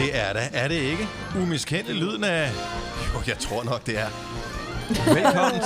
Det 0.00 0.18
er 0.18 0.32
det, 0.32 0.42
er 0.52 0.68
det 0.68 0.74
ikke? 0.74 1.08
Umiskendelig 1.42 1.96
lyden 2.02 2.24
af... 2.24 2.50
Jo, 3.14 3.20
jeg 3.26 3.38
tror 3.38 3.64
nok, 3.64 3.86
det 3.86 3.98
er. 3.98 4.08
Velkommen 5.14 5.62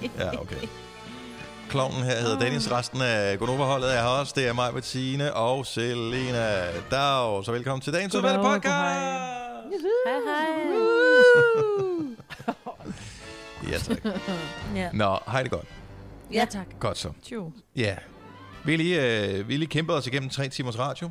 ja, 0.18 0.40
okay. 0.40 0.68
Klovnen 1.68 2.02
her 2.02 2.20
hedder 2.20 2.38
Dennis. 2.38 2.72
Resten 2.72 3.02
af 3.02 3.38
Gonova-holdet 3.38 3.96
er 3.96 4.00
her 4.00 4.08
også. 4.08 4.32
Det 4.36 4.48
er 4.48 4.52
mig, 4.52 4.72
Bettine 4.74 5.34
og 5.34 5.66
Selena 5.66 6.66
Dag. 6.90 7.44
Så 7.44 7.52
velkommen 7.52 7.80
til 7.80 7.92
dagens 7.92 8.14
udvalgte 8.14 8.38
podcast. 8.42 8.74
Hej, 8.74 8.94
hej. 10.26 10.48
Ja, 13.72 13.78
tak. 13.78 13.98
Ja. 14.76 14.90
Nå, 14.92 15.18
hej 15.26 15.42
det 15.42 15.50
godt. 15.50 15.66
ja, 16.32 16.46
tak. 16.50 16.66
Godt 16.80 16.98
så. 16.98 17.12
Jo. 17.32 17.52
Ja. 17.76 17.96
Vi 18.64 18.76
lige, 18.76 19.26
øh, 19.28 19.48
vi 19.48 19.56
lige 19.56 19.68
kæmpet 19.68 19.96
os 19.96 20.06
igennem 20.06 20.30
tre 20.30 20.48
timers 20.48 20.78
radio. 20.78 21.10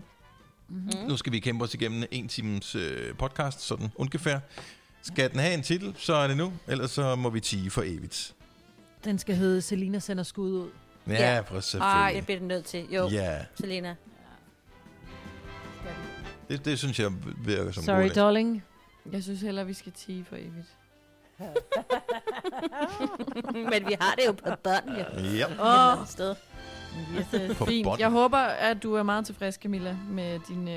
Mhm. 0.69 0.79
Mm-hmm. 0.79 1.07
Nu 1.07 1.17
skal 1.17 1.31
vi 1.31 1.39
kæmpe 1.39 1.63
os 1.65 1.73
igennem 1.73 2.03
en 2.11 2.27
times 2.27 2.75
øh, 2.75 3.15
podcast, 3.15 3.61
sådan 3.61 3.91
ungefær. 3.95 4.39
Skal 5.01 5.31
den 5.31 5.39
have 5.39 5.53
en 5.53 5.63
titel, 5.63 5.93
så 5.97 6.13
er 6.13 6.27
det 6.27 6.37
nu. 6.37 6.53
Ellers 6.67 6.91
så 6.91 7.15
må 7.15 7.29
vi 7.29 7.39
tige 7.39 7.69
for 7.69 7.81
evigt. 7.85 8.33
Den 9.03 9.19
skal 9.19 9.35
hedde 9.35 9.61
Selina 9.61 9.99
sender 9.99 10.23
skud 10.23 10.51
ud. 10.51 10.69
Ja, 11.07 11.13
Ja. 11.13 11.41
Ej, 11.41 11.59
selvfølgelig. 11.61 12.15
jeg 12.15 12.25
bliver 12.25 12.41
nødt 12.41 12.65
til. 12.65 12.85
Jo, 12.91 13.09
Ja, 13.09 13.39
Selena. 13.55 13.95
det, 16.49 16.65
det 16.65 16.79
synes 16.79 16.99
jeg 16.99 17.11
virker 17.45 17.71
som 17.71 17.83
Sorry, 17.83 18.09
darling. 18.15 18.63
Jeg 19.11 19.23
synes 19.23 19.41
heller, 19.41 19.63
vi 19.63 19.73
skal 19.73 19.91
tige 19.91 20.25
for 20.25 20.35
evigt. 20.35 20.67
Men 23.71 23.87
vi 23.87 23.95
har 24.01 24.15
det 24.15 24.25
jo 24.27 24.31
på 24.31 24.49
bånd, 24.63 24.89
jo. 24.89 25.21
Ja. 25.23 25.45
Åh. 25.93 26.01
Oh. 26.01 26.07
sted. 26.07 26.35
På 27.57 27.65
Fint. 27.65 27.83
bånd. 27.83 27.99
Jeg 27.99 28.09
håber, 28.09 28.37
at 28.37 28.83
du 28.83 28.95
er 28.95 29.03
meget 29.03 29.25
tilfreds, 29.25 29.55
Camilla, 29.55 29.95
med 30.09 30.39
din... 30.47 30.67
Øh... 30.67 30.73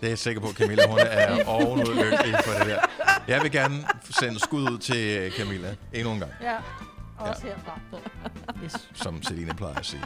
Det 0.00 0.06
er 0.06 0.08
jeg 0.08 0.18
sikker 0.18 0.40
på, 0.40 0.52
Camilla, 0.52 0.86
hun 0.88 0.98
er 0.98 1.44
ovenud 1.54 1.94
lykkelig 1.94 2.34
for 2.44 2.52
det 2.58 2.66
der. 2.66 2.78
Jeg 3.28 3.42
vil 3.42 3.50
gerne 3.52 3.84
sende 4.20 4.40
skud 4.40 4.62
ud 4.72 4.78
til 4.78 5.18
øh, 5.18 5.32
Camilla 5.32 5.74
endnu 5.92 6.12
en 6.12 6.18
gang, 6.18 6.30
Ja, 6.42 6.56
også 7.18 7.42
herfra. 7.42 7.78
Yes. 8.64 8.88
som 8.94 9.22
Selina 9.22 9.52
plejer 9.52 9.74
at 9.74 9.86
sige. 9.86 10.02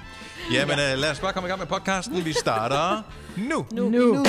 Jamen, 0.52 0.78
øh, 0.78 0.98
lad 0.98 1.10
os 1.10 1.20
bare 1.20 1.32
komme 1.32 1.46
i 1.46 1.50
gang 1.50 1.58
med 1.60 1.66
podcasten. 1.66 2.24
Vi 2.24 2.32
starter 2.32 3.02
nu. 3.36 3.66
Nu. 3.72 3.88
nu. 3.88 4.24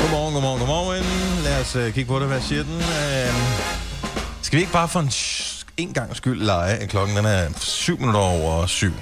Godmorgen, 0.00 0.34
godmorgen, 0.34 0.58
godmorgen. 0.60 1.04
Lad 1.44 1.60
os 1.60 1.76
uh, 1.76 1.82
kigge 1.94 2.04
på 2.08 2.18
det. 2.20 2.28
Hvad 2.28 2.40
siger 2.40 2.62
den? 2.62 2.76
Uh, 2.76 3.34
skal 4.42 4.56
vi 4.56 4.60
ikke 4.60 4.72
bare 4.72 4.88
for 4.88 5.00
en, 5.00 5.08
sh- 5.08 5.53
en 5.76 5.92
gang 5.92 6.16
skyld 6.16 6.42
lege, 6.42 6.76
at 6.76 6.88
klokken 6.88 7.16
den 7.16 7.24
er 7.24 7.48
syv 7.58 7.98
minutter 7.98 8.20
over 8.20 8.66
syv? 8.66 8.92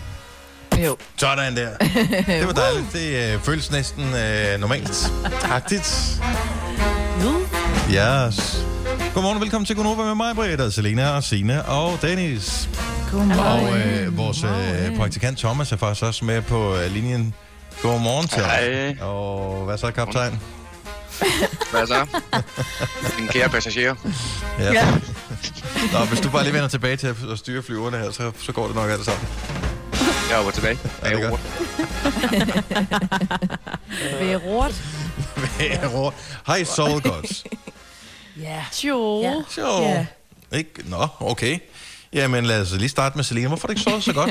Jo. 0.84 0.96
Sådan 1.16 1.56
der. 1.56 1.70
Det 2.40 2.46
var 2.46 2.52
dejligt. 2.52 2.92
Det 2.92 3.36
uh, 3.36 3.42
føles 3.42 3.70
næsten 3.70 4.04
uh, 4.04 4.60
normalt. 4.60 5.12
Agtigt. 5.44 6.20
Yes. 7.90 8.66
Godmorgen 9.14 9.36
og 9.36 9.40
velkommen 9.40 9.66
til 9.66 9.76
Gunova 9.76 10.02
med 10.02 10.14
mig, 10.14 10.34
Britta, 10.34 10.70
Selena 10.70 11.10
og 11.10 11.22
Sine 11.24 11.64
og 11.64 11.98
Dennis. 12.02 12.68
Godmorgen. 13.10 13.66
Og 13.66 13.78
øh, 13.78 14.16
vores 14.16 14.44
øh, 14.44 14.96
praktikant 14.96 15.38
Thomas 15.38 15.72
er 15.72 15.76
faktisk 15.76 16.02
også 16.02 16.24
med 16.24 16.42
på 16.42 16.76
øh, 16.76 16.90
linjen. 16.92 17.34
Godmorgen 17.82 18.28
til 18.28 18.42
Hej. 18.42 18.96
Og 19.00 19.64
hvad 19.64 19.78
så, 19.78 19.90
kaptajn? 19.90 20.40
Hvad 21.72 21.86
så? 21.86 22.06
Min 23.18 23.28
kære 23.28 23.48
passager. 23.48 23.94
Ja. 24.58 24.72
ja. 24.72 24.90
Nå, 25.92 26.04
hvis 26.04 26.20
du 26.20 26.30
bare 26.30 26.42
lige 26.42 26.52
vender 26.52 26.68
tilbage 26.68 26.96
til 26.96 27.06
at 27.06 27.16
styre 27.38 27.62
flyverne 27.62 27.98
her, 27.98 28.10
så, 28.10 28.32
så 28.38 28.52
går 28.52 28.66
det 28.66 28.74
nok 28.76 28.90
alt 28.90 29.04
sammen. 29.04 29.28
Jeg 30.30 30.38
er 30.38 30.42
over 30.42 30.50
tilbage. 30.50 30.78
Ja, 31.02 31.08
det 31.10 31.24
er 31.24 31.30
godt. 31.30 31.40
Ved 34.20 34.36
Rort. 34.36 34.82
Vejro. 35.58 36.10
Hej, 36.46 36.64
Soul 36.64 37.00
Gods. 37.00 37.44
Ja. 38.40 38.64
Jo. 38.84 39.20
Ja. 39.22 39.34
Så. 39.48 39.80
Ja. 39.82 40.06
Ikke? 40.58 40.70
Nå, 40.90 41.08
okay. 41.20 41.58
Jamen, 42.12 42.44
lad 42.44 42.60
os 42.60 42.72
lige 42.72 42.88
starte 42.88 43.16
med 43.16 43.24
Selina. 43.24 43.48
Hvorfor 43.48 43.68
har 43.68 43.74
du 43.74 43.80
ikke 43.80 43.82
sovet 43.90 44.04
så 44.04 44.12
godt? 44.12 44.30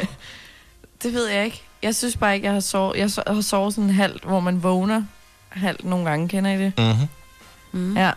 Det 1.04 1.14
ved 1.14 1.28
jeg 1.28 1.46
ikke. 1.46 1.62
Jeg 1.84 1.96
synes 1.96 2.18
bare 2.18 2.36
ikke, 2.36 2.46
jeg 2.46 2.54
har 2.54 2.60
sovet. 2.60 2.98
Jeg 2.98 3.10
har 3.28 3.42
sovet 3.42 3.74
sådan 3.74 3.90
halvt, 3.90 4.24
hvor 4.24 4.40
man 4.40 4.64
vågner 4.64 5.04
halvt 5.50 5.86
nogle 5.86 6.10
gange. 6.10 6.30
Kender 6.30 6.52
I 6.52 6.58
det? 6.58 6.74
mm-hmm. 6.78 7.08
Mm. 7.72 7.98
Ja. 7.98 8.12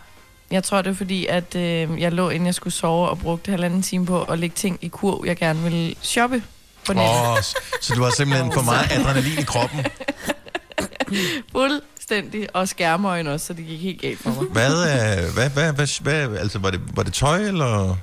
Jeg 0.51 0.63
tror, 0.63 0.81
det 0.81 0.91
er 0.91 0.95
fordi, 0.95 1.25
at 1.25 1.55
øh, 1.55 2.01
jeg 2.01 2.11
lå, 2.11 2.29
inden 2.29 2.45
jeg 2.45 2.55
skulle 2.55 2.73
sove, 2.73 3.09
og 3.09 3.19
brugte 3.19 3.51
halvanden 3.51 3.81
time 3.81 4.05
på 4.05 4.23
at 4.23 4.39
lægge 4.39 4.55
ting 4.55 4.79
i 4.81 4.87
kur, 4.87 5.25
jeg 5.25 5.37
gerne 5.37 5.63
ville 5.63 5.95
shoppe 6.01 6.43
på 6.87 6.93
nettet. 6.93 7.11
Oh. 7.11 7.31
Oh, 7.31 7.37
så 7.81 7.93
du 7.95 8.03
har 8.03 8.09
simpelthen 8.09 8.51
for 8.51 8.61
meget 8.61 8.91
adrenalin 8.99 9.39
i 9.39 9.43
kroppen. 9.43 9.85
Fuldstændig. 11.51 12.55
Og 12.55 12.67
skærmøjen 12.67 13.27
også, 13.27 13.45
så 13.45 13.53
det 13.53 13.65
gik 13.65 13.81
helt 13.81 14.01
galt 14.01 14.19
for 14.19 14.29
mig. 14.29 14.43
Hvad, 14.51 14.71
øh, 14.71 15.33
hvad, 15.33 15.49
hvad, 15.49 15.73
hvad, 15.73 16.01
hvad 16.01 16.37
altså, 16.37 16.59
var 16.59 16.71
det, 16.71 16.81
var 16.95 17.03
det 17.03 17.13
tøj, 17.13 17.37
eller? 17.37 17.97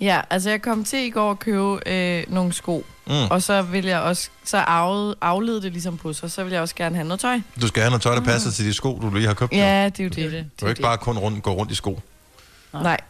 Ja, 0.00 0.20
altså 0.30 0.50
jeg 0.50 0.62
kom 0.62 0.84
til 0.84 0.98
i 0.98 1.10
går 1.10 1.30
at 1.30 1.38
købe 1.38 1.88
øh, 1.88 2.24
nogle 2.28 2.52
sko, 2.52 2.84
Mm. 3.08 3.12
og 3.30 3.42
så 3.42 3.62
vil 3.62 3.84
jeg 3.84 4.00
også, 4.00 4.28
så 4.44 4.56
aflede, 4.58 5.16
aflede 5.20 5.62
det 5.62 5.72
ligesom 5.72 5.96
på 5.98 6.12
sig, 6.12 6.30
så 6.30 6.44
vil 6.44 6.52
jeg 6.52 6.62
også 6.62 6.74
gerne 6.74 6.94
have 6.96 7.08
noget 7.08 7.20
tøj. 7.20 7.40
Du 7.60 7.66
skal 7.68 7.82
have 7.82 7.90
noget 7.90 8.02
tøj, 8.02 8.14
der 8.14 8.20
passer 8.20 8.50
til 8.50 8.64
de 8.64 8.74
sko, 8.74 8.98
du 9.02 9.10
lige 9.14 9.26
har 9.26 9.34
købt. 9.34 9.52
jo. 9.52 9.56
Ja, 9.58 9.84
det 9.88 10.00
er 10.00 10.04
jo 10.04 10.08
det. 10.08 10.16
Det 10.16 10.24
er 10.24 10.30
det. 10.30 10.40
Du 10.42 10.46
jo 10.60 10.66
kan 10.66 10.68
ikke 10.68 10.82
bare 10.82 10.98
kun 10.98 11.18
rundt, 11.18 11.42
gå 11.42 11.52
rundt 11.52 11.72
i 11.72 11.74
sko. 11.74 12.00
Nej. 12.72 13.00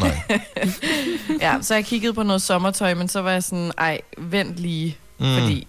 Nej. 0.00 0.20
Ja, 1.40 1.58
så 1.62 1.74
jeg 1.74 1.84
kiggede 1.84 2.14
på 2.14 2.22
noget 2.22 2.42
sommertøj, 2.42 2.94
men 2.94 3.08
så 3.08 3.20
var 3.22 3.30
jeg 3.30 3.42
sådan, 3.42 3.72
ej, 3.78 4.00
vent 4.18 4.56
lige, 4.56 4.96
Mm. 5.18 5.26
mm. 5.26 5.34
fordi 5.34 5.66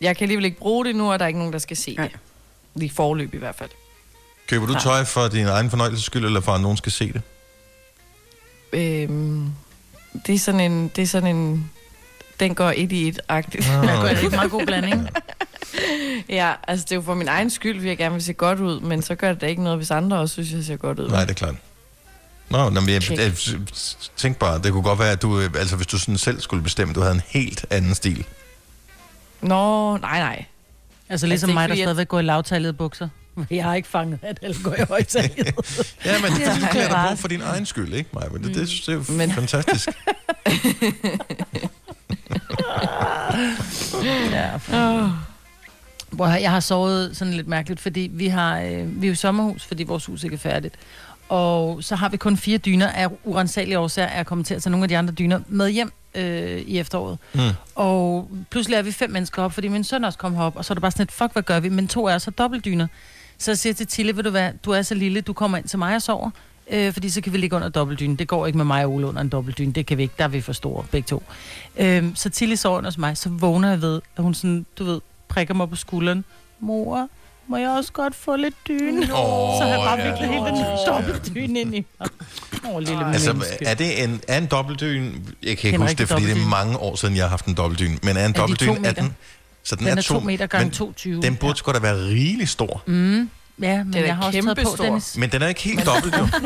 jeg 0.00 0.16
kan 0.16 0.24
alligevel 0.24 0.44
ikke 0.44 0.58
bruge 0.58 0.84
det 0.84 0.96
nu, 0.96 1.12
og 1.12 1.18
der 1.18 1.24
er 1.24 1.26
ikke 1.26 1.38
nogen, 1.38 1.52
der 1.52 1.58
skal 1.58 1.76
se 1.76 1.94
Nej. 1.94 2.08
det. 2.08 2.16
Lige 2.74 2.90
forløb 2.90 3.34
i 3.34 3.38
hvert 3.38 3.54
fald. 3.54 3.70
Køber 4.48 4.66
du 4.66 4.72
Nej. 4.72 4.82
tøj 4.82 5.04
for 5.04 5.28
din 5.28 5.46
egen 5.46 5.70
fornøjelses 5.70 6.04
skyld, 6.04 6.24
eller 6.24 6.40
for 6.40 6.52
at 6.52 6.60
nogen 6.60 6.76
skal 6.76 6.92
se 6.92 7.12
det? 7.12 7.22
Øhm, 8.72 9.50
det 10.26 10.34
er 10.34 10.38
sådan 10.38 10.60
en, 10.60 10.88
det 10.96 11.02
er 11.02 11.06
sådan 11.06 11.36
en, 11.36 11.70
den 12.40 12.54
går 12.54 12.72
et 12.76 12.92
i 12.92 13.08
et-agtigt. 13.08 13.64
Det 13.64 13.72
er 13.72 14.24
en 14.24 14.30
meget 14.30 14.50
god 14.50 14.66
blanding. 14.66 15.08
ja, 16.28 16.52
altså 16.68 16.84
det 16.84 16.92
er 16.92 16.96
jo 16.96 17.02
for 17.02 17.14
min 17.14 17.28
egen 17.28 17.50
skyld, 17.50 17.76
fordi 17.76 17.88
jeg 17.88 17.98
gerne 17.98 18.12
vil 18.12 18.22
se 18.22 18.32
godt 18.32 18.60
ud, 18.60 18.80
men 18.80 19.02
så 19.02 19.14
gør 19.14 19.32
det 19.32 19.40
da 19.40 19.46
ikke 19.46 19.62
noget, 19.62 19.78
hvis 19.78 19.90
andre 19.90 20.18
også 20.18 20.32
synes, 20.32 20.52
jeg 20.52 20.64
ser 20.64 20.76
godt 20.76 20.98
ud. 20.98 21.08
Nej, 21.08 21.20
det 21.20 21.30
er 21.30 21.34
klart. 21.34 21.54
Nå, 22.48 22.70
nå 22.70 22.80
men 22.80 22.90
jeg, 22.90 23.10
jeg, 23.10 23.32
tænk 24.16 24.36
bare, 24.36 24.62
det 24.62 24.72
kunne 24.72 24.82
godt 24.82 24.98
være, 24.98 25.12
at 25.12 25.22
du, 25.22 25.40
øh, 25.40 25.50
altså 25.54 25.76
hvis 25.76 25.86
du 25.86 25.98
sådan 25.98 26.18
selv 26.18 26.40
skulle 26.40 26.62
bestemme, 26.62 26.94
du 26.94 27.00
havde 27.00 27.14
en 27.14 27.22
helt 27.26 27.66
anden 27.70 27.94
stil. 27.94 28.24
Nå, 29.40 29.96
nej, 29.96 30.18
nej. 30.18 30.44
Altså 31.08 31.26
ligesom 31.26 31.48
det 31.48 31.52
er 31.56 31.60
mig, 31.60 31.68
der 31.68 31.74
stadigvæk 31.74 32.08
går 32.08 32.18
i 32.18 32.22
lavtallede 32.22 32.72
bukser. 32.72 33.08
Jeg 33.50 33.64
har 33.64 33.74
ikke 33.74 33.88
fanget, 33.88 34.18
at 34.22 34.38
alle 34.42 34.56
går 34.62 34.74
i 34.74 34.82
højtallet. 34.88 35.36
Ja, 36.04 36.12
men 36.22 36.30
det 36.32 36.40
Ja. 36.40 36.68
klæder 36.70 36.88
dig 36.88 37.06
på 37.10 37.16
for 37.16 37.28
din 37.28 37.40
egen 37.40 37.66
skyld, 37.66 37.92
ikke 37.94 38.10
mig? 38.12 38.24
Men 38.32 38.44
det, 38.44 38.54
det, 38.54 38.68
synes 38.68 38.88
jeg 38.88 38.94
er 38.94 38.98
jo 38.98 39.04
Men- 39.16 39.30
fantastisk. 39.32 39.88
ja. 44.30 44.50
Hvor 46.10 46.26
jeg 46.26 46.50
har 46.50 46.60
sovet 46.60 47.16
sådan 47.16 47.34
lidt 47.34 47.48
mærkeligt, 47.48 47.80
fordi 47.80 48.10
vi 48.12 48.26
har 48.26 48.60
øh, 48.60 49.02
vi 49.02 49.06
er 49.06 49.10
jo 49.10 49.14
sommerhus, 49.16 49.64
fordi 49.64 49.84
vores 49.84 50.06
hus 50.06 50.24
ikke 50.24 50.34
er 50.34 50.38
færdigt. 50.38 50.74
Og 51.28 51.84
så 51.84 51.96
har 51.96 52.08
vi 52.08 52.16
kun 52.16 52.36
fire 52.36 52.58
dyner 52.58 52.88
af 52.88 53.08
urensagelige 53.24 53.78
årsager, 53.78 54.08
er 54.08 54.22
kommet 54.22 54.46
til 54.46 54.54
at 54.54 54.62
tage 54.62 54.70
nogle 54.70 54.84
af 54.84 54.88
de 54.88 54.98
andre 54.98 55.14
dyner 55.14 55.40
med 55.48 55.70
hjem 55.70 55.92
øh, 56.14 56.58
i 56.60 56.78
efteråret. 56.78 57.18
Mm. 57.34 57.40
Og 57.74 58.30
pludselig 58.50 58.76
er 58.76 58.82
vi 58.82 58.92
fem 58.92 59.10
mennesker 59.10 59.42
op, 59.42 59.52
fordi 59.52 59.68
min 59.68 59.84
søn 59.84 60.04
også 60.04 60.18
kom 60.18 60.34
herop, 60.34 60.56
og 60.56 60.64
så 60.64 60.72
er 60.72 60.74
det 60.74 60.82
bare 60.82 60.90
sådan 60.90 61.02
et, 61.02 61.12
fuck, 61.12 61.32
hvad 61.32 61.42
gør 61.42 61.60
vi? 61.60 61.68
Men 61.68 61.88
to 61.88 62.08
af 62.08 62.14
os 62.14 62.24
har 62.24 62.32
dobbeltdyner. 62.32 62.86
Så 63.38 63.50
jeg 63.50 63.58
siger 63.58 63.74
til 63.74 63.86
Tille, 63.86 64.16
ved 64.16 64.22
du 64.22 64.30
hvad, 64.30 64.52
du 64.64 64.70
er 64.70 64.82
så 64.82 64.94
lille, 64.94 65.20
du 65.20 65.32
kommer 65.32 65.58
ind 65.58 65.68
til 65.68 65.78
mig 65.78 65.94
og 65.94 66.02
sover, 66.02 66.30
øh, 66.70 66.92
fordi 66.92 67.10
så 67.10 67.20
kan 67.20 67.32
vi 67.32 67.38
ligge 67.38 67.56
under 67.56 67.68
dobbeltdynen. 67.68 68.16
Det 68.16 68.28
går 68.28 68.46
ikke 68.46 68.56
med 68.56 68.64
mig 68.64 68.84
og 68.84 68.92
Ole 68.92 69.06
under 69.06 69.20
en 69.20 69.28
dobbeltdyne, 69.28 69.72
det 69.72 69.86
kan 69.86 69.98
vi 69.98 70.02
ikke, 70.02 70.14
der 70.18 70.24
er 70.24 70.28
vi 70.28 70.40
for 70.40 70.52
store, 70.52 70.84
begge 70.90 71.06
to. 71.06 71.22
Øh, 71.76 72.04
så 72.14 72.30
Tille 72.30 72.56
sover 72.56 72.78
under 72.78 72.90
hos 72.90 72.98
mig, 72.98 73.16
så 73.16 73.28
vågner 73.28 73.70
jeg 73.70 73.80
ved, 73.80 74.00
at 74.16 74.22
hun 74.22 74.34
sådan, 74.34 74.66
du 74.78 74.84
ved, 74.84 75.00
prikker 75.28 75.54
mig 75.54 75.70
på 75.70 75.76
skulderen. 75.76 76.24
Mor, 76.60 77.08
må 77.48 77.56
jeg 77.56 77.70
også 77.70 77.92
godt 77.92 78.14
få 78.14 78.36
lidt 78.36 78.54
dyne? 78.68 79.02
Åh, 79.02 79.08
så 79.08 79.62
har 79.62 79.68
jeg 79.68 79.78
bare 79.78 80.00
ja. 80.00 80.10
viklet 80.10 80.28
hele 80.28 80.46
den 80.46 80.64
dobbeltdyne 80.86 81.60
ind 81.60 81.74
i 81.74 81.86
mig. 81.98 82.08
Åh, 82.64 82.78
lille 82.78 82.96
oh, 82.96 83.12
Altså, 83.12 83.56
er 83.60 83.74
det 83.74 84.04
en, 84.04 84.20
er 84.28 84.38
en 84.38 84.46
dobbeltdyn? 84.46 85.12
Jeg 85.42 85.58
kan 85.58 85.68
ikke 85.68 85.74
En 85.74 85.80
huske 85.80 85.98
det, 85.98 86.08
fordi 86.08 86.24
det 86.24 86.32
er 86.32 86.48
mange 86.48 86.78
år 86.78 86.96
siden, 86.96 87.16
jeg 87.16 87.24
har 87.24 87.28
haft 87.28 87.46
en 87.46 87.54
dobbeltdyn. 87.54 87.98
Men 88.02 88.16
er 88.16 88.26
en 88.26 88.32
de 88.32 88.38
dobbeltdyn, 88.38 88.74
to 88.74 88.82
er 88.84 88.92
den... 88.92 89.16
Så 89.66 89.76
den, 89.76 89.86
Den 89.86 89.98
er 89.98 90.02
2 90.02 90.20
meter 90.20 90.46
gange 90.46 90.64
men 90.64 90.72
22. 90.72 91.22
Den 91.22 91.36
burde 91.36 91.58
sgu 91.58 91.72
da 91.72 91.78
være 91.78 91.96
rigelig 91.96 92.48
stor. 92.48 92.82
Mm, 92.86 93.30
ja, 93.62 93.84
men 93.84 93.92
Den 93.92 94.02
er 94.02 94.06
jeg 94.06 94.16
har 94.16 94.22
også 94.24 94.32
taget 94.32 94.44
på, 94.46 94.54
kæmpestor. 94.54 94.84
Dennis. 94.84 95.16
Men 95.16 95.30
den 95.32 95.42
er 95.42 95.48
ikke 95.48 95.62
helt 95.62 95.86
dobbelt, 95.86 96.14
jo. 96.18 96.28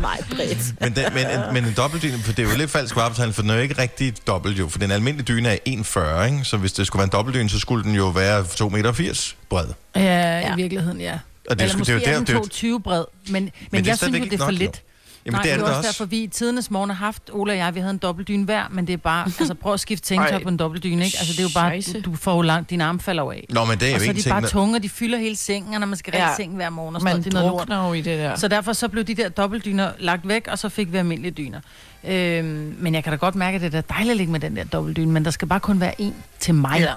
Nej, 0.00 0.22
bredt. 0.30 0.80
Men, 0.80 0.94
den, 0.96 1.04
men, 1.14 1.26
en, 1.26 1.54
men 1.54 1.64
en 1.64 1.74
dobbeltdyne, 1.76 2.18
for 2.18 2.32
det 2.32 2.44
er 2.46 2.50
jo 2.50 2.56
lidt 2.56 2.70
falsk 2.70 2.96
varebetegnelse, 2.96 3.34
for 3.34 3.42
den 3.42 3.50
er 3.50 3.54
jo 3.54 3.60
ikke 3.60 3.78
rigtig 3.78 4.26
dobbelt 4.26 4.58
jo. 4.58 4.68
For 4.68 4.78
den 4.78 4.90
almindelige 4.90 5.24
dyne 5.26 5.48
er 5.48 5.56
1,40, 5.68 6.22
ikke? 6.24 6.44
Så 6.44 6.56
hvis 6.56 6.72
det 6.72 6.86
skulle 6.86 7.00
være 7.00 7.04
en 7.06 7.12
dobbeltdyne, 7.12 7.50
så 7.50 7.58
skulle 7.58 7.84
den 7.84 7.94
jo 7.94 8.08
være 8.08 8.40
2,80 8.42 8.68
meter 8.68 9.32
bred. 9.50 9.66
Ja, 9.96 10.02
Ja. 10.38 10.52
i 10.52 10.56
virkedenheden, 10.56 11.00
ja. 11.00 11.12
Og 11.12 11.58
det, 11.58 11.62
Eller 11.62 11.64
er 11.74 11.76
sgu- 11.76 11.78
måske 11.78 11.92
det 11.94 12.06
er 12.06 12.10
jo 12.10 12.10
er 12.10 12.12
der, 12.12 12.18
den 12.18 12.26
det 12.26 12.32
er 12.32 12.34
jo, 12.34 12.38
220 12.38 12.80
bred, 12.80 13.04
men, 13.28 13.50
men, 13.70 13.80
er 13.80 13.86
jeg 13.86 13.98
synes 13.98 14.18
jo, 14.18 14.24
det 14.24 14.32
er 14.32 14.38
for 14.38 14.44
nok, 14.44 14.54
lidt. 14.54 14.82
Jamen, 15.26 15.34
Nej, 15.34 15.42
det 15.42 15.52
er 15.52 15.56
det 15.56 15.66
da 15.66 15.70
også 15.70 15.82
derfor, 15.88 16.04
vi 16.04 16.18
i 16.22 16.26
tidernes 16.26 16.70
morgen 16.70 16.90
har 16.90 16.96
haft, 16.96 17.22
Ola 17.32 17.52
og 17.52 17.58
jeg, 17.58 17.74
vi 17.74 17.80
havde 17.80 17.90
en 17.90 17.98
dobbeltdyne 17.98 18.44
hver, 18.44 18.64
men 18.70 18.86
det 18.86 18.92
er 18.92 18.96
bare, 18.96 19.24
altså 19.40 19.54
prøv 19.54 19.72
at 19.74 19.80
skifte 19.80 20.14
Ej. 20.14 20.42
på 20.42 20.48
en 20.48 20.56
dobbeltdyne, 20.56 21.04
ikke? 21.04 21.16
Altså 21.18 21.32
det 21.32 21.38
er 21.38 21.42
jo 21.42 21.48
bare, 21.54 21.80
du, 22.04 22.10
du 22.10 22.16
får 22.16 22.34
jo 22.34 22.42
langt, 22.42 22.70
dine 22.70 22.84
arme 22.84 23.00
falder 23.00 23.22
af. 23.32 23.46
Nå, 23.50 23.64
men 23.64 23.80
det 23.80 23.90
er 23.90 23.94
Og 23.94 24.00
så 24.00 24.08
er 24.10 24.12
de 24.12 24.22
bare 24.28 24.46
tunge, 24.46 24.76
og 24.76 24.82
de 24.82 24.88
fylder 24.88 25.18
hele 25.18 25.36
sengen, 25.36 25.74
og 25.74 25.80
når 25.80 25.86
man 25.86 25.96
skal 25.98 26.12
Ja. 26.16 26.34
sengen 26.36 26.56
hver 26.56 26.70
morgen 26.70 26.94
og 26.96 27.00
sådan 27.00 27.04
Man 27.04 27.12
noget, 27.12 27.24
det 27.24 27.34
er 27.34 27.42
noget 27.42 27.68
lort. 27.68 27.88
jo 27.88 27.92
i 27.92 28.00
det 28.00 28.18
der. 28.18 28.36
Så 28.36 28.48
derfor 28.48 28.72
så 28.72 28.88
blev 28.88 29.04
de 29.04 29.14
der 29.14 29.28
dobbeltdyner 29.28 29.92
lagt 29.98 30.28
væk, 30.28 30.48
og 30.48 30.58
så 30.58 30.68
fik 30.68 30.92
vi 30.92 30.96
almindelige 30.98 31.32
dyner. 31.32 31.60
Øhm, 32.04 32.76
men 32.78 32.94
jeg 32.94 33.04
kan 33.04 33.12
da 33.12 33.16
godt 33.16 33.34
mærke, 33.34 33.54
at 33.54 33.60
det 33.62 33.74
er 33.74 33.80
dejligt 33.80 34.10
at 34.10 34.16
ligge 34.16 34.32
med 34.32 34.40
den 34.40 34.56
der 34.56 34.64
dobbeltdyne, 34.64 35.12
men 35.12 35.24
der 35.24 35.30
skal 35.30 35.48
bare 35.48 35.60
kun 35.60 35.80
være 35.80 36.00
en 36.00 36.14
til 36.38 36.54
mig. 36.54 36.80
Ja. 36.80 36.92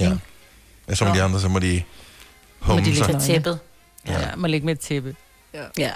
Ja. 0.00 0.12
ja 0.88 0.94
så 0.94 1.04
må 1.04 1.14
de 1.14 1.22
andre, 1.22 1.40
så 1.40 1.48
må 1.48 1.58
de 1.58 1.82
humme 2.60 2.84
de 2.84 2.96
sig. 2.96 3.06
ligge- 3.06 3.20
Til 3.20 3.34
tæppet. 3.34 3.58
Ja, 4.08 4.18
jeg 4.18 4.32
må 4.36 4.46
ligge 4.46 4.66
med 4.66 4.74
et 4.74 4.80
tæppe. 5.54 5.70
Ja. 5.78 5.90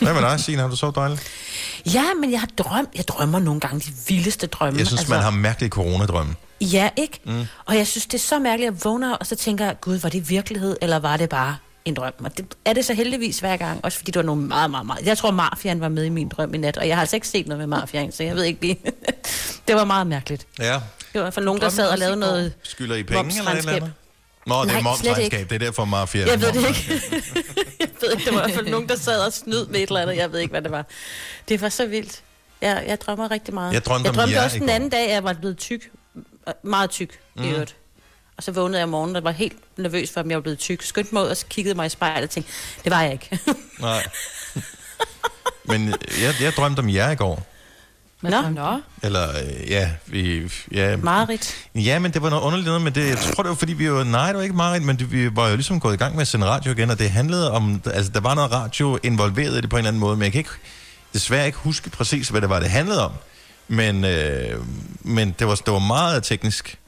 Hvad 0.00 0.14
med 0.14 0.22
dig, 0.22 0.40
Signe? 0.40 0.62
Har 0.62 0.68
du 0.68 0.76
så 0.76 0.90
dejligt? 0.94 1.22
ja, 1.94 2.04
men 2.20 2.32
jeg 2.32 2.40
har 2.40 2.48
drømt. 2.58 2.88
Jeg 2.96 3.08
drømmer 3.08 3.38
nogle 3.38 3.60
gange 3.60 3.80
de 3.80 3.92
vildeste 4.08 4.46
drømme. 4.46 4.78
Jeg 4.78 4.86
synes, 4.86 5.08
man 5.08 5.20
har 5.20 5.30
mærkelige 5.30 5.70
coronadrømme. 5.70 6.34
Ja, 6.60 6.90
ikke? 6.96 7.20
Mm. 7.24 7.44
Og 7.64 7.76
jeg 7.76 7.86
synes, 7.86 8.06
det 8.06 8.14
er 8.14 8.22
så 8.22 8.38
mærkeligt, 8.38 8.68
at 8.68 8.74
jeg 8.74 8.84
vågner, 8.84 9.14
og 9.14 9.26
så 9.26 9.36
tænker 9.36 9.64
jeg, 9.64 9.80
gud, 9.80 9.96
var 9.96 10.08
det 10.08 10.30
virkelighed, 10.30 10.76
eller 10.82 10.98
var 10.98 11.16
det 11.16 11.28
bare 11.28 11.56
en 11.84 11.94
drøm? 11.94 12.12
Og 12.24 12.36
det 12.36 12.46
er 12.64 12.72
det 12.72 12.84
så 12.84 12.94
heldigvis 12.94 13.38
hver 13.38 13.56
gang, 13.56 13.84
også 13.84 13.98
fordi 13.98 14.10
det 14.10 14.16
var 14.16 14.22
nogle 14.26 14.42
meget, 14.42 14.70
meget, 14.70 14.86
meget... 14.86 15.06
Jeg 15.06 15.18
tror, 15.18 15.30
Mafiaen 15.30 15.80
var 15.80 15.88
med 15.88 16.04
i 16.04 16.08
min 16.08 16.28
drøm 16.28 16.54
i 16.54 16.58
nat, 16.58 16.76
og 16.76 16.88
jeg 16.88 16.96
har 16.96 17.00
altså 17.00 17.16
ikke 17.16 17.28
set 17.28 17.46
noget 17.46 17.58
med 17.58 17.66
Mafiaen, 17.78 18.12
så 18.12 18.22
jeg 18.22 18.36
ved 18.36 18.44
ikke 18.44 18.60
lige... 18.60 18.78
det 19.68 19.74
var 19.76 19.84
meget 19.84 20.06
mærkeligt. 20.06 20.46
Ja. 20.58 20.80
Det 21.12 21.20
var 21.22 21.30
fald 21.30 21.44
nogen, 21.44 21.60
der 21.60 21.68
sad 21.68 21.88
og 21.88 21.98
lavede 21.98 22.16
noget... 22.16 22.52
Skylder 22.62 22.96
I 22.96 23.02
penge 23.02 23.38
eller 23.38 23.50
et 23.50 23.58
eller 23.58 23.72
andet? 23.72 23.92
Nå, 24.46 24.64
det 24.64 24.72
er 24.74 24.80
momsregnskab. 24.80 25.50
Det 25.50 25.54
er 25.54 25.58
derfor 25.58 25.84
mafia. 25.84 26.30
Jeg 26.30 26.40
ved 26.40 26.52
det 26.52 26.68
ikke. 26.68 27.02
jeg 27.80 27.88
ved 28.00 28.12
ikke, 28.12 28.24
det 28.24 28.34
var 28.34 28.40
i 28.40 28.44
hvert 28.44 28.54
fald 28.54 28.68
nogen, 28.68 28.88
der 28.88 28.96
sad 28.96 29.20
og 29.26 29.32
snød 29.32 29.66
med 29.66 29.80
et 29.80 29.88
eller 29.88 30.00
andet. 30.00 30.16
Jeg 30.16 30.32
ved 30.32 30.38
ikke, 30.38 30.50
hvad 30.50 30.62
det 30.62 30.70
var. 30.70 30.86
Det 31.48 31.60
var 31.60 31.68
så 31.68 31.86
vildt. 31.86 32.22
Jeg, 32.60 32.84
jeg 32.86 33.00
drømmer 33.00 33.30
rigtig 33.30 33.54
meget. 33.54 33.72
Jeg 33.72 33.84
drømte 33.84 34.06
jeg 34.06 34.14
drømte 34.14 34.34
jer 34.34 34.44
også 34.44 34.58
den 34.58 34.68
anden 34.68 34.90
dag, 34.90 35.04
at 35.04 35.10
jeg 35.14 35.24
var 35.24 35.32
blevet 35.32 35.58
tyk. 35.58 35.90
Meget 36.62 36.90
tyk, 36.90 37.18
mm. 37.36 37.44
i 37.44 37.48
øvrigt. 37.48 37.76
Og 38.36 38.42
så 38.42 38.52
vågnede 38.52 38.78
jeg 38.78 38.84
om 38.84 38.90
morgenen 38.90 39.16
og 39.16 39.24
var 39.24 39.30
helt 39.30 39.56
nervøs 39.76 40.10
for, 40.10 40.20
om 40.20 40.30
jeg 40.30 40.36
var 40.36 40.42
blevet 40.42 40.58
tyk. 40.58 40.82
Skyndte 40.82 41.14
mig 41.14 41.22
ud 41.22 41.28
og 41.28 41.36
så 41.36 41.46
kiggede 41.46 41.74
mig 41.74 41.86
i 41.86 41.88
spejlet 41.88 42.22
og 42.22 42.30
tænkte, 42.30 42.52
det 42.84 42.92
var 42.92 43.02
jeg 43.02 43.12
ikke. 43.12 43.38
Nej. 43.80 44.06
Men 45.64 45.88
jeg, 46.22 46.34
jeg 46.40 46.52
drømte 46.56 46.80
om 46.80 46.90
jer 46.90 47.10
i 47.10 47.14
går. 47.14 47.46
Nå, 48.22 48.40
Nå, 48.48 48.80
Eller, 49.02 49.28
øh, 49.28 49.70
ja, 49.70 49.90
vi... 50.06 50.52
Ja, 50.72 50.96
Marit. 50.96 51.65
Ja, 51.78 51.98
men 51.98 52.12
det 52.12 52.22
var 52.22 52.30
noget 52.30 52.42
underligt 52.42 52.66
noget, 52.66 52.82
men 52.82 52.94
det, 52.94 53.08
jeg 53.08 53.18
tror, 53.18 53.42
det 53.42 53.50
var 53.50 53.56
fordi, 53.56 53.72
vi 53.72 53.92
var... 53.92 54.04
Nej, 54.04 54.26
det 54.26 54.36
var 54.36 54.42
ikke 54.42 54.56
meget, 54.56 54.82
men 54.82 54.96
det, 54.98 55.12
vi 55.12 55.36
var 55.36 55.48
jo 55.48 55.54
ligesom 55.54 55.80
gået 55.80 55.94
i 55.94 55.96
gang 55.96 56.14
med 56.14 56.22
at 56.22 56.28
sende 56.28 56.46
radio 56.46 56.72
igen, 56.72 56.90
og 56.90 56.98
det 56.98 57.10
handlede 57.10 57.52
om... 57.52 57.82
Altså, 57.94 58.12
der 58.12 58.20
var 58.20 58.34
noget 58.34 58.52
radio 58.52 58.98
involveret 59.02 59.58
i 59.58 59.60
det 59.60 59.70
på 59.70 59.76
en 59.76 59.78
eller 59.78 59.88
anden 59.88 60.00
måde, 60.00 60.16
men 60.16 60.24
jeg 60.24 60.32
kan 60.32 60.38
ikke, 60.38 60.50
desværre 61.12 61.46
ikke 61.46 61.58
huske 61.58 61.90
præcis, 61.90 62.28
hvad 62.28 62.40
det 62.40 62.48
var, 62.48 62.60
det 62.60 62.70
handlede 62.70 63.04
om. 63.04 63.12
Men, 63.68 64.04
øh, 64.04 64.60
men 65.00 65.34
det, 65.38 65.46
var, 65.46 65.54
det 65.54 65.72
var 65.72 65.78
meget 65.78 66.24
teknisk. 66.24 66.78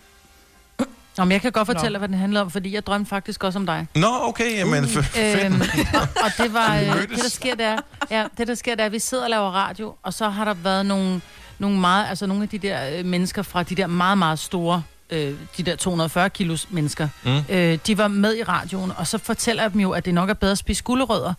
Nå, 1.18 1.24
men 1.24 1.32
jeg 1.32 1.40
kan 1.40 1.52
godt 1.52 1.66
fortælle 1.66 1.92
Nå. 1.92 1.98
hvad 1.98 2.08
den 2.08 2.18
handler 2.18 2.40
om, 2.40 2.50
fordi 2.50 2.74
jeg 2.74 2.86
drømte 2.86 3.08
faktisk 3.08 3.44
også 3.44 3.58
om 3.58 3.66
dig. 3.66 3.86
Nå, 3.94 4.08
okay, 4.22 4.58
jamen... 4.58 4.84
Uh, 4.84 4.90
Øhm, 5.18 5.60
og, 5.94 6.00
og 6.24 6.30
det 6.38 6.54
var 6.54 6.76
øh, 6.80 7.00
det 7.00 7.22
der 7.22 7.28
sker 7.28 7.54
der, 7.54 7.76
ja, 8.10 8.24
det 8.38 8.48
der 8.48 8.54
sker 8.54 8.74
der, 8.74 8.82
er, 8.82 8.86
at 8.86 8.92
vi 8.92 8.98
sidder 8.98 9.24
og 9.24 9.30
laver 9.30 9.50
radio, 9.50 9.94
og 10.02 10.14
så 10.14 10.28
har 10.28 10.44
der 10.44 10.54
været 10.54 10.86
nogle, 10.86 11.20
nogle 11.58 11.78
meget, 11.80 12.08
altså 12.08 12.26
nogle 12.26 12.42
af 12.42 12.48
de 12.48 12.58
der 12.58 12.98
øh, 12.98 13.04
mennesker 13.04 13.42
fra 13.42 13.62
de 13.62 13.74
der 13.74 13.86
meget 13.86 14.18
meget 14.18 14.38
store, 14.38 14.82
øh, 15.10 15.34
de 15.56 15.62
der 15.62 15.76
240 15.76 16.30
kilos 16.30 16.66
mennesker, 16.70 17.08
Mm. 17.24 17.42
øh, 17.48 17.78
de 17.86 17.98
var 17.98 18.08
med 18.08 18.36
i 18.36 18.42
radioen, 18.42 18.92
og 18.96 19.06
så 19.06 19.18
fortæller 19.18 19.62
jeg 19.62 19.72
dem 19.72 19.80
jo, 19.80 19.90
at 19.90 20.04
det 20.04 20.14
nok 20.14 20.30
er 20.30 20.34
bedre 20.34 20.52
at 20.52 20.58
spise 20.58 20.82
gulerødder. 20.82 21.34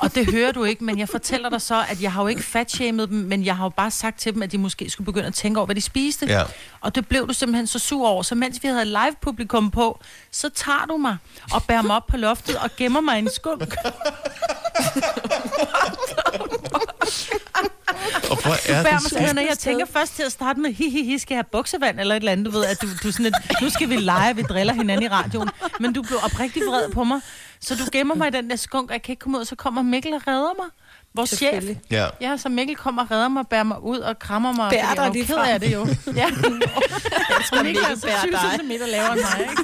Og 0.00 0.14
det 0.14 0.30
hører 0.30 0.52
du 0.52 0.64
ikke, 0.64 0.84
men 0.84 0.98
jeg 0.98 1.08
fortæller 1.08 1.50
dig 1.50 1.62
så, 1.62 1.84
at 1.88 2.02
jeg 2.02 2.12
har 2.12 2.22
jo 2.22 2.28
ikke 2.28 2.42
fatshamed 2.42 3.06
dem, 3.06 3.16
men 3.16 3.44
jeg 3.44 3.56
har 3.56 3.64
jo 3.64 3.68
bare 3.68 3.90
sagt 3.90 4.20
til 4.20 4.34
dem, 4.34 4.42
at 4.42 4.52
de 4.52 4.58
måske 4.58 4.90
skulle 4.90 5.04
begynde 5.04 5.26
at 5.26 5.34
tænke 5.34 5.58
over, 5.58 5.66
hvad 5.66 5.74
de 5.74 5.80
spiste. 5.80 6.26
Ja. 6.26 6.42
Og 6.80 6.94
det 6.94 7.08
blev 7.08 7.28
du 7.28 7.32
simpelthen 7.32 7.66
så 7.66 7.78
sur 7.78 8.08
over. 8.08 8.22
Så 8.22 8.34
mens 8.34 8.62
vi 8.62 8.68
havde 8.68 8.84
live-publikum 8.84 9.70
på, 9.70 10.00
så 10.30 10.48
tager 10.48 10.86
du 10.88 10.96
mig 10.96 11.16
og 11.52 11.64
bærer 11.64 11.82
mig 11.82 11.96
op 11.96 12.06
på 12.06 12.16
loftet 12.16 12.56
og 12.58 12.70
gemmer 12.76 13.00
mig 13.00 13.16
i 13.16 13.18
en 13.18 13.30
skunk. 13.34 13.74
Og 18.30 18.42
hvor 18.42 18.72
er 18.72 18.82
det 18.82 19.38
og 19.38 19.46
jeg 19.48 19.58
tænker 19.58 19.86
først 19.86 20.16
til 20.16 20.22
at 20.22 20.32
starte 20.32 20.60
med, 20.60 20.72
hi, 20.72 20.90
hi, 20.90 21.04
hi, 21.04 21.18
skal 21.18 21.34
jeg 21.34 21.38
have 21.38 21.48
buksevand 21.52 22.00
eller 22.00 22.14
et 22.14 22.20
eller 22.20 22.32
andet, 22.32 22.46
du 22.46 22.50
ved, 22.50 22.64
at 22.64 22.82
du, 22.82 22.86
du 23.02 23.12
sådan 23.12 23.26
et, 23.26 23.34
nu 23.62 23.70
skal 23.70 23.90
vi 23.90 23.96
lege, 23.96 24.36
vi 24.36 24.42
driller 24.42 24.72
hinanden 24.72 25.06
i 25.06 25.08
radioen. 25.08 25.50
Men 25.80 25.92
du 25.92 26.02
blev 26.02 26.18
oprigtig 26.24 26.62
vred 26.62 26.90
på 26.92 27.04
mig, 27.04 27.20
så 27.60 27.74
du 27.74 27.82
gemmer 27.92 28.14
mig 28.14 28.28
i 28.28 28.30
den 28.30 28.50
der 28.50 28.56
skunk, 28.56 28.90
og 28.90 28.92
jeg 28.92 29.02
kan 29.02 29.12
ikke 29.12 29.20
komme 29.20 29.36
ud, 29.38 29.40
og 29.40 29.46
så 29.46 29.56
kommer 29.56 29.82
Mikkel 29.82 30.12
og 30.14 30.22
redder 30.26 30.52
mig. 30.58 30.66
Vores 31.14 31.30
chef. 31.30 31.64
Ja. 31.90 32.06
Ja, 32.20 32.36
så 32.36 32.48
Mikkel 32.48 32.76
kommer 32.76 33.02
og 33.02 33.10
redder 33.10 33.28
mig, 33.28 33.46
bærer 33.50 33.62
mig 33.62 33.82
ud 33.82 33.98
og 33.98 34.18
krammer 34.18 34.52
mig. 34.52 34.70
Bærer 34.70 34.94
dig 34.94 35.10
lige 35.12 35.26
frem. 35.26 35.38
af 35.38 35.60
det 35.60 35.72
jo. 35.72 35.86
Ja. 36.06 36.26
Jeg 36.26 37.44
tror, 37.50 37.62
Mikkel 37.62 37.84
er 37.84 37.94
så 37.96 38.06
bærer 38.06 38.20
20 38.20 38.32
dig. 38.32 38.40
cm 38.60 38.70
lavere 38.90 39.12
end 39.12 39.20
mig, 39.20 39.40
ikke? 39.40 39.62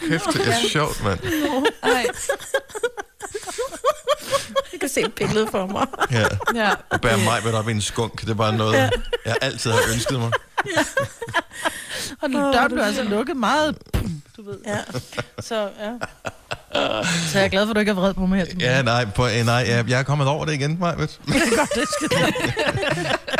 Kæft, 0.08 0.24
det 0.32 0.48
er 0.48 0.68
sjovt, 0.68 1.04
mand. 1.04 1.20
nej. 1.82 2.06
Jeg 4.72 4.80
kan 4.80 4.88
se 4.88 5.00
et 5.00 5.12
billede 5.14 5.46
for 5.50 5.66
mig. 5.66 5.86
Ja. 6.10 6.24
Ja. 6.54 6.70
Og 6.90 7.00
bære 7.00 7.18
mig 7.18 7.44
ved 7.44 7.52
op 7.52 7.68
i 7.68 7.72
en 7.72 7.80
skunk, 7.80 8.20
det 8.20 8.30
er 8.30 8.34
bare 8.34 8.56
noget, 8.56 8.90
jeg 9.24 9.36
altid 9.40 9.70
har 9.70 9.80
ønsket 9.94 10.18
mig. 10.20 10.32
Og 12.22 12.30
nu 12.30 12.38
døren 12.38 12.72
blev 12.72 12.82
altså 12.84 13.02
lukket 13.02 13.36
meget. 13.36 13.78
Du 14.38 14.42
ved. 14.50 14.58
Ja. 14.66 14.78
Så, 15.48 15.54
ja. 15.80 15.92
Så 17.28 17.38
jeg 17.38 17.44
er 17.44 17.48
glad 17.48 17.66
for, 17.66 17.70
at 17.70 17.76
du 17.76 17.80
ikke 17.80 17.90
er 17.90 17.94
vred 17.94 18.14
på 18.14 18.26
mig 18.26 18.38
her. 18.38 18.44
til 18.46 18.58
Ja, 18.60 18.82
nej, 18.82 19.04
på, 19.04 19.26
eh, 19.26 19.44
nej 19.46 19.54
jeg, 19.54 19.84
jeg 19.88 19.98
er 19.98 20.02
kommet 20.02 20.26
over 20.26 20.44
det 20.44 20.52
igen, 20.54 20.76
morgen. 20.80 20.98
Godt, 21.58 21.74
det 21.74 21.84
skal 21.88 22.08
du. 22.18 22.32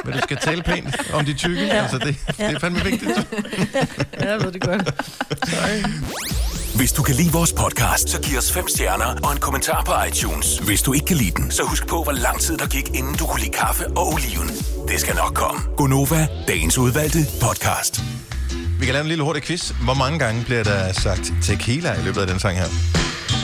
Men 0.04 0.14
du 0.14 0.20
skal 0.22 0.36
tale 0.36 0.62
pænt 0.62 0.96
om 1.12 1.24
de 1.24 1.34
tykke. 1.34 1.66
Ja. 1.66 1.82
Altså, 1.82 1.98
det, 1.98 2.16
det 2.26 2.40
er 2.40 2.58
fandme 2.58 2.80
vigtigt. 2.84 3.10
Ja, 4.20 4.30
jeg 4.30 4.40
ved 4.44 4.52
det 4.52 4.60
godt. 4.62 4.90
Hvis 6.76 6.92
du 6.92 7.02
kan 7.02 7.14
lide 7.14 7.32
vores 7.32 7.52
podcast, 7.52 8.08
så 8.08 8.20
giv 8.20 8.38
os 8.38 8.52
fem 8.52 8.68
stjerner 8.68 9.14
og 9.24 9.32
en 9.32 9.38
kommentar 9.38 9.82
på 9.84 9.92
iTunes. 10.08 10.58
Hvis 10.58 10.82
du 10.82 10.92
ikke 10.92 11.06
kan 11.06 11.16
lide 11.16 11.30
den, 11.30 11.50
så 11.50 11.62
husk 11.62 11.86
på, 11.86 12.02
hvor 12.02 12.12
lang 12.12 12.40
tid 12.40 12.56
der 12.56 12.66
gik, 12.66 12.88
inden 12.94 13.14
du 13.14 13.26
kunne 13.26 13.40
lide 13.40 13.52
kaffe 13.52 13.86
og 13.86 14.06
oliven. 14.12 14.48
Det 14.88 15.00
skal 15.00 15.14
nok 15.16 15.34
komme. 15.34 15.60
Gonova, 15.76 16.26
dagens 16.48 16.78
udvalgte 16.78 17.18
podcast. 17.42 18.00
Vi 18.78 18.84
kan 18.84 18.92
lave 18.92 19.02
en 19.02 19.08
lille 19.08 19.25
hurtig 19.25 19.42
quiz. 19.42 19.70
Hvor 19.70 19.94
mange 19.94 20.19
gange 20.19 20.44
bliver 20.44 20.64
der 20.64 20.92
sagt 20.92 21.32
tequila 21.42 22.00
i 22.00 22.02
løbet 22.02 22.20
af 22.20 22.26
den 22.26 22.38
sang 22.40 22.56
her? 22.58 22.66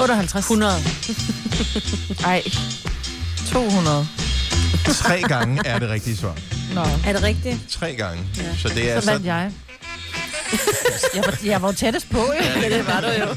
58. 0.01 0.45
100. 0.45 0.73
Ej. 2.25 2.43
200. 3.53 4.07
Tre 4.95 5.23
gange 5.29 5.61
er 5.67 5.79
det 5.79 5.91
rigtige 5.91 6.17
svar. 6.17 6.35
Nå, 6.75 6.81
Er 7.07 7.13
det 7.13 7.23
rigtigt? 7.23 7.59
Tre 7.71 7.95
gange. 7.95 8.23
Ja. 8.37 8.57
Så 8.57 8.69
det 8.69 8.91
er 8.91 9.01
så 9.01 9.11
vandt 9.11 9.27
jeg. 9.27 9.51
Jeg 11.15 11.23
var, 11.27 11.39
jeg 11.45 11.63
var 11.63 11.69
jo 11.69 11.75
tættest 11.75 12.11
på, 12.11 12.19
jo. 12.19 12.61
Ja, 12.63 12.69
det 12.79 12.87
var 12.87 13.01
du 13.01 13.07
jo. 13.07 13.29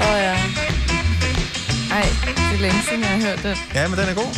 Åh 0.00 0.08
oh, 0.08 0.18
ja. 0.18 0.36
Ej, 1.90 2.08
det 2.26 2.56
er 2.56 2.60
længe 2.60 2.82
siden, 2.88 3.00
jeg 3.00 3.08
har 3.10 3.18
hørt 3.20 3.42
den. 3.42 3.56
Ja, 3.74 3.88
men 3.88 3.98
den 3.98 4.08
er 4.08 4.14
god. 4.14 4.36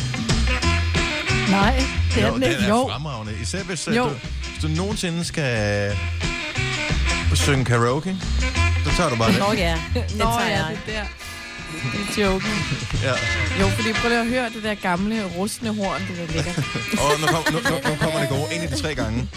Nej, 1.50 1.84
det 2.14 2.22
er 2.22 2.26
jo, 2.28 2.34
den 2.34 2.42
den 2.42 2.50
ikke. 2.50 2.62
er 2.64 2.68
Jo, 2.68 2.88
fremragende. 2.92 3.32
Især 3.42 3.62
hvis, 3.62 3.88
øh, 3.88 3.96
Jo. 3.96 4.04
du, 4.04 4.10
hvis 4.54 4.62
du 4.62 4.68
nogensinde 4.68 5.24
skal 5.24 5.96
synge 7.34 7.64
karaoke, 7.64 8.16
så 8.84 8.90
tager 8.96 9.10
du 9.10 9.16
bare 9.16 9.32
det. 9.32 9.38
Nå 9.38 9.52
ja, 9.52 9.74
Nå 9.94 10.24
tager 10.24 10.48
ja, 10.48 10.66
jeg. 10.66 10.78
det 10.86 10.96
er 10.96 11.00
der. 11.00 11.06
Det 12.08 12.18
er 12.18 12.26
joken. 12.26 12.50
Ja. 13.02 13.12
Jo, 13.60 13.68
fordi 13.68 13.92
prøv 13.92 14.08
lige 14.08 14.20
at 14.20 14.26
høre 14.26 14.50
det 14.54 14.62
der 14.62 14.74
gamle 14.74 15.24
rustne 15.36 15.74
horn, 15.74 16.00
det 16.08 16.16
der 16.16 16.26
ligger. 16.34 16.52
Og 17.02 17.20
nu, 17.20 17.26
kom, 17.26 17.44
nu, 17.52 17.58
nu, 17.70 17.90
nu 17.90 17.96
kommer 18.00 18.20
det 18.20 18.28
gode. 18.28 18.54
En 18.54 18.60
af 18.62 18.68
de 18.68 18.82
tre 18.82 18.94
gange. 18.94 19.28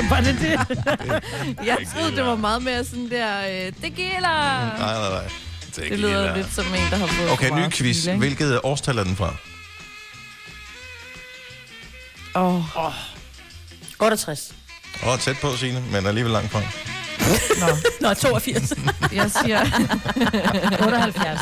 var 0.10 0.20
det 0.20 0.36
det? 0.40 0.78
Jeg 1.66 1.76
troede, 1.94 2.16
det 2.16 2.24
var 2.24 2.36
meget 2.36 2.62
mere 2.62 2.84
sådan 2.84 3.10
der, 3.10 3.38
øh, 3.38 3.72
tequila. 3.82 4.20
Nej, 4.20 4.78
nej, 4.78 5.10
nej. 5.10 5.28
Det 5.76 5.98
lyder 5.98 6.36
lidt 6.36 6.54
som 6.54 6.64
en, 6.64 6.90
der 6.90 6.96
har 6.96 7.06
fået 7.06 7.30
Okay, 7.30 7.50
ny 7.50 7.54
meget 7.54 7.72
quiz. 7.72 8.04
Hvilket 8.06 8.60
årstal 8.62 8.98
er 8.98 9.04
den 9.04 9.16
fra? 9.16 9.34
Åh, 12.34 12.76
oh, 12.86 12.92
68. 13.98 14.52
Åh, 15.06 15.18
tæt 15.18 15.36
på, 15.42 15.56
Signe, 15.56 15.84
men 15.92 16.06
alligevel 16.06 16.32
langt 16.32 16.52
fra. 16.52 16.60
Nå, 18.00 18.14
82. 18.14 18.72
jeg 19.12 19.30
siger, 19.42 19.60
78. 20.84 21.40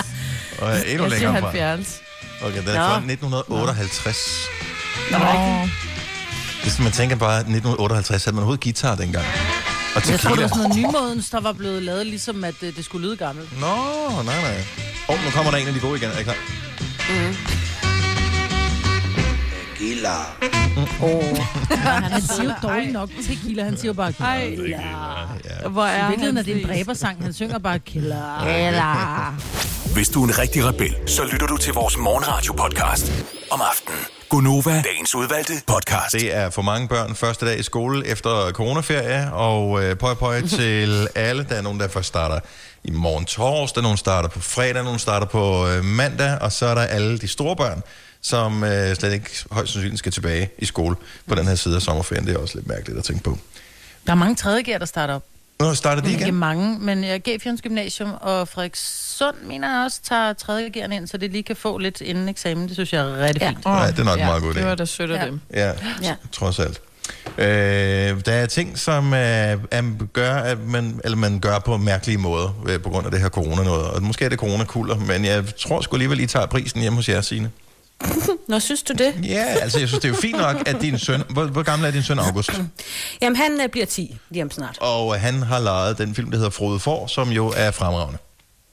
Og 0.59 0.71
er 0.71 0.83
endnu 0.83 1.05
jeg 1.05 1.13
siger 1.13 1.33
længere 1.33 1.41
fra. 1.41 1.51
70. 1.51 2.01
Okay, 2.43 2.59
den 2.61 2.69
er 2.69 2.79
Nå. 2.79 2.89
fra 2.89 2.97
1958. 2.97 4.17
Nå, 5.11 5.19
Hvis 6.63 6.79
man 6.79 6.93
tænker 6.93 7.17
bare, 7.17 7.39
1958, 7.39 8.25
havde 8.25 8.35
man 8.35 8.39
overhovedet 8.43 8.65
guitar 8.65 8.95
dengang. 8.95 9.27
Og 9.95 9.95
Jeg 9.95 10.03
tror, 10.03 10.13
det 10.13 10.21
tequila. 10.21 10.43
var 10.43 10.49
sådan 10.49 10.63
noget 10.63 10.77
nymodens, 10.77 11.31
der 11.31 11.41
var 11.41 11.53
blevet 11.53 11.83
lavet, 11.83 12.07
ligesom 12.07 12.45
at 12.45 12.55
det, 12.61 12.77
det 12.77 12.85
skulle 12.85 13.07
lyde 13.07 13.17
gammelt. 13.17 13.61
Nå, 13.61 13.77
nej, 14.23 14.41
nej. 14.43 14.65
Åh, 15.09 15.15
oh, 15.15 15.25
nu 15.25 15.31
kommer 15.31 15.51
der 15.51 15.59
en 15.59 15.69
af 15.69 15.75
de 15.75 15.81
gode 15.81 15.99
igen. 15.99 16.11
Er 16.11 16.19
I 16.19 16.23
klar? 16.23 16.37
Han 22.11 22.23
siger 22.23 22.45
jo 22.45 22.69
dårligt 22.69 22.93
nok 22.93 23.11
tequila, 23.27 23.65
han 23.65 23.77
siger 23.77 23.87
jo 23.87 23.93
bare 23.93 24.13
killer. 24.13 25.69
Hvor 25.69 25.85
er 25.85 26.07
I 26.07 26.09
virkeligheden 26.09 26.37
er 26.37 26.43
han 26.43 26.55
det 26.55 26.63
en 26.63 26.69
dræbersang, 26.69 27.23
han 27.23 27.33
synger 27.33 27.59
bare 27.59 27.79
killer. 27.79 28.41
Killer. 28.43 29.35
Hvis 29.95 30.09
du 30.09 30.23
er 30.25 30.29
en 30.29 30.39
rigtig 30.39 30.65
rebel, 30.65 30.95
så 31.07 31.23
lytter 31.33 31.47
du 31.47 31.57
til 31.57 31.73
vores 31.73 31.97
morgenradio-podcast 31.97 33.13
om 33.51 33.61
aftenen. 33.71 33.99
Gunova, 34.29 34.83
dagens 34.83 35.15
udvalgte 35.15 35.53
podcast. 35.67 36.13
Det 36.13 36.35
er 36.37 36.51
for 36.51 36.63
mange 36.63 36.89
børn 36.89 37.15
første 37.15 37.47
dag 37.47 37.59
i 37.59 37.63
skole 37.63 38.07
efter 38.07 38.51
coronaferie, 38.53 39.33
og 39.33 39.85
øh, 39.85 39.97
pøj 39.97 40.15
pøj 40.15 40.41
til 40.59 41.09
alle. 41.15 41.47
Der 41.49 41.55
er 41.55 41.63
nogen, 41.63 41.81
der 41.81 41.89
først 41.89 42.09
starter 42.09 42.41
i 42.85 42.91
morgen 42.91 43.25
torsdag, 43.25 43.83
nogen 43.83 43.99
starter 43.99 44.29
på 44.29 44.41
fredag, 44.41 44.85
nogen 44.85 44.99
starter 44.99 45.27
på 45.27 45.69
øh, 45.69 45.85
mandag, 45.85 46.39
og 46.41 46.53
så 46.53 46.67
er 46.67 46.75
der 46.75 46.83
alle 46.83 47.19
de 47.19 47.29
store 47.29 47.57
børn, 47.57 47.83
som 48.23 48.65
øh, 48.65 48.95
slet 48.97 49.13
ikke 49.13 49.31
højst 49.51 49.73
sandsynligt 49.73 49.99
skal 49.99 50.13
tilbage 50.13 50.51
i 50.59 50.65
skole 50.65 50.97
på 51.27 51.35
den 51.35 51.47
her 51.47 51.55
side 51.55 51.77
af 51.77 51.83
sommerferien. 51.83 52.27
Det 52.27 52.35
er 52.35 52.39
også 52.39 52.55
lidt 52.55 52.67
mærkeligt 52.69 52.99
at 52.99 53.05
tænke 53.05 53.23
på. 53.25 53.39
Der 54.07 54.13
er 54.13 54.17
mange 54.17 54.35
tredje 54.37 54.63
der 54.79 54.85
starter 54.85 55.15
op. 55.15 55.25
Nu 55.63 55.75
starter 55.75 56.03
de 56.03 56.11
Ikke 56.11 56.23
igen. 56.23 56.35
mange, 56.35 56.79
men 56.79 57.05
jeg 57.05 57.21
gav 57.23 57.39
Fjons 57.41 57.63
Gymnasium, 57.63 58.11
og 58.21 58.49
Frederikssund 58.49 59.37
mener 59.47 59.77
jeg 59.77 59.85
også 59.85 60.01
tager 60.09 60.33
tredje 60.33 60.71
G'erne 60.77 60.93
ind, 60.93 61.07
så 61.09 61.17
det 61.17 61.31
lige 61.33 61.43
kan 61.43 61.57
få 61.57 61.79
lidt 61.79 62.01
inden 62.01 62.29
eksamen. 62.29 62.67
Det 62.69 62.77
synes 62.77 62.93
jeg 62.93 63.01
er 63.11 63.17
rigtig 63.25 63.43
Ja. 63.43 63.49
fint. 63.49 63.59
Ja, 63.67 63.87
det 63.91 63.99
er 63.99 64.05
nok 64.05 64.19
en 64.19 64.25
meget 64.27 64.43
god 64.43 64.55
Det 64.55 64.65
var 64.67 64.75
da 64.75 64.85
sødt 64.85 65.11
af 65.11 65.23
Ja. 65.23 65.27
dem. 65.27 65.41
Ja, 65.55 65.73
Ja. 66.03 66.15
trods 66.33 66.59
alt. 66.59 66.81
Øh, 67.39 67.47
der 68.27 68.33
er 68.33 68.47
ting, 68.47 68.79
som 68.79 69.13
øh, 69.15 69.19
er, 69.21 70.07
gør, 70.13 70.35
at 70.35 70.59
man, 70.67 71.01
eller 71.05 71.17
man 71.17 71.41
gør 71.41 71.59
på 71.59 71.77
mærkelige 71.77 72.19
måder 72.19 72.63
øh, 72.69 72.81
på 72.83 72.89
grund 72.91 73.07
af 73.07 73.13
det 73.13 73.21
her 73.21 73.29
corona 73.29 73.63
noget. 73.63 73.85
Og 73.87 74.03
måske 74.03 74.25
er 74.25 74.29
det 74.29 74.39
coronakulder, 74.39 74.97
men 74.97 75.25
jeg 75.25 75.45
tror 75.59 75.81
sgu 75.81 75.97
alligevel, 75.97 76.21
I 76.21 76.27
tager 76.27 76.47
prisen 76.47 76.81
hjemme 76.81 76.97
hos 76.97 77.09
jer, 77.09 77.21
Signe. 77.21 77.51
Nå, 78.49 78.59
synes 78.59 78.83
du 78.83 78.93
det? 78.93 79.15
Ja, 79.25 79.45
altså 79.45 79.79
jeg 79.79 79.89
synes, 79.89 80.03
det 80.03 80.09
er 80.09 80.13
jo 80.13 80.21
fint 80.21 80.39
nok, 80.39 80.69
at 80.69 80.81
din 80.81 80.99
søn... 80.99 81.23
Hvor, 81.31 81.45
hvor 81.45 81.63
gammel 81.63 81.87
er 81.87 81.91
din 81.91 82.03
søn 82.03 82.19
August? 82.19 82.51
Jamen, 83.23 83.37
han 83.37 83.61
øh, 83.61 83.69
bliver 83.69 83.87
10 83.87 84.19
lige 84.31 84.43
om 84.43 84.51
snart. 84.51 84.79
Og 84.81 85.15
øh, 85.15 85.21
han 85.21 85.43
har 85.43 85.59
lejet 85.59 85.99
den 85.99 86.15
film, 86.15 86.31
der 86.31 86.37
hedder 86.37 86.51
Frode 86.51 86.81
For, 86.81 87.07
som 87.07 87.29
jo 87.31 87.53
er 87.57 87.71
fremragende. 87.71 88.19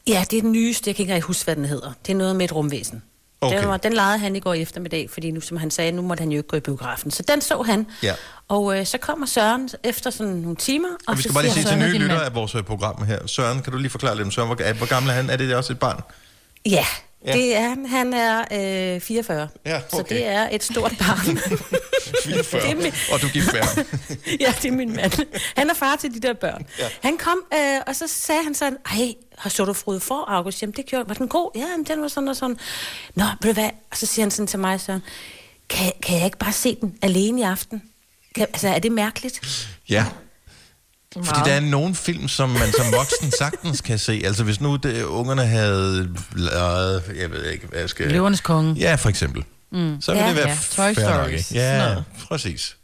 Ja, 0.07 0.25
det 0.31 0.37
er 0.37 0.41
den 0.41 0.51
nyeste. 0.51 0.89
Jeg 0.89 0.95
kan 0.95 1.03
ikke 1.03 1.13
rigtig 1.13 1.27
huske, 1.27 1.45
hvad 1.45 1.55
den 1.55 1.65
hedder. 1.65 1.91
Det 2.05 2.13
er 2.13 2.17
noget 2.17 2.35
med 2.35 2.45
et 2.45 2.55
rumvæsen. 2.55 3.03
Okay. 3.41 3.59
Den, 3.59 3.67
var, 3.67 3.77
den 3.77 3.93
legede 3.93 4.17
han 4.17 4.35
i 4.35 4.39
går 4.39 4.53
eftermiddag, 4.53 5.09
fordi 5.09 5.31
nu, 5.31 5.41
som 5.41 5.57
han 5.57 5.71
sagde, 5.71 5.91
nu 5.91 6.01
måtte 6.01 6.21
han 6.21 6.31
jo 6.31 6.37
ikke 6.37 6.49
gå 6.49 6.57
i 6.57 6.59
biografen. 6.59 7.11
Så 7.11 7.23
den 7.27 7.41
så 7.41 7.61
han. 7.61 7.87
Ja. 8.03 8.13
Og 8.47 8.79
øh, 8.79 8.85
så 8.85 8.97
kommer 8.97 9.25
Søren 9.25 9.69
efter 9.83 10.09
sådan 10.09 10.33
nogle 10.33 10.55
timer. 10.55 10.87
Og, 10.89 10.95
Og 11.07 11.17
vi 11.17 11.21
skal 11.21 11.29
så 11.29 11.33
bare 11.33 11.43
lige 11.43 11.53
sige 11.53 11.65
til 11.65 11.77
nye 11.77 11.97
lyttere 11.97 12.25
af 12.25 12.35
vores 12.35 12.55
øh, 12.55 12.63
program 12.63 13.03
her. 13.05 13.27
Søren, 13.27 13.61
kan 13.61 13.73
du 13.73 13.77
lige 13.79 13.89
forklare 13.89 14.15
lidt 14.15 14.25
om 14.25 14.31
Søren? 14.31 14.47
Hvor, 14.47 14.73
hvor 14.73 14.87
gammel 14.87 15.09
er 15.09 15.13
han? 15.13 15.29
Er 15.29 15.37
det 15.37 15.55
også 15.55 15.73
et 15.73 15.79
barn? 15.79 16.01
Ja, 16.65 16.85
Ja. 17.25 17.33
det 17.33 17.55
er 17.55 17.69
han. 17.69 17.85
Han 17.85 18.13
er 18.13 18.93
øh, 18.95 19.01
44. 19.01 19.47
Ja, 19.65 19.81
Så 19.91 19.99
okay. 19.99 20.15
det 20.15 20.25
er 20.25 20.49
et 20.51 20.63
stort 20.63 20.91
barn. 20.99 21.37
44. 22.23 22.61
Det 22.61 22.71
er 22.71 22.75
min- 22.75 22.93
Og 23.11 23.21
du 23.21 23.27
giver 23.27 23.45
færre. 23.45 23.85
ja, 24.45 24.53
det 24.61 24.65
er 24.67 24.71
min 24.71 24.95
mand. 24.95 25.25
Han 25.57 25.69
er 25.69 25.73
far 25.73 25.95
til 25.95 26.13
de 26.13 26.19
der 26.19 26.33
børn. 26.33 26.65
Ja. 26.79 26.87
Han 27.01 27.17
kom, 27.17 27.37
øh, 27.53 27.81
og 27.87 27.95
så 27.95 28.07
sagde 28.07 28.43
han 28.43 28.53
sådan, 28.53 28.77
ej, 28.91 29.13
har 29.37 29.49
så 29.49 29.65
du 29.65 29.73
Frode 29.73 29.99
for, 29.99 30.25
August? 30.27 30.61
Jamen, 30.61 30.73
det 30.75 30.85
gjorde 30.85 31.09
Var 31.09 31.15
den 31.15 31.27
god? 31.27 31.51
Ja, 31.55 31.65
men 31.77 31.85
den 31.85 32.01
var 32.01 32.07
sådan 32.07 32.29
og 32.29 32.35
sådan. 32.35 32.57
Nå, 33.15 33.23
ved 33.41 33.53
du 33.53 33.61
hvad? 33.61 33.69
Og 33.91 33.97
så 33.97 34.05
siger 34.05 34.23
han 34.23 34.31
sådan 34.31 34.47
til 34.47 34.59
mig, 34.59 34.81
så 34.81 34.99
kan, 35.69 35.91
kan 36.03 36.17
jeg 36.17 36.25
ikke 36.25 36.37
bare 36.37 36.53
se 36.53 36.77
den 36.81 36.97
alene 37.01 37.41
i 37.41 37.43
aften? 37.43 37.81
Kan, 38.35 38.43
altså, 38.53 38.67
er 38.67 38.79
det 38.79 38.91
mærkeligt? 38.91 39.67
Ja. 39.89 40.05
Fordi 41.23 41.39
der 41.45 41.51
er 41.55 41.59
nogle 41.59 41.95
film, 41.95 42.27
som 42.27 42.49
man 42.49 42.71
som 42.77 42.85
voksen 42.93 43.31
sagtens 43.39 43.81
kan 43.81 43.99
se. 43.99 44.21
Altså 44.25 44.43
hvis 44.43 44.61
nu 44.61 44.75
det, 44.75 45.03
ungerne 45.03 45.45
havde 45.45 46.09
lavet, 46.35 47.03
jeg 47.19 47.31
ved 47.31 47.45
ikke, 47.45 47.67
hvad 47.67 47.79
jeg 47.79 47.89
skal... 47.89 48.11
Løvernes 48.11 48.41
konge. 48.41 48.73
Ja, 48.73 48.95
for 48.95 49.09
eksempel. 49.09 49.43
Mm. 49.71 50.01
Så 50.01 50.11
vil 50.11 50.19
Ja, 50.19 50.27
det 50.27 50.35
være 50.35 50.47
ja. 50.47 50.53
fair 50.53 50.93
Toy 50.93 51.01
nok, 51.01 51.13
Stories. 51.13 51.45
Sådan 51.45 51.61
Ja, 51.61 51.77
noget. 51.87 52.03
præcis. 52.27 52.77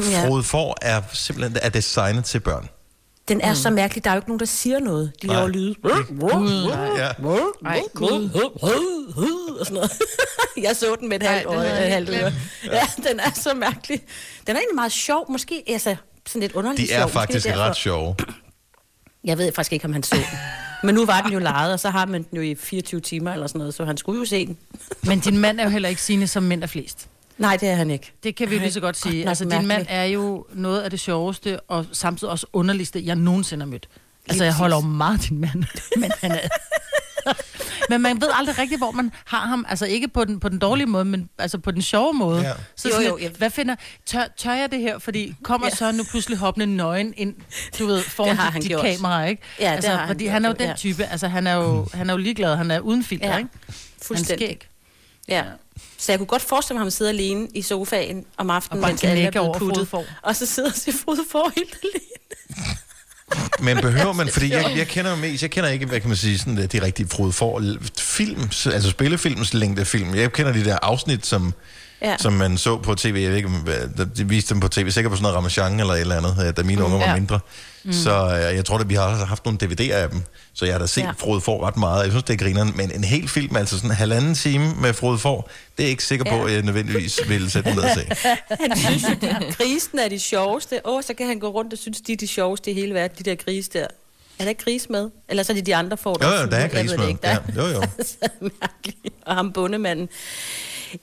Frode 0.00 0.42
For 0.42 0.76
er 0.82 1.02
simpelthen 1.12 1.58
er 1.62 1.68
designet 1.68 2.24
til 2.24 2.40
børn. 2.40 2.68
Den 3.28 3.40
er 3.40 3.48
mm. 3.48 3.54
så 3.56 3.70
mærkelig. 3.70 4.04
Der 4.04 4.10
er 4.10 4.14
jo 4.14 4.18
ikke 4.18 4.28
nogen, 4.28 4.40
der 4.40 4.46
siger 4.46 4.78
noget. 4.78 5.12
De 5.22 5.26
Nej. 5.26 5.36
laver 5.36 5.48
lyde. 5.48 5.74
Ja. 6.98 7.08
Ej, 7.70 7.80
gud. 7.94 8.30
Og 9.60 9.66
sådan 9.66 9.74
noget. 9.74 9.92
Jeg 10.62 10.76
så 10.76 10.96
den 11.00 11.08
med 11.08 11.20
et 11.22 11.28
halvt 11.28 12.10
øre. 12.10 12.32
Ja, 12.64 12.82
den 12.96 13.20
er 13.20 13.30
så 13.34 13.54
mærkelig. 13.54 14.00
Den 14.46 14.56
er 14.56 14.60
egentlig 14.60 14.74
meget 14.74 14.92
sjov. 14.92 15.32
Måske 15.32 15.62
altså, 15.68 15.96
sådan 16.26 16.40
lidt 16.40 16.52
underligt 16.52 16.88
De 16.88 16.94
er 16.94 17.00
sjov. 17.00 17.10
Faktisk 17.10 17.46
derfor. 17.46 17.60
ret 17.60 17.76
sjove. 17.76 18.16
Jeg 19.24 19.38
ved 19.38 19.52
faktisk 19.52 19.72
ikke, 19.72 19.84
om 19.84 19.92
han 19.92 20.02
så 20.02 20.16
den. 20.16 20.24
Men 20.82 20.94
nu 20.94 21.06
var 21.06 21.20
den 21.20 21.32
jo 21.32 21.38
lejet, 21.38 21.72
og 21.72 21.80
så 21.80 21.90
har 21.90 22.06
man 22.06 22.22
den 22.22 22.36
jo 22.36 22.42
i 22.42 22.54
24 22.54 23.00
timer 23.00 23.32
eller 23.32 23.46
sådan 23.46 23.58
noget, 23.58 23.74
så 23.74 23.84
han 23.84 23.96
skulle 23.96 24.18
jo 24.18 24.24
se 24.24 24.46
den. 24.46 24.58
Men 25.04 25.20
din 25.20 25.38
mand 25.38 25.60
er 25.60 25.64
jo 25.64 25.70
heller 25.70 25.88
ikke 25.88 26.02
sine 26.02 26.26
som 26.26 26.42
mænd 26.42 26.62
er 26.62 26.66
flest. 26.66 27.08
Nej, 27.38 27.56
det 27.56 27.68
er 27.68 27.74
han 27.74 27.90
ikke. 27.90 28.12
Det 28.22 28.36
kan 28.36 28.50
vi 28.50 28.54
jo 28.54 28.60
lige 28.60 28.72
så 28.72 28.80
godt 28.80 28.86
Godt 29.02 29.12
sige. 29.12 29.24
nok 29.24 29.28
Altså, 29.28 29.44
din 29.44 29.66
mand 29.66 29.86
er 29.88 30.04
jo 30.04 30.46
noget 30.52 30.82
af 30.82 30.90
det 30.90 31.00
sjoveste, 31.00 31.60
og 31.60 31.86
samtidig 31.92 32.30
også 32.30 32.46
underligste, 32.52 33.02
jeg 33.06 33.16
nogensinde 33.16 33.64
har 33.64 33.70
mødt. 33.70 33.88
Altså, 34.28 34.44
jeg 34.44 34.54
holder 34.54 34.76
jo 34.76 34.80
meget 34.80 35.28
din 35.28 35.40
mand, 35.40 35.64
men 35.96 36.10
han 36.20 36.30
er... 36.30 36.48
men 37.90 38.02
man 38.02 38.20
ved 38.20 38.28
aldrig 38.34 38.58
rigtigt, 38.58 38.80
hvor 38.80 38.90
man 38.90 39.12
har 39.24 39.46
ham. 39.46 39.66
Altså, 39.68 39.86
ikke 39.86 40.08
på 40.08 40.24
den, 40.24 40.40
på 40.40 40.48
den 40.48 40.58
dårlige 40.58 40.86
måde, 40.86 41.04
men 41.04 41.28
altså 41.38 41.58
på 41.58 41.70
den 41.70 41.82
sjove 41.82 42.12
måde. 42.14 42.40
Ja. 42.42 42.52
Så 42.76 42.88
Jo, 42.88 42.94
sådan 42.94 43.08
jo, 43.08 43.18
jeg- 43.18 43.30
hvad 43.38 43.50
finder... 43.50 43.74
Tør, 44.06 44.24
tør 44.36 44.52
jeg 44.52 44.70
det 44.72 44.80
her? 44.80 44.98
Fordi 44.98 45.34
kommer 45.42 45.66
Ja. 45.66 45.74
så 45.76 45.92
nu 45.92 46.04
pludselig 46.10 46.38
hoppende 46.38 46.66
nøgen 46.66 47.14
ind, 47.16 47.34
du 47.78 47.86
ved, 47.86 48.02
foran 48.16 48.36
har 48.36 48.44
dit, 48.44 48.52
han 48.52 48.62
dit 48.62 48.96
kamera, 48.96 49.24
ikke? 49.24 49.42
Ja, 49.60 49.64
det 49.68 49.70
altså, 49.74 49.90
har 49.90 49.96
han 49.98 50.06
fordi 50.08 50.24
gjort, 50.24 50.32
han 50.32 50.44
er 50.44 50.48
jo 50.48 50.54
den 50.58 50.68
ja. 50.68 50.74
type, 50.74 51.04
altså 51.04 51.28
han 51.28 51.46
er 51.46 51.54
jo, 51.54 51.86
han 51.94 52.10
er 52.10 52.14
jo 52.14 52.18
ligeglad, 52.18 52.56
han 52.56 52.70
er 52.70 52.80
uden 52.80 53.04
filter, 53.04 53.26
Ja, 53.30 53.36
ikke? 53.38 53.50
Han 53.66 53.74
Fuldstændig. 54.02 54.46
skæg. 54.46 54.68
Ja. 55.28 55.44
Så 55.98 56.12
jeg 56.12 56.18
kunne 56.18 56.26
godt 56.26 56.42
forestille 56.42 56.74
mig 56.78 56.82
ham 56.84 56.90
sidde 56.90 57.10
alene 57.10 57.48
i 57.54 57.62
sofaen 57.62 58.24
om 58.36 58.50
aftenen, 58.50 58.84
Og 58.84 58.88
mens 58.90 59.04
alle 59.04 59.22
er 59.22 59.30
blevet 59.30 59.56
puttet. 59.58 59.94
Og 60.22 60.36
så 60.36 60.46
sidder 60.46 60.68
og 60.70 60.76
ser 60.76 60.92
Frode 60.92 61.20
for 61.30 61.52
helt 61.56 61.78
alene. 61.82 62.76
Men 63.60 63.76
behøver 63.86 64.12
man, 64.12 64.28
fordi 64.28 64.52
jeg, 64.52 64.72
jeg 64.76 64.88
kender 64.88 65.16
mest, 65.16 65.42
jeg 65.42 65.50
kender 65.50 65.70
ikke, 65.70 65.86
hvad 65.86 66.00
kan 66.00 66.08
man 66.08 66.16
sige, 66.16 66.38
sådan 66.38 66.56
de 66.56 66.82
rigtige 66.82 67.08
Frode 67.08 67.32
For 67.32 67.62
film, 67.98 68.42
altså 68.66 68.90
spillefilms 68.90 69.54
længdefilm. 69.54 70.14
Jeg 70.14 70.32
kender 70.32 70.52
de 70.52 70.64
der 70.64 70.78
afsnit, 70.82 71.26
som, 71.26 71.54
Ja. 72.02 72.16
som 72.18 72.32
man 72.32 72.58
så 72.58 72.76
på 72.76 72.94
tv. 72.94 73.18
Jeg 73.22 73.30
ved 73.30 73.36
ikke, 73.36 73.50
de 74.16 74.28
viste 74.28 74.54
dem 74.54 74.60
på 74.60 74.68
tv, 74.68 74.90
sikkert 74.90 75.10
på 75.10 75.16
sådan 75.16 75.22
noget 75.22 75.36
Ramachan 75.36 75.80
eller 75.80 75.94
et 75.94 76.00
eller 76.00 76.16
andet, 76.16 76.46
øh, 76.46 76.56
da 76.56 76.62
mine 76.62 76.84
unger 76.84 76.98
var 76.98 77.04
Ja. 77.08 77.14
mindre. 77.14 77.40
Mm. 77.84 77.92
Så 77.92 78.26
øh, 78.26 78.56
jeg 78.56 78.64
tror, 78.64 78.78
at 78.78 78.88
vi 78.88 78.94
har 78.94 79.24
haft 79.24 79.44
nogle 79.44 79.58
DVD'er 79.62 79.92
af 79.92 80.10
dem, 80.10 80.22
så 80.54 80.64
jeg 80.64 80.74
har 80.74 80.78
da 80.78 80.86
set 80.86 81.02
Ja. 81.02 81.10
Frode 81.18 81.40
For 81.40 81.66
ret 81.66 81.76
meget. 81.76 82.02
Jeg 82.02 82.10
synes, 82.10 82.24
det 82.24 82.32
er 82.34 82.38
grineren, 82.38 82.72
men 82.76 82.90
en 82.94 83.04
hel 83.04 83.28
film, 83.28 83.56
altså 83.56 83.76
sådan 83.76 83.90
en 83.90 83.96
halvanden 83.96 84.34
time 84.34 84.74
med 84.74 84.94
Frode 84.94 85.18
For, 85.18 85.48
det 85.76 85.82
er 85.82 85.86
jeg 85.86 85.90
ikke 85.90 86.04
sikker 86.04 86.24
på, 86.24 86.36
Ja. 86.36 86.46
at 86.46 86.52
jeg 86.52 86.62
nødvendigvis 86.62 87.20
vil 87.28 87.50
sætte 87.50 87.70
den 87.70 87.76
ned 87.78 87.84
og 87.84 87.90
se. 87.94 88.06
Han 88.60 88.76
synes 88.76 89.02
jo, 89.02 89.16
grisen 89.58 89.98
er 89.98 90.08
de 90.08 90.18
sjoveste. 90.18 90.80
Åh, 90.86 91.02
så 91.02 91.14
kan 91.14 91.26
han 91.26 91.38
gå 91.38 91.48
rundt 91.48 91.72
og 91.72 91.78
synes, 91.78 92.00
de 92.00 92.12
er 92.12 92.16
de 92.16 92.26
sjoveste 92.26 92.70
i 92.70 92.74
hele 92.74 92.94
verden, 92.94 93.16
de 93.24 93.30
der 93.30 93.36
grise 93.36 93.70
der. 93.72 93.80
Er 94.38 94.44
der 94.44 94.48
ikke 94.48 94.64
gris 94.64 94.86
med? 94.90 95.10
Eller 95.28 95.42
så 95.42 95.52
er 95.52 95.54
det 95.54 95.66
de 95.66 95.76
andre 95.76 95.96
får, 95.96 96.18
Jo, 96.22 96.28
jo, 96.28 96.36
flyver. 96.36 96.50
der 96.50 96.56
er 96.56 96.68
gris 96.68 96.90
med. 96.98 97.08
ikke. 97.08 97.20
Der 97.22 97.28
Ja, 97.30 97.36
jo, 97.56 97.68
jo. 97.68 97.82
så 98.04 98.28
mærkeligt. 98.40 99.14
Og 99.26 99.34
ham 99.34 99.52
bundemanden. 99.52 100.08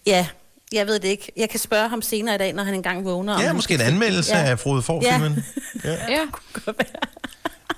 Ja, 0.06 0.28
jeg 0.72 0.88
ved 0.88 1.00
det 1.00 1.08
ikke. 1.08 1.32
Jeg 1.38 1.50
kan 1.50 1.60
spørge 1.60 1.90
ham 1.90 2.02
senere 2.02 2.36
i 2.36 2.38
dag, 2.38 2.54
når 2.54 2.64
han 2.64 2.74
engang 2.74 3.06
vågner. 3.06 3.34
om 3.34 3.40
Ja, 3.42 3.48
han 3.48 3.56
måske 3.56 3.74
en 3.74 3.82
anmeldelse 3.82 4.36
Ja. 4.38 4.44
af 4.44 4.60
Frode 4.60 4.82
For-filmen. 4.82 5.46
Ja. 5.84 5.92
Ja. 6.10 6.26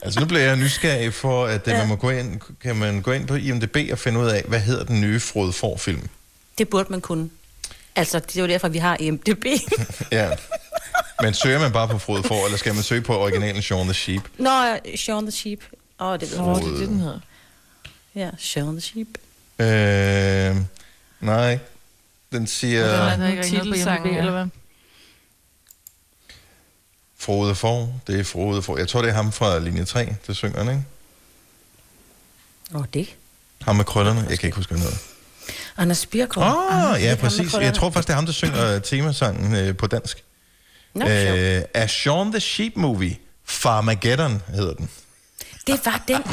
Altså 0.02 0.20
nu 0.20 0.26
bliver 0.26 0.42
jeg 0.44 0.56
nysgerrig 0.56 1.14
for, 1.14 1.46
at 1.46 1.68
ja. 1.68 1.78
man 1.78 1.88
må 1.88 1.96
gå 1.96 2.10
ind, 2.10 2.42
kan 2.64 2.76
man 2.76 3.02
gå 3.02 3.12
ind 3.12 3.28
på 3.28 3.36
IMDb 3.36 3.78
og 3.92 4.00
finde 4.00 4.20
ud 4.20 4.28
af, 4.28 4.44
hvad 4.48 4.60
hedder 4.60 4.84
den 4.86 5.02
nye 5.02 5.20
Frode 5.20 5.54
For-film. 5.54 6.10
Det 6.58 6.70
burde 6.70 6.92
man 6.92 7.02
kunne. 7.02 7.30
Altså, 7.96 8.20
det 8.20 8.38
er 8.38 8.42
jo 8.42 8.48
derfor, 8.48 8.68
vi 8.68 8.78
har 8.78 8.98
IMDb. 9.00 9.46
Ja. 10.12 10.30
Men 11.22 11.34
søger 11.34 11.60
man 11.60 11.72
bare 11.72 11.88
på 11.88 11.98
Frode 12.00 12.24
For, 12.24 12.46
eller 12.46 12.58
skal 12.58 12.74
man 12.74 12.84
søge 12.84 13.02
på 13.02 13.18
originalen 13.18 13.62
Shaun 13.62 13.86
the 13.86 13.94
Sheep? 13.94 14.22
Nå, 14.38 14.50
Shaun 14.96 15.24
the 15.24 15.32
Sheep. 15.32 15.60
Åh, 16.00 16.08
oh, 16.08 16.20
det 16.20 16.32
ved 16.32 16.40
Åh, 16.40 16.48
jeg. 16.48 16.56
det 16.66 16.74
er 16.74 16.78
det, 16.78 16.88
den 16.88 17.00
hedder. 17.00 17.20
Ja, 18.16 18.30
Shaun 18.38 18.74
the 18.74 18.82
Sheep. 18.82 19.08
Øh, 19.60 20.56
nej, 21.20 21.60
den 22.32 22.48
siger 22.48 22.88
Der 22.88 22.94
er 22.94 23.18
nogle 23.18 23.36
ikke 23.36 23.90
ja. 23.90 24.18
eller 24.18 24.32
hvad? 24.32 24.48
Frode 27.20 27.56
For. 27.56 28.02
Det 28.08 28.20
er 28.20 28.24
Frode 28.24 28.62
For. 28.62 28.78
Jeg 28.78 28.88
tror, 28.88 29.02
det 29.02 29.10
er 29.10 29.14
ham 29.14 29.32
fra 29.32 29.60
linje 29.60 29.86
3, 29.86 30.16
der 30.28 30.34
synger 30.34 30.60
den, 30.60 30.70
ikke? 30.70 30.84
Åh, 32.74 32.80
oh, 32.82 32.86
det. 32.94 33.16
Ham 33.62 33.76
med 33.76 33.86
krøllerne. 33.86 34.26
Jeg 34.30 34.40
kan 34.40 34.48
ikke 34.48 34.56
huske, 34.56 34.70
hvad 34.70 34.80
han 34.80 34.88
hedder. 34.88 35.04
Anders 35.78 36.06
Birkov. 36.06 36.44
Åh, 36.44 36.92
oh, 36.92 37.02
ja, 37.02 37.16
præcis. 37.16 37.54
Jeg 37.54 37.74
tror 37.74 37.90
faktisk, 37.90 38.08
det 38.08 38.14
er 38.14 38.16
ham, 38.16 38.26
der 38.26 38.34
synger 38.34 38.76
øh, 38.76 38.82
temasangen 38.82 39.56
øh, 39.56 39.78
på 39.78 39.88
dansk. 39.88 40.24
Nå, 40.94 41.06
sjovt. 41.06 41.40
Øh, 41.40 41.62
A 41.74 41.88
Shaun 41.88 42.32
the 42.32 42.40
Sheep 42.40 42.74
Movie. 42.76 43.18
Farmageddon 43.46 44.42
hedder 44.48 44.74
den. 44.74 44.90
Det 45.72 45.86
var 45.86 46.02
den. 46.08 46.24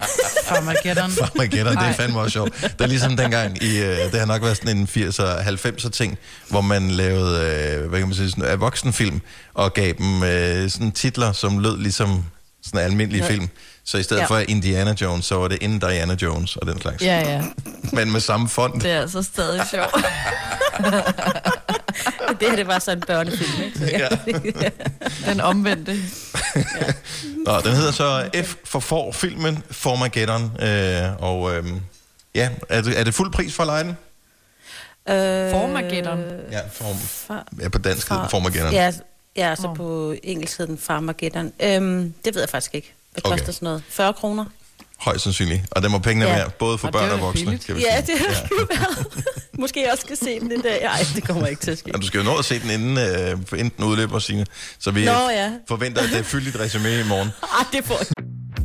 Farmageddon. 0.48 1.10
Farmageddon, 1.10 1.76
det 1.76 1.82
er 1.88 1.92
fandme 1.92 2.20
også 2.20 2.32
sjovt. 2.32 2.60
Det 2.62 2.80
er 2.80 2.86
ligesom 2.86 3.16
dengang, 3.16 3.62
i, 3.62 3.78
øh, 3.82 3.98
det 4.12 4.18
har 4.18 4.26
nok 4.26 4.42
været 4.42 4.56
sådan 4.56 4.76
en 4.76 4.88
80'er, 4.96 5.42
90'er 5.48 5.90
ting, 5.90 6.18
hvor 6.48 6.60
man 6.60 6.90
lavede, 6.90 7.40
øh, 7.80 7.88
hvad 7.88 7.98
kan 7.98 8.08
man 8.08 8.16
sige, 8.16 8.30
sådan 8.30 8.52
en 8.52 8.60
voksenfilm, 8.60 9.20
og 9.54 9.74
gav 9.74 9.92
dem 9.98 10.22
øh, 10.22 10.70
sådan 10.70 10.92
titler, 10.92 11.32
som 11.32 11.58
lød 11.58 11.78
ligesom 11.78 12.24
sådan 12.64 12.80
en 12.80 12.84
almindelig 12.90 13.20
Ja. 13.20 13.28
film. 13.28 13.48
Så 13.84 13.98
i 13.98 14.02
stedet 14.02 14.20
Ja. 14.20 14.26
for 14.26 14.38
Indiana 14.38 14.94
Jones, 15.00 15.24
så 15.24 15.34
var 15.34 15.48
det 15.48 15.58
Indiana 15.60 16.16
Jones 16.22 16.56
og 16.56 16.66
den 16.66 16.80
slags. 16.80 17.02
Ja, 17.02 17.30
ja. 17.32 17.42
Men 17.92 18.12
med 18.12 18.20
samme 18.20 18.48
fond. 18.48 18.80
Det 18.80 18.90
er 18.90 19.00
altså 19.00 19.22
stadig 19.22 19.62
sjovt. 19.70 19.94
det 22.40 22.48
her, 22.48 22.56
det 22.56 22.66
var 22.66 22.78
så 22.78 22.92
en 22.92 23.00
børnefilm, 23.00 23.62
ikke? 23.64 23.78
Så, 23.78 23.84
ja. 24.62 24.68
Den 25.32 25.40
omvendte. 25.40 25.96
Nå, 27.46 27.60
den 27.60 27.72
hedder 27.72 27.92
så 27.92 28.30
F 28.44 28.54
for 28.64 28.80
for 28.80 29.12
filmen 29.12 29.62
Formageddon. 29.70 30.42
Øh, 30.62 31.22
og 31.22 31.56
øh, 31.56 31.64
ja, 32.34 32.48
er 32.68 32.80
det, 32.80 32.98
er 33.00 33.04
det 33.04 33.14
fuld 33.14 33.32
pris 33.32 33.54
for 33.54 33.62
at 33.62 33.66
lege 33.66 33.84
den? 33.84 33.96
Øh, 35.08 35.50
Formageddon. 35.50 36.18
Ja, 36.50 36.60
form, 36.72 36.96
Far- 36.96 37.62
ja 37.62 37.68
på 37.68 37.78
dansk 37.78 38.08
hedder 38.08 38.22
den 38.22 38.30
Formageddon. 38.30 38.72
Ja, 38.72 38.92
ja 39.36 39.54
så 39.54 39.66
Åh. 39.68 39.76
på 39.76 40.14
engelsk 40.22 40.58
hedder 40.58 40.70
den 40.74 40.78
Farmageddon. 40.82 41.52
Øhm, 41.62 42.14
det 42.24 42.34
ved 42.34 42.42
jeg 42.42 42.48
faktisk 42.48 42.74
ikke. 42.74 42.94
Hvad 43.12 43.22
Okay. 43.26 43.38
koster 43.38 43.52
sådan 43.52 43.66
noget? 43.66 43.82
40 43.88 44.12
kroner? 44.12 44.44
Højst 45.00 45.24
sandsynligt. 45.24 45.62
Og 45.70 45.82
den 45.82 45.90
må 45.92 45.98
pengene 45.98 46.30
Ja. 46.30 46.48
både 46.48 46.78
for 46.78 46.86
Og 46.86 46.92
børn 46.92 47.10
og 47.10 47.20
voksne. 47.20 47.44
billigt. 47.44 47.66
Kan 47.66 47.76
vi 47.76 47.80
Ja, 47.80 48.04
sige. 48.04 48.12
det 48.18 48.26
har 48.26 48.34
ja. 48.34 48.78
været. 48.78 49.06
Måske 49.60 49.82
jeg 49.82 49.92
også 49.92 50.02
skal 50.06 50.16
se 50.16 50.40
den 50.40 50.50
den 50.50 50.60
dag. 50.60 50.80
Nej, 50.82 51.04
det 51.14 51.24
kommer 51.24 51.46
ikke 51.46 51.62
til 51.62 51.70
at 51.70 51.78
ske. 51.78 51.94
Og 51.94 52.00
du 52.02 52.06
skal 52.06 52.18
jo 52.18 52.24
nå 52.24 52.36
at 52.36 52.44
se 52.44 52.58
den 52.60 52.70
inden, 52.70 52.98
øh, 52.98 53.30
inden 53.58 53.72
den 53.76 53.84
udløber, 53.84 54.18
Signe. 54.18 54.46
Så 54.78 54.90
vi 54.90 55.04
Nå, 55.04 55.10
ja. 55.30 55.50
forventer, 55.68 56.02
at 56.02 56.08
det 56.08 56.18
er 56.18 56.22
fyldigt 56.22 56.56
resumé 56.56 56.88
i 56.88 57.08
morgen. 57.08 57.28
Ah, 57.60 57.66
det 57.72 57.84
får 57.84 57.98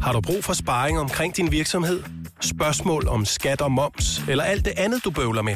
Har 0.02 0.14
du 0.14 0.22
brug 0.22 0.44
for 0.44 0.54
sparring 0.54 1.00
omkring 1.00 1.36
din 1.38 1.52
virksomhed? 1.52 2.04
Spørgsmål 2.42 3.08
om 3.08 3.26
skat 3.26 3.62
og 3.62 3.72
moms, 3.72 4.22
eller 4.30 4.44
alt 4.44 4.66
det 4.66 4.74
andet, 4.78 5.04
du 5.04 5.10
bøvler 5.12 5.42
med? 5.42 5.56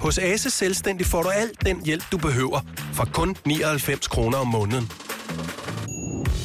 Hos 0.00 0.18
Ase 0.18 0.50
Selvstændig 0.50 1.06
får 1.06 1.22
du 1.22 1.28
alt 1.28 1.66
den 1.66 1.84
hjælp, 1.84 2.04
du 2.12 2.16
behøver, 2.18 2.60
for 2.92 3.08
kun 3.12 3.36
99 3.46 4.06
kroner 4.08 4.38
om 4.38 4.46
måneden. 4.46 4.90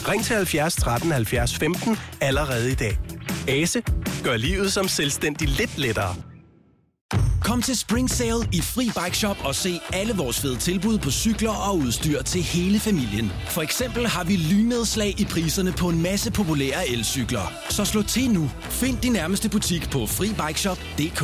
Ring 0.07 0.25
til 0.25 0.35
70 0.35 0.75
13 0.75 1.11
70 1.11 1.55
15 1.55 1.97
allerede 2.21 2.71
i 2.71 2.75
dag. 2.75 2.97
Ase 3.49 3.81
gør 4.23 4.37
livet 4.37 4.73
som 4.73 4.87
selvstændig 4.87 5.47
lidt 5.47 5.77
lettere. 5.77 6.15
Kom 7.43 7.61
til 7.61 7.77
Spring 7.77 8.09
Sale 8.09 8.49
i 8.53 8.61
Fri 8.61 8.85
Bike 9.03 9.17
Shop 9.17 9.37
og 9.43 9.55
se 9.55 9.79
alle 9.93 10.13
vores 10.13 10.39
fede 10.39 10.57
tilbud 10.57 10.97
på 10.97 11.11
cykler 11.11 11.51
og 11.51 11.77
udstyr 11.77 12.23
til 12.23 12.41
hele 12.41 12.79
familien. 12.79 13.31
For 13.49 13.61
eksempel 13.61 14.07
har 14.07 14.23
vi 14.23 14.35
lynedslag 14.35 15.19
i 15.19 15.25
priserne 15.25 15.71
på 15.71 15.89
en 15.89 16.01
masse 16.01 16.31
populære 16.31 16.89
elcykler. 16.89 17.53
Så 17.69 17.85
slå 17.85 18.01
til 18.01 18.31
nu. 18.31 18.49
Find 18.59 18.97
din 18.97 19.11
nærmeste 19.11 19.49
butik 19.49 19.89
på 19.91 20.05
FriBikeShop.dk 20.05 21.21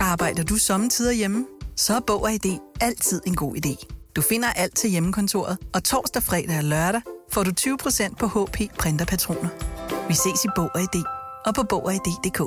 Arbejder 0.00 0.44
du 0.44 0.56
sommetider 0.56 1.12
hjemme? 1.12 1.46
Så 1.76 1.94
er 1.94 2.00
Bog 2.06 2.22
og 2.22 2.32
ID 2.32 2.58
altid 2.80 3.20
en 3.26 3.36
god 3.36 3.56
idé. 3.56 3.86
Du 4.16 4.22
finder 4.22 4.48
alt 4.52 4.76
til 4.76 4.90
hjemmekontoret, 4.90 5.58
og 5.74 5.84
torsdag, 5.84 6.22
fredag 6.22 6.58
og 6.58 6.64
lørdag 6.64 7.00
får 7.32 7.42
du 7.42 7.50
20% 7.60 8.14
på 8.14 8.26
HP 8.26 8.76
printerpatroner. 8.78 9.79
Vi 10.08 10.14
ses 10.14 10.44
i 10.44 10.48
Bog 10.56 10.70
og 10.74 10.80
ID 10.80 11.04
og 11.46 11.54
på 11.54 11.62
Bog 11.62 11.84
og 11.84 11.94
ID.dk. 11.94 12.40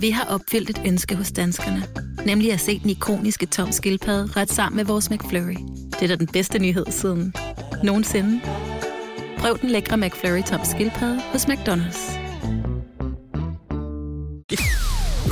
Vi 0.00 0.10
har 0.10 0.24
opfyldt 0.24 0.70
et 0.70 0.82
ønske 0.86 1.16
hos 1.16 1.32
danskerne. 1.32 1.82
Nemlig 2.26 2.52
at 2.52 2.60
se 2.60 2.78
den 2.78 2.90
ikoniske 2.90 3.46
tom 3.46 3.72
skildpadde 3.72 4.40
ret 4.40 4.50
sammen 4.50 4.76
med 4.76 4.84
vores 4.84 5.10
McFlurry. 5.10 5.56
Det 5.90 6.02
er 6.02 6.08
da 6.08 6.16
den 6.16 6.26
bedste 6.26 6.58
nyhed 6.58 6.86
siden 6.90 7.34
nogensinde. 7.84 8.40
Prøv 9.38 9.58
den 9.58 9.70
lækre 9.70 9.96
McFlurry 9.96 10.42
tom 10.42 10.60
skildpadde 10.64 11.20
hos 11.32 11.44
McDonald's. 11.44 12.29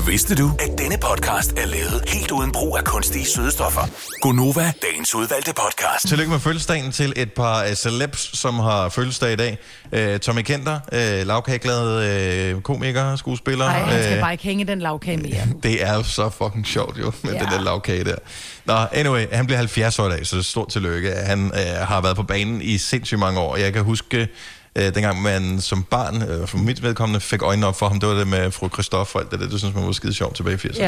Vidste 0.08 0.34
du, 0.34 0.50
at 0.58 0.78
denne 0.78 0.96
podcast 0.98 1.52
er 1.56 1.66
lavet 1.66 2.04
helt 2.06 2.30
uden 2.30 2.52
brug 2.52 2.78
af 2.78 2.84
kunstige 2.84 3.26
sødestoffer? 3.26 3.80
Gonova, 4.20 4.72
dagens 4.82 5.14
udvalgte 5.14 5.52
podcast. 5.52 6.08
Tillykke 6.08 6.30
med 6.32 6.40
fødselsdagen 6.40 6.92
til 6.92 7.12
et 7.16 7.32
par 7.32 7.64
uh, 7.64 7.72
celebs, 7.72 8.38
som 8.38 8.54
har 8.54 8.88
fødselsdag 8.88 9.32
i 9.32 9.36
dag. 9.36 9.58
Uh, 9.92 10.20
Tommy 10.20 10.42
Kenter, 10.42 10.80
uh, 10.92 11.26
lavkageglad 11.26 12.54
uh, 12.54 12.62
komiker, 12.62 13.16
skuespiller. 13.16 13.64
Nej, 13.64 13.78
han 13.78 14.02
skal 14.02 14.16
Øh, 14.16 14.20
bare 14.20 14.32
ikke 14.32 14.44
hænge 14.44 14.64
den 14.64 14.80
lavkage 14.80 15.16
mere. 15.16 15.46
Det 15.62 15.82
er 15.82 15.94
jo 15.94 16.02
så 16.02 16.30
fucking 16.30 16.66
sjovt 16.66 16.98
jo, 16.98 17.12
med 17.22 17.32
ja. 17.32 17.38
Den 17.38 17.48
der 17.48 17.60
lavkage 17.60 18.04
der. 18.04 18.16
Nå, 18.64 18.74
anyway, 18.92 19.26
han 19.32 19.46
bliver 19.46 19.58
70 19.58 19.98
år 19.98 20.06
i 20.06 20.10
dag, 20.10 20.26
så 20.26 20.42
stort 20.42 20.68
tillykke. 20.68 21.12
Han 21.12 21.44
øh, 21.54 21.86
har 21.86 22.00
været 22.00 22.16
på 22.16 22.22
banen 22.22 22.62
i 22.62 22.78
sindssygt 22.78 23.18
mange 23.20 23.40
år. 23.40 23.56
Jeg 23.56 23.72
kan 23.72 23.82
huske, 23.84 24.28
øh, 24.78 24.94
dengang 24.94 25.22
man 25.22 25.60
som 25.60 25.82
barn, 25.82 26.22
øh, 26.22 26.46
for 26.48 26.58
mit 26.58 26.82
vedkommende, 26.82 27.20
fik 27.20 27.42
øjnene 27.42 27.66
op 27.66 27.78
for 27.78 27.88
ham, 27.88 28.00
det 28.00 28.08
var 28.08 28.14
det 28.14 28.28
med 28.28 28.50
fru 28.50 28.68
Christoffer 28.68 29.18
og 29.18 29.22
alt 29.24 29.30
det 29.30 29.40
der, 29.40 29.48
det 29.48 29.58
synes 29.58 29.74
man 29.74 29.86
var 29.86 29.92
skide 29.92 30.14
sjovt 30.14 30.36
tilbage 30.36 30.54
i 30.54 30.68
80'erne. 30.68 30.82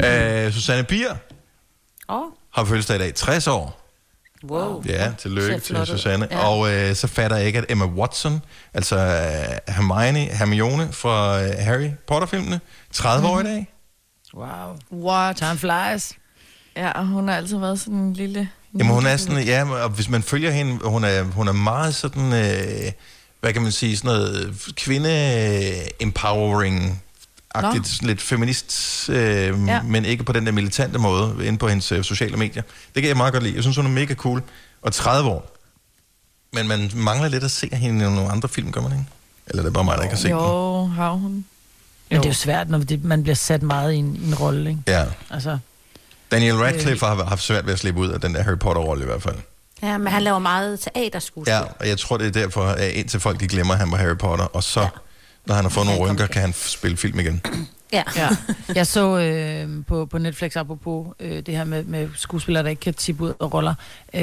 Ja. 0.00 0.46
Øh, 0.46 0.52
Susanne 0.52 0.84
Bier 0.84 1.14
Åh, 2.08 2.22
har 2.54 2.64
fødselsdag 2.64 2.96
i 2.96 2.98
dag, 2.98 3.14
60 3.14 3.46
år. 3.46 3.82
wow. 4.44 4.82
Ja, 4.86 5.12
tillykke 5.18 5.58
til. 5.60 5.86
Susanne. 5.86 6.28
Ja. 6.30 6.48
Og 6.48 6.72
øh, 6.72 6.94
så 6.94 7.06
fatter 7.06 7.36
jeg 7.36 7.46
ikke, 7.46 7.58
at 7.58 7.64
Emma 7.68 7.84
Watson, 7.84 8.42
altså 8.74 8.96
øh, 8.96 9.74
Hermione, 9.74 10.18
Hermione 10.20 10.92
fra 10.92 11.42
øh, 11.42 11.50
Harry 11.58 11.90
Potter-filmene, 12.06 12.60
30 12.92 13.28
år 13.28 13.40
i 13.40 13.42
dag. 13.42 13.72
Wow. 14.34 14.76
What? 14.92 15.36
Time 15.36 15.58
flies. 15.58 16.12
Ja, 16.76 16.90
og 16.90 17.06
hun 17.06 17.28
har 17.28 17.36
altid 17.36 17.58
været 17.58 17.80
sådan 17.80 17.94
en 17.94 18.12
lille... 18.12 18.50
Jamen 18.78 18.94
hun 18.94 19.06
er 19.06 19.16
sådan, 19.16 19.44
ja, 19.44 19.82
og 19.84 19.90
hvis 19.90 20.08
man 20.08 20.22
følger 20.22 20.50
hende, 20.50 20.78
hun 20.84 21.04
er, 21.04 21.22
hun 21.22 21.48
er 21.48 21.52
meget 21.52 21.94
sådan, 21.94 22.32
øh, 22.32 22.92
hvad 23.40 23.52
kan 23.52 23.62
man 23.62 23.72
sige, 23.72 23.96
sådan 23.96 24.08
noget 24.08 24.54
kvinde-empowering, 24.76 27.02
agtigt, 27.54 27.88
sådan 27.88 28.08
lidt 28.08 28.22
feminist, 28.22 29.08
øh, 29.08 29.16
ja. 29.66 29.82
Men 29.82 30.04
ikke 30.04 30.24
på 30.24 30.32
den 30.32 30.46
der 30.46 30.52
militante 30.52 30.98
måde, 30.98 31.46
inde 31.46 31.58
på 31.58 31.68
hendes 31.68 31.92
øh, 31.92 32.04
sociale 32.04 32.36
medier. 32.36 32.62
Det 32.94 33.02
kan 33.02 33.08
jeg 33.08 33.16
meget 33.16 33.32
godt 33.32 33.42
lide. 33.42 33.54
Jeg 33.54 33.62
synes, 33.62 33.76
hun 33.76 33.86
er 33.86 33.90
mega 33.90 34.14
cool. 34.14 34.42
Og 34.82 34.92
30 34.92 35.30
år. 35.30 35.56
Men 36.52 36.68
man 36.68 36.90
mangler 36.94 37.28
lidt 37.28 37.44
at 37.44 37.50
se 37.50 37.68
hende 37.72 38.04
i 38.04 38.08
nogle 38.08 38.30
andre 38.30 38.48
film, 38.48 38.72
gør 38.72 38.80
man 38.80 38.92
ikke? 38.92 39.04
Eller 39.46 39.62
er 39.62 39.66
det 39.66 39.72
bare 39.72 39.84
mig, 39.84 39.96
der 39.96 40.02
ikke 40.02 40.14
har 40.14 40.20
set 40.20 40.30
den? 40.30 40.38
Jo, 40.38 40.86
har 40.86 41.10
hun. 41.10 41.44
Men 42.10 42.18
det 42.18 42.24
er 42.24 42.30
jo 42.30 42.34
svært, 42.34 42.70
når 42.70 42.78
det, 42.78 43.04
man 43.04 43.22
bliver 43.22 43.34
sat 43.34 43.62
meget 43.62 43.92
i 43.92 43.96
en, 43.96 44.16
i 44.16 44.26
en 44.26 44.34
rolle, 44.34 44.70
ikke? 44.70 44.82
Ja. 44.88 45.04
Altså, 45.30 45.58
Daniel 46.30 46.54
Radcliffe 46.56 47.06
har 47.06 47.24
haft 47.24 47.42
svært 47.42 47.66
ved 47.66 47.72
at 47.72 47.78
slippe 47.78 48.00
ud 48.00 48.08
af 48.08 48.20
den 48.20 48.34
der 48.34 48.42
Harry 48.42 48.58
Potter-rolle 48.58 49.02
i 49.02 49.06
hvert 49.06 49.22
fald. 49.22 49.36
Ja, 49.82 49.98
men 49.98 50.06
han 50.12 50.22
laver 50.22 50.38
meget 50.38 50.80
teaterskuespil. 50.80 51.52
Ja, 51.52 51.60
og 51.80 51.88
jeg 51.88 51.98
tror, 51.98 52.16
det 52.16 52.26
er 52.26 52.30
derfor, 52.30 52.62
at 52.64 52.90
indtil 52.90 53.20
folk 53.20 53.40
de 53.40 53.48
glemmer, 53.48 53.74
at 53.74 53.80
han 53.80 53.90
var 53.90 53.96
Harry 53.96 54.16
Potter, 54.16 54.44
og 54.44 54.62
så, 54.62 54.80
ja. 54.80 54.88
når 55.46 55.54
han 55.54 55.64
har 55.64 55.70
fået 55.70 55.86
nogle 55.86 56.00
rynker, 56.00 56.26
kan 56.26 56.40
han 56.40 56.52
spille 56.52 56.96
film 56.96 57.20
igen. 57.20 57.40
ja. 57.92 58.02
ja. 58.16 58.28
Jeg 58.74 58.86
så 58.86 59.18
øh, 59.18 59.68
på, 59.88 60.06
på 60.06 60.18
Netflix, 60.18 60.56
apropos 60.56 61.06
øh, 61.20 61.42
det 61.46 61.56
her 61.56 61.64
med, 61.64 61.84
med 61.84 62.08
skuespillere, 62.16 62.62
der 62.62 62.70
ikke 62.70 62.80
kan 62.80 62.94
tippe 62.94 63.24
ud 63.24 63.32
af 63.40 63.54
roller. 63.54 63.74
Øh, 64.14 64.20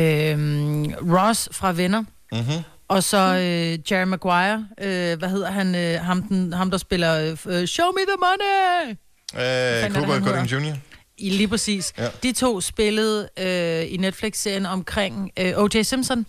Ross 1.18 1.50
fra 1.52 1.72
Venner, 1.72 2.04
Mm-hmm. 2.32 2.64
og 2.88 3.04
så 3.04 3.18
øh, 3.18 3.92
Jerry 3.92 4.06
Maguire, 4.08 4.68
øh, 4.82 5.20
hvad 5.20 5.30
hedder 5.30 5.52
han, 5.52 5.76
øh, 5.76 6.02
ham, 6.02 6.24
den, 6.24 6.54
ham 6.54 6.72
der 6.72 6.78
spiller 6.78 7.36
øh, 7.46 7.66
Show 7.68 7.86
Me 7.92 8.02
The 8.08 8.18
Money! 8.20 8.92
Øh, 9.36 9.42
er 9.42 9.82
han 9.82 10.22
Gooding 10.24 10.52
Jr. 10.52 10.76
I 11.18 11.30
lige 11.30 11.48
præcis. 11.48 11.94
Ja. 11.98 12.08
De 12.24 12.32
to 12.32 12.62
spillede 12.62 13.30
øh, 13.40 13.94
i 13.94 13.98
Netflix-serien 13.98 14.66
omkring 14.66 15.32
øh, 15.40 15.54
O.J. 15.58 15.82
Simpson, 15.82 16.26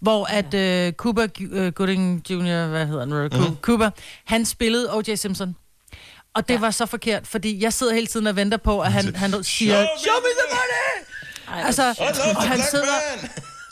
hvor 0.00 0.24
at 0.24 0.54
øh, 0.54 0.92
Cuba 0.92 1.26
øh, 1.40 1.72
Gooding 1.72 2.22
Jr., 2.30 2.66
hvad 2.66 2.86
hedder 2.86 3.28
han? 3.38 3.48
Mm. 3.50 3.56
Cuba, 3.62 3.90
han 4.24 4.44
spillede 4.44 4.94
O.J. 4.96 5.14
Simpson. 5.14 5.56
Og 6.34 6.48
det 6.48 6.54
ja. 6.54 6.60
var 6.60 6.70
så 6.70 6.86
forkert, 6.86 7.26
fordi 7.26 7.62
jeg 7.62 7.72
sidder 7.72 7.94
hele 7.94 8.06
tiden 8.06 8.26
og 8.26 8.36
venter 8.36 8.56
på, 8.56 8.80
at 8.80 8.92
han, 8.92 9.14
han 9.14 9.44
siger, 9.44 9.86
Show 9.98 10.14
me 10.14 10.28
the 10.38 10.56
money! 10.56 11.58
Ej, 11.60 11.66
Altså, 11.66 11.82
og 12.36 12.42
han 12.42 12.60
sidder! 12.70 13.28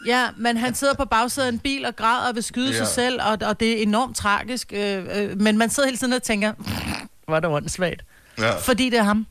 Ja, 0.06 0.28
men 0.36 0.56
han 0.56 0.74
sidder 0.74 0.94
på 0.94 1.04
bagsædet 1.04 1.46
af 1.48 1.52
en 1.52 1.58
bil 1.58 1.84
og 1.86 1.96
græder 1.96 2.28
og 2.28 2.34
vil 2.34 2.42
skyde 2.42 2.70
Ja. 2.70 2.76
sig 2.76 2.86
selv, 2.86 3.20
og, 3.22 3.38
og 3.48 3.60
det 3.60 3.78
er 3.78 3.82
enormt 3.82 4.16
tragisk. 4.16 4.72
Øh, 4.72 5.04
øh, 5.22 5.40
men 5.40 5.58
man 5.58 5.70
sidder 5.70 5.86
hele 5.88 5.98
tiden 5.98 6.12
og 6.12 6.22
tænker, 6.22 6.52
hvor 7.26 7.36
er 7.36 7.40
det 7.40 7.50
åndssvagt. 7.50 8.02
Ja. 8.38 8.56
Fordi 8.56 8.90
det 8.90 8.98
er 8.98 9.02
ham. 9.02 9.26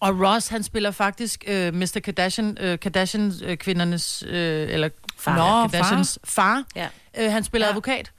Og 0.00 0.20
Ross, 0.20 0.48
han 0.48 0.62
spiller 0.62 0.90
faktisk 0.90 1.44
øh, 1.46 1.74
Mr. 1.74 2.00
Kardashian, 2.04 2.56
øh, 2.60 2.78
Kardashian-kvindernes, 2.82 4.22
øh, 4.26 4.68
eller 4.70 4.88
Far. 5.18 5.36
Nå, 5.36 5.62
Nå, 5.62 5.68
Kardashians 5.68 6.18
far. 6.24 6.62
Ja. 6.76 6.88
Øh, 7.18 7.32
han 7.32 7.44
spiller 7.44 7.66
ja. 7.66 7.70
advokat. 7.70 8.10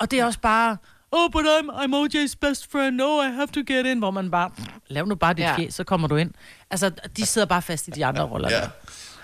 Og 0.00 0.10
det 0.10 0.18
er 0.20 0.24
også 0.24 0.38
bare, 0.38 0.76
oh, 1.12 1.30
but 1.32 1.40
I'm, 1.44 1.70
I'm 1.82 1.94
OJ's 1.94 2.34
best 2.40 2.72
friend, 2.72 2.96
no, 2.96 3.22
I 3.22 3.26
have 3.34 3.46
to 3.46 3.60
get 3.74 3.86
in. 3.86 3.98
Hvor 3.98 4.10
man 4.10 4.30
bare, 4.30 4.50
lav 4.88 5.06
nu 5.06 5.14
bare 5.14 5.32
dit 5.34 5.40
ja. 5.40 5.50
Ja. 5.50 5.56
fjes, 5.56 5.74
så 5.74 5.84
kommer 5.84 6.08
du 6.08 6.16
ind. 6.16 6.30
Altså, 6.70 6.90
de 7.16 7.26
sidder 7.26 7.46
bare 7.46 7.62
fast 7.62 7.88
i 7.88 7.90
de 7.90 8.06
andre 8.06 8.22
roller. 8.22 8.50
Ja. 8.50 8.60
der. 8.60 8.68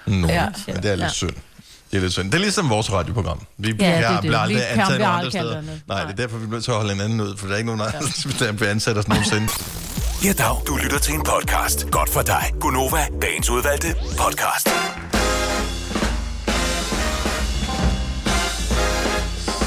Nå, 0.06 0.26
ja, 0.28 0.34
Ja. 0.34 0.48
men 0.66 0.76
det 0.82 0.90
er 0.90 0.94
lidt 0.94 1.04
Ja. 1.04 1.08
synd. 1.08 1.34
Det 1.90 1.96
er 1.96 2.00
lidt 2.00 2.12
synd. 2.12 2.26
Det 2.26 2.34
er 2.34 2.38
ligesom 2.38 2.70
vores 2.70 2.92
radioprogram. 2.92 3.40
Vi 3.58 3.72
det 3.72 3.82
er 3.86 3.88
jeg 3.98 4.10
det. 4.12 4.20
bliver 4.20 4.38
aldrig 4.38 4.70
ansat 4.70 5.00
andre 5.02 5.30
steder. 5.30 5.58
andet. 5.58 5.82
Nej, 5.88 5.96
det 5.98 6.04
Nej. 6.06 6.10
er 6.12 6.16
derfor, 6.16 6.36
vi 6.38 6.46
bliver 6.46 6.56
nødt 6.56 6.64
til 6.64 6.70
at 6.70 6.76
holde 6.76 6.92
hinanden 6.92 7.20
ud, 7.20 7.36
for 7.36 7.46
der 7.46 7.54
er 7.54 7.58
ikke 7.58 7.66
nogen 7.76 7.80
andre, 7.80 7.98
der 8.46 8.52
bliver 8.52 8.70
ansat 8.70 8.96
os 8.98 9.08
nogensinde. 9.08 9.48
Ja, 10.24 10.32
dag. 10.32 10.62
Du 10.66 10.76
lytter 10.76 10.98
til 10.98 11.14
en 11.14 11.22
podcast. 11.22 11.90
Godt 11.90 12.10
for 12.10 12.22
dig. 12.22 12.52
Gonova, 12.60 13.06
dagens 13.22 13.50
udvalgte 13.50 13.94
podcast. 14.18 14.68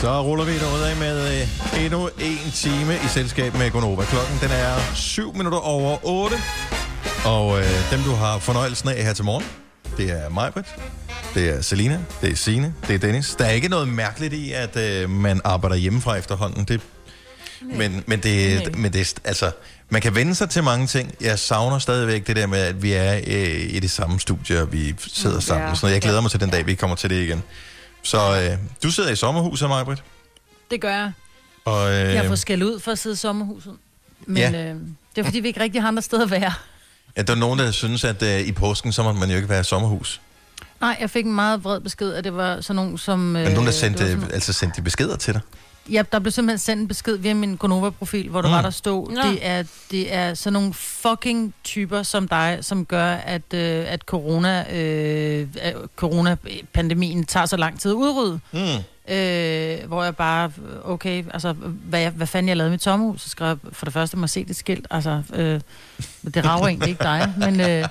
Så 0.02 0.22
ruller 0.22 0.46
vi 0.46 0.60
derud 0.60 0.82
af 0.82 0.96
med 0.96 1.42
øh, 1.42 1.84
endnu 1.86 2.10
en 2.22 2.52
time 2.54 2.96
i 2.96 3.08
selskab 3.08 3.54
med 3.54 3.72
Gonova. 3.72 4.04
Klokken 4.06 4.38
den 4.42 4.52
er 4.52 4.94
7 4.96 5.34
minutter 5.36 5.60
over 5.60 5.98
8. 6.04 6.36
Og 7.26 7.60
øh, 7.60 7.92
dem, 7.92 8.00
du 8.04 8.12
har 8.12 8.40
fornøjelsen 8.40 8.90
af 8.90 9.04
her 9.04 9.14
til 9.14 9.26
morgen, 9.26 9.46
det 9.98 10.12
er 10.12 10.30
Majbrit, 10.30 10.76
det 11.34 11.50
er 11.50 11.62
Selina, 11.62 12.00
det 12.22 12.32
er 12.32 12.36
Sine, 12.36 12.74
det 12.88 12.96
er 12.96 13.00
Dennis. 13.00 13.36
Der 13.40 13.46
er 13.46 13.52
ikke 13.52 13.70
noget 13.70 13.88
mærkeligt 13.88 14.34
i, 14.34 14.52
at 14.52 14.78
øh, 14.78 15.10
man 15.10 15.42
arbejder 15.44 15.76
hjemmefra 15.76 16.16
efterhånden. 16.16 16.64
Det 16.66 16.82
Men, 17.62 18.04
men, 18.08 18.20
det, 18.20 18.78
men 18.78 18.94
det, 18.94 19.02
er 19.02 19.14
altså, 19.24 19.52
man 19.89 20.02
kan 20.02 20.15
vende 20.15 20.36
sig 20.36 20.49
til 20.49 20.63
mange 20.63 20.88
ting. 20.88 21.15
Jeg 21.21 21.39
savner 21.39 21.80
stadigvæk 21.80 22.28
det 22.28 22.36
der 22.36 22.47
med, 22.47 22.60
at 22.60 22.84
vi 22.84 22.93
er 22.93 23.15
øh, 23.28 23.73
i 23.75 23.80
det 23.80 23.91
samme 23.91 24.19
studie, 24.19 24.62
og 24.62 24.73
vi 24.73 24.95
sidder 25.08 25.39
sammen. 25.39 25.67
Ja. 25.67 25.75
Sådan 25.75 25.86
noget. 25.86 25.93
Jeg 25.93 26.02
glæder 26.02 26.21
mig 26.21 26.32
til 26.32 26.39
den 26.39 26.49
dag, 26.49 26.65
vi 26.65 26.75
kommer 26.75 26.95
til 26.95 27.10
det 27.10 27.23
igen. 27.23 27.43
Så 28.04 28.17
øh, 28.52 28.58
du 28.84 28.91
sidder 28.91 29.10
i 29.10 29.15
sommerhuset, 29.15 29.69
Majbrit. 29.69 30.04
Det 30.71 30.82
gør 30.82 30.89
jeg. 30.95 31.12
Og, 31.65 31.91
øh, 31.91 31.97
Jeg 31.97 32.21
har 32.21 32.28
fået 32.28 32.39
skæld 32.39 32.63
ud 32.63 32.80
for 32.80 32.91
at 32.91 32.99
sidde 32.99 33.13
i 33.13 33.17
sommerhuset. 33.17 33.73
Men 34.25 34.38
Ja. 34.38 34.52
øh, 34.52 34.75
det 35.15 35.21
er 35.21 35.23
fordi, 35.23 35.39
vi 35.39 35.47
ikke 35.47 35.60
rigtig 35.60 35.82
har 35.82 35.88
andre 35.88 36.02
steder 36.02 36.23
at 36.23 36.32
være. 36.32 36.54
ja, 37.17 37.21
der 37.21 37.34
er 37.34 37.38
nogen, 37.38 37.60
der 37.60 37.71
synes, 37.71 38.04
at 38.04 38.23
øh, 38.23 38.39
i 38.39 38.52
påsken, 38.52 38.91
så 38.93 39.04
må 39.04 39.13
man 39.13 39.30
jo 39.30 39.36
ikke 39.36 39.49
være 39.49 39.60
i 39.60 39.63
sommerhus. 39.63 40.21
Nej, 40.82 40.97
jeg 40.99 41.10
fik 41.10 41.25
en 41.25 41.34
meget 41.36 41.63
vred 41.63 41.80
besked, 41.80 42.13
at 42.13 42.23
det 42.23 42.34
var 42.36 42.62
sådan 42.62 42.75
nogen, 42.75 42.97
som... 42.97 43.19
Men 43.19 43.34
nogen, 43.43 43.56
der 43.58 43.63
var 43.63 43.71
sendte, 43.71 44.08
sådan- 44.12 44.32
altså 44.34 44.54
sendte 44.54 44.75
de 44.78 44.82
beskeder 44.82 45.15
til 45.15 45.34
dig. 45.34 45.41
Ja, 45.91 46.04
der 46.12 46.19
blev 46.19 46.32
simpelthen 46.32 46.58
sendt 46.60 46.82
en 46.82 46.88
besked 46.88 47.17
via 47.17 47.34
min 47.34 47.56
Gonova-profil, 47.56 48.30
hvor 48.30 48.41
der 48.41 48.49
Mm. 48.49 48.54
var, 48.56 48.62
der 48.62 48.69
stod, 48.69 49.08
det 49.32 49.39
er, 49.47 49.63
det 49.91 50.13
er 50.13 50.34
sådan 50.34 50.54
nogle 50.54 50.73
fucking 50.73 51.54
typer 51.63 52.04
som 52.04 52.28
dig, 52.28 52.58
som 52.62 52.86
gør, 52.86 53.06
at, 53.13 53.54
øh, 53.54 53.86
at 53.88 54.02
corona, 54.02 54.78
øh, 54.78 55.47
coronapandemien 55.95 57.25
tager 57.25 57.45
så 57.45 57.58
lang 57.58 57.80
tid 57.80 57.91
at 57.91 57.95
udrydde. 57.95 58.39
Mm. 58.52 58.60
Øh, 59.13 59.78
hvor 59.88 60.04
jeg 60.04 60.15
bare, 60.15 60.52
okay, 60.84 61.23
altså, 61.34 61.54
hvad, 61.54 61.99
jeg- 61.99 62.12
hvad 62.12 62.28
fanden 62.28 62.47
jeg 62.49 62.58
lavede 62.58 62.69
i 62.69 62.71
mit 62.73 62.84
sommerhus, 62.84 63.21
så 63.21 63.30
skrev 63.30 63.47
jeg 63.47 63.58
for 63.71 63.86
det 63.86 63.93
første, 63.93 64.17
mig 64.17 64.30
se 64.30 64.45
det 64.45 64.56
skilt, 64.56 64.88
altså, 64.91 65.21
øh, 65.34 65.62
det 66.34 66.45
rager 66.45 66.67
egentlig 66.67 66.89
ikke 66.89 67.04
dig, 67.04 67.34
men, 67.38 67.60
øh, 67.60 67.86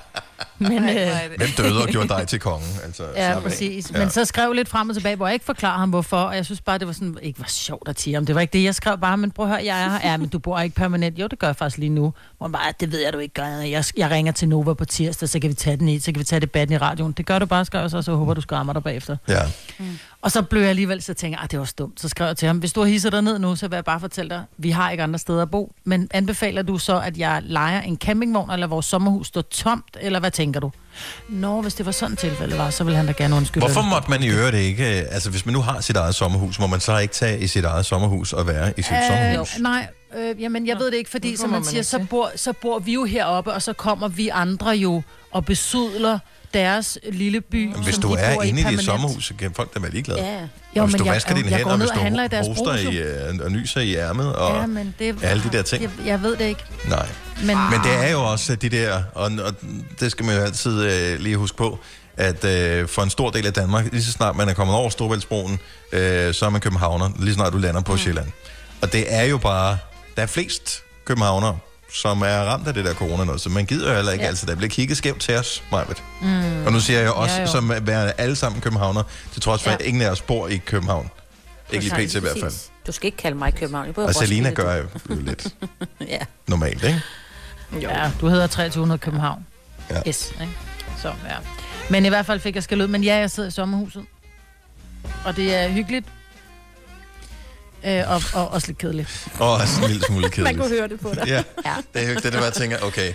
men, 0.59 0.73
øh, 0.89 1.09
Hvem 1.37 1.49
døde 1.57 1.83
og 1.83 1.89
gjorde 1.89 2.09
dig 2.09 2.29
til 2.29 2.41
kongen? 2.41 2.69
Altså, 2.85 3.03
Ja, 3.17 3.41
præcis. 3.41 3.91
Ja. 3.95 3.99
Men 3.99 4.11
så 4.11 4.25
skrev 4.25 4.53
lidt 4.53 4.69
frem 4.69 4.89
og 4.89 4.95
tilbage, 4.95 5.17
hvor 5.17 5.27
jeg 5.27 5.35
ikke 5.35 5.45
forklarer 5.45 5.79
ham, 5.79 5.91
hvorfor. 5.91 6.17
Og 6.17 6.37
jeg 6.37 6.45
synes 6.45 6.61
bare, 6.61 6.79
det 6.79 6.87
var 6.87 6.93
sådan, 6.93 7.19
ikke 7.23 7.41
var 7.41 7.47
sjovt 7.49 7.89
at 7.89 7.97
tige 7.97 8.15
ham. 8.15 8.27
Det 8.27 8.35
var 8.35 8.41
ikke 8.41 8.53
det, 8.53 8.65
jeg 8.65 8.75
skrev 8.75 8.99
bare, 8.99 9.17
men 9.17 9.31
prøv 9.31 9.47
at 9.47 9.51
høre, 9.53 9.65
jeg 9.65 9.85
er 9.85 9.89
her. 9.89 10.11
Ja, 10.11 10.17
men 10.17 10.29
du 10.29 10.39
bor 10.39 10.59
ikke 10.61 10.77
permanent. 10.77 11.19
Jo, 11.19 11.27
det 11.27 11.39
gør 11.39 11.47
jeg 11.47 11.57
faktisk 11.57 11.79
lige 11.79 11.91
nu. 11.91 12.13
Hvor 12.39 12.49
bare, 12.49 12.73
det 12.81 12.93
ved 12.93 13.03
jeg, 13.05 13.13
du 13.13 13.19
ikke 13.19 13.35
gør. 13.35 13.47
Jeg, 13.47 13.85
jeg 13.97 14.11
ringer 14.11 14.33
til 14.33 14.49
Nova 14.49 14.75
på 14.75 14.85
tirsdag, 14.85 15.29
så 15.29 15.41
kan 15.41 15.51
vi 15.51 15.55
tage 15.55 15.77
den 15.77 15.89
i, 15.89 15.99
så 16.01 16.13
kan 16.13 16.19
vi 16.19 16.25
tage 16.25 16.41
debatten 16.41 16.75
i 16.75 16.79
radioen. 16.79 17.13
Det 17.13 17.27
gør 17.27 17.39
du 17.39 17.47
bare, 17.47 17.65
skrev 17.65 17.81
jeg 17.81 17.91
så, 17.91 18.03
så 18.03 18.15
håber 18.15 18.35
du 18.35 18.41
skræmmer 18.41 18.73
dig 18.73 18.83
bagefter. 18.83 19.17
Ja. 19.29 19.41
Og 20.23 20.31
så 20.31 20.43
blev 20.43 20.61
jeg 20.61 20.71
alligevel, 20.71 21.03
så 21.03 21.15
tænker 21.15 21.39
jeg, 21.39 21.43
ah, 21.43 21.51
det 21.51 21.59
var 21.59 21.73
dumt. 21.79 22.01
Så 22.01 22.09
skrev 22.09 22.27
jeg 22.27 22.37
til 22.37 22.47
ham, 22.47 22.59
hvis 22.59 22.73
du 22.73 22.81
har 22.81 22.87
hisset 22.87 23.13
dig 23.13 23.23
ned 23.23 23.39
nu, 23.39 23.57
så 23.57 23.69
vil 23.69 23.77
jeg 23.77 23.85
bare 23.85 24.01
fortælle 24.01 24.31
dig, 24.31 24.45
vi 24.57 24.71
har 24.71 24.91
ikke 24.91 25.03
andre 25.03 25.19
steder 25.19 25.43
at 25.43 25.51
bo. 25.51 25.73
Men 25.85 26.09
anbefaler 26.11 26.63
du 26.63 26.79
så, 26.79 27.01
at 27.01 27.19
jeg 27.19 27.43
leger 27.45 27.81
en 27.81 27.97
campingvogn, 27.97 28.51
eller 28.51 28.67
vores 28.67 28.87
sommerhus 28.87 29.27
står 29.27 29.43
tomt, 29.43 29.97
eller 30.01 30.21
hvad 30.21 30.31
tænker 30.31 30.61
du? 30.61 30.73
Nå, 31.29 31.63
hvis 31.63 31.75
det 31.75 31.87
var 31.87 31.93
sådan 31.93 32.13
et 32.13 32.19
tilfælde 32.19 32.59
var, 32.59 32.71
så 32.71 32.85
vil 32.85 32.97
han 32.97 33.07
da 33.07 33.13
gerne 33.13 33.37
undskylde. 33.37 33.67
Hvorfor 33.67 33.81
det. 33.81 33.91
måtte 33.91 34.11
man 34.11 34.23
i 34.23 34.29
øvrigt 34.29 34.57
ikke, 34.57 35.01
øh, 35.01 35.07
altså 35.11 35.31
hvis 35.31 35.47
man 35.47 35.53
nu 35.53 35.61
har 35.61 35.81
sit 35.81 35.97
eget 35.97 36.15
sommerhus, 36.15 36.59
må 36.59 36.67
man 36.67 36.81
så 36.81 36.99
ikke 36.99 37.15
tage 37.15 37.41
i 37.41 37.47
sit 37.47 37.65
eget 37.65 37.87
sommerhus 37.87 38.33
og 38.33 38.47
være 38.47 38.73
i 38.77 38.83
sit 38.83 38.93
øh, 38.93 38.99
sommerhus? 39.09 39.59
Nej, 39.59 39.89
øh, 40.17 40.43
jamen 40.43 40.67
jeg 40.67 40.79
ved 40.79 40.87
det 40.87 40.97
ikke, 40.97 41.11
fordi 41.11 41.37
som 41.37 41.51
man 41.51 41.61
man 41.61 41.65
siger, 41.65 41.83
så 41.83 42.07
bor, 42.11 42.31
så 42.37 42.53
bor 42.53 42.79
vi 42.79 42.93
jo 42.93 43.05
heroppe, 43.05 43.53
og 43.53 43.63
så 43.63 43.73
kommer 43.73 44.09
vi 44.09 44.29
andre 44.29 44.71
jo 44.71 45.03
og 45.31 45.45
besudler 45.45 46.19
deres 46.55 46.99
lille 47.13 47.41
by, 47.41 47.67
Men 47.67 47.83
Hvis 47.85 47.95
som 47.95 48.03
du 48.03 48.15
de 48.15 48.21
er 48.21 48.43
inde 48.43 48.61
i 48.61 48.65
dit 48.65 48.85
sommerhus, 48.85 49.25
så 49.27 49.35
kan 49.39 49.53
folk 49.55 49.75
da 49.75 49.81
være 49.81 49.91
ligeglade. 49.91 50.21
Ja. 50.21 50.39
Jo, 50.41 50.83
og 50.83 50.87
hvis 50.87 50.93
men 50.93 50.99
du 50.99 51.05
jeg- 51.05 51.15
vasker 51.15 51.35
dine 51.35 51.49
jeg 51.51 51.59
hænder, 51.59 51.77
hvis 51.77 51.91
du 51.91 51.99
handler 52.01 52.25
i 52.25 52.29
deres 52.29 52.47
hoster 52.47 52.75
i, 52.77 52.97
øh, 52.97 53.39
og 53.45 53.53
nyser 53.53 53.81
i 53.81 53.95
ærmet, 53.97 54.37
og 54.37 54.61
Ja, 54.61 54.67
men 54.67 54.95
det, 54.99 55.17
alle 55.23 55.43
de 55.43 55.57
der 55.57 55.63
ting. 55.63 55.83
Jeg, 55.83 55.91
jeg 56.07 56.23
ved 56.23 56.37
det 56.37 56.45
ikke. 56.45 56.65
Nej. 56.89 57.09
Men, 57.37 57.57
Men 57.71 57.81
det 57.85 57.93
er 58.07 58.11
jo 58.11 58.21
også 58.31 58.55
de 58.57 58.69
der, 58.69 59.03
og, 59.15 59.31
og 59.45 59.55
det 60.01 60.11
skal 60.11 60.27
man 60.27 60.37
jo 60.37 60.43
altid 60.43 60.83
øh, 60.85 61.21
lige 61.21 61.37
huske 61.37 61.57
på, 61.57 61.79
at 62.17 62.45
øh, 62.45 62.89
for 62.89 63.03
en 63.03 63.11
stor 63.11 63.31
del 63.31 63.47
af 63.47 63.53
Danmark, 63.53 63.93
lige 63.93 64.03
så 64.05 64.13
snart 64.13 64.37
man 64.37 64.49
er 64.49 64.55
kommet 64.55 64.77
over 64.77 64.91
Storvældsbroen, 64.91 65.59
øh, 65.93 66.35
så 66.35 66.47
er 66.47 66.51
man 66.51 66.61
københavner, 66.61 67.11
lige 67.19 67.29
så 67.31 67.35
snart 67.35 67.53
du 67.53 67.59
lander 67.59 67.81
på 67.81 67.93
mm. 67.93 67.99
Sjælland. 67.99 68.27
Og 68.83 68.93
det 68.93 69.05
er 69.15 69.23
jo 69.25 69.39
bare, 69.39 69.79
der 70.17 70.23
er 70.23 70.27
flest 70.27 70.83
københavnere, 71.05 71.59
som 71.93 72.23
er 72.23 72.39
ramt 72.41 72.69
af 72.69 72.75
det 72.75 72.85
der 72.85 72.95
corona 72.95 73.25
noget, 73.25 73.41
så 73.41 73.49
man 73.49 73.67
gider 73.67 73.89
jo 73.89 73.95
heller 73.95 74.13
ikke, 74.13 74.23
ja. 74.25 74.29
Altså 74.29 74.47
der 74.47 74.55
bliver 74.55 74.69
kigget 74.71 74.97
skævt 74.97 75.21
til 75.21 75.37
os, 75.37 75.63
Majbet. 75.73 76.03
Mm. 76.23 76.67
Og 76.67 76.73
nu 76.73 76.81
siger 76.81 76.99
jeg 76.99 77.07
jo 77.09 77.15
også, 77.15 77.35
Ja, 77.35 77.41
jo. 77.41 77.47
som 77.47 77.71
er 77.71 78.13
alle 78.19 78.37
sammen 78.37 78.61
københavner, 78.61 79.03
til 79.33 79.43
trods 79.43 79.63
for, 79.63 79.71
Ja. 79.71 79.77
at 79.77 79.83
ingen 79.83 80.03
af 80.03 80.11
os 80.11 80.21
bor 80.23 80.49
i 80.49 80.57
København. 80.57 81.11
Ikke 81.73 81.85
lige 81.97 82.07
pt. 82.09 82.15
i 82.15 82.19
hvert 82.19 82.37
fald. 82.43 82.53
Du 82.87 82.93
skal 82.93 83.07
ikke 83.07 83.19
kalde 83.19 83.39
mig 83.39 83.55
København. 83.55 83.87
Jeg 83.87 83.99
Og 83.99 84.15
Selina 84.15 84.51
gør 84.51 84.75
jo 84.77 84.85
jo 85.11 85.15
lidt 85.21 85.47
Ja. 86.09 86.19
normalt, 86.47 86.85
ikke? 86.85 87.03
ja, 87.81 88.11
du 88.21 88.29
hedder 88.29 88.47
2300 88.47 88.99
København. 88.99 89.47
Ja. 89.91 90.01
Yes. 90.09 90.33
Ikke? 90.41 90.53
Så, 91.03 91.09
ja. 91.09 91.37
Men 91.91 92.05
i 92.07 92.09
hvert 92.09 92.27
fald 92.27 92.41
fik 92.41 92.55
jeg 92.55 92.63
skal 92.63 92.83
ud. 92.83 92.87
Men 92.87 93.05
ja, 93.05 93.17
jeg 93.17 93.31
sidder 93.31 93.49
i 93.49 93.53
sommerhuset. 93.53 94.03
Og 95.25 95.37
det 95.37 95.55
er 95.55 95.69
hyggeligt. 95.69 96.07
Øh, 97.85 98.11
og, 98.11 98.23
og 98.35 98.49
også 98.49 98.67
lidt 98.67 98.79
kedeligt. 98.79 99.29
Og 99.39 99.53
også 99.53 99.81
en 99.83 99.87
lille 99.89 100.03
smule 100.07 100.23
Man 100.23 100.31
kedeligt. 100.31 100.59
kunne 100.61 100.69
høre 100.69 100.89
det 100.89 101.01
på 101.01 101.13
dig. 101.15 101.25
Ja, 101.27 101.43
Ja. 101.67 101.75
det 101.95 102.03
er 102.03 102.07
hyggeligt. 102.07 102.23
Det 102.23 102.35
er, 102.35 102.39
hvad 102.39 102.47
jeg 102.47 102.53
tænker, 102.53 102.79
okay, 102.83 103.13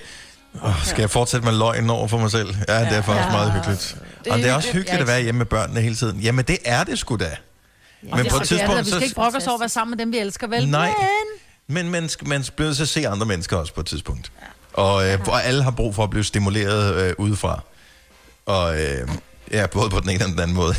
oh, 0.61 0.83
skal 0.85 1.01
jeg 1.01 1.09
fortsætte 1.09 1.45
med 1.45 1.53
løgn 1.57 1.89
over 1.89 2.07
for 2.07 2.17
mig 2.17 2.31
selv? 2.31 2.55
Ja, 2.67 2.79
det 2.79 2.87
er 2.97 3.01
faktisk 3.01 3.25
Ja. 3.27 3.31
meget 3.31 3.51
hyggeligt. 3.53 3.97
Det 4.23 4.31
Og 4.31 4.37
det 4.37 4.47
er 4.49 4.53
også 4.53 4.71
hyggeligt. 4.73 5.01
at 5.01 5.07
være 5.07 5.21
hjemme 5.21 5.37
med 5.37 5.45
børnene 5.45 5.81
hele 5.81 5.95
tiden. 5.95 6.19
Jamen, 6.19 6.45
det 6.45 6.57
er 6.65 6.83
det 6.83 6.99
sgu 6.99 7.15
da. 7.15 7.29
Men 8.01 8.19
det, 8.19 8.31
på 8.31 8.37
et 8.37 8.47
tidspunkt, 8.47 8.77
det, 8.77 8.85
vi 8.85 8.89
skal 8.89 8.99
så... 8.99 9.03
ikke 9.03 9.15
brokke 9.15 9.37
os 9.37 9.47
over 9.47 9.55
at 9.55 9.59
være 9.59 9.69
sammen 9.69 9.97
med 9.97 10.05
dem, 10.05 10.11
vi 10.13 10.17
elsker, 10.17 10.47
vel? 10.47 10.67
Nej. 10.69 10.87
Men... 10.87 10.95
Men 11.67 11.91
man, 11.91 12.09
skal- 12.09 12.27
man 12.27 12.43
bliver 12.55 12.69
at 12.81 12.87
se 12.89 13.07
andre 13.07 13.25
mennesker 13.25 13.57
også 13.57 13.73
på 13.73 13.81
et 13.81 13.87
tidspunkt. 13.87 14.31
Og, 14.73 15.07
øh, 15.09 15.19
og 15.27 15.43
alle 15.45 15.63
har 15.63 15.71
brug 15.71 15.95
for 15.95 16.03
at 16.03 16.09
blive 16.09 16.23
stimuleret 16.23 16.95
øh, 16.95 17.13
udefra. 17.17 17.61
Og 18.45 18.81
øh, 18.81 19.07
ja, 19.51 19.65
både 19.67 19.89
på 19.89 19.99
den 19.99 20.09
ene 20.09 20.25
og 20.25 20.29
den 20.31 20.39
anden 20.39 20.55
måde. 20.55 20.75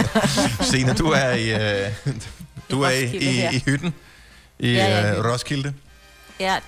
Signe, 0.70 0.94
du 0.94 1.10
er 1.10 1.30
i, 1.30 1.50
øh, 1.84 1.90
du 2.70 2.82
er 2.82 2.90
i, 2.90 3.16
i, 3.16 3.24
her. 3.24 3.50
i 3.50 3.62
hytten 3.66 3.94
i 4.58 4.72
Ja, 4.72 5.00
ja, 5.00 5.08
hytten. 5.10 5.32
Roskilde. 5.32 5.74
Ja. 6.40 6.52
Jeg 6.52 6.60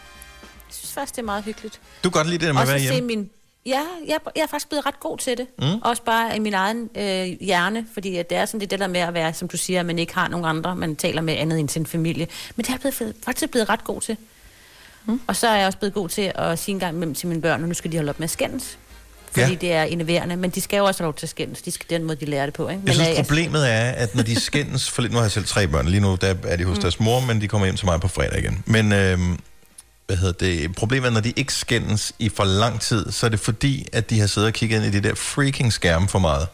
synes 0.71 0.93
faktisk, 0.93 1.15
det 1.17 1.23
er 1.23 1.27
meget 1.27 1.45
hyggeligt. 1.45 1.81
Du 2.05 2.11
kan 2.11 2.19
godt 2.19 2.27
lide 2.27 2.39
det 2.39 2.47
der 2.47 2.53
med 2.53 2.63
at 2.63 2.69
være 2.69 2.77
at 2.77 2.83
se 2.83 2.93
hjemme. 2.93 3.07
min... 3.07 3.31
Ja, 3.67 3.81
jeg, 4.09 4.19
jeg 4.37 4.43
er 4.43 4.47
faktisk 4.47 4.69
blevet 4.69 4.87
ret 4.87 5.01
god 5.01 5.19
til 5.19 5.39
det. 5.39 5.47
Mm. 5.59 5.81
Også 5.83 6.03
bare 6.03 6.37
i 6.37 6.39
min 6.39 6.55
egen 6.55 6.91
øh, 6.97 7.27
hjerne, 7.41 7.87
fordi 7.95 8.17
at 8.17 8.31
det 8.31 8.39
er 8.39 8.45
sådan 8.47 8.61
det, 8.61 8.71
det 8.71 8.79
der 8.81 8.87
med 8.87 9.01
at 9.01 9.15
være, 9.15 9.35
som 9.35 9.49
du 9.49 9.57
siger, 9.57 9.81
at 9.81 9.87
man 9.87 9.99
ikke 9.99 10.15
har 10.15 10.29
nogen 10.29 10.47
andre, 10.47 10.77
man 10.77 10.97
taler 10.97 11.23
med 11.23 11.35
andet 11.35 11.59
end 11.61 11.69
sin 11.69 11.87
familie. 11.87 12.27
Men 12.57 12.65
det 12.65 12.71
er 12.71 12.79
jeg 12.85 12.93
blevet, 12.93 13.17
faktisk 13.25 13.51
blevet 13.51 13.69
ret 13.69 13.85
god 13.85 14.01
til. 14.01 14.17
Mm. 15.07 15.21
Og 15.27 15.37
så 15.37 15.49
er 15.49 15.57
jeg 15.57 15.67
også 15.67 15.79
blevet 15.79 15.95
god 15.95 16.09
til 16.09 16.33
at 16.35 16.59
sige 16.59 16.73
en 16.73 16.81
gang 16.81 16.97
imellem 16.97 17.15
til 17.15 17.29
mine 17.29 17.41
børn, 17.41 17.63
og 17.63 17.69
nu 17.69 17.75
skal 17.75 17.93
de 17.93 17.97
holde 17.97 18.11
op 18.11 18.19
med 18.19 18.25
at 18.25 18.31
skændes. 18.31 18.79
Fordi 19.33 19.53
Ja. 19.53 19.59
det 19.61 19.73
er 19.73 19.83
enerverende, 19.83 20.37
men 20.37 20.51
de 20.51 20.61
skal 20.61 20.77
jo 20.77 20.85
også 20.85 21.03
have 21.03 21.07
lov 21.07 21.15
til 21.15 21.27
at 21.27 21.31
skændes. 21.31 21.63
De 21.63 21.71
skal 21.71 21.87
den 21.91 22.05
måde, 22.05 22.17
de 22.21 22.25
lærer 22.25 22.45
det 22.47 22.55
på. 22.55 22.69
Ikke? 22.69 22.73
Jeg 22.73 22.81
men, 22.85 22.95
synes, 22.95 23.09
øh, 23.09 23.17
problemet 23.17 23.71
er, 23.73 23.91
at 23.91 24.15
når 24.15 24.23
de 24.23 24.41
skændes... 24.41 24.91
For 24.91 25.03
nu 25.03 25.15
har 25.15 25.23
jeg 25.23 25.31
selv 25.31 25.45
tre 25.45 25.67
børn. 25.69 25.87
Lige 25.89 26.01
nu 26.01 26.19
der 26.21 26.35
er 26.45 26.57
de 26.57 26.65
hos 26.65 26.79
deres 26.79 27.01
mor, 27.01 27.21
men 27.21 27.41
de 27.41 27.49
kommer 27.49 27.67
hjem 27.67 27.77
til 27.77 27.87
mig 27.87 28.01
på 28.01 28.09
fredag 28.09 28.39
igen. 28.39 28.63
Men 28.67 28.93
øhm, 28.93 29.39
hvad 30.07 30.17
hedder 30.17 30.33
det? 30.47 30.75
Problemet 30.77 31.07
er, 31.09 31.13
når 31.13 31.21
de 31.21 31.33
ikke 31.37 31.55
skændes 31.55 32.13
i 32.19 32.29
for 32.29 32.45
lang 32.45 32.81
tid, 32.81 33.13
så 33.13 33.27
er 33.27 33.31
det 33.31 33.41
fordi, 33.41 33.87
at 33.93 34.11
de 34.11 34.21
har 34.21 34.27
siddet 34.27 34.49
og 34.49 34.53
kigget 34.55 34.85
ind 34.85 34.95
i 34.95 35.01
de 35.01 35.09
der 35.09 35.15
freaking 35.15 35.73
skærme 35.73 36.09
for 36.09 36.19
meget. 36.19 36.47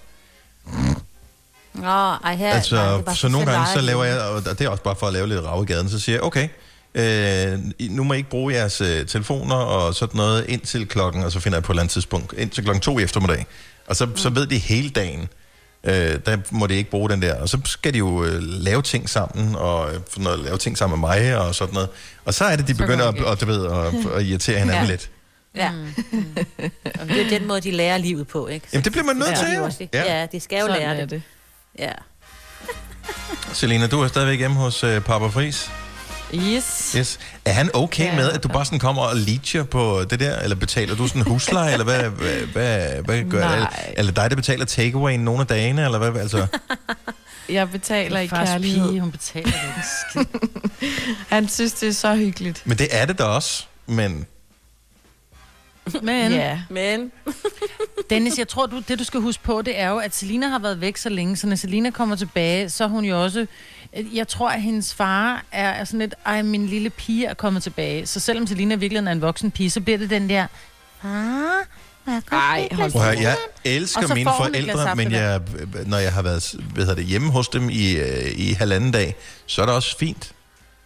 Nå, 1.74 1.86
ej, 2.24 2.36
her, 2.36 2.54
altså, 2.54 2.74
nej, 2.74 2.96
det 2.96 3.04
bare 3.04 3.16
så 3.16 3.28
nogle 3.28 3.50
gange, 3.50 3.66
så 3.74 3.80
laver 3.80 4.04
jeg... 4.04 4.20
Og 4.20 4.44
det 4.44 4.60
er 4.60 4.68
også 4.68 4.82
bare 4.82 4.96
for 4.96 5.06
at 5.06 5.12
lave 5.12 5.28
lidt 5.28 5.40
rav 5.44 5.62
i 5.62 5.66
gaden. 5.66 5.90
Så 5.90 5.98
siger 5.98 6.16
jeg, 6.16 6.22
okay, 6.22 6.48
øh, 6.98 7.58
nu 7.90 8.04
må 8.04 8.14
I 8.14 8.16
ikke 8.16 8.30
bruge 8.30 8.54
jeres 8.54 8.80
øh, 8.80 9.06
telefoner 9.06 9.54
og 9.54 9.94
sådan 9.94 10.16
noget 10.16 10.44
indtil 10.48 10.86
klokken, 10.88 11.22
og 11.24 11.32
så 11.32 11.40
finder 11.40 11.58
jeg 11.58 11.62
på 11.62 11.72
et 11.72 11.74
eller 11.74 11.82
andet 11.82 11.92
tidspunkt, 11.92 12.34
indtil 12.38 12.64
klokken 12.64 12.80
to 12.80 12.98
i 12.98 13.02
eftermiddag. 13.02 13.46
Og 13.86 13.96
så, 13.96 14.06
mm. 14.06 14.16
så 14.16 14.30
ved 14.30 14.46
de 14.46 14.58
hele 14.58 14.90
dagen, 14.90 15.28
øh, 15.84 16.18
der 16.26 16.36
må 16.50 16.66
de 16.66 16.74
ikke 16.74 16.90
bruge 16.90 17.10
den 17.10 17.22
der. 17.22 17.34
Og 17.40 17.48
så 17.48 17.58
skal 17.64 17.92
de 17.92 17.98
jo 17.98 18.24
øh, 18.24 18.42
lave 18.42 18.82
ting 18.82 19.08
sammen, 19.10 19.54
og 19.56 19.94
øh, 19.94 20.00
noget, 20.16 20.38
lave 20.38 20.58
ting 20.58 20.78
sammen 20.78 21.00
med 21.00 21.08
mig, 21.08 21.38
og 21.38 21.54
sådan 21.54 21.74
noget. 21.74 21.88
Og 22.24 22.34
så 22.34 22.44
er 22.44 22.56
det, 22.56 22.68
de 22.68 22.72
Så 22.72 22.78
begynder 22.78 23.08
at, 23.08 23.32
at, 23.32 23.40
du 23.40 23.46
ved, 23.46 23.66
at, 23.66 23.94
at 24.16 24.26
irritere 24.26 24.58
hinanden 24.58 24.84
Ja. 24.84 24.90
lidt. 24.90 25.10
Ja. 25.56 25.70
Og 27.00 27.08
det 27.08 27.20
er 27.26 27.38
den 27.38 27.48
måde, 27.48 27.60
de 27.60 27.70
lærer 27.70 27.98
livet 27.98 28.28
på, 28.28 28.46
ikke? 28.46 28.66
Jamen, 28.72 28.84
det 28.84 28.92
bliver 28.92 29.04
man 29.04 29.16
nødt 29.16 29.36
til, 29.38 29.46
det 29.46 29.56
jo. 29.56 29.88
Ja. 29.94 30.20
Ja, 30.20 30.26
de 30.32 30.40
skal 30.40 30.58
jo 30.60 30.66
Sådan 30.66 30.80
lære 30.82 30.96
det. 31.00 31.10
det. 31.10 31.22
Ja. 31.78 31.92
Selena, 33.52 33.86
du 33.86 34.00
er 34.00 34.08
stadigvæk 34.08 34.38
hjemme 34.38 34.56
hos 34.56 34.84
øh, 34.84 35.00
Papa 35.00 35.26
Fris. 35.26 35.70
Yes. 36.34 36.92
Yes. 36.96 37.18
Er 37.44 37.52
han 37.52 37.70
okay 37.74 38.04
ja. 38.04 38.16
Med, 38.16 38.30
at 38.30 38.42
du 38.42 38.48
bare 38.48 38.64
sådan 38.64 38.78
kommer 38.78 39.02
og 39.02 39.16
leacher 39.16 39.62
på 39.62 40.04
det 40.10 40.20
der? 40.20 40.38
Eller 40.38 40.56
betaler 40.56 40.94
du 40.96 41.08
sådan 41.08 41.22
husleje? 41.22 41.72
eller 41.72 41.84
hvad, 41.84 42.02
hvad, 42.02 42.46
hvad, 42.46 43.02
hvad 43.02 43.24
gør 43.30 43.40
Nej. 43.40 43.54
Eller, 43.54 43.68
eller 43.96 44.12
dig, 44.12 44.30
der 44.30 44.36
betaler 44.36 44.64
takeaway 44.64 45.14
nogle 45.14 45.40
af 45.40 45.46
dagene? 45.46 45.84
Eller 45.84 45.98
hvad? 45.98 46.20
Altså, 46.22 46.46
Jeg 47.48 47.70
betaler 47.70 48.20
i 48.20 48.28
Fars 48.28 48.48
kærlighed. 48.48 48.88
pige, 48.88 49.00
hun 49.00 49.10
betaler 49.12 49.50
det 49.50 50.20
ikke. 50.20 50.30
Han 51.34 51.48
synes, 51.48 51.72
det 51.72 51.88
er 51.88 51.92
så 51.92 52.14
hyggeligt. 52.16 52.62
men 52.64 52.78
det 52.78 52.88
er 52.90 53.06
det 53.06 53.18
da 53.18 53.24
også. 53.24 53.64
Men 53.86 54.26
Men 56.02 56.32
Ja. 56.32 56.60
Men... 56.70 57.12
Dennis, 58.10 58.38
jeg 58.38 58.48
tror, 58.48 58.66
du, 58.66 58.82
det 58.88 58.98
du 58.98 59.04
skal 59.04 59.20
huske 59.20 59.42
på, 59.42 59.62
det 59.62 59.78
er 59.78 59.88
jo, 59.88 59.98
at 59.98 60.14
Selina 60.14 60.48
har 60.48 60.58
været 60.58 60.80
væk 60.80 60.96
så 60.96 61.08
længe, 61.08 61.36
så 61.36 61.46
når 61.46 61.56
Selina 61.56 61.90
kommer 61.90 62.16
tilbage, 62.16 62.70
så 62.70 62.84
er 62.84 62.88
hun 62.88 63.04
jo 63.04 63.22
også... 63.24 63.46
Jeg 64.14 64.28
tror, 64.28 64.48
at 64.48 64.62
hendes 64.62 64.94
far 64.94 65.44
er, 65.52 65.70
er 65.70 65.84
sådan 65.84 66.00
lidt, 66.00 66.14
ej, 66.26 66.42
min 66.42 66.66
lille 66.66 66.90
pige 66.90 67.26
er 67.26 67.34
kommet 67.34 67.62
tilbage. 67.62 68.06
Så 68.06 68.20
selvom 68.20 68.46
Selina 68.46 68.74
virkelig 68.74 69.06
er 69.06 69.12
en 69.12 69.20
voksen 69.20 69.50
pige, 69.50 69.70
så 69.70 69.80
bliver 69.80 69.98
det 69.98 70.10
den 70.10 70.28
der, 70.28 70.46
far, 71.02 71.66
Ej, 72.32 72.68
hold 72.72 72.92
prøv 72.92 73.02
jeg 73.02 73.36
elsker 73.64 74.14
mine 74.14 74.30
forældre, 74.36 74.96
men 74.96 75.12
jeg, 75.12 75.40
når 75.86 75.98
jeg 75.98 76.12
har 76.12 76.22
været 76.22 76.54
hvad 76.72 76.84
hedder 76.84 76.94
det, 76.94 77.04
hjemme 77.04 77.30
hos 77.30 77.48
dem 77.48 77.70
i, 77.70 77.92
øh, 77.92 78.32
i 78.36 78.52
halvanden 78.52 78.92
dag, 78.92 79.16
så 79.46 79.62
er 79.62 79.66
det 79.66 79.74
også 79.74 79.98
fint. 79.98 80.32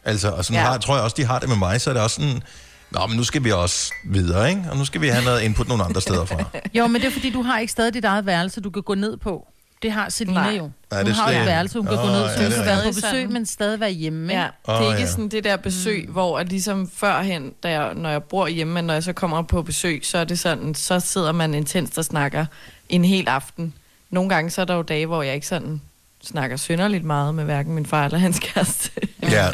Altså, 0.05 0.31
og 0.31 0.45
sådan 0.45 0.62
ja. 0.62 0.67
har, 0.69 0.79
tror 0.79 0.95
jeg 0.95 1.05
også, 1.05 1.17
de 1.17 1.25
har 1.25 1.38
det 1.38 1.49
med 1.49 1.57
mig, 1.57 1.81
så 1.81 1.91
er 1.91 1.95
det 1.95 2.03
også 2.03 2.15
sådan, 2.15 2.43
Nå, 2.91 3.07
men 3.07 3.17
nu 3.17 3.25
skal 3.25 3.45
vi 3.45 3.53
også 3.53 3.93
videre, 4.05 4.51
ikke? 4.51 4.62
Og 4.71 4.77
nu 4.77 4.85
skal 4.85 5.01
vi 5.01 5.09
have 5.09 5.25
noget 5.25 5.43
input 5.43 5.69
nogle 5.69 5.85
andre 5.85 6.01
steder 6.01 6.25
fra. 6.25 6.45
Jo, 6.79 6.87
men 6.87 7.01
det 7.01 7.07
er 7.07 7.12
fordi, 7.12 7.31
du 7.31 7.43
har 7.43 7.59
ikke 7.59 7.73
stadig 7.73 7.95
dit 7.95 8.05
eget 8.05 8.27
værelse, 8.27 8.61
du 8.61 8.71
kan 8.71 8.83
gå 8.83 8.95
ned 8.95 9.17
på. 9.17 9.47
Det 9.83 9.92
har 9.92 10.09
Selina 10.09 10.40
Nej. 10.40 10.57
jo. 10.57 10.71
Nej, 10.90 11.01
hun 11.01 11.07
det 11.07 11.14
har 11.14 11.33
jo 11.33 11.40
et 11.40 11.47
værelse, 11.47 11.79
hun 11.79 11.87
kan 11.87 11.99
Åh, 11.99 12.05
gå 12.05 12.07
ned, 12.07 12.23
ja, 12.23 12.29
så 12.29 12.38
det 12.38 12.47
hun 12.47 12.57
kan 12.57 12.66
være 12.66 12.83
på 12.83 12.95
besøg, 12.95 13.31
men 13.31 13.47
stadig 13.47 13.81
være 13.81 13.90
hjemme. 13.90 14.33
Ja, 14.33 14.49
det 14.66 14.75
er 14.75 14.88
ikke 14.88 15.01
ja. 15.01 15.07
sådan 15.07 15.29
det 15.29 15.45
der 15.45 15.57
besøg, 15.57 16.05
mm. 16.07 16.12
hvor 16.12 16.38
at 16.38 16.49
ligesom 16.49 16.90
førhen, 16.95 17.53
da 17.62 17.71
jeg, 17.71 17.95
når 17.95 18.11
jeg 18.11 18.23
bor 18.23 18.47
hjemme, 18.47 18.75
men 18.75 18.85
når 18.85 18.95
jeg 18.95 19.03
så 19.03 19.12
kommer 19.12 19.42
på 19.42 19.62
besøg, 19.62 20.07
så 20.07 20.18
er 20.18 20.25
det 20.25 20.38
sådan, 20.38 20.75
så 20.75 21.01
sidder 21.01 21.33
man 21.33 21.55
intenst 21.55 21.99
og 21.99 22.05
snakker 22.05 22.47
en 22.88 23.05
hel 23.05 23.29
aften. 23.29 23.75
Nogle 24.11 24.29
gange 24.31 24.51
så 24.51 24.61
er 24.61 24.64
der 24.64 24.75
jo 24.75 24.83
dage, 24.83 25.07
hvor 25.07 25.23
jeg 25.23 25.35
ikke 25.35 25.47
sådan 25.47 25.81
snakker 26.25 26.57
synderligt 26.57 27.05
meget 27.05 27.35
med 27.35 27.45
hverken 27.45 27.75
min 27.75 27.87
far 27.87 28.05
eller 28.05 28.19
hans 28.19 28.39
kæreste. 28.43 28.91
Ja, 29.23 29.51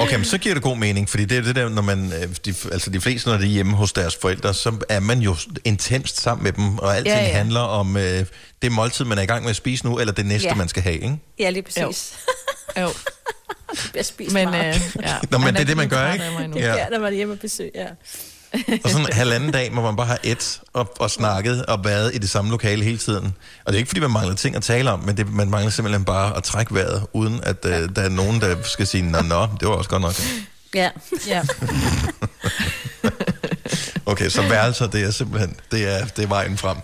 okay, 0.00 0.16
men 0.16 0.24
så 0.24 0.38
giver 0.38 0.54
det 0.54 0.62
god 0.62 0.76
mening, 0.76 1.08
fordi 1.08 1.24
det 1.24 1.38
er 1.38 1.42
det 1.42 1.56
der, 1.56 1.68
når 1.68 1.82
man, 1.82 2.12
øh, 2.12 2.28
de, 2.44 2.54
altså 2.72 2.90
de 2.90 3.00
fleste, 3.00 3.28
når 3.30 3.36
de 3.36 3.42
er 3.44 3.48
hjemme 3.48 3.76
hos 3.76 3.92
deres 3.92 4.16
forældre, 4.16 4.54
så 4.54 4.84
er 4.88 5.00
man 5.00 5.18
jo 5.20 5.36
intenst 5.64 6.20
sammen 6.20 6.44
med 6.44 6.52
dem, 6.52 6.78
og 6.78 6.96
alting 6.96 7.16
Ja, 7.16 7.22
ja, 7.26 7.32
handler 7.32 7.60
om 7.60 7.96
øh, 7.96 8.26
det 8.62 8.72
måltid, 8.72 9.04
man 9.04 9.18
er 9.18 9.22
i 9.22 9.26
gang 9.26 9.42
med 9.42 9.50
at 9.50 9.56
spise 9.56 9.86
nu, 9.86 9.98
eller 9.98 10.12
det 10.12 10.26
næste, 10.26 10.48
Ja. 10.48 10.54
man 10.54 10.68
skal 10.68 10.82
have, 10.82 10.94
ikke? 10.94 11.18
Ja, 11.38 11.50
lige 11.50 11.62
præcis. 11.62 12.14
jo, 12.80 12.88
Jeg 13.94 14.04
spiser 14.06 14.32
men 14.32 14.50
meget. 14.50 14.76
øh, 14.76 14.82
ja. 15.02 15.14
Nå, 15.30 15.38
men 15.38 15.54
det 15.54 15.60
er 15.60 15.64
det, 15.64 15.76
man 15.76 15.88
gør, 15.88 16.12
ikke? 16.12 16.24
Ja. 16.58 16.74
Ja, 16.74 16.86
der 16.92 16.98
var 16.98 17.06
det 17.08 17.16
hjemme 17.16 17.34
og 17.34 17.38
besøg, 17.40 17.70
ja. 17.74 17.86
Og 18.84 18.90
sådan 18.90 19.06
en 19.06 19.12
halvanden 19.12 19.50
dag, 19.52 19.70
hvor 19.70 19.82
man 19.82 19.96
bare 19.96 20.06
har 20.06 20.18
et 20.24 20.60
og, 20.72 20.92
og 21.00 21.10
snakket 21.10 21.66
og 21.66 21.84
været 21.84 22.14
i 22.14 22.18
det 22.18 22.30
samme 22.30 22.50
lokale 22.50 22.84
hele 22.84 22.98
tiden. 22.98 23.24
Og 23.64 23.72
det 23.72 23.74
er 23.74 23.78
ikke, 23.78 23.88
fordi 23.88 24.00
man 24.00 24.10
mangler 24.10 24.34
ting 24.34 24.56
at 24.56 24.62
tale 24.62 24.90
om, 24.90 24.98
men 25.00 25.16
det, 25.16 25.32
man 25.32 25.50
mangler 25.50 25.70
simpelthen 25.70 26.04
bare 26.04 26.36
at 26.36 26.42
trække 26.44 26.74
vejret, 26.74 27.02
uden 27.12 27.40
at 27.42 27.56
øh, 27.64 27.88
der 27.96 28.02
er 28.02 28.08
nogen, 28.08 28.40
der 28.40 28.56
skal 28.62 28.86
sige, 28.86 29.02
nå, 29.10 29.20
nå, 29.22 29.46
det 29.60 29.68
var 29.68 29.74
også 29.74 29.90
godt 29.90 30.02
nok. 30.02 30.14
Ja. 30.74 30.90
Ja. 31.26 31.42
Okay, 34.06 34.28
så 34.28 34.42
værelser, 34.42 34.86
det 34.86 35.02
er 35.02 35.10
simpelthen, 35.10 35.56
det 35.72 35.88
er, 36.00 36.04
det 36.04 36.24
er 36.24 36.28
vejen 36.28 36.58
frem. 36.58 36.76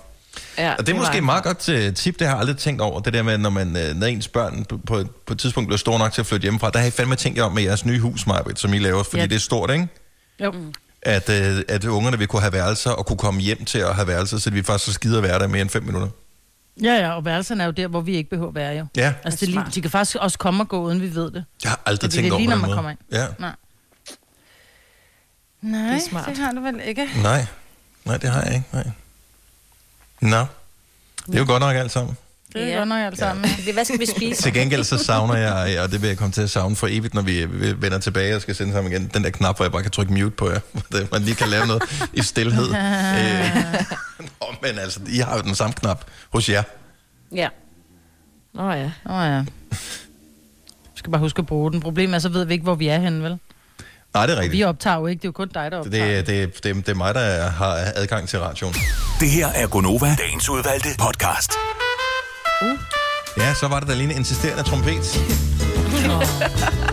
Ja, 0.59 0.75
Og 0.75 0.87
det 0.87 0.93
er 0.93 0.97
måske 0.97 1.13
var- 1.13 1.19
et 1.19 1.25
meget 1.25 1.45
godt 1.45 1.69
uh, 1.89 1.95
tip, 1.95 2.19
det 2.19 2.27
har 2.27 2.35
jeg 2.35 2.41
aldrig 2.41 2.57
tænkt 2.57 2.81
over, 2.81 3.01
det 3.01 3.13
der 3.13 3.23
med, 3.23 3.39
når, 3.39 3.51
man, 3.51 3.69
uh, 3.69 3.97
når 3.97 4.07
ens 4.07 4.29
børn 4.29 4.65
på, 4.65 4.77
på, 4.87 5.05
på 5.27 5.33
et 5.33 5.39
tidspunkt 5.39 5.69
bliver 5.69 5.79
store 5.79 5.99
nok 5.99 6.13
til 6.13 6.21
at 6.21 6.27
flytte 6.27 6.43
hjemmefra. 6.43 6.71
Der 6.71 6.79
har 6.79 6.87
I 6.87 6.91
fandme 6.91 7.17
tænkt 7.17 7.39
jer 7.39 7.45
om 7.45 7.53
med 7.53 7.63
jeres 7.63 7.85
nye 7.85 8.01
hus, 8.01 8.27
Marbet, 8.27 8.59
som 8.59 8.75
I 8.75 8.79
laver, 8.79 9.03
fordi 9.03 9.17
Ja. 9.17 9.23
ja. 9.23 9.27
det 9.27 9.35
er 9.37 9.41
stort, 9.41 9.71
ikke? 9.71 9.89
Jo. 10.45 10.53
At, 11.03 11.29
uh, 11.29 11.61
at 11.69 11.85
ungerne 11.85 12.19
vil 12.19 12.27
kunne 12.27 12.41
have 12.43 12.53
værelser 12.53 12.91
og 12.91 13.07
kunne 13.07 13.17
komme 13.19 13.41
hjem 13.41 13.65
til 13.65 13.79
at 13.79 13.95
have 13.95 14.07
værelser, 14.09 14.39
så 14.39 14.51
vi 14.51 14.63
faktisk 14.63 14.85
så 14.87 14.93
skider 14.93 15.21
være 15.21 15.39
der 15.39 15.47
mere 15.47 15.61
end 15.63 15.71
fem 15.71 15.83
minutter. 15.83 16.09
Ja, 16.83 16.93
ja, 16.95 17.13
og 17.13 17.25
værelserne 17.25 17.63
er 17.63 17.67
jo 17.67 17.73
der, 17.73 17.89
hvor 17.89 18.01
vi 18.01 18.17
ikke 18.17 18.31
behøver 18.31 18.49
at 18.49 18.55
være, 18.55 18.73
jo. 18.79 18.87
Ja, 18.97 19.15
Altså, 19.25 19.47
det 19.47 19.55
er 19.57 19.61
lige, 19.61 19.71
de 19.75 19.81
kan 19.83 19.91
faktisk 19.91 20.17
også 20.21 20.39
komme 20.39 20.63
og 20.63 20.69
gå, 20.69 20.81
uden 20.83 21.01
vi 21.03 21.15
ved 21.15 21.31
det. 21.31 21.45
jeg 21.63 21.71
har 21.71 21.81
aldrig 21.87 22.11
Det 22.11 22.19
er 22.19 22.21
tænkt 22.23 22.33
over 22.33 22.39
lige, 22.41 22.47
på 22.49 22.51
når 22.51 22.55
den 22.57 22.61
man 22.63 22.69
måde. 22.69 22.77
kommer 22.77 22.91
ind. 22.91 22.99
Ja, 23.13 23.27
Nej. 23.39 23.53
Nej, 25.63 25.81
Det 25.93 25.95
er 26.05 26.09
smart. 26.11 26.27
det 26.29 26.39
har 26.39 26.53
du 26.53 26.61
vel 26.61 26.81
ikke. 26.85 27.09
nej. 27.23 27.47
Nej, 28.05 28.17
det 28.17 28.31
har 28.31 28.43
jeg 28.43 28.55
ikke, 28.55 28.67
nej. 28.73 28.91
Nå, 30.21 30.47
det 31.27 31.35
er 31.35 31.39
jo 31.39 31.45
godt 31.47 31.61
nok 31.61 31.77
alt 31.77 31.93
sammen. 31.93 32.17
Det 32.55 32.63
er 32.63 32.67
Ja. 32.69 32.77
godt 32.77 32.89
nok 32.89 32.99
alt 32.99 33.19
sammen. 33.19 33.45
Det- 33.67 33.75
Hvad 33.75 33.85
skal 33.85 34.01
vi 34.01 34.07
spise? 34.07 34.43
Til 34.43 34.53
gengæld 34.55 34.85
så 34.85 34.99
savner 35.05 35.35
jeg, 35.37 35.81
og 35.81 35.91
det 35.93 36.03
vil 36.03 36.09
jeg 36.09 36.19
komme 36.19 36.33
til 36.33 36.43
at 36.43 36.51
savne 36.51 36.77
for 36.77 36.87
evigt, 36.91 37.15
når 37.15 37.23
vi 37.23 37.45
vi 37.47 37.83
vender 37.83 37.99
tilbage 37.99 38.37
og 38.37 38.43
skal 38.43 38.55
sende 38.55 38.73
sammen 38.73 38.93
igen, 38.93 39.11
den 39.15 39.25
der 39.25 39.31
knap, 39.31 39.57
hvor 39.57 39.65
jeg 39.65 39.73
bare 39.73 39.83
kan 39.83 39.91
trykke 39.91 40.13
mute 40.13 40.31
på 40.31 40.51
jer, 40.51 40.61
hvor 40.91 41.01
man 41.13 41.23
lige 41.23 41.35
kan 41.35 41.49
lave 41.49 41.67
noget 41.67 41.83
i 42.13 42.23
stillhed. 42.23 42.67
øh, 42.75 42.75
nå, 44.41 44.47
men 44.63 44.79
altså, 44.79 45.01
I 45.09 45.19
har 45.19 45.37
jo 45.37 45.43
den 45.43 45.55
samme 45.55 45.73
knap 45.75 46.05
hos 46.33 46.49
jer. 46.49 46.63
Ja. 47.35 47.49
Nå 48.55 48.71
ja. 48.73 48.91
Åh 49.07 49.15
oh, 49.17 49.27
ja. 49.27 49.43
Vi 50.95 51.01
skal 51.01 51.11
bare 51.13 51.21
huske 51.21 51.39
at 51.39 51.47
bruge 51.47 51.73
den. 51.73 51.81
Problemet 51.81 52.15
er, 52.15 52.19
så 52.19 52.29
ved 52.29 52.45
vi 52.45 52.53
ikke, 52.53 52.63
hvor 52.65 52.75
vi 52.75 52.89
er 52.89 52.99
henne, 52.99 53.23
vel? 53.23 53.39
Nej, 54.15 54.27
det 54.27 54.33
er 54.33 54.37
Vi 54.39 54.43
rigtigt. 54.43 54.65
optager 54.67 54.97
jo 54.97 55.07
ikke, 55.07 55.19
det 55.21 55.25
er 55.25 55.29
jo 55.29 55.33
kun 55.33 55.49
dig, 55.55 55.71
der 55.71 55.79
optager. 55.79 56.23
Det, 56.23 56.27
det, 56.27 56.65
det, 56.65 56.87
det 56.87 56.89
er 56.89 56.95
mig, 56.95 57.15
der 57.15 57.49
har 57.51 57.79
adgang 57.95 58.29
til 58.29 58.39
radioen. 58.41 58.75
Det 59.21 59.31
her 59.31 59.47
er 59.49 59.67
Gonova, 59.67 60.17
dagens 60.19 60.49
udvalgte 60.49 60.89
podcast. 60.99 61.53
Ja, 63.37 63.55
så 63.55 63.69
var 63.69 63.81
det 63.81 63.89
da 63.89 63.95
lige 63.95 64.11
en 64.11 64.17
insisterende 64.17 64.63
trompet. 64.63 65.21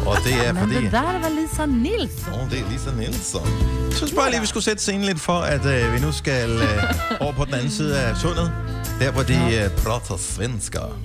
og 0.05 0.17
det 0.23 0.47
er 0.47 0.53
Men 0.53 0.61
fordi... 0.61 0.75
det 0.75 0.91
der, 0.91 1.01
var 1.01 1.29
Lisa 1.41 1.65
Nielsen. 1.65 2.33
Åh, 2.33 2.43
oh, 2.43 2.49
det 2.51 2.59
er 2.59 2.69
Lisa 2.71 2.91
Nielsen. 2.91 3.39
Jeg 3.89 3.97
synes 3.97 4.11
bare 4.13 4.29
lige, 4.29 4.41
vi 4.41 4.47
skulle 4.47 4.63
sætte 4.63 4.81
scenen 4.81 5.03
lidt 5.03 5.19
for, 5.19 5.39
at 5.39 5.65
øh, 5.65 5.93
vi 5.93 5.99
nu 5.99 6.11
skal 6.11 6.49
øh, 6.51 6.83
over 7.19 7.33
på 7.33 7.45
den 7.45 7.53
anden 7.53 7.71
side 7.71 7.99
af 7.99 8.17
sundet. 8.17 8.51
Der, 8.99 9.11
hvor 9.11 9.23
de 9.23 9.33
øh, 9.33 9.69
prater 9.83 10.17
svensker. 10.17 10.99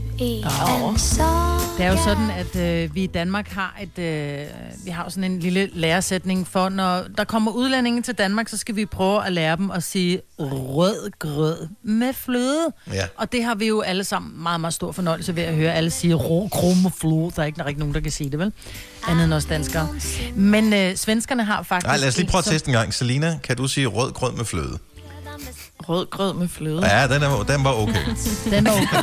Det 1.79 1.87
er 1.87 1.91
jo 1.91 1.97
sådan, 2.05 2.31
at 2.31 2.57
øh, 2.57 2.95
vi 2.95 3.03
i 3.03 3.07
Danmark 3.07 3.49
har 3.49 3.77
et, 3.83 3.99
øh, 4.05 4.47
vi 4.85 4.91
har 4.91 5.09
sådan 5.09 5.25
en 5.25 5.41
lille 5.41 5.71
læresætning 5.73 6.49
for, 6.49 6.69
når 6.69 7.05
der 7.19 7.25
kommer 7.25 7.51
udlændinge 7.53 8.03
til 8.03 8.15
Danmark, 8.15 8.49
så 8.49 8.57
skal 8.57 8.77
vi 8.77 8.87
prøve 8.87 9.27
at 9.27 9.33
lære 9.33 9.57
dem 9.57 9.71
at 9.71 9.83
sige 9.83 10.21
rød 10.39 11.11
grød 11.19 11.69
med 11.83 12.13
fløde. 12.13 12.73
Ja. 12.93 13.07
Og 13.17 13.33
det 13.33 13.45
har 13.45 13.55
vi 13.55 13.67
jo 13.67 13.81
alle 13.81 14.05
sammen 14.05 14.43
meget, 14.43 14.61
meget 14.61 14.75
stor 14.75 14.93
fornøjelse 14.93 15.37
ved 15.37 15.43
at 15.43 15.55
høre 15.55 15.75
alle 15.75 15.91
sige 15.91 16.15
rå 16.15 16.49
krumme 16.49 16.91
fløde. 17.01 17.33
Der 17.37 17.43
er 17.43 17.47
ikke, 17.47 17.57
der 17.57 17.65
er 17.65 17.69
ikke 17.69 17.81
nogen, 17.81 17.95
der 17.95 18.01
kan 18.01 18.13
sige 18.13 18.31
det, 18.31 18.39
vel? 18.39 18.53
Andet 19.09 19.25
end 19.25 19.33
os 19.33 19.45
danskere. 19.45 19.89
Men 20.35 20.73
øh, 20.73 20.97
svenskerne 20.97 21.45
har 21.45 21.63
faktisk... 21.63 21.87
Nej, 21.87 21.97
lad 21.97 22.09
os 22.09 22.17
lige 22.17 22.31
prøve 22.31 22.39
at 22.39 22.45
teste 22.45 22.69
en 22.69 22.75
gang. 22.75 22.95
Selina, 22.95 23.39
kan 23.43 23.57
du 23.57 23.69
sige 23.69 23.87
rød 23.87 24.13
grød 24.13 24.33
med 24.33 24.45
fløde? 24.45 24.79
Rød 25.91 26.07
grød 26.11 26.35
med 26.35 26.49
fløde. 26.49 26.87
Ja, 26.87 27.09
den, 27.09 27.23
er, 27.23 27.43
den 27.49 27.65
var 27.65 27.73
okay. 27.73 28.05
Den 28.51 28.67
er 28.67 28.73
okay. 28.73 29.03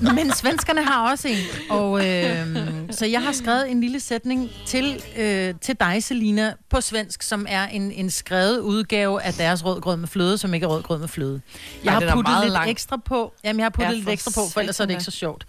Men 0.14 0.32
svenskerne 0.32 0.84
har 0.84 1.10
også 1.10 1.28
en. 1.28 1.36
Og, 1.70 2.06
øh, 2.06 2.46
så 2.90 3.06
jeg 3.06 3.22
har 3.22 3.32
skrevet 3.32 3.70
en 3.70 3.80
lille 3.80 4.00
sætning 4.00 4.50
til, 4.66 5.02
øh, 5.16 5.54
til 5.62 5.76
dig, 5.80 6.02
Selina, 6.04 6.52
på 6.70 6.80
svensk, 6.80 7.22
som 7.22 7.46
er 7.48 7.66
en, 7.66 7.92
en 7.92 8.10
skrevet 8.10 8.58
udgave 8.58 9.22
af 9.22 9.34
deres 9.34 9.64
rødgrød 9.64 9.96
med 9.96 10.08
fløde, 10.08 10.38
som 10.38 10.54
ikke 10.54 10.64
er 10.64 10.68
rødgrød 10.68 10.98
med 10.98 11.08
fløde. 11.08 11.40
Jeg 11.84 11.94
Ej, 11.94 12.00
har 12.04 12.14
puttet 12.14 12.34
lidt 12.42 12.52
lang. 12.52 12.70
ekstra 12.70 12.96
på. 13.04 13.32
Jamen, 13.44 13.60
jeg 13.60 13.64
har 13.64 13.70
puttet 13.70 13.92
Ja, 13.92 13.96
lidt 13.98 14.08
ekstra 14.08 14.30
på, 14.34 14.40
for 14.52 14.60
ellers 14.60 14.80
er 14.80 14.84
det 14.84 14.92
ikke 14.92 15.04
så 15.04 15.10
sjovt. 15.10 15.46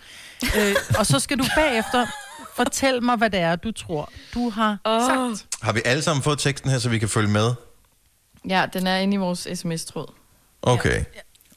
øh, 0.58 0.76
og 1.00 1.06
så 1.06 1.20
skal 1.20 1.40
du 1.40 1.46
bagefter 1.56 2.06
fortælle 2.56 3.02
mig, 3.02 3.16
hvad 3.18 3.30
det 3.30 3.40
er, 3.40 3.56
du 3.56 3.72
tror, 3.72 4.10
du 4.34 4.50
har 4.50 4.78
Åh. 4.86 5.02
sagt. 5.02 5.46
Har 5.62 5.74
vi 5.74 5.82
alle 5.86 6.04
sammen 6.04 6.24
fået 6.24 6.40
teksten 6.40 6.70
her, 6.72 6.80
så 6.80 6.90
vi 6.90 7.00
kan 7.00 7.10
følge 7.10 7.30
med? 7.30 7.54
Ja, 8.50 8.66
den 8.74 8.88
er 8.88 8.98
inde 8.98 9.14
i 9.14 9.18
vores 9.18 9.48
sms-tråd. 9.56 10.14
Okay. 10.62 11.00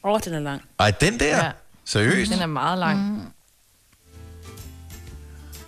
Åh, 0.05 0.13
oh, 0.13 0.21
den 0.25 0.35
er 0.35 0.41
lang. 0.41 0.63
Ej, 0.79 0.91
den 0.91 1.21
der? 1.21 1.45
Ja. 1.45 1.51
Seriøst? 1.85 2.33
Den 2.33 2.41
er 2.43 2.47
meget 2.47 2.79
lang. 2.79 2.99
Mm. 3.01 3.21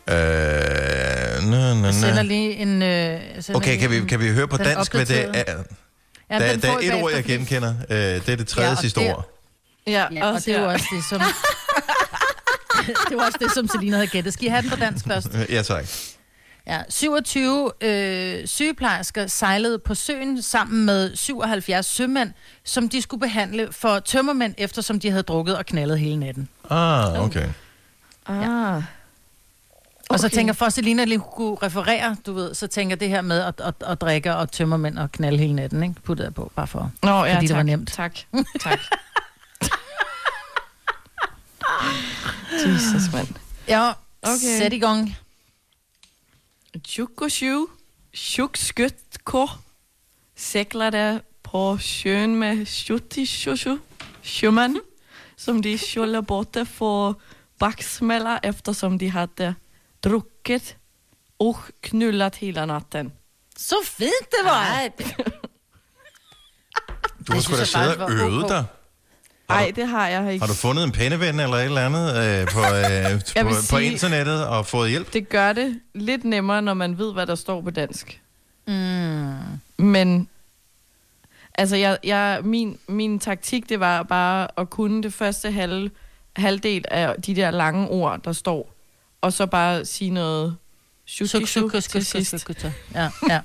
Øh, 0.09 1.51
nø, 1.51 1.75
nø, 1.75 1.85
Jeg 1.87 1.95
sender 1.95 2.23
nø. 2.23 2.29
lige 2.29 2.53
en... 2.57 2.83
Øh, 2.83 3.21
sender 3.43 3.57
Okay, 3.61 3.79
kan 3.79 3.91
vi, 3.91 4.01
kan 4.01 4.21
vi 4.21 4.29
høre 4.33 4.49
på 4.49 4.57
dansk, 4.57 4.95
hvad 4.95 5.07
det 5.07 5.21
er? 5.35 5.63
Ja, 6.31 6.39
Der, 6.39 6.57
der 6.57 6.73
er 6.73 6.79
I 6.81 6.87
et 6.87 7.03
ord, 7.03 7.13
jeg 7.13 7.25
genkender. 7.25 7.75
Øh, 7.91 7.97
det 7.99 8.29
er 8.29 8.37
det 8.37 8.47
tredje 8.49 8.69
Ja, 8.71 8.75
sidste 8.75 9.01
det- 9.01 9.15
ord. 9.15 9.29
Ja, 9.87 10.07
Ja, 10.13 10.27
og 10.33 10.41
det 10.45 10.55
er 10.57 10.61
også 10.67 10.87
det, 10.95 11.05
som... 11.11 11.21
det 13.09 13.17
var 13.17 13.25
også 13.27 13.39
det, 13.41 13.51
som 13.55 13.69
Selina 13.69 13.97
havde 13.97 14.07
gættet. 14.07 14.33
Skal 14.33 14.47
I 14.47 14.49
have 14.49 14.63
den 14.63 14.71
på 14.71 14.77
dansk 14.77 15.07
først? 15.07 15.29
Ja, 15.49 15.63
tak. 15.63 15.85
Ja, 16.67 16.83
27 16.89 17.73
øh, 17.81 18.47
sygeplejersker 18.47 19.27
sejlede 19.27 19.79
på 19.79 19.95
søen 19.95 20.43
sammen 20.43 20.85
med 20.87 21.17
77 21.17 21.87
sømænd, 21.87 22.33
som 22.65 22.89
de 22.89 23.03
skulle 23.03 23.21
behandle 23.21 23.69
for 23.73 23.99
tømmermænd, 23.99 24.55
eftersom 24.59 25.01
de 25.01 25.11
havde 25.11 25.23
drukket 25.23 25.57
og 25.57 25.67
knaldet 25.67 25.99
hele 25.99 26.17
natten. 26.17 26.49
Ah, 26.71 27.25
okay. 27.25 27.49
Ah. 28.27 28.83
Og 30.09 30.19
så 30.21 30.27
Okay. 30.27 30.35
tænker 30.37 30.53
for, 30.55 30.67
at 30.67 30.73
Selina 30.73 31.05
lige 31.05 31.21
kunne 31.37 31.57
referere, 31.63 32.17
du 32.27 32.33
ved, 32.33 32.55
så 32.55 32.67
tænker 32.67 32.97
det 32.97 33.09
her 33.09 33.21
med 33.23 33.41
at, 33.41 33.61
at, 33.61 33.75
at 33.87 34.01
drikke 34.01 34.35
og 34.37 34.53
tømmermænd 34.53 34.99
og 34.99 35.13
knalde 35.13 35.39
hele 35.39 35.53
natten, 35.55 35.83
ikke? 35.83 35.95
Puttede 36.05 36.27
jeg 36.27 36.35
på, 36.35 36.53
bare 36.57 36.67
for. 36.67 36.91
Nå, 37.03 37.25
ja, 37.25 37.35
Fordi 37.35 37.47
tak. 37.47 37.49
det 37.49 37.57
var 37.57 37.63
nemt. 37.63 37.93
Tak, 37.93 38.19
tak. 38.61 38.79
Jesus, 42.67 43.13
mand. 43.13 43.29
Ja, 43.69 43.89
Okay. 44.25 44.35
okay. 44.35 44.59
sæt 44.59 44.73
i 44.73 44.79
gang. 44.79 45.17
Tjukosju, 46.81 47.67
tjukskyttkå, 48.13 49.49
seglade 50.37 51.21
på 51.43 51.79
sjön 51.79 52.39
med 52.39 52.69
77 52.69 53.79
sjömän 54.23 54.81
som 55.37 55.63
de 55.63 55.79
skulle 55.79 56.23
bort 56.23 56.57
för 56.67 57.15
baksmälla 57.59 58.39
eftersom 58.39 58.99
de 58.99 59.09
hade 59.09 59.55
druckit 60.01 60.77
och 61.37 61.59
knullat 61.81 62.37
hela 62.37 62.67
natten. 62.67 63.13
Så 63.57 63.83
fint 63.83 64.31
det 64.31 64.43
var! 64.45 64.65
Ej, 64.65 64.93
Du 67.27 67.33
har 67.33 67.41
sgu 67.41 67.57
da 67.57 67.65
siddet 67.65 68.01
og 68.01 68.01
var 68.01 68.25
øvet 68.25 68.49
dig. 68.51 68.65
Nej, 69.55 69.73
det 69.77 69.89
har 69.89 70.09
jeg 70.09 70.33
ikke. 70.33 70.43
Har 70.43 70.47
du 70.53 70.55
fundet 70.59 70.85
en 70.85 70.93
penneven 70.93 71.41
eller 71.41 71.57
et 71.57 71.65
eller 71.65 71.87
andet 71.87 72.09
øh, 72.17 72.47
på, 72.47 72.61
øh, 72.61 73.21
på, 73.45 73.49
vil 73.49 73.55
på 73.71 73.79
sige- 73.79 73.93
internettet 73.93 74.47
og 74.47 74.67
fået 74.67 74.91
hjælp? 74.91 75.13
Det 75.13 75.29
gør 75.29 75.53
det 75.53 75.81
lidt 75.95 76.25
nemmere, 76.25 76.63
når 76.63 76.75
man 76.75 76.99
ved, 76.99 77.13
hvad 77.13 77.27
der 77.27 77.35
står 77.35 77.61
på 77.61 77.71
dansk. 77.71 78.21
Mm. 78.67 79.35
Men 79.79 80.29
altså, 81.55 81.77
jeg, 81.77 81.99
jeg, 82.05 82.41
min, 82.45 82.79
min 82.89 83.19
taktik, 83.19 83.69
det 83.69 83.81
var 83.81 84.03
bare 84.03 84.49
at 84.57 84.71
kunne 84.71 85.03
det 85.03 85.13
første 85.15 85.51
halv, 85.51 85.91
halvdel 86.37 86.85
af 86.91 87.15
de 87.23 87.37
der 87.37 87.51
lange 87.51 87.89
ord, 87.89 88.21
der 88.25 88.33
står. 88.33 88.75
og 89.21 89.33
så 89.33 89.47
bare 89.47 89.85
sige 89.85 90.11
noget 90.11 90.57
Suk, 91.07 91.29
shuki 91.29 91.47
suk, 91.47 91.71
suk, 91.73 91.83
til 91.83 92.07
sidst. 92.07 92.49
Ja, 92.95 93.11
ja. 93.29 93.41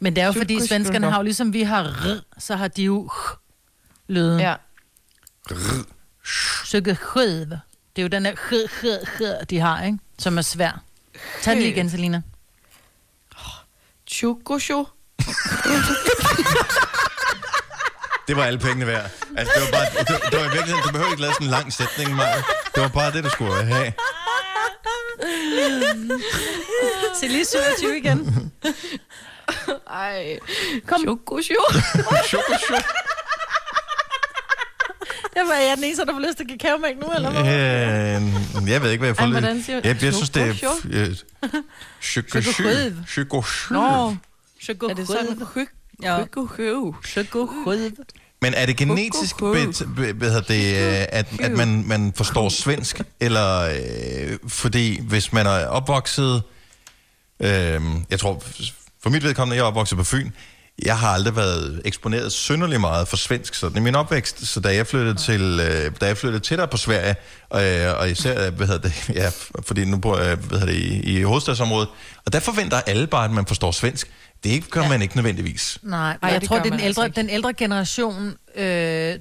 Men 0.00 0.16
det 0.16 0.22
er 0.22 0.26
jo 0.26 0.32
fordi, 0.32 0.66
svenskerne 0.66 1.10
har 1.10 1.16
jo 1.18 1.22
ligesom 1.22 1.52
vi 1.52 1.62
har 1.62 1.82
r, 1.84 2.20
så 2.38 2.56
har 2.56 2.68
de 2.68 2.82
jo 2.82 3.10
lyden. 4.08 4.40
Ja. 4.40 4.54
Sukke 6.64 6.94
skød. 6.94 7.46
Det 7.46 7.56
er 7.96 8.02
jo 8.02 8.08
den 8.08 8.24
der 8.24 8.32
h, 8.32 8.54
h, 8.80 8.86
h, 9.18 9.22
de 9.50 9.58
har, 9.58 9.82
ikke? 9.84 9.98
Som 10.18 10.38
er 10.38 10.42
svær. 10.42 10.82
Tag 11.42 11.52
den 11.54 11.62
lige 11.62 11.72
igen, 11.72 11.90
Selina. 11.90 12.22
Chukosho. 14.10 14.84
Det 18.28 18.36
var 18.36 18.44
alle 18.44 18.58
pengene 18.58 18.86
værd. 18.86 19.10
Altså, 19.36 19.52
det 19.56 19.62
var 19.62 19.70
bare, 19.78 20.04
det, 20.04 20.10
var- 20.22 20.30
det 20.30 20.38
var 20.38 20.44
i 20.44 20.50
virkeligheden, 20.52 20.82
du 20.86 20.90
behøver 20.92 21.10
ikke 21.10 21.22
lave 21.22 21.32
sådan 21.34 21.46
en 21.46 21.50
lang 21.50 21.72
sætning, 21.72 22.14
Maja. 22.14 22.42
Det 22.74 22.82
var 22.82 22.88
bare 22.88 23.12
det, 23.12 23.24
du 23.24 23.30
skulle 23.30 23.64
have. 23.64 23.92
Se 27.20 27.28
lige 27.28 27.44
27 27.44 27.96
igen. 27.98 28.52
Ej. 29.90 30.38
Kom. 30.86 31.00
Chukosho. 31.00 31.54
Choko, 32.28 32.52
Det 35.36 35.44
var 35.48 35.54
jeg 35.54 35.76
den 35.76 35.84
eneste, 35.84 36.04
der 36.06 36.12
får 36.12 36.20
lyst 36.28 36.36
til 36.38 36.46
kakaomælk 36.48 36.96
nu, 37.00 37.08
eller 37.16 37.30
hvad? 37.30 37.42
Øh, 38.62 38.70
jeg 38.70 38.82
ved 38.82 38.90
ikke, 38.90 39.00
hvad 39.00 39.08
jeg 39.08 39.16
får 39.16 39.26
hvordan 39.26 39.62
siger- 39.62 39.80
Jeg, 39.84 40.02
jeg 40.02 40.14
synes, 40.14 40.30
det 40.30 40.42
er... 40.42 40.54
Choko, 40.54 40.88
øh, 40.88 41.14
Choko, 42.02 42.40
Chokorød. 42.42 42.92
choko, 43.08 43.42
Nå, 43.70 44.16
Sukke 44.60 44.86
er 44.90 44.94
det 44.94 45.06
sådan? 45.06 45.26
Chukosho. 45.36 46.94
Sukke 47.04 47.46
Men 48.42 48.54
er 48.54 48.66
det 48.66 48.76
genetisk, 48.76 49.28
Choko. 49.38 49.52
bet, 49.52 49.82
be- 49.96 50.12
hvad 50.12 50.30
hedder 50.32 50.42
det, 50.54 51.00
øh, 51.00 51.06
at, 51.12 51.26
at 51.40 51.52
man, 51.52 51.84
man 51.86 52.12
forstår 52.16 52.48
svensk? 52.48 53.00
Eller 53.20 53.60
øh, 53.60 54.38
fordi, 54.48 55.00
hvis 55.02 55.32
man 55.32 55.46
er 55.46 55.66
opvokset... 55.66 56.42
Øh, 57.40 57.80
jeg 58.10 58.20
tror, 58.20 58.42
for 59.02 59.10
mit 59.10 59.22
vedkommende, 59.22 59.56
jeg 59.56 59.62
er 59.62 59.66
opvokset 59.66 59.98
på 59.98 60.04
Fyn. 60.04 60.30
Jeg 60.84 60.98
har 60.98 61.08
aldrig 61.08 61.36
været 61.36 61.82
eksponeret 61.84 62.32
synderligt 62.32 62.80
meget 62.80 63.08
for 63.08 63.16
svensk 63.16 63.54
sådan 63.54 63.78
i 63.78 63.80
min 63.80 63.94
opvækst. 63.94 64.46
Så 64.46 64.60
da 64.60 64.74
jeg 64.74 64.86
flyttede, 64.86 65.14
til, 65.14 65.60
øh, 65.60 65.92
da 66.00 66.06
jeg 66.06 66.16
flyttede 66.16 66.44
tættere 66.44 66.68
på 66.68 66.76
Sverige, 66.76 67.14
øh, 67.54 68.00
og 68.00 68.10
især, 68.10 68.50
hvad 68.50 68.66
hedder 68.66 68.80
det, 68.80 69.08
ja, 69.20 69.30
fordi 69.60 69.84
nu 69.84 69.98
bor 69.98 70.18
jeg 70.18 70.36
hvad 70.36 70.58
hedder 70.58 70.72
det, 70.72 70.80
i, 70.80 71.18
i 71.18 71.22
hovedstadsområdet, 71.22 71.88
og 72.26 72.32
der 72.32 72.40
forventer 72.40 72.80
alle 72.80 73.06
bare, 73.06 73.24
at 73.24 73.30
man 73.30 73.46
forstår 73.46 73.70
svensk. 73.70 74.10
Det 74.44 74.70
gør 74.70 74.82
ja. 74.82 74.88
man 74.88 75.02
ikke 75.02 75.16
nødvendigvis. 75.16 75.78
Nej, 75.82 76.00
Ej, 76.00 76.18
Ej, 76.22 76.30
jeg 76.32 76.40
det 76.40 76.48
tror, 76.48 76.56
det 76.56 76.66
er 76.66 76.70
den 76.70 76.80
altså 76.80 77.04
ældre, 77.04 77.22
den 77.22 77.30
ældre 77.30 77.52
generation, 77.52 78.34
øh, 78.54 78.64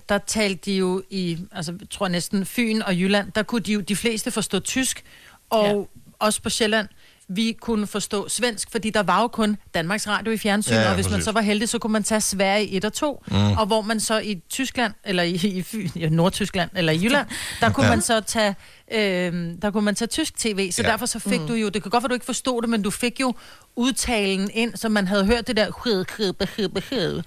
der 0.10 0.20
talte 0.28 0.62
de 0.66 0.74
jo 0.78 1.04
i, 1.10 1.38
altså 1.52 1.74
jeg 1.80 1.90
tror 1.90 2.08
næsten 2.08 2.46
Fyn 2.46 2.82
og 2.82 2.96
Jylland, 2.96 3.32
der 3.32 3.44
kunne 3.44 3.62
de 3.62 3.74
jo 3.74 3.80
de 3.80 3.96
fleste 3.96 4.32
forstå 4.32 4.60
tysk, 4.60 5.04
og 5.50 5.68
ja. 5.68 6.00
også 6.26 6.42
på 6.42 6.50
Sjælland, 6.50 6.88
vi 7.28 7.58
kunne 7.62 7.88
forstå 7.88 8.30
svensk, 8.30 8.72
fordi 8.72 8.90
der 8.90 9.04
var 9.04 9.22
jo 9.22 9.28
kun 9.28 9.58
Danmarks 9.74 10.08
Radio 10.08 10.32
i 10.32 10.38
fjernsyn, 10.38 10.74
Ja, 10.74 10.82
ja, 10.82 10.90
og 10.90 10.96
hvis 10.96 11.06
man 11.06 11.12
præcis. 11.12 11.26
så 11.26 11.32
var 11.32 11.42
heldig, 11.42 11.70
så 11.70 11.80
kunne 11.80 11.94
man 11.94 12.04
tage 12.04 12.22
Sverige 12.22 12.70
1 12.72 12.86
og 12.86 12.94
2, 12.94 13.24
mm. 13.28 13.36
og 13.52 13.66
hvor 13.66 13.82
man 13.82 14.00
så 14.00 14.20
i 14.20 14.42
Tyskland, 14.50 14.94
eller 15.04 15.24
i, 15.24 15.36
i 15.36 15.92
ja, 15.96 16.10
Nordtyskland, 16.10 16.70
eller 16.76 16.94
i 16.94 17.04
Jylland, 17.04 17.28
der 17.60 17.70
kunne 17.70 17.86
Ja. 17.86 17.92
man 17.92 18.02
så 18.02 18.22
tage, 18.22 18.56
øh, 18.92 19.34
der 19.62 19.72
kunne 19.72 19.86
man 19.86 19.96
tage 19.96 20.08
tysk 20.08 20.38
tv, 20.38 20.72
så 20.72 20.82
Ja. 20.84 20.88
derfor 20.90 21.06
så 21.06 21.20
fik 21.20 21.42
mm. 21.42 21.48
du 21.48 21.54
jo, 21.54 21.70
det 21.70 21.82
kan 21.84 21.90
godt 21.90 22.04
være, 22.04 22.08
du 22.10 22.14
ikke 22.14 22.26
forstod 22.26 22.62
det, 22.62 22.70
men 22.70 22.82
du 22.82 22.92
fik 22.92 23.20
jo 23.20 23.34
udtalen 23.76 24.50
ind, 24.54 24.76
så 24.76 24.90
man 24.90 25.08
havde 25.08 25.26
hørt 25.26 25.48
det 25.48 25.58
der 25.58 25.66
hed, 25.86 26.06
hed, 26.18 26.34
hed, 26.58 26.82
hed, 26.90 27.24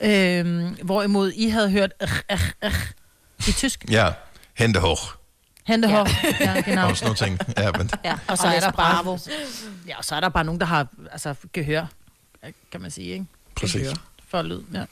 Øhm, 0.00 0.76
hvorimod 0.82 1.32
I 1.32 1.48
havde 1.48 1.70
hørt 1.70 1.92
øh, 2.02 2.08
øh, 2.32 2.40
øh, 2.64 2.72
i 3.48 3.52
tysk. 3.52 3.84
Ja, 3.90 4.08
hente 4.54 4.80
hoch. 4.80 5.02
Hente 5.66 5.88
Ja. 5.88 5.96
ja. 6.40 6.54
ja, 6.54 6.60
genau. 6.60 6.88
Og 6.88 6.96
sådan 6.96 7.06
nogle 7.06 7.38
ting. 7.38 7.54
Ja, 7.58 7.70
men, 7.78 7.90
Ja, 8.04 8.14
og 8.28 8.38
så 8.38 8.46
er 8.46 8.60
der 8.60 8.70
bare, 8.70 9.18
ja, 9.88 9.98
og 9.98 10.04
så 10.04 10.14
er 10.14 10.20
der 10.20 10.28
bare 10.28 10.44
nogen, 10.44 10.60
der 10.60 10.66
har 10.66 10.86
altså, 11.12 11.34
gehør, 11.52 11.86
kan 12.72 12.80
man 12.80 12.90
sige, 12.90 13.12
ikke? 13.12 13.26
præcis. 13.56 13.80
Gehør 13.80 13.94
for 14.28 14.42
lyd, 14.42 14.60
ja. 14.74 14.84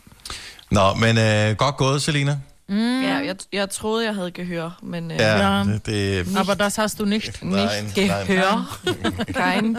Nå, 0.70 0.94
men 0.94 1.18
øh, 1.18 1.56
godt 1.56 1.76
gået, 1.76 2.02
Selina. 2.02 2.38
Mm. 2.68 3.02
Ja, 3.02 3.14
jeg, 3.14 3.37
jeg 3.52 3.70
troede, 3.70 4.06
jeg 4.06 4.14
havde 4.14 4.30
gehør, 4.30 4.78
men 4.82 5.10
øh, 5.10 5.20
Ja, 5.20 5.64
det, 5.64 5.87
det 5.87 6.37
Aber 6.37 6.54
das 6.54 6.76
hast 6.76 6.98
du 6.98 7.04
nicht. 7.04 7.42
Nej, 7.42 7.80
nicht 7.80 7.94
gehør. 7.94 8.78
Kein. 9.26 9.76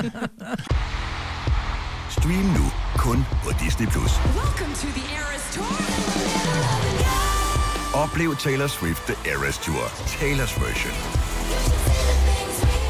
Stream 2.09 2.45
nu 2.57 2.71
kun 2.97 3.25
på 3.43 3.51
Disney+. 3.63 3.87
Plus. 3.87 4.11
Oplev 8.03 8.35
Taylor 8.35 8.67
Swift 8.67 9.03
The 9.07 9.31
Eras 9.31 9.57
Tour, 9.57 9.85
Taylor's 10.19 10.53
version. 10.65 10.93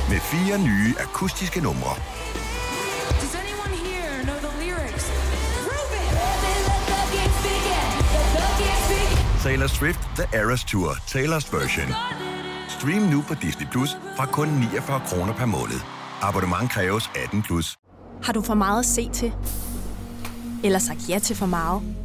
Med 0.09 0.19
fire 0.19 0.57
nye 0.57 0.95
akustiske 0.99 1.61
numre. 1.61 1.95
Taylor 9.43 9.67
Swift 9.67 9.99
The 10.15 10.37
Eras 10.39 10.63
Tour, 10.63 10.89
Taylor's 10.89 11.57
version. 11.57 11.95
Stream 12.69 13.01
nu 13.01 13.23
på 13.27 13.33
Disney 13.33 13.67
Plus 13.71 13.89
fra 14.17 14.25
kun 14.25 14.47
49 14.47 15.01
kroner 15.07 15.33
per 15.33 15.45
måned. 15.45 15.79
Abonnement 16.21 16.71
kræves 16.71 17.09
18 17.23 17.41
plus. 17.41 17.77
Har 18.23 18.33
du 18.33 18.41
for 18.41 18.53
meget 18.53 18.79
at 18.79 18.85
se 18.85 19.09
til? 19.09 19.33
Eller 20.63 20.79
sagt 20.79 21.09
ja 21.09 21.19
til 21.19 21.35
for 21.35 21.45
meget? 21.45 22.04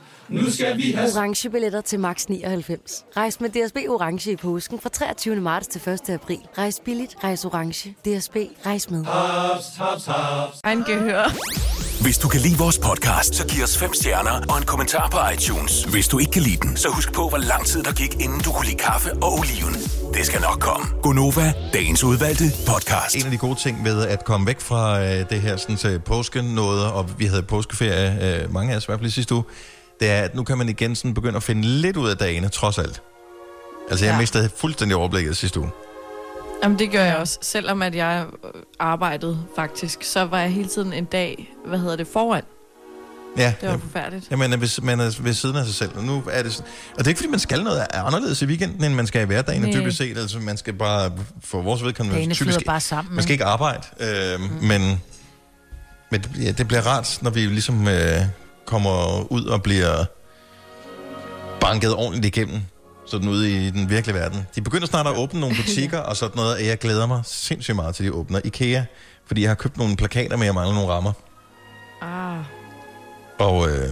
Nu 0.31 0.51
skal 0.51 0.77
vi 0.77 0.91
have... 0.91 1.09
Orange 1.15 1.49
billetter 1.49 1.81
til 1.81 1.99
max 1.99 2.25
99. 2.25 3.05
Rejs 3.17 3.41
med 3.41 3.49
DSB 3.49 3.77
Orange 3.89 4.31
i 4.31 4.35
påsken 4.35 4.79
fra 4.79 4.89
23. 4.89 5.35
marts 5.35 5.67
til 5.67 5.81
1. 5.89 6.09
april. 6.09 6.37
Rejs 6.57 6.81
billigt, 6.85 7.15
rejs 7.23 7.45
orange. 7.45 7.89
DSB, 7.89 8.35
rejs 8.65 8.89
med. 8.89 9.05
Haps, 9.05 9.65
haps, 9.77 10.05
haps. 10.05 10.59
Ein 10.67 10.83
gehør. 10.83 11.23
Hvis 12.03 12.17
du 12.17 12.27
kan 12.27 12.41
lide 12.41 12.57
vores 12.57 12.79
podcast, 12.79 13.35
så 13.35 13.47
giv 13.47 13.63
os 13.63 13.77
fem 13.77 13.93
stjerner 13.93 14.31
og 14.49 14.57
en 14.57 14.65
kommentar 14.65 15.09
på 15.09 15.17
iTunes. 15.33 15.83
Hvis 15.83 16.07
du 16.07 16.19
ikke 16.19 16.31
kan 16.31 16.41
lide 16.41 16.57
den, 16.67 16.77
så 16.77 16.87
husk 16.89 17.13
på, 17.13 17.29
hvor 17.29 17.37
lang 17.37 17.65
tid 17.65 17.83
der 17.83 17.93
gik, 17.93 18.13
inden 18.13 18.39
du 18.45 18.51
kunne 18.51 18.65
lide 18.65 18.77
kaffe 18.77 19.09
og 19.13 19.33
oliven. 19.39 19.73
Det 20.13 20.25
skal 20.25 20.41
nok 20.41 20.59
komme. 20.59 20.85
Gonova, 21.03 21.53
dagens 21.73 22.03
udvalgte 22.03 22.43
podcast. 22.67 23.15
En 23.15 23.25
af 23.25 23.31
de 23.31 23.37
gode 23.37 23.55
ting 23.55 23.85
ved 23.85 24.07
at 24.07 24.25
komme 24.25 24.47
væk 24.47 24.59
fra 24.59 24.83
øh, 25.03 25.29
det 25.29 25.41
her 25.41 25.57
sådan, 25.57 25.75
til 25.75 25.99
påsken 25.99 26.45
noget, 26.45 26.91
og 26.91 27.19
vi 27.19 27.25
havde 27.25 27.43
påskeferie, 27.43 28.09
øh, 28.43 28.53
mange 28.53 28.73
af 28.73 28.77
os 28.77 28.83
i 28.83 28.87
hvert 28.87 28.99
fald 28.99 29.11
sidste 29.11 29.35
uge, 29.35 29.43
det 30.01 30.09
er, 30.09 30.21
at 30.21 30.35
nu 30.35 30.43
kan 30.43 30.57
man 30.57 30.69
igen 30.69 30.95
sådan 30.95 31.13
begynde 31.13 31.35
at 31.35 31.43
finde 31.43 31.61
lidt 31.61 31.97
ud 31.97 32.09
af 32.09 32.17
dagene, 32.17 32.49
trods 32.49 32.77
alt. 32.77 33.01
Altså, 33.89 34.05
jeg 34.05 34.13
Ja. 34.13 34.19
mistede 34.19 34.49
fuldstændig 34.57 34.97
overblikket 34.97 35.37
sidste 35.37 35.59
uge. 35.59 35.69
Jamen, 36.63 36.79
det 36.79 36.91
gør 36.91 37.03
jeg 37.03 37.15
også. 37.15 37.37
Selvom 37.41 37.81
at 37.81 37.95
jeg 37.95 38.25
øh, 38.43 38.49
arbejdede 38.79 39.39
faktisk, 39.55 39.99
så 40.03 40.25
var 40.25 40.39
jeg 40.39 40.49
hele 40.51 40.69
tiden 40.69 40.93
en 40.93 41.05
dag, 41.05 41.53
hvad 41.65 41.79
hedder 41.79 41.95
det, 41.95 42.07
foran. 42.13 42.43
Ja, 43.37 43.53
Det 43.61 43.67
var 43.69 43.73
ja. 43.75 43.79
forfærdeligt. 43.83 44.31
Ja, 44.31 44.35
man 44.35 44.53
er, 44.53 44.57
ved, 44.57 44.81
man 44.81 44.99
er 44.99 45.17
ved 45.21 45.33
siden 45.33 45.55
af 45.55 45.65
sig 45.65 45.75
selv, 45.75 45.91
og 45.97 46.03
nu 46.03 46.23
er 46.31 46.43
det 46.43 46.53
sådan, 46.53 46.71
og 46.91 46.97
det 46.97 47.05
er 47.05 47.09
ikke, 47.09 47.17
fordi 47.19 47.29
man 47.29 47.39
skal 47.39 47.63
noget 47.63 47.85
anderledes 47.93 48.41
i 48.41 48.45
weekenden, 48.45 48.83
end 48.83 48.93
man 48.93 49.07
skal 49.07 49.21
i 49.21 49.25
hverdagen, 49.25 49.61
Nej. 49.61 49.71
dybest 49.71 49.97
set. 49.97 50.17
Altså, 50.17 50.39
man 50.39 50.57
skal 50.57 50.73
bare, 50.73 51.11
for 51.43 51.61
vores 51.61 51.83
vedkommende, 51.83 52.17
Dagene 52.17 52.33
typisk, 52.33 52.65
bare 52.65 52.79
sammen. 52.79 53.15
man 53.15 53.23
skal 53.23 53.31
ikke 53.33 53.45
arbejde, 53.45 53.81
øh, 53.99 54.39
mm. 54.39 54.67
men, 54.67 55.01
men 56.11 56.21
det- 56.21 56.31
ja, 56.45 56.51
det 56.51 56.67
bliver 56.67 56.81
rart, 56.87 57.17
når 57.21 57.29
vi 57.31 57.39
ligesom 57.39 57.87
øh, 57.87 58.21
kommer 58.65 59.23
ud 59.31 59.45
og 59.45 59.63
bliver 59.63 60.05
banket 61.61 61.95
ordentligt 61.95 62.37
igennem, 62.37 62.61
sådan 63.05 63.29
ude 63.29 63.51
i 63.67 63.69
den 63.71 63.89
virkelige 63.89 64.15
verden. 64.19 64.47
De 64.55 64.61
begynder 64.61 64.87
snart 64.87 65.07
at 65.07 65.17
åbne 65.17 65.39
nogle 65.39 65.55
butikker 65.55 65.99
og 65.99 66.17
sådan 66.17 66.35
noget, 66.35 66.55
og 66.55 66.65
jeg 66.65 66.77
glæder 66.77 67.05
mig 67.05 67.21
sindssygt 67.25 67.75
meget 67.75 67.95
til, 67.95 68.05
de 68.05 68.13
åbner 68.13 68.39
IKEA, 68.43 68.83
fordi 69.27 69.41
jeg 69.41 69.49
har 69.49 69.55
købt 69.55 69.77
nogle 69.77 69.95
plakater 69.95 70.37
med, 70.37 70.45
jeg 70.45 70.53
mangler 70.53 70.75
nogle 70.75 70.89
rammer. 70.93 71.11
Ah, 72.01 72.39
Og 73.39 73.69
øh, 73.69 73.89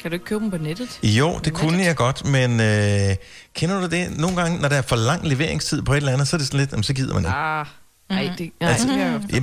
Kan 0.00 0.10
du 0.10 0.14
ikke 0.14 0.24
købe 0.24 0.40
dem 0.42 0.50
på 0.50 0.56
nettet? 0.58 1.00
Jo, 1.02 1.38
det 1.44 1.52
kunne 1.52 1.82
jeg 1.82 1.96
godt, 1.96 2.24
men 2.26 2.60
øh, 2.60 3.16
kender 3.54 3.80
du 3.80 3.86
det? 3.86 4.18
Nogle 4.18 4.36
gange, 4.36 4.60
når 4.60 4.68
der 4.68 4.76
er 4.76 4.82
for 4.82 4.96
lang 4.96 5.26
leveringstid 5.28 5.82
på 5.82 5.92
et 5.92 5.96
eller 5.96 6.12
andet, 6.12 6.28
så 6.28 6.36
er 6.36 6.38
det 6.38 6.46
sådan 6.46 6.60
lidt, 6.60 6.70
jamen, 6.72 6.82
så 6.82 6.94
gider 6.94 7.14
man 7.14 7.22
ikke. 7.22 7.34
Ah, 7.34 7.66
nej, 8.14 8.34
det, 8.38 8.50
nej, 8.60 8.70
Altså, 8.70 8.88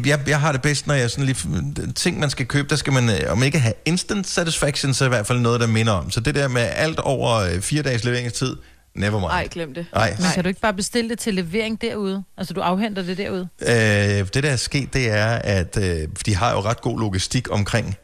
jeg. 0.08 0.28
Jeg, 0.28 0.40
har 0.40 0.52
det 0.52 0.62
bedst, 0.62 0.88
når 0.88 0.94
jeg 0.94 1.10
sådan 1.10 1.26
lige... 1.26 1.94
Ting, 1.94 2.20
man 2.20 2.30
skal 2.30 2.46
købe, 2.46 2.68
der 2.70 2.76
skal 2.76 2.94
man, 2.94 3.10
øh, 3.10 3.32
om 3.32 3.44
ikke 3.44 3.60
have 3.60 3.74
instant 3.86 4.28
satisfaction, 4.28 4.94
så 4.94 5.06
i 5.06 5.08
hvert 5.08 5.28
fald 5.28 5.40
noget, 5.40 5.60
der 5.62 5.68
minder 5.68 5.94
om. 5.94 6.12
Så 6.12 6.20
det 6.20 6.36
der 6.36 6.48
med 6.48 6.62
alt 6.62 7.00
over 7.00 7.36
øh, 7.36 7.62
fire 7.62 7.82
dages 7.82 8.04
leveringstid, 8.04 8.56
never 8.96 9.20
mind. 9.20 9.30
Nej, 9.30 9.48
glem 9.52 9.74
det. 9.74 9.86
Nej. 9.94 10.16
Men 10.20 10.28
kan 10.34 10.44
du 10.44 10.48
ikke 10.48 10.62
bare 10.62 10.74
bestille 10.74 11.10
det 11.10 11.20
til 11.20 11.34
levering 11.34 11.82
derude? 11.82 12.24
Altså, 12.38 12.54
du 12.54 12.62
afhenter 12.62 13.02
det 13.02 13.18
derude? 13.18 13.48
Øh, 13.62 14.28
det, 14.34 14.44
der 14.44 14.50
er 14.50 14.56
sket, 14.56 14.94
det 14.94 15.10
er, 15.10 15.28
at 15.28 15.78
øh, 15.78 16.08
de 16.26 16.36
har 16.36 16.52
jo 16.52 16.60
ret 16.60 16.82
god 16.82 17.00
logistik 17.00 17.52
omkring 17.52 17.96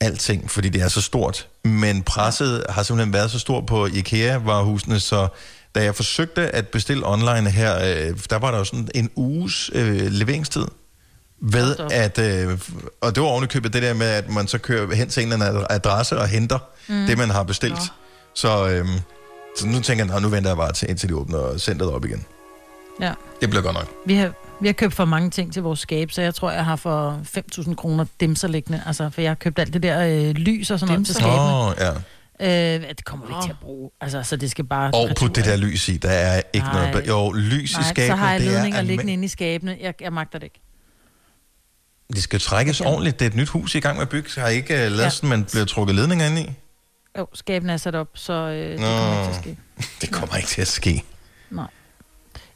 alting, 0.00 0.50
fordi 0.50 0.68
det 0.68 0.82
er 0.82 0.88
så 0.88 1.00
stort. 1.00 1.48
Men 1.64 2.02
presset 2.02 2.64
har 2.68 2.82
simpelthen 2.82 3.12
været 3.12 3.30
så 3.30 3.38
stort 3.38 3.66
på 3.66 3.86
IKEA-varehusene, 3.86 5.00
så 5.00 5.28
da 5.74 5.84
jeg 5.84 5.94
forsøgte 5.94 6.42
at 6.50 6.68
bestille 6.68 7.06
online 7.06 7.50
her, 7.50 7.74
øh, 7.76 8.16
der 8.30 8.36
var 8.38 8.50
der 8.50 8.58
jo 8.58 8.64
sådan 8.64 8.88
en 8.94 9.10
uges 9.16 9.70
øh, 9.74 10.06
leveringstid. 10.10 10.64
Ved 11.40 11.76
at, 11.90 12.18
øh, 12.18 12.58
og 13.00 13.14
det 13.14 13.22
var 13.22 13.28
ovenikøbet 13.28 13.72
det 13.72 13.82
der 13.82 13.94
med, 13.94 14.06
at 14.06 14.30
man 14.30 14.46
så 14.48 14.58
kører 14.58 14.94
hen 14.94 15.08
til 15.08 15.22
en 15.26 15.32
eller 15.32 15.46
anden 15.46 15.66
adresse 15.70 16.18
og 16.18 16.28
henter 16.28 16.58
Mm. 16.88 17.06
det, 17.06 17.18
man 17.18 17.30
har 17.30 17.42
bestilt. 17.42 17.78
Så, 18.34 18.68
øh, 18.68 18.86
så 19.58 19.66
nu 19.66 19.80
tænker 19.80 20.04
jeg, 20.04 20.14
"Nå, 20.14 20.20
nu 20.20 20.28
venter 20.28 20.50
jeg 20.50 20.56
bare 20.56 20.72
til, 20.72 20.90
indtil 20.90 21.08
de 21.08 21.16
åbner 21.16 21.58
centret 21.58 21.90
op 21.90 22.04
igen. 22.04 22.24
Ja. 23.00 23.12
Det 23.40 23.50
bliver 23.50 23.62
godt 23.62 23.74
nok. 23.74 23.88
Vi 24.06 24.14
har, 24.14 24.32
vi 24.60 24.68
har 24.68 24.72
købt 24.72 24.94
for 24.94 25.04
mange 25.04 25.30
ting 25.30 25.52
til 25.52 25.62
vores 25.62 25.80
skab, 25.80 26.10
så 26.10 26.22
jeg 26.22 26.34
tror, 26.34 26.50
jeg 26.50 26.64
har 26.64 26.76
for 26.76 27.20
5.000 27.24 27.74
kroner 27.74 28.04
dimser 28.20 28.48
liggende. 28.48 28.82
Altså, 28.86 29.10
for 29.10 29.20
jeg 29.20 29.30
har 29.30 29.34
købt 29.34 29.58
alt 29.58 29.72
det 29.72 29.82
der 29.82 30.06
øh, 30.06 30.30
lys 30.34 30.70
og 30.70 30.80
sådan 30.80 30.92
noget 30.92 31.06
til 31.06 31.14
skabene. 31.14 31.66
Oh, 31.68 31.72
ja. 31.78 31.90
Øh, 32.40 32.48
det 32.48 33.04
kommer 33.04 33.26
vi 33.26 33.32
ikke 33.32 33.44
til 33.44 33.50
at 33.50 33.60
bruge. 33.60 33.90
Altså, 34.00 34.22
så 34.22 34.36
det 34.36 34.50
skal 34.50 34.64
bare... 34.64 34.90
Og 34.94 35.10
put 35.16 35.36
det 35.36 35.44
der 35.44 35.56
lys 35.56 35.88
i. 35.88 35.96
Der 35.96 36.10
er 36.10 36.42
ikke 36.52 36.66
Nej. 36.66 36.90
noget... 36.90 37.08
Jo, 37.08 37.32
lys 37.32 37.72
i 37.72 37.74
Nej, 37.74 37.82
skabene, 37.82 38.06
så 38.06 38.14
har 38.14 38.30
jeg 38.30 38.40
det 38.40 38.48
ledninger 38.48 38.78
er... 38.78 38.82
liggende 38.82 39.12
inde 39.12 39.24
i 39.24 39.28
skabene. 39.28 39.78
Jeg, 39.80 39.94
jeg 40.00 40.12
magter 40.12 40.38
det 40.38 40.46
ikke. 40.46 40.60
Det 42.12 42.22
skal 42.22 42.40
trækkes 42.40 42.80
ordentligt. 42.80 43.18
Det 43.18 43.24
er 43.26 43.30
et 43.30 43.36
nyt 43.36 43.48
hus 43.48 43.74
I 43.74 43.78
i 43.78 43.80
gang 43.80 43.96
med 43.96 44.02
at 44.02 44.08
bygge. 44.08 44.40
Har 44.40 44.48
I 44.48 44.54
ikke 44.54 44.74
uh, 44.74 44.80
lavet 44.80 44.98
ja. 44.98 45.10
sådan, 45.10 45.28
man 45.28 45.44
bliver 45.44 45.64
trukket 45.64 45.96
ledninger 45.96 46.26
ind 46.26 46.38
i? 46.38 46.52
Jo, 47.18 47.26
skabene 47.34 47.72
er 47.72 47.76
sat 47.76 47.94
op, 47.94 48.08
så 48.14 48.32
øh, 48.32 48.70
det 48.70 48.80
Nå. 48.80 48.86
kommer 48.86 49.16
ikke 49.16 49.26
til 49.26 49.30
at 49.30 49.36
ske. 49.42 49.56
Det 50.00 50.10
kommer 50.10 50.36
ikke 50.36 50.48
til 50.48 50.60
at 50.60 50.68
ske. 50.68 51.04
Nej. 51.50 51.66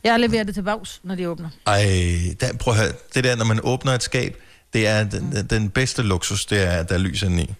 Jeg 0.04 0.20
leverer 0.20 0.44
det 0.44 0.54
til 0.54 0.64
Vaus, 0.64 1.00
når 1.02 1.14
de 1.14 1.28
åbner. 1.28 1.48
Ej, 1.66 1.82
der, 2.40 2.56
prøv 2.60 2.74
at 2.74 2.80
høre. 2.80 2.92
Det 3.14 3.24
der, 3.24 3.36
når 3.36 3.44
man 3.44 3.60
åbner 3.62 3.92
et 3.92 4.02
skab, 4.02 4.36
det 4.72 4.86
er 4.86 5.04
den, 5.04 5.46
den 5.50 5.70
bedste 5.70 6.02
luksus, 6.02 6.46
det 6.46 6.62
er, 6.62 6.70
at 6.70 6.88
der 6.88 6.94
er 6.94 6.98
lys 6.98 7.22
inde 7.22 7.42
i. 7.42 7.54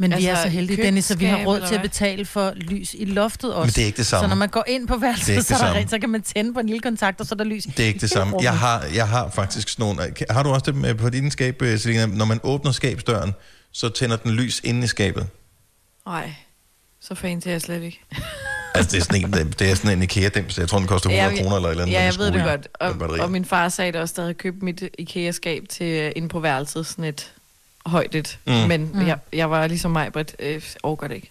Men 0.00 0.12
altså, 0.12 0.26
vi 0.26 0.30
Altså, 0.30 0.42
er 0.42 0.46
så 0.46 0.52
heldige, 0.52 0.82
Dennis, 0.82 1.04
så 1.04 1.16
vi 1.16 1.24
har 1.24 1.44
råd 1.44 1.60
til 1.68 1.74
at 1.74 1.82
betale 1.82 2.24
for 2.24 2.52
lys 2.56 2.94
i 2.98 3.04
loftet 3.04 3.54
også. 3.54 3.66
Men 3.66 3.72
det 3.74 3.82
er 3.82 3.86
ikke 3.86 3.96
det 3.96 4.06
samme. 4.06 4.24
Så 4.24 4.28
når 4.28 4.36
man 4.36 4.48
går 4.48 4.64
ind 4.68 4.88
på 4.88 4.94
er 4.94 4.98
værelset, 4.98 5.46
så, 5.46 5.54
er 5.54 5.72
der, 5.72 5.86
så 5.86 5.98
kan 5.98 6.08
man 6.08 6.22
tænde 6.22 6.54
på 6.54 6.60
en 6.60 6.66
lille 6.66 6.80
kontakt, 6.80 7.20
og 7.20 7.26
så 7.26 7.34
er 7.34 7.36
der 7.36 7.44
lys. 7.44 7.64
Det 7.64 7.80
er 7.80 7.86
ikke 7.86 8.00
det 8.00 8.10
samme. 8.10 8.36
Jeg 8.42 8.58
har, 8.58 8.84
jeg 8.94 9.08
har 9.08 9.30
faktisk 9.30 9.68
sådan 9.68 9.82
nogle... 9.86 10.14
Har 10.30 10.42
du 10.42 10.50
også 10.50 10.64
det 10.66 10.74
med 10.74 10.94
på 10.94 11.10
din 11.10 11.30
skab, 11.30 11.62
øh, 11.62 11.78
Selina? 11.78 12.06
Når 12.06 12.24
man 12.24 12.40
åbner 12.42 12.72
skabsdøren, 12.72 13.34
så 13.72 13.88
tænder 13.88 14.16
den 14.16 14.30
lys 14.32 14.60
inde 14.64 14.84
i 14.84 14.86
skabet. 14.86 15.26
Nej, 16.06 16.32
så 17.00 17.14
fan 17.14 17.40
til 17.40 17.52
jeg 17.52 17.60
slet 17.60 17.82
ikke. 17.82 18.00
Altså, 18.74 18.90
det 18.92 19.00
er 19.00 19.04
sådan 19.04 19.40
en, 19.46 19.52
det 19.58 19.70
er 19.70 19.74
sådan 19.74 19.98
en 19.98 20.02
IKEA-dims. 20.02 20.58
Jeg 20.58 20.68
tror, 20.68 20.78
den 20.78 20.88
koster 20.88 21.10
100 21.10 21.34
Ja, 21.36 21.42
kroner 21.42 21.56
eller 21.56 21.68
et 21.68 21.70
eller 21.70 21.84
andet. 21.84 21.94
Ja, 21.94 22.02
jeg 22.02 22.14
ved 22.18 22.30
det 22.32 22.44
godt. 22.44 22.68
Og, 22.80 23.20
og 23.20 23.30
min 23.30 23.44
far 23.44 23.68
sagde 23.68 23.92
det 23.92 24.00
også, 24.00 24.14
jeg 24.16 24.22
havde 24.24 24.34
købt 24.34 24.62
mit 24.62 24.82
IKEA-skab 24.98 25.62
til 25.70 25.86
øh, 25.86 26.12
inde 26.16 26.28
på 26.28 26.40
værelset, 26.40 26.86
sådan 26.86 27.04
et 27.04 27.32
højt 27.88 28.14
et. 28.14 28.38
Mm. 28.46 28.52
Men 28.52 28.90
Mm. 28.94 29.06
jeg, 29.06 29.18
jeg 29.32 29.50
var 29.50 29.66
ligesom 29.66 29.90
mig, 29.90 30.12
Britt, 30.12 30.36
øh, 30.38 30.62
overgår 30.82 31.06
det 31.06 31.14
ikke. 31.14 31.30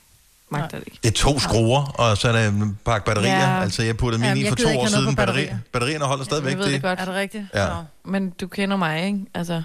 Magter 0.50 0.78
det 0.78 0.84
ikke. 0.88 1.00
Det 1.04 1.10
er 1.10 1.14
to 1.14 1.40
skruer, 1.40 1.84
og 2.00 2.18
så 2.18 2.28
er 2.28 2.32
der 2.32 2.48
en 2.48 2.78
pakke 2.86 3.06
batterier. 3.06 3.34
Ja. 3.34 3.56
Ja. 3.56 3.62
Altså, 3.62 3.84
jeg 3.84 3.98
puttede 3.98 4.20
mine 4.22 4.30
Jamen, 4.30 4.46
i 4.46 4.50
for 4.50 4.56
to 4.56 4.80
år 4.80 4.86
siden. 4.88 5.16
batterier. 5.16 5.58
batterierne 5.74 6.06
holder 6.06 6.24
stadigvæk 6.26 6.52
Jeg 6.52 6.60
ved 6.60 6.72
det 6.74 6.82
godt. 6.82 7.00
Er 7.00 7.06
det 7.06 7.14
rigtigt? 7.14 7.44
Ja. 7.54 7.68
Nå. 7.68 7.74
Men 8.04 8.30
du 8.30 8.48
kender 8.48 8.78
mig, 8.78 9.06
ikke? 9.06 9.20
Altså, 9.34 9.64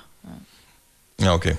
Ja, 1.22 1.34
okay. 1.34 1.54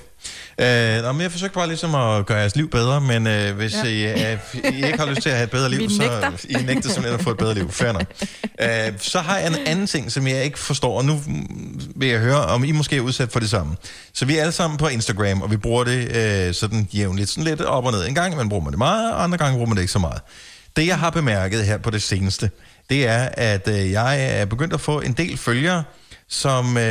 Øh, 0.60 1.02
nå, 1.02 1.12
men 1.12 1.22
jeg 1.22 1.32
forsøgte 1.32 1.54
bare 1.54 1.66
ligesom 1.66 1.94
at 1.94 2.26
gøre 2.26 2.38
jeres 2.38 2.56
liv 2.56 2.70
bedre, 2.70 3.00
men 3.00 3.26
øh, 3.26 3.56
hvis 3.56 3.74
Ja. 3.74 3.84
I, 3.84 4.32
øh, 4.32 4.38
I 4.74 4.76
ikke 4.76 4.98
har 4.98 5.06
lyst 5.06 5.22
til 5.22 5.28
at 5.28 5.34
have 5.36 5.44
et 5.44 5.50
bedre 5.50 5.70
liv, 5.70 5.90
så. 5.90 6.32
I 6.48 6.52
nægter 6.52 6.88
simpelthen 6.88 7.14
at 7.14 7.22
få 7.22 7.30
et 7.30 7.36
bedre 7.36 7.54
liv. 7.54 7.70
Fair 7.70 7.92
nok. 7.92 8.04
Øh, 8.60 8.92
så 8.98 9.18
har 9.18 9.38
jeg 9.38 9.46
en 9.46 9.56
anden 9.66 9.86
ting, 9.86 10.12
som 10.12 10.26
jeg 10.26 10.44
ikke 10.44 10.58
forstår, 10.58 10.98
og 10.98 11.04
nu 11.04 11.20
vil 11.96 12.08
jeg 12.08 12.20
høre, 12.20 12.44
om 12.46 12.64
I 12.64 12.72
måske 12.72 12.96
er 12.96 13.00
udsat 13.00 13.32
for 13.32 13.40
det 13.40 13.50
samme. 13.50 13.76
Så 14.12 14.24
vi 14.24 14.36
er 14.36 14.40
alle 14.40 14.52
sammen 14.52 14.76
på 14.78 14.88
Instagram, 14.88 15.42
og 15.42 15.50
vi 15.50 15.56
bruger 15.56 15.84
det 15.84 16.16
øh, 16.16 16.54
sådan 16.54 16.88
jævnligt, 16.94 17.30
sådan 17.30 17.44
lidt 17.44 17.60
op 17.60 17.86
og 17.86 17.92
ned. 17.92 18.06
En 18.06 18.14
gang 18.14 18.36
man 18.36 18.48
bruger 18.48 18.64
man 18.64 18.72
det 18.72 18.78
meget, 18.78 19.12
og 19.12 19.22
andre 19.22 19.38
gange 19.38 19.54
bruger 19.54 19.66
man 19.68 19.76
det 19.76 19.82
ikke 19.82 19.92
så 19.92 19.98
meget. 19.98 20.20
Det, 20.76 20.86
jeg 20.86 20.98
har 20.98 21.10
bemærket 21.10 21.64
her 21.64 21.78
på 21.78 21.90
det 21.90 22.02
seneste, 22.02 22.50
det 22.90 23.08
er, 23.08 23.28
at 23.32 23.68
øh, 23.68 23.90
jeg 23.92 24.40
er 24.40 24.44
begyndt 24.44 24.74
at 24.74 24.80
få 24.80 25.00
en 25.00 25.12
del 25.12 25.36
følgere, 25.38 25.84
som 26.28 26.76
øh, 26.76 26.82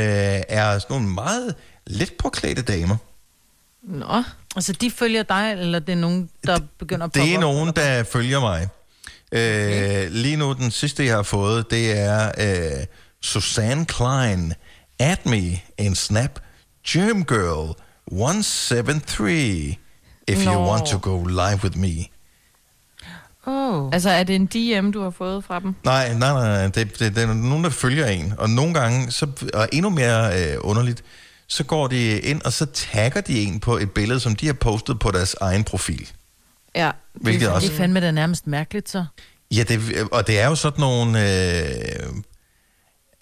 er 0.48 0.78
sådan 0.78 0.86
nogle 0.96 1.08
meget 1.08 1.54
let 1.86 2.12
påklædte 2.18 2.62
damer. 2.62 2.96
Nå. 3.84 4.22
Altså, 4.56 4.72
de 4.72 4.90
følger 4.90 5.22
dig, 5.22 5.56
eller 5.58 5.78
det 5.78 5.92
er 5.92 5.96
nogen, 5.96 6.30
der 6.46 6.58
begynder 6.78 7.06
at 7.06 7.14
Det 7.14 7.20
er 7.20 7.24
poppe 7.34 7.46
op? 7.46 7.54
nogen, 7.54 7.72
der 7.76 8.04
følger 8.04 8.40
mig. 8.40 8.68
Øh, 9.32 10.10
lige 10.10 10.36
nu, 10.36 10.52
den 10.52 10.70
sidste, 10.70 11.04
jeg 11.04 11.14
har 11.14 11.22
fået, 11.22 11.70
det 11.70 11.98
er 11.98 12.32
øh, 12.38 12.86
Susanne 13.22 13.86
Klein. 13.86 14.52
Add 14.98 15.18
me 15.26 15.60
in 15.78 15.94
Snap. 15.94 16.40
Germ 16.88 17.24
Girl 17.24 17.74
173. 18.12 19.78
If 20.28 20.46
you 20.46 20.52
Nå. 20.52 20.66
want 20.68 20.86
to 20.86 20.98
go 21.02 21.24
live 21.24 21.60
with 21.64 21.78
me. 21.78 22.04
Oh. 23.46 23.90
Altså, 23.92 24.10
er 24.10 24.22
det 24.24 24.34
en 24.36 24.46
DM, 24.46 24.90
du 24.90 25.02
har 25.02 25.10
fået 25.10 25.44
fra 25.44 25.60
dem? 25.60 25.74
Nej, 25.84 26.14
nej, 26.14 26.32
nej. 26.32 26.62
Det, 26.68 26.74
det, 26.98 27.16
det 27.16 27.18
er 27.22 27.34
nogen, 27.34 27.64
der 27.64 27.70
følger 27.70 28.06
en. 28.06 28.34
Og 28.38 28.50
nogle 28.50 28.74
gange, 28.74 29.10
så, 29.10 29.26
og 29.54 29.68
endnu 29.72 29.90
mere 29.90 30.42
øh, 30.52 30.56
underligt, 30.60 31.04
så 31.48 31.64
går 31.64 31.86
de 31.86 32.20
ind, 32.20 32.42
og 32.42 32.52
så 32.52 32.66
tagger 32.66 33.20
de 33.20 33.42
en 33.42 33.60
på 33.60 33.78
et 33.78 33.90
billede, 33.90 34.20
som 34.20 34.36
de 34.36 34.46
har 34.46 34.52
postet 34.52 34.98
på 34.98 35.10
deres 35.10 35.36
egen 35.40 35.64
profil. 35.64 36.10
Ja. 36.76 36.90
Hvilket 37.14 37.50
også... 37.50 37.68
Det 37.68 37.74
er 37.74 37.78
fandme 37.78 38.00
da 38.00 38.10
nærmest 38.10 38.46
mærkeligt, 38.46 38.88
så. 38.90 39.04
Ja, 39.50 39.62
det, 39.62 39.80
og 40.12 40.26
det 40.26 40.40
er 40.40 40.46
jo 40.46 40.54
sådan 40.54 40.80
nogle... 40.80 41.20
Øh, 41.20 42.08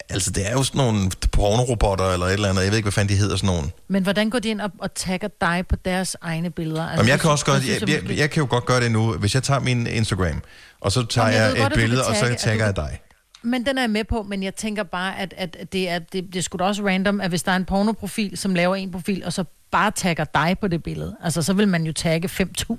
altså, 0.09 0.31
det 0.31 0.47
er 0.47 0.51
jo 0.51 0.63
sådan 0.63 0.77
nogle 0.77 1.11
pornorobotter 1.31 2.05
eller 2.05 2.25
et 2.25 2.33
eller 2.33 2.49
andet. 2.49 2.63
Jeg 2.63 2.71
ved 2.71 2.77
ikke, 2.77 2.85
hvad 2.85 2.91
fanden 2.91 3.15
de 3.15 3.19
hedder, 3.19 3.35
sådan 3.35 3.47
nogle. 3.47 3.69
Men 3.87 4.03
hvordan 4.03 4.29
går 4.29 4.39
de 4.39 4.49
ind 4.49 4.61
og, 4.61 4.71
og 4.79 4.93
tagger 4.93 5.27
dig 5.41 5.65
på 5.69 5.75
deres 5.75 6.17
egne 6.21 6.49
billeder? 6.49 6.83
Altså, 6.83 6.95
Jamen, 6.95 7.07
jeg 7.07 7.13
det 7.13 7.21
kan 7.21 7.31
også 7.31 7.45
godt, 7.45 7.61
det 7.61 7.81
jeg, 7.81 8.09
jeg, 8.09 8.17
jeg 8.17 8.29
kan 8.29 8.41
jo 8.41 8.47
godt 8.49 8.65
gøre 8.65 8.81
det 8.81 8.91
nu, 8.91 9.13
hvis 9.13 9.35
jeg 9.35 9.43
tager 9.43 9.59
min 9.59 9.87
Instagram, 9.87 10.41
og 10.81 10.91
så 10.91 11.05
tager 11.05 11.27
Jamen, 11.27 11.41
jeg 11.41 11.49
jeg, 11.49 11.57
godt, 11.57 11.73
et 11.73 11.75
du 11.75 11.81
billede, 11.81 12.01
kan 12.01 12.09
og 12.09 12.15
så 12.15 12.21
tagge, 12.21 12.37
tagger 12.37 12.65
jeg 12.65 12.75
dig. 12.75 12.99
Men 13.43 13.65
den 13.65 13.77
er 13.77 13.81
jeg 13.81 13.89
med 13.89 14.03
på, 14.03 14.23
men 14.23 14.43
jeg 14.43 14.55
tænker 14.55 14.83
bare, 14.83 15.19
at, 15.19 15.33
at 15.37 15.57
det, 15.73 15.89
er, 15.89 15.99
det, 15.99 16.23
det 16.33 16.35
er 16.35 16.41
sgu 16.41 16.57
da 16.57 16.63
også 16.63 16.87
random, 16.87 17.21
at 17.21 17.29
hvis 17.29 17.43
der 17.43 17.51
er 17.51 17.55
en 17.55 17.65
pornoprofil, 17.65 18.37
som 18.37 18.55
laver 18.55 18.75
en 18.75 18.91
profil, 18.91 19.23
og 19.25 19.33
så 19.33 19.43
bare 19.71 19.91
tagger 19.91 20.23
dig 20.23 20.57
på 20.61 20.67
det 20.67 20.83
billede. 20.83 21.15
Altså, 21.23 21.41
så 21.41 21.53
vil 21.53 21.67
man 21.67 21.83
jo 21.85 21.93
tagge 21.93 22.29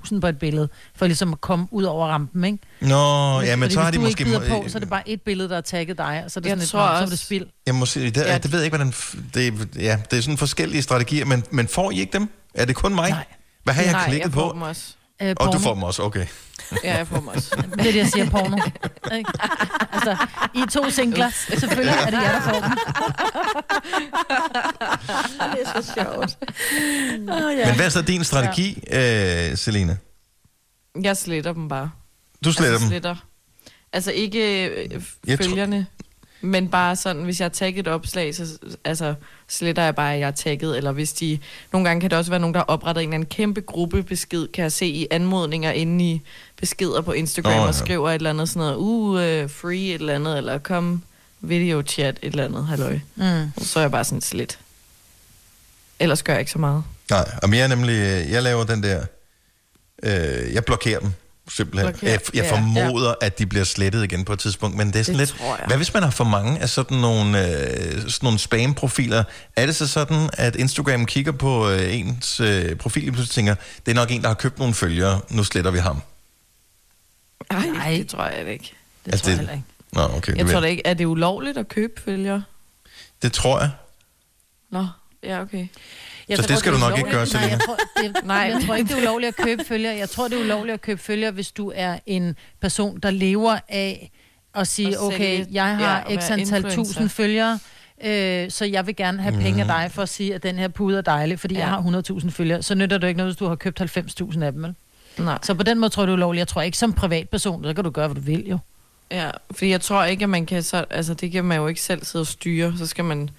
5.000 0.03 0.19
på 0.19 0.27
et 0.27 0.39
billede, 0.39 0.69
for 0.95 1.05
ligesom 1.05 1.33
at 1.33 1.41
komme 1.41 1.67
ud 1.71 1.83
over 1.83 2.07
rampen, 2.07 2.43
ikke? 2.43 2.57
Nå, 2.81 3.41
ja, 3.41 3.55
men 3.55 3.71
så 3.71 3.79
har 3.79 3.85
hvis 3.91 3.97
de 3.97 3.97
du 3.97 4.01
måske... 4.01 4.21
ikke 4.21 4.39
bider 4.39 4.61
på, 4.63 4.69
så 4.69 4.77
er 4.77 4.79
det 4.79 4.89
bare 4.89 5.09
et 5.09 5.21
billede, 5.21 5.49
der 5.49 5.57
er 5.57 5.61
tagget 5.61 5.97
dig, 5.97 6.21
og 6.25 6.31
så 6.31 6.39
er 6.39 6.41
det 6.41 6.49
Jeg 6.49 6.57
sådan 6.57 6.63
et, 6.63 6.69
tror 6.69 6.79
"Nå, 6.79 6.85
så 6.87 6.91
er 6.97 7.01
også- 7.01 7.11
det 7.11 7.19
spild. 7.19 7.45
Jeg 7.65 7.75
må 7.75 7.85
sige, 7.85 8.09
det, 8.11 8.17
Ja. 8.21 8.37
det 8.37 8.51
ved 8.51 8.59
jeg 8.59 8.65
ikke, 8.65 8.77
hvordan... 8.77 8.93
Det, 9.33 9.69
ja, 9.83 9.99
det 10.11 10.17
er 10.17 10.21
sådan 10.21 10.37
forskellige 10.37 10.81
strategier, 10.81 11.25
men, 11.25 11.43
men 11.51 11.67
får 11.67 11.91
I 11.91 11.99
ikke 11.99 12.13
dem? 12.13 12.29
Er 12.53 12.65
det 12.65 12.75
kun 12.75 12.95
mig? 12.95 13.09
Nej. 13.09 13.23
Hvad 13.63 13.73
har 13.73 13.83
jeg 13.83 13.91
Nej, 13.91 14.07
klikket 14.07 14.23
jeg 14.23 14.31
på? 14.31 14.39
får 14.39 14.51
dem 14.51 14.61
også. 14.61 14.81
Øh, 15.21 15.35
Og 15.39 15.53
du 15.53 15.59
får 15.59 15.73
dem 15.73 15.83
også, 15.83 16.03
okay. 16.03 16.25
Ja, 16.83 16.97
jeg 16.97 17.07
får 17.07 17.15
dem 17.15 17.27
også. 17.27 17.55
Det 17.55 17.79
er 17.79 17.83
det, 17.83 17.95
jeg 17.95 18.07
siger, 18.07 18.29
porno. 18.29 18.57
Ikke? 19.17 19.31
altså, 19.91 20.17
I 20.55 20.59
er 20.59 20.65
to 20.65 20.89
singler. 20.89 21.29
Selvfølgelig 21.29 21.95
er 21.99 22.05
det 22.05 22.13
jer, 22.13 22.31
der 22.31 22.41
får 22.41 22.59
dem. 22.59 22.71
det 25.51 25.61
er 25.65 25.81
så 25.81 25.93
sjovt. 25.93 26.37
Oh, 27.29 27.57
Men 27.67 27.75
hvad 27.75 27.85
er 27.85 27.89
så 27.89 28.01
din 28.01 28.23
strategi, 28.23 28.83
ja. 28.87 29.49
øh, 29.51 29.57
Selina? 29.57 29.97
Jeg 31.03 31.17
sletter 31.17 31.53
dem 31.53 31.67
bare. 31.67 31.91
Du 32.45 32.51
sletter 32.51 32.73
altså, 32.73 32.85
dem? 32.85 32.89
Sletter. 32.89 33.15
Altså 33.93 34.11
ikke 34.11 34.69
øh, 34.69 35.01
Jeg 35.27 35.37
følgerne, 35.37 35.87
men 36.41 36.69
bare 36.69 36.95
sådan, 36.95 37.23
hvis 37.23 37.39
jeg 37.39 37.45
har 37.45 37.49
tagget 37.49 37.79
et 37.79 37.87
opslag, 37.87 38.35
så 38.35 38.57
altså, 38.83 39.15
sletter 39.47 39.83
jeg 39.83 39.95
bare, 39.95 40.13
at 40.13 40.19
jeg 40.19 40.27
er 40.27 40.31
tagget. 40.31 40.77
Eller 40.77 40.91
hvis 40.91 41.13
de... 41.13 41.39
Nogle 41.71 41.87
gange 41.87 42.01
kan 42.01 42.09
det 42.09 42.17
også 42.17 42.31
være 42.31 42.39
nogen, 42.39 42.53
der 42.53 42.59
har 42.59 42.65
oprettet 42.65 43.01
en 43.03 43.09
eller 43.09 43.15
anden 43.15 43.29
kæmpe 43.29 43.61
gruppebesked, 43.61 44.47
kan 44.47 44.63
jeg 44.63 44.71
se 44.71 44.85
i 44.85 45.07
anmodninger 45.11 45.71
inde 45.71 46.05
i 46.05 46.21
beskeder 46.59 47.01
på 47.01 47.11
Instagram, 47.11 47.51
oh, 47.51 47.57
ja. 47.57 47.67
og 47.67 47.75
skriver 47.75 48.09
et 48.09 48.15
eller 48.15 48.29
andet 48.29 48.49
sådan 48.49 48.59
noget, 48.59 48.75
uh, 48.75 49.43
uh, 49.43 49.49
free 49.49 49.87
et 49.89 49.93
eller 49.93 50.15
andet, 50.15 50.37
eller 50.37 50.57
kom 50.57 51.03
video 51.41 51.83
chat 51.87 52.17
et 52.21 52.31
eller 52.31 52.45
andet, 52.45 52.65
halløj. 52.67 52.99
Mm. 53.15 53.51
Så 53.63 53.79
er 53.79 53.83
jeg 53.83 53.91
bare 53.91 54.03
sådan 54.03 54.21
slet. 54.21 54.59
Ellers 55.99 56.23
gør 56.23 56.33
jeg 56.33 56.39
ikke 56.39 56.51
så 56.51 56.59
meget. 56.59 56.83
Nej, 57.09 57.29
og 57.43 57.51
jeg 57.51 57.59
er 57.59 57.67
nemlig... 57.67 57.93
øh, 57.93 58.31
Jeg 58.31 58.43
laver 58.43 58.63
den 58.63 58.83
der... 58.83 59.05
Øh, 60.03 60.53
jeg 60.53 60.65
blokerer 60.65 60.99
dem. 60.99 61.11
Simpelthen. 61.49 61.89
Okay, 61.95 62.07
Jeg, 62.07 62.19
jeg 62.33 62.43
ja, 62.43 62.51
formoder, 62.51 63.13
at 63.21 63.39
de 63.39 63.45
bliver 63.45 63.65
slettet 63.65 64.03
igen 64.03 64.25
på 64.25 64.33
et 64.33 64.39
tidspunkt, 64.39 64.77
men 64.77 64.87
det 64.93 64.99
er 64.99 65.03
sådan 65.03 65.19
Det 65.19 65.27
lidt... 65.29 65.41
jeg. 65.41 65.63
Hvad 65.67 65.77
hvis 65.77 65.93
man 65.93 66.03
har 66.03 66.09
for 66.09 66.23
mange 66.23 66.59
af 66.59 66.69
sådan 66.69 66.97
nogle, 66.97 67.47
øh, 67.47 68.01
sådan 68.01 68.11
nogle 68.21 68.39
spam-profiler? 68.39 69.23
Er 69.55 69.65
det 69.65 69.75
så 69.75 69.87
sådan, 69.87 70.29
at 70.33 70.55
Instagram 70.55 71.05
kigger 71.05 71.31
på 71.31 71.69
øh, 71.69 71.95
ens 71.99 72.39
øh, 72.39 72.75
profil 72.75 73.07
og 73.09 73.13
pludselig 73.13 73.33
tænker, 73.35 73.55
det 73.85 73.91
er 73.91 73.95
nok 73.95 74.11
en, 74.11 74.21
der 74.21 74.27
har 74.27 74.35
købt 74.35 74.59
nogle 74.59 74.73
følgere, 74.73 75.21
nu 75.29 75.43
sletter 75.43 75.71
vi 75.71 75.79
ham? 75.79 76.01
Ej, 77.51 77.65
Nej, 77.65 77.91
det 77.91 78.07
tror 78.07 78.25
jeg 78.25 78.47
ikke. 78.53 78.73
Det 79.05 79.11
Altså, 79.11 79.23
tror 79.23 79.29
jeg 79.31 79.39
det- 79.39 79.47
heller 79.47 79.53
ikke. 79.53 79.65
Nå, 79.91 80.01
okay. 80.17 80.35
Jeg 80.37 80.45
det, 80.45 80.51
tror 80.53 80.59
da 80.61 80.67
ikke, 80.67 80.81
er 80.87 80.93
det 80.93 81.05
ulovligt 81.05 81.57
at 81.57 81.67
købe 81.69 82.01
følger? 82.05 82.41
det 83.21 83.33
tror 83.33 83.59
jeg. 83.59 83.69
Nå, 84.71 84.87
ja, 85.23 85.41
okay. 85.41 85.67
Så 86.35 86.41
det 86.47 86.57
skal 86.57 86.73
du 86.73 86.77
nok 86.77 86.97
ikke 86.97 87.09
gøre, 87.09 87.25
Nej, 87.33 87.41
jeg 87.41 87.49
Selina. 87.49 87.57
tror, 87.57 87.77
det, 88.01 88.25
Nej, 88.25 88.35
jeg 88.53 88.61
tror 88.65 88.75
ikke, 88.75 88.87
det 88.89 88.97
er 88.97 89.01
ulovligt 89.01 89.27
at 89.27 89.35
købe 89.45 89.63
følger. 89.67 89.91
Jeg 89.91 90.09
tror, 90.09 90.27
det 90.27 90.37
er 90.39 90.43
ulovligt 90.43 90.73
at 90.73 90.81
købe 90.81 91.01
følger, 91.01 91.31
hvis 91.31 91.51
du 91.51 91.71
er 91.75 91.99
en 92.05 92.35
person, 92.61 92.99
der 92.99 93.11
lever 93.11 93.57
af 93.69 94.11
at 94.55 94.67
sige, 94.67 94.87
At 94.87 94.93
sælge- 94.93 94.99
okay, 95.01 95.39
jeg 95.39 95.47
ja, 95.51 95.63
har 95.65 96.05
være 96.09 96.21
x 96.21 96.31
antal 96.31 96.71
tusind 96.71 97.09
følgere, 97.09 97.59
øh, 98.05 98.51
så 98.51 98.65
jeg 98.65 98.87
vil 98.87 98.95
gerne 98.95 99.21
have 99.21 99.37
penge 99.41 99.61
af 99.61 99.67
dig 99.67 99.91
for 99.91 100.01
at 100.01 100.09
sige, 100.09 100.35
at 100.35 100.43
den 100.43 100.55
her 100.59 100.67
pude 100.67 100.97
er 100.97 101.01
dejlig, 101.01 101.39
fordi 101.39 101.53
ja. 101.55 101.59
jeg 101.59 101.67
Ja. 101.67 101.71
har 101.75 101.81
100.000 102.21 102.29
følgere. 102.31 102.63
Så 102.63 102.75
nytter 102.75 102.97
det 102.97 103.07
ikke 103.07 103.17
noget, 103.17 103.33
hvis 103.33 103.37
du 103.37 103.47
har 103.47 103.55
købt 103.55 103.79
90.000 103.81 104.43
af 104.43 104.51
dem, 104.51 104.63
vel? 104.63 104.75
Nej. 105.17 105.37
Så 105.43 105.53
på 105.53 105.63
den 105.63 105.79
måde 105.79 105.89
tror 105.89 106.03
jeg, 106.03 106.07
det 106.07 106.11
er 106.13 106.17
ulovligt. 106.17 106.39
Jeg 106.39 106.47
tror 106.47 106.61
ikke 106.61 106.77
som 106.77 106.93
privatperson, 106.93 107.63
så 107.63 107.73
kan 107.73 107.83
du 107.83 107.89
gøre, 107.89 108.07
hvad 108.07 108.15
du 108.15 108.21
vil 108.21 108.47
jo. 108.49 108.57
Ja, 109.11 109.29
fordi 109.51 109.69
jeg 109.71 109.81
tror 109.81 110.03
ikke, 110.03 110.23
at 110.23 110.29
man 110.29 110.45
kan 110.45 110.63
så... 110.63 110.85
Altså, 110.89 111.13
det 111.13 111.31
kan 111.31 111.45
man 111.45 111.57
jo 111.57 111.67
ikke 111.67 111.81
selv 111.81 112.05
sidde 112.05 112.23
og 112.23 112.27
styre. 112.27 112.73
Så 112.77 112.85
skal 112.87 113.03
man 113.05 113.29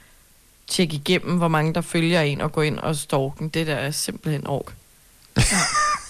tjekke 0.68 0.94
igennem, 0.94 1.36
hvor 1.36 1.48
mange 1.48 1.74
der 1.74 1.80
følger 1.80 2.20
en, 2.20 2.40
og 2.40 2.52
gå 2.52 2.60
ind 2.60 2.78
og 2.78 2.96
stalke 2.96 3.34
den. 3.38 3.48
Det 3.48 3.66
der 3.66 3.74
er 3.74 3.90
simpelthen 3.90 4.46
ork. 4.46 4.74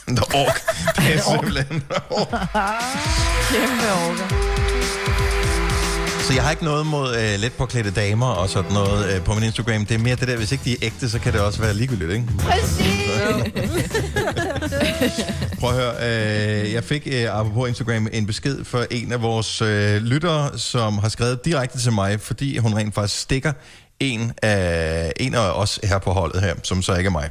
Nå, 0.07 0.23
ork. 0.35 0.61
Det 0.97 1.15
er 1.15 1.23
simpelthen 1.31 1.83
ork. 2.11 2.31
Kæmpe 3.51 3.93
orker. 4.09 4.57
Så 6.27 6.33
jeg 6.33 6.43
har 6.43 6.51
ikke 6.51 6.65
noget 6.65 6.87
mod 6.87 7.17
øh, 7.17 7.41
let 7.41 7.53
påklædte 7.53 7.91
damer 7.91 8.27
og 8.27 8.49
sådan 8.49 8.73
noget 8.73 9.15
øh, 9.15 9.23
på 9.25 9.35
min 9.35 9.43
Instagram. 9.43 9.87
Det 9.87 9.95
er 9.95 9.99
mere 9.99 10.17
det 10.17 10.29
der, 10.29 10.37
hvis 10.37 10.53
ikke 10.53 10.65
de 10.65 10.73
er 10.73 10.77
ægte, 10.83 11.11
så 11.11 11.19
kan 11.19 11.33
det 11.33 11.41
også 11.41 11.61
være 11.61 11.75
ligegyldigt, 11.75 12.11
ikke? 12.11 12.27
Prøv 15.61 15.71
at 15.71 15.77
høre, 15.77 15.95
øh, 15.95 16.73
jeg 16.73 16.85
fik 16.85 17.09
øh, 17.13 17.39
apropos 17.39 17.69
Instagram 17.69 18.09
en 18.13 18.27
besked 18.27 18.65
fra 18.65 18.87
en 18.91 19.13
af 19.13 19.23
vores 19.23 19.63
øh, 19.63 19.97
lyttere, 20.03 20.59
som 20.59 20.99
har 20.99 21.09
skrevet 21.09 21.45
direkte 21.45 21.79
til 21.79 21.93
mig, 21.93 22.21
fordi 22.21 22.59
hun 22.59 22.75
rent 22.77 22.95
faktisk 22.95 23.21
stikker 23.21 23.53
en 24.01 24.32
af, 24.42 25.12
en 25.16 25.34
af 25.34 25.51
os 25.51 25.80
her 25.84 25.99
på 25.99 26.12
holdet 26.12 26.42
her, 26.42 26.55
som 26.62 26.82
så 26.82 26.94
ikke 26.94 27.09
er 27.09 27.12
mig. 27.12 27.30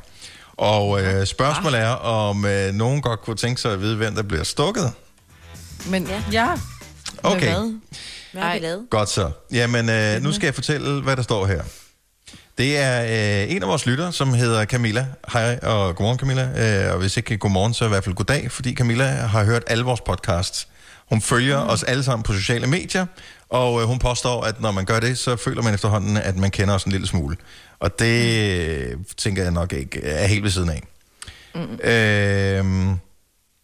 Og 0.58 1.02
øh, 1.02 1.26
spørgsmålet 1.26 1.80
er, 1.80 1.90
om 1.90 2.46
øh, 2.46 2.74
nogen 2.74 3.02
godt 3.02 3.22
kunne 3.22 3.36
tænke 3.36 3.62
sig 3.62 3.74
at 3.74 3.82
vide, 3.82 3.96
hvem 3.96 4.16
der 4.16 4.24
bliver 4.24 4.44
stukket. 4.44 4.92
Men 5.86 6.08
ja. 6.08 6.24
ja. 6.32 6.48
Okay. 7.24 7.56
Hvad 8.32 8.44
har 8.44 8.54
vi 8.54 8.60
lavet? 8.60 8.88
Godt 8.90 9.10
så. 9.10 9.32
Jamen, 9.52 9.90
øh, 9.90 10.22
nu 10.22 10.32
skal 10.32 10.48
jeg 10.48 10.56
fortælle, 10.56 11.02
hvad 11.02 11.16
der 11.16 11.22
står 11.22 11.46
her. 11.46 11.62
Det 12.58 12.78
er 12.78 13.04
øh, 13.04 13.52
en 13.52 13.64
af 13.64 13.70
vores 13.70 13.86
lyttere, 13.86 14.14
som 14.14 14.34
hedder 14.34 14.66
Camilla. 14.66 15.08
Hej 15.34 15.60
og 15.64 15.96
godmorgen 15.96 16.20
Camilla. 16.20 16.86
Øh, 16.86 16.94
og 16.94 17.00
hvis 17.00 17.18
ikke 17.18 17.38
godmorgen, 17.38 17.74
så 17.74 17.86
i 17.86 17.88
hvert 17.88 18.04
fald 18.04 18.16
goddag, 18.16 18.52
fordi 18.52 18.76
Camilla 18.76 19.06
har 19.06 19.44
hørt 19.44 19.64
alle 19.68 19.84
vores 19.84 20.02
podcasts. 20.02 20.68
Hun 21.10 21.22
følger 21.22 21.64
mm. 21.64 21.70
os 21.70 21.84
alle 21.84 22.04
sammen 22.04 22.24
på 22.24 22.34
sociale 22.34 22.68
medier, 22.68 23.06
og 23.56 23.82
øh, 23.82 23.88
hun 23.88 24.00
påstår, 24.00 24.44
at 24.44 24.62
når 24.62 24.72
man 24.72 24.86
gør 24.86 25.00
det, 25.00 25.18
så 25.18 25.36
føler 25.36 25.62
man 25.62 25.74
efterhånden, 25.74 26.18
at 26.18 26.38
man 26.38 26.52
kender 26.52 26.76
os 26.76 26.84
en 26.84 26.92
lille 26.92 27.08
smule. 27.08 27.38
Og 27.80 28.00
det 28.00 28.50
øh, 28.58 28.98
tænker 29.18 29.44
jeg 29.44 29.52
nok 29.52 29.74
ikke 29.74 30.04
er 30.04 30.28
helt 30.28 30.44
ved 30.44 30.52
siden 30.52 30.70
af. 30.70 30.84
Mm. 31.56 31.90
Øh, 31.90 32.96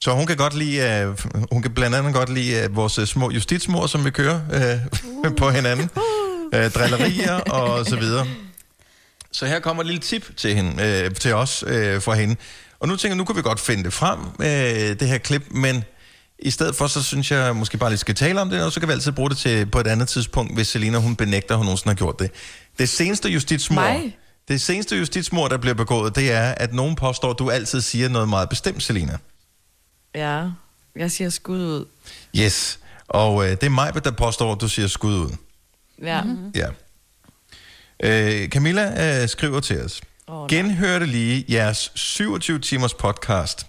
så 0.01 0.11
hun 0.11 0.25
kan 0.25 0.37
godt 0.37 0.53
lide, 0.53 1.07
uh, 1.07 1.41
hun 1.51 1.61
kan 1.61 1.73
blandt 1.73 1.95
andet 1.95 2.13
godt 2.13 2.29
lide 2.29 2.69
uh, 2.69 2.75
vores 2.75 3.09
små 3.09 3.31
justitsmor, 3.31 3.87
som 3.87 4.05
vi 4.05 4.09
kører 4.09 4.39
uh, 5.25 5.35
på 5.39 5.49
hinanden. 5.49 5.89
Uh, 6.55 6.71
drillerier 6.71 7.33
og 7.33 7.85
så 7.85 7.95
videre. 7.95 8.27
Så 9.33 9.45
her 9.45 9.59
kommer 9.59 9.83
et 9.83 9.87
lille 9.87 10.01
tip 10.01 10.37
til, 10.37 10.55
hende, 10.55 11.05
uh, 11.09 11.15
til 11.15 11.33
os 11.33 11.63
uh, 11.63 12.01
fra 12.01 12.13
hende. 12.13 12.35
Og 12.79 12.87
nu 12.87 12.95
tænker 12.95 13.15
jeg, 13.15 13.17
nu 13.17 13.23
kan 13.23 13.35
vi 13.35 13.41
godt 13.41 13.59
finde 13.59 13.83
det 13.83 13.93
frem, 13.93 14.19
uh, 14.19 14.99
det 14.99 15.07
her 15.07 15.17
klip, 15.17 15.43
men 15.51 15.83
i 16.41 16.51
stedet 16.51 16.75
for, 16.75 16.87
så 16.87 17.03
synes 17.03 17.31
jeg 17.31 17.55
måske 17.55 17.77
bare 17.77 17.89
lige 17.89 17.97
skal 17.97 18.15
tale 18.15 18.41
om 18.41 18.49
det, 18.49 18.63
og 18.63 18.71
så 18.71 18.79
kan 18.79 18.89
vi 18.89 18.93
altid 18.93 19.11
bruge 19.11 19.29
det 19.29 19.37
til 19.37 19.65
på 19.65 19.79
et 19.79 19.87
andet 19.87 20.07
tidspunkt, 20.07 20.53
hvis 20.53 20.67
Selina 20.67 20.97
hun 20.97 21.15
benægter, 21.15 21.53
at 21.53 21.57
hun 21.57 21.65
nogensinde 21.65 21.89
har 21.89 21.95
gjort 21.95 22.19
det. 22.19 22.31
Det 22.79 22.89
seneste 22.89 23.29
justitsmor, 23.29 23.81
Mig? 23.81 24.17
det 24.47 24.61
seneste 24.61 24.97
justitsmor, 24.97 25.47
der 25.47 25.57
bliver 25.57 25.73
begået, 25.73 26.15
det 26.15 26.31
er, 26.31 26.51
at 26.57 26.73
nogen 26.73 26.95
påstår, 26.95 27.31
at 27.31 27.39
du 27.39 27.49
altid 27.49 27.81
siger 27.81 28.09
noget 28.09 28.29
meget 28.29 28.49
bestemt, 28.49 28.83
Selina. 28.83 29.17
Ja, 30.15 30.43
jeg 30.95 31.11
siger 31.11 31.29
skud 31.29 31.59
ud. 31.59 31.85
Yes. 32.37 32.79
Og 33.07 33.45
øh, 33.45 33.51
det 33.51 33.63
er 33.63 33.69
mig, 33.69 34.03
der 34.03 34.11
påstår, 34.11 34.53
at 34.53 34.61
du 34.61 34.67
siger 34.67 34.87
skud 34.87 35.13
ud. 35.13 35.29
Ja. 36.01 36.23
Mhm. 36.23 36.33
Mm-hmm. 36.33 36.51
Ja. 36.55 36.67
Øh, 38.03 38.49
Camilla 38.49 39.21
øh, 39.21 39.29
skriver 39.29 39.59
til 39.59 39.81
os. 39.81 40.01
Oh, 40.27 40.47
Genhørte 40.49 41.05
lige 41.05 41.45
jeres 41.49 41.91
27 41.95 42.59
timers 42.59 42.93
podcast. 42.93 43.65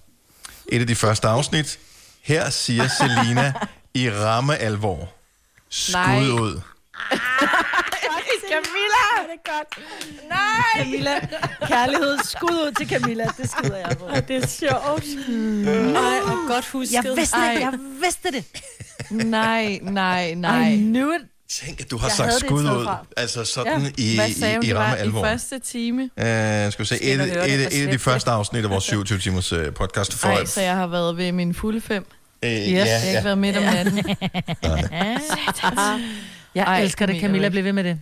Et 0.69 0.81
af 0.81 0.87
de 0.87 0.95
første 0.95 1.29
afsnit. 1.29 1.79
Her 2.23 2.51
siger 2.51 2.89
Selina 2.89 3.53
i 3.95 4.11
ramme 4.11 4.57
alvor. 4.57 5.09
Skud 5.69 5.93
Nej. 5.95 6.21
ud. 6.21 6.61
Camilla! 8.53 9.33
Det 9.33 9.41
er 9.45 9.53
godt. 9.53 9.79
Nej! 10.29 10.85
Camilla, 10.85 11.21
kærlighed, 11.67 12.19
skud 12.25 12.51
ud 12.51 12.73
til 12.73 12.89
Camilla, 12.89 13.25
det 13.37 13.51
skider 13.51 13.77
jeg 13.77 13.97
på. 13.99 14.09
Det 14.29 14.37
er 14.37 14.47
sjovt. 14.47 15.05
Ej, 15.97 16.21
og 16.21 16.39
godt 16.49 16.69
husket. 16.69 16.95
Jeg 16.95 17.17
vidste 17.17 17.37
Ej. 17.37 17.55
det, 17.55 17.61
jeg 17.61 17.73
vidste 18.03 18.31
det. 18.33 18.45
Nej, 19.11 19.79
nej, 19.83 20.35
nej. 20.35 20.69
I 20.71 20.77
knew 20.77 21.13
it. 21.13 21.21
Tænk, 21.61 21.81
at 21.81 21.91
du 21.91 21.97
har 21.97 22.07
Jeg 22.09 22.13
sagt 22.17 22.27
havde 22.29 22.39
det 22.41 22.43
et 22.45 22.49
skud 22.49 22.65
ud. 22.65 22.87
Altså 23.17 23.45
sådan 23.45 23.83
Ja. 23.83 23.91
i, 23.99 24.17
Hvad 24.17 24.31
sagde 24.33 24.55
hun, 24.55 24.63
i, 24.65 24.67
i 24.67 24.69
det 24.71 24.77
ramme 24.79 24.99
alvor. 24.99 25.25
i 25.27 25.29
første 25.29 25.59
time? 25.59 26.03
Uh, 26.03 26.09
skal 26.17 26.73
vi 26.79 26.85
se, 26.85 26.97
Skal 26.97 27.21
et, 27.21 27.21
et, 27.21 27.29
det 27.35 27.55
et, 27.55 27.81
et 27.83 27.87
af 27.87 27.93
de 27.93 27.99
første 27.99 28.31
afsnit 28.31 28.65
af 28.65 28.71
vores 28.71 28.85
27 28.95 29.19
timers 29.19 29.53
uh, 29.53 29.59
podcast. 29.75 30.15
For, 30.15 30.29
Nej, 30.29 30.45
så 30.45 30.61
jeg 30.61 30.75
har 30.77 30.87
været 30.87 31.17
ved 31.17 31.33
min 31.33 31.55
fulde 31.55 31.81
fem. 31.81 32.07
øh, 32.43 32.51
Yes. 32.51 32.69
ja, 32.69 32.75
Jeg 32.85 33.01
har 33.01 33.07
ikke 33.07 33.13
ja. 33.19 33.23
været 33.23 33.39
midt 33.39 33.57
om 33.57 33.63
natten. 33.75 33.99
Jeg 36.55 36.65
Ej, 36.65 36.83
elsker 36.83 37.07
det, 37.07 37.21
Camilla, 37.21 37.49
bliv 37.49 37.65
ved 37.65 37.73
med 37.73 37.85
det. 37.85 38.01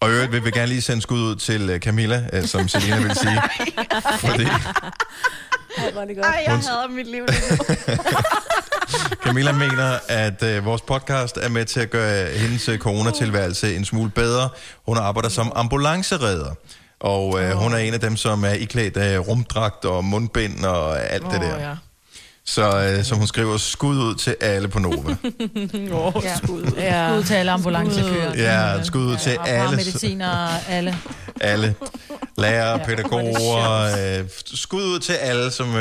Og 0.00 0.08
i 0.08 0.12
øvrigt 0.12 0.32
vil 0.32 0.44
vi 0.44 0.50
gerne 0.50 0.66
lige 0.66 0.82
sende 0.82 1.02
skud 1.02 1.20
ud 1.20 1.36
til 1.36 1.70
uh, 1.74 1.78
Camilla, 1.78 2.24
uh, 2.38 2.44
som 2.44 2.68
Selina 2.68 3.02
vil 3.02 3.16
sige. 3.16 3.42
Fordi 4.26 4.46
Ej, 5.78 5.90
hvor 5.92 6.04
det 6.04 6.16
godt. 6.16 6.26
Ej, 6.26 6.42
jeg 6.46 6.54
hader 6.54 6.88
mit 6.88 7.06
liv 7.06 7.26
lige 7.26 7.42
nu. 7.50 7.74
Camilla 9.24 9.52
mener, 9.52 9.98
at 10.08 10.42
uh, 10.42 10.64
vores 10.64 10.82
podcast 10.82 11.36
er 11.36 11.48
med 11.48 11.64
til 11.64 11.80
at 11.80 11.90
gøre 11.90 12.26
hendes 12.38 12.68
øh, 12.68 12.78
coronatilværelse 12.78 13.76
en 13.76 13.84
smule 13.84 14.10
bedre. 14.10 14.48
Hun 14.86 14.98
arbejder 14.98 15.28
som 15.28 15.52
ambulanceredder. 15.54 16.54
Og 17.00 17.28
uh, 17.28 17.50
hun 17.50 17.72
er 17.72 17.78
en 17.78 17.94
af 17.94 18.00
dem, 18.00 18.16
som 18.16 18.44
er 18.44 18.52
iklædt 18.52 18.96
af 18.96 19.18
rumdragt 19.18 19.84
og 19.84 20.04
mundbind 20.04 20.64
og 20.64 21.12
alt 21.12 21.26
det 21.32 21.40
der. 21.40 21.68
Ja. 21.68 21.74
Så 22.48 22.94
uh, 22.98 23.04
som 23.04 23.18
hun 23.18 23.26
skriver, 23.26 23.56
skud 23.56 23.96
ud 23.96 24.14
til 24.14 24.36
alle 24.40 24.68
på 24.68 24.78
Nova. 24.78 25.16
Ja. 26.22 26.36
Skud 26.36 26.72
Ja. 26.76 27.16
ud 27.18 27.22
til 27.22 27.34
alle 27.34 27.52
ambulancefører. 27.52 28.34
Ja, 28.36 28.82
skud 28.82 29.00
ud 29.06 29.16
til 29.16 29.38
Og 29.38 29.48
alle, 29.48 29.76
mediciner 29.76 30.48
alle. 30.68 30.96
alle 31.40 31.74
lærere, 32.38 32.78
Ja, 32.80 32.84
pædagoger. 32.84 34.20
Uh, 34.22 34.28
skud 34.44 34.82
ud 34.82 34.98
til 34.98 35.12
alle, 35.12 35.50
som... 35.50 35.68
Uh, 35.74 35.80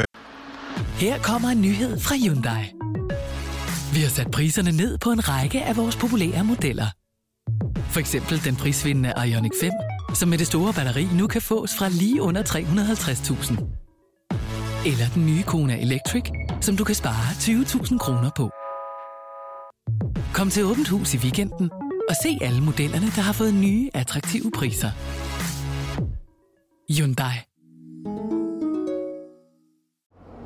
Her 0.97 1.17
kommer 1.19 1.49
en 1.49 1.61
nyhed 1.61 1.99
fra 1.99 2.15
Hyundai. 2.15 2.71
Vi 3.93 4.01
har 4.01 4.09
sat 4.09 4.31
priserne 4.31 4.71
ned 4.71 4.97
på 4.97 5.11
en 5.11 5.29
række 5.29 5.63
af 5.63 5.77
vores 5.77 5.95
populære 5.95 6.43
modeller. 6.43 6.87
For 7.91 7.99
eksempel 7.99 8.41
den 8.45 8.55
prisvindende 8.55 9.13
Ioniq 9.27 9.51
5, 9.61 9.71
som 10.13 10.29
med 10.29 10.37
det 10.37 10.47
store 10.47 10.73
batteri 10.73 11.07
nu 11.13 11.27
kan 11.27 11.41
fås 11.41 11.71
fra 11.77 11.89
lige 11.89 12.21
under 12.21 12.43
350.000. 12.43 13.63
Eller 14.85 15.05
den 15.15 15.25
nye 15.25 15.43
Kona 15.43 15.77
Electric, 15.81 16.23
som 16.61 16.77
du 16.77 16.83
kan 16.83 16.95
spare 16.95 17.31
20.000 17.31 17.97
kroner 17.97 18.29
på. 18.35 18.49
Kom 20.33 20.49
til 20.49 20.65
Åbent 20.65 20.87
Hus 20.89 21.13
i 21.13 21.17
weekenden 21.17 21.71
og 22.09 22.15
se 22.23 22.37
alle 22.41 22.61
modellerne, 22.61 23.05
der 23.05 23.21
har 23.21 23.33
fået 23.33 23.53
nye, 23.53 23.89
attraktive 23.93 24.51
priser. 24.51 24.91
Hyundai. 26.93 27.35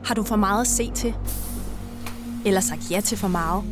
Har 0.06 0.16
du 0.16 0.24
for 0.24 0.36
meget 0.36 0.62
at 0.62 0.68
se 0.68 0.92
til? 0.92 1.14
Eller 2.46 2.62
sagt 2.62 2.92
ja 2.92 3.02
til 3.02 3.18
for 3.18 3.28
meget? 3.28 3.64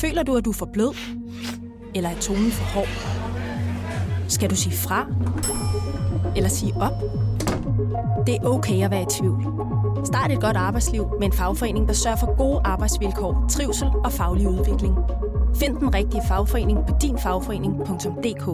Føler 0.00 0.22
du, 0.22 0.36
at 0.36 0.44
du 0.44 0.50
er 0.50 0.54
for 0.54 0.68
blød? 0.72 0.94
Eller 1.94 2.10
er 2.10 2.20
tonen 2.20 2.50
for 2.50 2.64
hård? 2.64 2.88
Skal 4.28 4.50
du 4.50 4.56
sige 4.56 4.76
fra? 4.76 5.06
Eller 6.36 6.48
sige 6.48 6.74
op? 6.76 7.02
Det 8.26 8.34
er 8.34 8.44
okay 8.44 8.84
at 8.84 8.90
være 8.90 9.02
i 9.02 9.06
tvivl. 9.10 9.71
Start 10.04 10.32
et 10.32 10.40
godt 10.40 10.56
arbejdsliv 10.56 11.06
med 11.20 11.26
en 11.26 11.32
fagforening, 11.32 11.88
der 11.88 11.94
sørger 11.94 12.16
for 12.16 12.36
gode 12.36 12.60
arbejdsvilkår, 12.64 13.46
trivsel 13.50 13.88
og 14.04 14.12
faglig 14.12 14.48
udvikling. 14.48 14.94
Find 15.60 15.76
den 15.76 15.94
rigtige 15.94 16.22
fagforening 16.28 16.78
på 16.88 16.94
dinfagforening.dk 17.02 18.46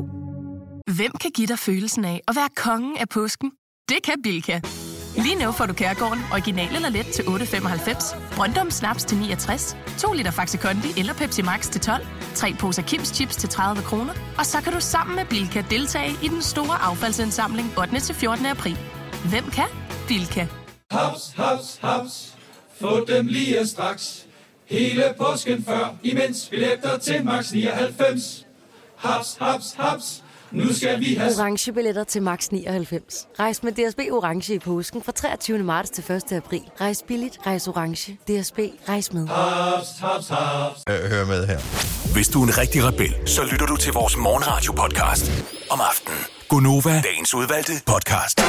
Hvem 0.97 1.13
kan 1.21 1.31
give 1.31 1.47
dig 1.47 1.59
følelsen 1.59 2.05
af 2.05 2.21
at 2.29 2.37
være 2.37 2.49
kongen 2.57 2.97
af 2.97 3.09
påsken? 3.09 3.51
Det 3.89 3.97
kan 4.05 4.15
Bilka! 4.23 4.61
Lige 5.17 5.45
nu 5.45 5.53
får 5.53 5.67
du 5.67 5.73
Kærgården 5.73 6.19
original 6.33 6.75
eller 6.77 6.89
let 6.89 7.07
til 7.07 7.23
8.95, 7.23 8.37
Brøndum 8.37 8.71
Snaps 8.71 9.05
til 9.05 9.19
69, 9.19 9.77
2 9.99 10.13
liter 10.13 10.31
Faxi 10.31 10.57
Kondi 10.57 10.89
eller 11.01 11.15
Pepsi 11.15 11.43
Max 11.43 11.71
til 11.71 11.81
12, 11.81 12.07
3 12.35 12.55
poser 12.61 12.83
Kims 12.83 13.09
Chips 13.09 13.37
til 13.37 13.49
30 13.49 13.83
kroner, 13.83 14.13
og 14.39 14.47
så 14.47 14.61
kan 14.61 14.73
du 14.73 14.81
sammen 14.81 15.17
med 15.17 15.25
Bilka 15.25 15.63
deltage 15.71 16.11
i 16.23 16.29
den 16.29 16.43
store 16.43 16.83
affaldsindsamling 16.83 17.69
8. 17.79 18.01
til 18.01 18.15
14. 18.15 18.47
april. 18.47 18.79
Hvem 19.31 19.45
kan? 19.45 19.69
Bilka. 20.09 20.47
Haps, 20.91 21.33
haps, 21.37 21.79
haps. 21.83 22.35
Få 22.81 23.05
dem 23.05 23.27
lige 23.27 23.67
straks. 23.67 24.27
Hele 24.67 25.05
påsken 25.19 25.65
før, 25.65 25.95
imens 26.03 26.49
billetter 26.51 26.99
til 26.99 27.25
max 27.25 27.53
99. 27.53 28.47
Haps, 28.97 29.37
haps, 29.41 29.75
haps. 29.79 30.23
Nu 30.51 30.73
skal 30.75 31.01
vi 31.01 31.15
have... 31.15 31.33
Orange 31.39 31.73
billetter 31.73 32.05
til 32.05 32.23
max 32.23 32.49
99. 32.49 33.27
Rejs 33.39 33.63
med 33.63 33.73
DSB 33.73 33.99
Orange 34.13 34.55
i 34.55 34.59
påsken 34.59 35.03
fra 35.03 35.13
23. 35.13 35.59
marts 35.59 35.91
til 35.91 36.13
1. 36.13 36.33
april. 36.33 36.63
Rejs 36.81 37.05
billigt, 37.09 37.39
rejs 37.47 37.69
orange. 37.69 38.13
DSB, 38.13 38.59
rejs 38.89 39.13
med. 39.13 39.27
Haps, 39.29 39.89
haps, 40.01 40.29
haps. 40.29 40.83
Øh, 40.91 41.11
hør 41.11 41.25
med 41.25 41.47
her. 41.47 41.59
Hvis 42.13 42.29
du 42.29 42.43
er 42.43 42.47
en 42.47 42.59
rigtig 42.59 42.85
rebel, 42.85 43.15
så 43.27 43.43
lytter 43.51 43.67
du 43.67 43.77
til 43.77 43.93
vores 43.93 44.17
morgenradio-podcast 44.17 45.31
om 45.71 45.81
aftenen. 45.81 46.19
Gunova, 46.49 47.01
dagens 47.05 47.35
udvalgte 47.35 47.73
podcast. 47.87 48.41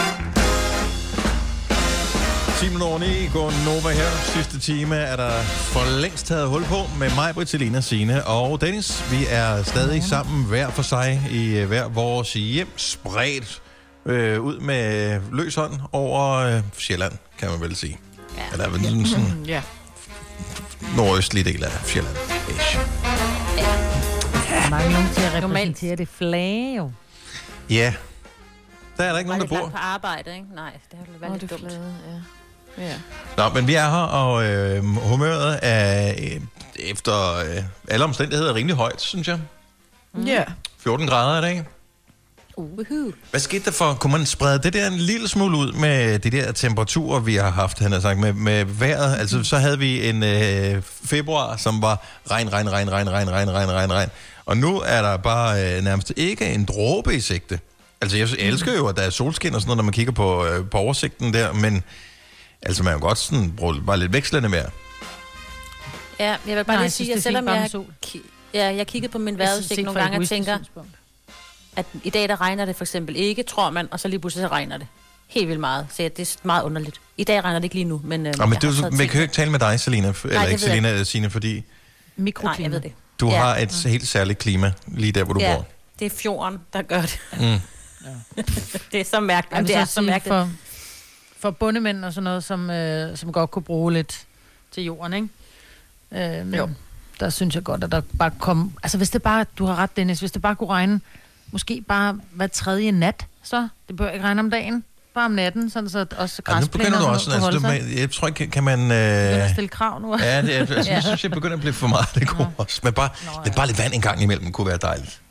10 2.60 2.66
minutter 2.66 2.88
over 2.88 3.00
9, 3.00 3.06
går 3.34 3.66
Nova 3.66 3.90
her. 3.96 4.10
Sidste 4.24 4.60
time 4.60 4.96
er 4.96 5.16
der 5.16 5.42
for 5.44 6.00
længst 6.02 6.26
taget 6.26 6.48
hul 6.50 6.64
på 6.64 6.76
med 7.00 7.16
mig, 7.16 7.34
Britalina, 7.34 7.82
Signe 7.82 8.26
og 8.26 8.62
Dennis. 8.62 9.12
Vi 9.12 9.26
er 9.30 9.64
stadig 9.64 10.04
sammen 10.04 10.46
hver 10.46 10.70
for 10.70 10.82
sig 10.82 11.22
i 11.32 11.58
øh, 11.58 11.68
hver 11.68 11.88
vores 11.88 12.34
hjem, 12.34 12.68
spredt 12.78 13.62
øh, 14.06 14.42
ud 14.42 14.60
med 14.60 15.20
løs 15.32 15.56
hånd 15.56 15.74
over 15.92 16.30
øh, 16.36 16.62
Sjælland, 16.78 17.14
kan 17.38 17.50
man 17.52 17.62
vel 17.62 17.76
sige. 17.76 18.00
Ja. 18.38 18.44
Eller 18.52 18.70
vel 18.70 18.84
sådan, 18.84 19.06
sådan 19.06 19.46
Ja. 19.48 19.62
nordøstlige 20.96 21.44
del 21.44 21.64
af 21.64 21.72
Sjælland. 21.86 22.16
Der 24.50 24.70
mangler 24.70 24.92
nogen 24.92 25.10
til 25.14 25.22
at 25.22 25.44
repræsentere 25.44 25.96
det 25.96 26.08
flag, 26.08 26.74
jo. 26.78 26.92
Ja, 27.70 27.94
der 28.98 29.04
er 29.04 29.12
der 29.12 29.20
ikke 29.20 29.30
Var 29.30 29.38
nogen, 29.38 29.50
der 29.52 29.60
bor. 29.62 29.70
på 29.70 29.78
arbejde, 29.78 30.34
ikke? 30.36 30.46
Nej, 30.56 30.72
det 30.92 31.00
har 31.00 31.28
været 31.30 31.42
lidt 31.42 31.52
dumt. 31.52 31.62
flade, 31.62 31.96
ja. 32.08 32.20
Ja. 32.80 32.94
Nå, 33.38 33.50
men 33.50 33.68
vi 33.68 33.74
er 33.74 33.90
her, 33.90 34.04
og 34.04 34.46
øh, 34.46 34.84
humøret 34.86 35.60
er 35.62 36.10
øh, 36.10 36.42
efter 36.76 37.36
øh, 37.36 37.64
alle 37.88 38.06
omstændigheder 38.06 38.56
rimelig 38.56 38.76
højt, 38.76 39.02
synes 39.02 39.28
jeg. 39.28 39.40
Ja. 40.26 40.44
14 40.80 41.08
grader 41.08 41.40
i 41.40 41.42
dag. 41.42 41.66
Uhuh. 42.58 43.14
Hvad 43.32 43.40
skete 43.40 43.66
der 43.66 43.72
for? 43.72 43.94
Kunne 43.94 44.12
man 44.12 44.26
sprede 44.26 44.60
det 44.64 44.74
der 44.74 44.88
en 44.88 44.98
lille 44.98 45.28
smule 45.28 45.58
ud 45.58 45.72
med 45.72 46.20
de 46.20 46.30
der 46.30 46.52
temperaturer, 46.52 47.20
vi 47.20 47.36
har 47.36 47.50
haft, 47.50 47.80
han 47.80 47.92
har 47.92 48.00
sagt, 48.00 48.20
med, 48.20 48.34
med 48.34 48.66
vejret? 48.66 49.18
Altså, 49.20 49.44
så 49.44 49.58
havde 49.58 49.80
vi 49.80 50.10
en 50.10 50.24
øh, 50.24 50.82
februar, 50.84 51.58
som 51.58 51.82
var 51.82 52.06
regn, 52.32 52.54
regn, 52.54 52.72
regn, 52.72 52.92
regn, 52.92 53.10
regn, 53.10 53.30
regn, 53.30 53.50
regn, 53.50 53.72
regn, 53.72 53.92
regn. 53.92 54.10
Og 54.46 54.58
nu 54.58 54.80
er 54.86 55.02
der 55.02 55.18
bare 55.18 55.78
øh, 55.78 55.84
nærmest 55.84 56.14
ikke 56.16 56.46
en 56.46 56.66
dråbe 56.66 57.16
i 57.16 57.20
sigte. 57.20 57.60
Altså, 58.02 58.18
jeg 58.18 58.28
elsker 58.40 58.74
jo, 58.74 58.88
at 58.88 58.96
der 58.96 59.02
er 59.02 59.10
solskin 59.10 59.56
og 59.56 59.62
sådan 59.62 59.68
noget, 59.68 59.78
når 59.78 59.84
man 59.84 59.94
kigger 59.94 60.14
på, 60.14 60.46
øh, 60.46 60.70
på 60.70 60.78
oversigten 60.78 61.34
der, 61.34 61.54
men 61.54 61.84
altså, 62.62 62.84
man 62.84 62.92
kan 62.94 63.00
jo 63.02 63.08
godt 63.08 63.18
sådan 63.18 63.52
bruge 63.58 63.82
bare 63.86 63.98
lidt 63.98 64.14
vekslende 64.14 64.50
mere. 64.50 64.66
Ja, 66.20 66.30
jeg 66.48 66.58
vil 66.58 66.64
bare 66.64 66.64
Nej, 66.66 66.76
lige 66.76 66.84
jeg 66.84 66.92
sige, 66.92 67.14
at 67.14 67.24
selvom 67.24 67.48
jeg, 67.48 67.70
ja, 68.54 68.76
jeg 68.76 68.88
kiggede 68.88 69.12
på 69.12 69.18
min 69.18 69.38
Jeg 69.40 69.48
vejrudsigt 69.48 69.84
nogle 69.86 70.02
gange 70.02 70.18
og 70.20 70.28
tænker, 70.28 70.58
at 71.76 71.86
i 72.04 72.10
dag 72.10 72.30
der 72.30 72.42
regner 72.42 72.66
det 72.66 72.76
for 72.76 72.84
eksempel 72.84 73.16
ikke, 73.16 73.44
tror 73.44 73.70
man, 73.70 73.88
og 73.92 74.00
så 74.00 74.08
lige 74.08 74.20
pludselig 74.20 74.44
så 74.44 74.48
regner 74.48 74.78
det. 74.78 74.88
Helt 75.28 75.48
vildt 75.48 75.60
meget. 75.60 75.88
Så 75.96 76.04
ja, 76.04 76.10
det 76.18 76.30
er 76.30 76.36
meget 76.44 76.64
underligt. 76.64 77.02
I 77.18 77.24
dag 77.24 77.44
regner 77.44 77.60
det 77.60 77.64
ikke 77.64 77.76
lige 77.76 77.86
nu, 77.86 78.02
men... 78.04 78.26
Øh, 78.26 78.34
Nå, 78.38 78.46
men 78.46 78.54
jeg 78.64 78.70
er 78.70 78.74
taget 78.74 78.94
man 78.94 79.08
kan 79.08 79.16
jo 79.16 79.22
ikke 79.22 79.34
tale 79.34 79.52
med 79.52 79.60
dig, 79.60 79.80
Selina, 79.80 80.08
eller 80.24 80.42
ikke 80.42 80.52
jeg 80.52 80.60
Selina 80.60 80.90
eller 80.90 81.04
Signe, 81.04 81.30
fordi 81.30 81.64
Nej, 82.18 82.56
jeg 82.60 82.72
ved 82.72 82.82
det. 82.82 82.92
du 83.20 83.30
Ja. 83.30 83.38
har 83.38 83.56
et 83.58 83.84
helt 83.86 84.08
særligt 84.08 84.40
klima 84.40 84.74
lige 84.88 85.12
der, 85.12 85.24
hvor 85.24 85.34
du 85.34 85.40
ja, 85.40 85.56
bor. 85.56 85.66
det 86.00 86.06
er 86.06 86.10
fjorden, 86.10 86.60
der 86.74 86.82
gør 86.82 87.02
det. 87.02 87.20
Mm. 87.34 87.60
det 88.92 89.02
er 89.02 89.06
så 89.06 89.20
mærkeligt. 89.20 89.52
Jeg 89.52 89.58
Jamen, 89.58 89.68
det 89.68 89.76
er 89.76 89.86
så 89.86 89.94
så 89.94 90.02
mærkeligt. 90.02 90.34
for, 90.36 90.50
for 91.40 91.52
bundemænd 91.52 92.06
og 92.06 92.14
sådan 92.14 92.24
noget, 92.24 92.44
som, 92.44 92.70
øh, 92.70 93.18
som 93.18 93.32
godt 93.32 93.52
kunne 93.52 93.64
bruge 93.64 93.94
lidt 93.94 94.26
til 94.72 94.84
jorden, 94.84 95.14
ikke? 95.14 96.40
Øhm, 96.40 96.54
jo. 96.54 96.70
Der 97.20 97.30
synes 97.30 97.56
jeg 97.56 97.64
godt, 97.64 97.84
at 97.84 97.92
der 97.92 98.02
bare 98.20 98.32
kom... 98.40 98.74
Altså 98.84 98.98
hvis 98.98 99.10
det 99.10 99.22
bare... 99.24 99.46
Du 99.58 99.66
har 99.66 99.76
ret, 99.76 99.98
Dennis. 99.98 100.20
Hvis 100.20 100.32
det 100.32 100.42
bare 100.42 100.56
kunne 100.56 100.70
regne, 100.70 101.02
måske 101.52 101.82
bare 101.88 102.20
hver 102.32 102.48
tredje 102.48 102.92
nat, 102.92 103.26
så. 103.44 103.68
Det 103.88 103.96
bør 103.96 104.10
ikke 104.10 104.26
regne 104.26 104.40
om 104.40 104.50
dagen. 104.50 104.84
Bare 105.14 105.26
om 105.26 105.32
natten, 105.32 105.70
sådan 105.70 105.90
så 105.90 106.06
også 106.18 106.42
Ja, 106.48 106.54
nu 106.54 106.56
græsplæner 106.60 106.86
begynder 106.86 107.00
du 107.00 107.06
og 107.06 107.12
også, 107.12 107.26
sådan 107.26 107.40
noget 107.42 107.54
altså, 107.54 107.68
du, 107.68 107.74
med- 107.92 108.00
jeg 108.00 108.12
tror 108.12 108.28
ikke, 108.28 108.48
kan 108.48 108.64
man... 108.64 108.80
Øh, 108.80 108.88
Begynder 108.88 109.44
at 109.46 109.52
stille 109.52 109.68
krav 109.68 110.00
nu. 110.02 110.18
Ja, 110.20 110.42
det 110.42 110.56
er, 110.56 110.60
altså, 110.60 110.76
Ja. 110.90 110.94
jeg 110.94 111.04
synes, 111.04 111.24
jeg 111.24 111.32
begynder 111.32 111.54
at 111.56 111.60
blive 111.60 111.74
for 111.74 111.88
meget. 111.88 112.08
Det 112.16 112.28
kunne 112.28 112.52
også. 112.58 112.82
Men 112.84 112.94
bare, 112.94 113.10
men 113.46 113.54
bare 113.54 113.68
lidt 113.68 113.80
vand 113.80 113.94
en 113.94 114.02
gang 114.02 114.22
imellem 114.24 114.52
kunne 114.52 114.68
være 114.68 114.78
dejligt. 114.82 115.22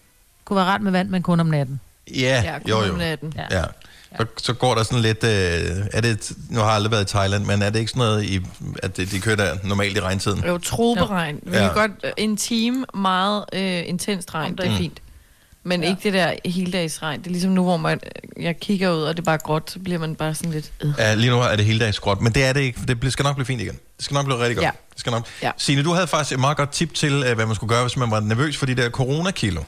kunne 0.44 0.56
være 0.56 0.64
ret 0.66 0.80
med 0.82 0.92
vand, 0.92 1.08
men 1.08 1.22
kun 1.22 1.40
om 1.40 1.46
natten. 1.46 1.80
Ja, 2.14 2.42
Ja, 2.44 2.58
kun 2.58 2.68
jo 2.70 2.76
om 2.78 2.84
jo. 2.86 2.96
natten. 2.96 3.34
Ja. 3.50 3.62
Så, 4.16 4.26
så 4.36 4.52
går 4.52 4.74
der 4.74 4.82
sådan 4.82 5.00
lidt... 5.02 5.24
Øh, 5.24 5.30
er 5.92 6.00
det, 6.00 6.32
nu 6.50 6.58
har 6.60 6.66
jeg 6.66 6.74
aldrig 6.74 6.90
været 6.90 7.02
i 7.02 7.12
Thailand, 7.12 7.44
men 7.44 7.62
er 7.62 7.70
det 7.70 7.78
ikke 7.78 7.90
sådan 7.90 8.00
noget, 8.00 8.24
i, 8.24 8.40
at 8.82 8.96
de, 8.96 9.04
de 9.06 9.20
kører 9.20 9.36
der 9.36 9.56
normalt 9.64 9.96
i 9.96 10.00
regntiden? 10.00 10.44
Jo, 10.46 10.58
troberegn. 10.58 11.40
Vi 11.42 11.56
Ja. 11.56 11.58
kan 11.58 11.74
godt 11.74 11.90
øh, 12.04 12.10
en 12.16 12.36
time 12.36 12.84
meget 12.94 13.44
øh, 13.52 13.82
intenst 13.88 14.34
regn, 14.34 14.56
det 14.56 14.66
er 14.66 14.70
Mm. 14.70 14.76
fint. 14.76 15.00
Men 15.64 15.82
ja. 15.82 15.88
ikke 15.88 16.00
det 16.02 16.12
der 16.12 16.34
heldagsregn. 16.44 17.18
Det 17.20 17.26
er 17.26 17.30
ligesom 17.30 17.50
nu, 17.50 17.62
hvor 17.62 17.76
man, 17.76 18.00
jeg 18.40 18.60
kigger 18.60 18.90
ud, 18.90 19.02
og 19.02 19.16
det 19.16 19.22
er 19.22 19.24
bare 19.24 19.38
gråt, 19.38 19.70
så 19.70 19.78
bliver 19.78 19.98
man 19.98 20.14
bare 20.14 20.34
sådan 20.34 20.52
lidt... 20.52 20.72
Øh. 20.84 20.90
Ja, 20.98 21.14
lige 21.14 21.30
nu 21.30 21.38
er 21.40 21.56
det 21.56 21.64
hele 21.64 21.78
dags 21.84 21.98
gråt, 22.00 22.20
men 22.20 22.32
det 22.32 22.44
er 22.44 22.52
det 22.52 22.60
ikke, 22.60 22.80
det 22.88 23.00
bliver- 23.00 23.10
skal 23.12 23.22
nok 23.22 23.36
blive 23.36 23.46
fint 23.46 23.60
igen. 23.60 23.78
Det 23.96 24.04
skal 24.04 24.14
nok 24.14 24.24
blive 24.24 24.38
rigtig 24.38 24.56
godt. 24.56 24.64
Ja. 24.64 24.70
Det 24.92 25.00
skal 25.00 25.10
nok. 25.12 25.26
Ja. 25.42 25.50
Signe, 25.56 25.82
du 25.82 25.92
havde 25.92 26.06
faktisk 26.06 26.32
et 26.32 26.40
meget 26.40 26.56
godt 26.56 26.70
tip 26.70 26.94
til, 26.94 27.12
øh, 27.26 27.34
hvad 27.34 27.46
man 27.46 27.54
skulle 27.54 27.74
gøre, 27.74 27.82
hvis 27.82 27.96
man 27.96 28.10
var 28.10 28.20
nervøs 28.20 28.56
for 28.56 28.66
de 28.66 28.74
der 28.74 28.90
coronakilo. 28.90 29.62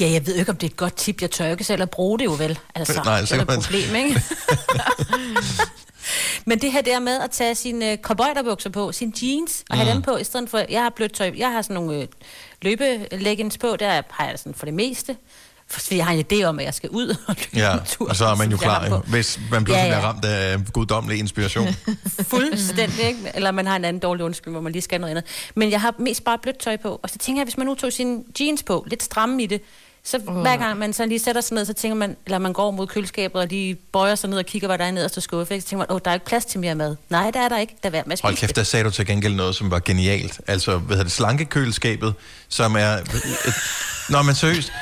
Ja, 0.00 0.10
jeg 0.10 0.26
ved 0.26 0.34
ikke, 0.34 0.50
om 0.50 0.56
det 0.56 0.66
er 0.66 0.70
et 0.70 0.76
godt 0.76 0.96
tip. 0.96 1.22
Jeg 1.22 1.30
tør 1.30 1.46
ikke 1.46 1.64
selv 1.64 1.82
at 1.82 1.90
bruge 1.90 2.18
det 2.18 2.24
jo 2.24 2.32
vel. 2.38 2.58
Altså, 2.74 3.02
Nej, 3.04 3.20
det 3.20 3.30
er 3.32 3.34
kan 3.36 3.40
et 3.40 3.48
man- 3.48 3.62
problem, 3.62 3.94
ikke? 3.94 4.22
Men 6.46 6.58
det 6.58 6.72
her 6.72 6.80
der 6.82 6.98
med 7.00 7.20
at 7.20 7.30
tage 7.30 7.54
sine 7.54 7.92
uh, 7.92 8.72
på, 8.72 8.92
sine 8.92 9.12
jeans, 9.22 9.64
og 9.70 9.76
have 9.76 9.86
Mm. 9.88 9.92
dem 9.94 10.02
på, 10.02 10.16
i 10.16 10.24
stedet 10.24 10.50
for, 10.50 10.62
jeg 10.70 10.82
har 10.82 10.90
blødt 10.96 11.12
tøj, 11.14 11.32
jeg 11.36 11.52
har 11.52 11.62
sådan 11.62 11.74
nogle 11.74 12.00
øh, 12.02 12.06
løbeleggings 12.62 13.58
på, 13.58 13.76
der 13.76 14.02
har 14.10 14.26
jeg 14.28 14.38
sådan 14.38 14.54
for 14.54 14.64
det 14.66 14.74
meste, 14.74 15.16
fordi 15.80 15.96
jeg 15.96 16.06
har 16.06 16.12
en 16.12 16.24
idé 16.32 16.44
om, 16.44 16.58
at 16.58 16.64
jeg 16.64 16.74
skal 16.74 16.90
ud 16.90 17.08
og 17.26 17.36
løbe 17.38 17.66
Ja, 17.66 17.72
en 17.74 17.80
tur. 17.86 18.08
og 18.08 18.16
så 18.16 18.26
er 18.26 18.34
man 18.34 18.50
jo 18.50 18.56
klar, 18.56 18.86
jo, 18.88 18.98
hvis 18.98 19.40
man 19.50 19.64
pludselig 19.64 19.86
Ja, 19.88 19.94
ja. 19.94 19.98
bliver 20.00 20.08
ramt 20.08 20.24
af 20.24 20.58
guddommelig 20.72 21.18
inspiration. 21.18 21.68
Fuldstændig, 22.30 23.04
ikke? 23.06 23.18
Eller 23.34 23.50
man 23.50 23.66
har 23.66 23.76
en 23.76 23.84
anden 23.84 24.00
dårlig 24.02 24.24
undskyldning, 24.24 24.54
hvor 24.54 24.62
man 24.62 24.72
lige 24.72 24.82
skal 24.82 25.00
noget 25.00 25.10
andet. 25.10 25.24
Men 25.54 25.70
jeg 25.70 25.80
har 25.80 25.94
mest 25.98 26.24
bare 26.24 26.38
blødt 26.38 26.58
tøj 26.58 26.76
på. 26.76 27.00
Og 27.02 27.10
så 27.10 27.18
tænker 27.18 27.40
jeg, 27.40 27.44
hvis 27.44 27.56
man 27.56 27.66
nu 27.66 27.74
tog 27.74 27.92
sine 27.92 28.22
jeans 28.40 28.62
på, 28.62 28.84
lidt 28.88 29.02
stramme 29.02 29.42
i 29.42 29.46
det, 29.46 29.60
så 30.04 30.18
hver 30.18 30.56
gang 30.56 30.78
man 30.78 30.92
så 30.92 31.06
lige 31.06 31.18
sætter 31.18 31.40
sig 31.40 31.54
ned, 31.54 31.64
så 31.64 31.72
tænker 31.72 31.96
man, 31.96 32.16
eller 32.26 32.38
man 32.38 32.52
går 32.52 32.70
mod 32.70 32.86
køleskabet 32.86 33.40
og 33.40 33.46
lige 33.48 33.74
bøjer 33.74 34.14
sig 34.14 34.30
ned 34.30 34.38
og 34.38 34.44
kigger, 34.46 34.68
hvad 34.68 34.78
der 34.78 34.84
er 34.84 34.90
nederst 34.90 35.16
og 35.16 35.22
skuffe, 35.22 35.54
ikke? 35.54 35.62
så 35.62 35.68
tænker 35.68 35.86
man, 35.88 35.94
åh, 35.96 36.00
der 36.04 36.10
er 36.10 36.14
ikke 36.14 36.26
plads 36.26 36.44
til 36.44 36.60
mere 36.60 36.74
mad. 36.74 36.96
Nej, 37.10 37.30
der 37.30 37.40
er 37.40 37.48
der 37.48 37.58
ikke. 37.58 37.76
Der 37.82 37.88
er 37.88 37.90
værd 37.90 38.06
med 38.06 38.16
Hold 38.22 38.36
kæft, 38.36 38.56
der 38.56 38.62
sagde 38.62 38.84
du 38.84 38.90
til 38.90 39.06
gengæld 39.06 39.34
noget, 39.34 39.54
som 39.54 39.70
var 39.70 39.78
genialt. 39.78 40.40
Altså, 40.46 40.78
hvad 40.78 40.96
hedder 40.96 41.02
det, 41.04 41.12
slankekøleskabet, 41.12 42.14
som 42.48 42.76
er... 42.76 42.96
Nå, 44.12 44.22
men 44.22 44.34
seriøst. 44.34 44.72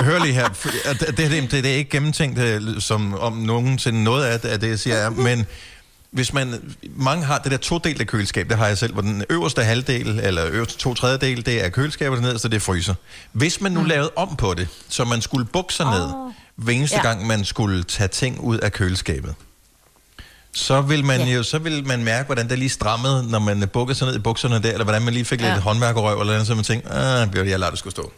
Hør 0.00 0.18
lige 0.18 0.34
her. 0.34 0.48
Det, 0.48 1.16
det, 1.16 1.30
det, 1.30 1.50
det 1.50 1.66
er 1.66 1.74
ikke 1.76 1.90
gennemtænkt, 1.90 2.38
øh, 2.38 2.80
som 2.80 3.14
om 3.14 3.32
nogensinde 3.32 4.04
noget 4.04 4.24
af 4.24 4.60
det, 4.60 4.68
jeg 4.68 4.78
siger 4.78 4.96
er, 4.96 5.10
men 5.10 5.46
hvis 6.10 6.32
man, 6.32 6.76
mange 6.96 7.24
har 7.24 7.38
det 7.38 7.52
der 7.52 7.58
todelte 7.58 8.04
køleskab, 8.04 8.48
det 8.48 8.56
har 8.56 8.66
jeg 8.66 8.78
selv, 8.78 8.92
hvor 8.92 9.02
den 9.02 9.24
øverste 9.30 9.64
halvdel, 9.64 10.20
eller 10.22 10.46
øverste 10.50 10.78
to 10.78 10.94
tredjedel, 10.94 11.46
det 11.46 11.64
er 11.64 11.68
køleskab, 11.68 12.10
og 12.10 12.16
det 12.16 12.24
nederste, 12.24 12.48
det 12.48 12.56
er 12.56 12.60
fryser. 12.60 12.94
Hvis 13.32 13.60
man 13.60 13.72
nu 13.72 13.80
mm. 13.80 13.86
lavede 13.86 14.10
om 14.16 14.36
på 14.36 14.54
det, 14.54 14.68
så 14.88 15.04
man 15.04 15.22
skulle 15.22 15.46
bukke 15.46 15.74
sig 15.74 15.86
ned, 15.86 16.32
hver 16.56 16.72
eneste 16.72 16.96
Ja. 16.96 17.02
gang 17.02 17.26
man 17.26 17.44
skulle 17.44 17.82
tage 17.82 18.08
ting 18.08 18.40
ud 18.40 18.58
af 18.58 18.72
køleskabet, 18.72 19.34
så 20.52 20.80
vil 20.80 21.04
man 21.04 21.20
ja. 21.20 21.26
jo 21.34 21.42
så 21.42 21.58
vil 21.58 21.86
man 21.86 22.04
mærke, 22.04 22.26
hvordan 22.26 22.48
det 22.48 22.58
lige 22.58 22.68
strammede, 22.68 23.30
når 23.30 23.38
man 23.38 23.68
bukkede 23.72 23.98
sig 23.98 24.06
ned 24.06 24.16
i 24.16 24.18
bukserne 24.18 24.62
der, 24.62 24.72
eller 24.72 24.84
hvordan 24.84 25.02
man 25.02 25.14
lige 25.14 25.24
fik 25.24 25.40
ja. 25.40 25.52
Lidt 25.52 25.62
håndværkerøv, 25.62 26.20
eller 26.20 26.32
andet, 26.32 26.46
så 26.46 26.54
man 26.54 26.64
tænkte, 26.64 26.92
ah, 26.92 27.36
jeg 27.36 27.58
lader 27.60 27.70
det 27.70 27.78
skulle 27.78 27.92
stå. 27.92 28.12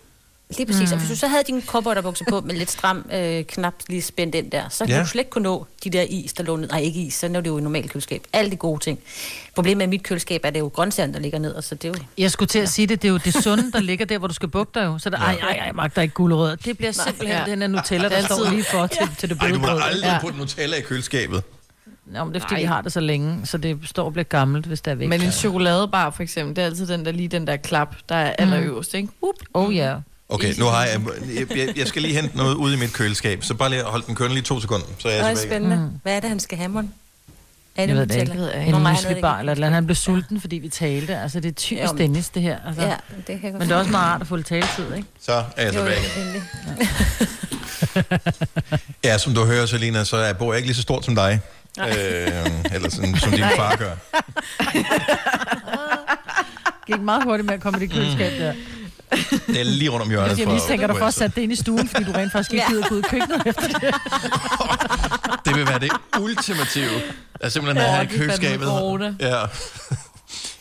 Lige 0.57 0.67
præcis. 0.67 0.91
Mm. 0.91 0.93
Og 0.93 0.99
hvis 0.99 1.11
du 1.11 1.17
så 1.17 1.27
havde 1.29 1.43
dine 1.47 1.63
cowboyderbukser 1.63 2.25
på 2.29 2.41
med 2.41 2.55
lidt 2.55 2.71
stram 2.71 3.05
øh, 3.13 3.45
knap 3.45 3.75
lige 3.89 4.03
spændt 4.03 4.35
ind 4.35 4.51
der, 4.51 4.69
så 4.69 4.85
Ja. 4.89 4.95
ja. 4.97 5.01
du 5.03 5.07
slet 5.07 5.21
ikke 5.21 5.31
kunne 5.31 5.43
nå 5.43 5.67
de 5.85 5.91
der 5.91 6.03
is, 6.03 6.33
der 6.33 6.43
lå 6.45 6.57
ned. 6.57 6.69
Nej, 6.69 6.81
ikke 6.81 7.01
is, 7.01 7.15
så 7.15 7.27
er 7.27 7.31
det 7.31 7.47
jo 7.47 7.59
i 7.59 7.61
normalt 7.61 7.91
køleskab. 7.93 8.23
Alle 8.33 8.51
de 8.51 8.57
gode 8.57 8.85
ting. 8.85 8.99
Problemet 9.55 9.77
med 9.77 9.87
mit 9.87 10.03
køleskab 10.03 10.41
er, 10.45 10.49
at 10.49 10.55
det 10.55 10.59
er 10.61 10.65
jo 10.65 10.69
grøntsagerne, 10.69 11.13
der 11.13 11.21
ligger 11.21 11.39
ned, 11.39 11.55
og 11.55 11.65
så 11.65 11.75
det 11.75 11.85
er 11.85 11.89
jo... 11.89 11.95
Jeg 12.19 12.31
skulle 12.31 12.49
til 12.49 12.59
at 12.59 12.69
sige 12.69 12.87
det, 12.87 13.03
det 13.03 13.09
er 13.09 13.13
jo 13.13 13.19
det 13.25 13.35
sunde, 13.43 13.73
der 13.73 13.81
ligger 13.81 14.07
der, 14.07 14.19
hvor 14.19 14.29
du 14.29 14.35
skal 14.35 14.49
bukke 14.49 14.71
dig 14.75 14.85
jo. 14.85 14.99
Så 14.99 15.11
der, 15.11 15.17
ej, 15.19 15.39
ej, 15.43 15.51
ej, 15.57 15.73
magter 15.73 16.03
ikke 16.03 16.15
guldrødder. 16.15 16.57
Det 16.57 16.77
bliver 16.79 16.93
Nej, 16.97 17.05
simpelthen 17.07 17.39
ja. 17.47 17.51
den 17.51 17.61
her 17.61 17.69
Nutella, 17.69 18.09
der 18.09 18.17
Altid. 18.17 18.35
står 18.37 18.51
lige 18.51 18.65
for 18.65 18.87
til, 18.87 19.09
til 19.19 19.29
det 19.29 19.37
Ej, 19.41 19.47
bløde 19.49 19.55
du 19.63 19.67
må 19.67 19.79
aldrig 19.83 20.09
Ja. 20.11 20.19
putte 20.21 20.39
Nutella 20.39 20.77
i 20.77 20.81
køleskabet. 20.81 21.43
Nå, 22.07 22.25
men 22.25 22.35
det 22.35 22.43
er 22.43 22.49
fordi, 22.49 22.61
vi 22.61 22.67
har 22.67 22.81
det 22.83 22.93
så 22.93 23.01
længe, 23.01 23.47
så 23.47 23.59
det 23.59 23.79
står 23.85 24.05
og 24.05 24.13
bliver 24.13 24.25
gammelt, 24.25 24.67
hvis 24.67 24.81
det 24.81 24.91
er 24.91 24.95
væk. 24.95 25.09
Men 25.09 25.23
en 25.23 25.33
chokoladebar 25.33 26.11
for 26.11 26.23
eksempel, 26.23 26.57
det 26.57 26.63
er 26.63 26.67
altid 26.67 26.87
den 26.87 27.05
der, 27.05 27.13
lige 27.13 27.29
den 27.29 27.47
der 27.47 27.57
klap, 27.57 27.95
der 28.09 28.15
er 28.15 28.33
allerøverst, 28.39 28.95
ikke? 28.95 29.09
Up. 29.23 29.35
Oh 29.55 29.77
ja. 29.77 29.95
Okay, 30.29 30.55
nu 30.59 30.65
har 30.65 30.85
jeg, 30.85 31.01
jeg, 31.35 31.57
jeg, 31.59 31.79
jeg 31.79 31.87
skal 31.87 32.03
lige 32.03 32.15
hente 32.15 32.37
noget 32.37 32.55
ud 32.55 32.73
i 32.73 32.77
mit 32.77 32.93
køleskab, 32.93 33.45
så 33.45 33.55
bare 33.55 33.71
lige 33.71 33.83
hold 33.83 34.03
den 34.07 34.15
kørende 34.15 34.35
lige 34.35 34.45
to 34.45 34.61
sekunder, 34.61 34.87
så 34.99 35.09
er 35.09 35.13
jeg 35.13 35.25
Det 35.25 35.31
er 35.31 35.35
tilbage. 35.35 35.49
spændende. 35.51 35.77
Mm. 35.77 35.91
Hvad 36.03 36.17
er 36.17 36.21
det, 36.21 36.29
han 36.29 36.41
skal 36.41 36.59
have, 36.59 36.69
mon? 36.69 36.93
Er 37.77 37.87
Jeg 37.87 37.97
ved 37.97 38.07
det 38.07 38.17
ikke. 38.21 38.35
Nå, 38.35 38.47
En 38.47 38.75
det 38.75 38.83
muslibar 38.83 39.39
eller 39.39 39.53
et 39.53 39.57
eller 39.57 39.67
andet. 39.67 39.75
Han 39.75 39.87
blev 39.87 39.97
sulten, 39.97 40.41
fordi 40.41 40.57
vi 40.57 40.69
talte. 40.69 41.17
Altså, 41.19 41.41
det 41.41 41.49
er 41.49 41.53
typisk 41.53 41.93
men- 41.93 41.99
Dennis, 42.03 42.29
det 42.29 42.43
her. 42.43 42.59
Altså. 42.67 42.83
Ja, 42.83 42.95
det 43.27 43.41
kan 43.41 43.53
Men 43.53 43.61
det 43.61 43.71
er 43.71 43.77
også 43.77 43.91
meget 43.91 44.07
rart 44.13 44.21
at 44.21 44.27
få 44.27 44.37
lidt 44.37 44.47
taletid, 44.47 44.95
ikke? 44.97 45.09
Så 45.21 45.33
er 45.33 45.45
jeg 45.65 45.75
jo, 45.75 45.81
tilbage. 45.81 46.21
endelig. 46.21 46.43
Ja, 49.05 49.19
som 49.19 49.35
du 49.35 49.45
hører, 49.45 49.67
Selina, 49.67 50.05
så 50.05 50.17
er 50.17 50.33
bor 50.33 50.53
jeg 50.53 50.59
ikke 50.59 50.67
lige 50.69 50.77
så 50.77 50.83
stort 50.83 51.05
som 51.05 51.15
dig. 51.15 51.41
Nej. 51.77 51.89
Øh, 51.89 52.75
eller 52.75 52.91
sådan, 52.91 53.17
som 53.17 53.33
din 53.39 53.45
far 53.57 53.77
gør. 53.77 53.93
Gik 56.87 57.01
meget 57.01 57.25
hurtigt 57.25 57.47
med 57.47 57.55
at 57.55 57.61
komme 57.61 57.79
i 57.79 57.81
det 57.87 57.91
køleskab 57.95 58.41
der. 58.41 58.53
Det 59.47 59.61
er 59.61 59.65
lige 59.65 59.91
rundt 59.91 60.03
om 60.03 60.11
hjørnet. 60.11 60.39
Jeg 60.39 60.47
fra- 60.47 60.53
mistænker 60.55 60.87
dig 60.87 60.97
for 60.97 61.01
jeg 61.01 61.09
at 61.09 61.15
sætte 61.15 61.35
det 61.37 61.43
ind 61.43 61.53
i 61.53 61.57
stuen, 61.57 61.89
fordi 61.89 62.05
du 62.05 62.13
rent 62.13 62.33
faktisk 62.33 62.53
ikke 62.53 62.65
Ja. 62.69 62.73
gider 62.73 62.89
gå 62.89 62.95
ud 62.95 63.01
i 63.01 63.05
køkkenet 63.11 63.43
efter 63.47 63.63
det. 63.69 63.95
Det 65.45 65.55
vil 65.57 65.67
være 65.67 65.79
det 65.79 65.91
ultimative. 66.21 66.91
At 67.41 67.53
simpelthen 67.53 67.87
Åh, 67.87 67.93
have 67.93 68.05
i 68.05 68.19
køleskabet. 68.19 68.69
Ja. 69.21 69.37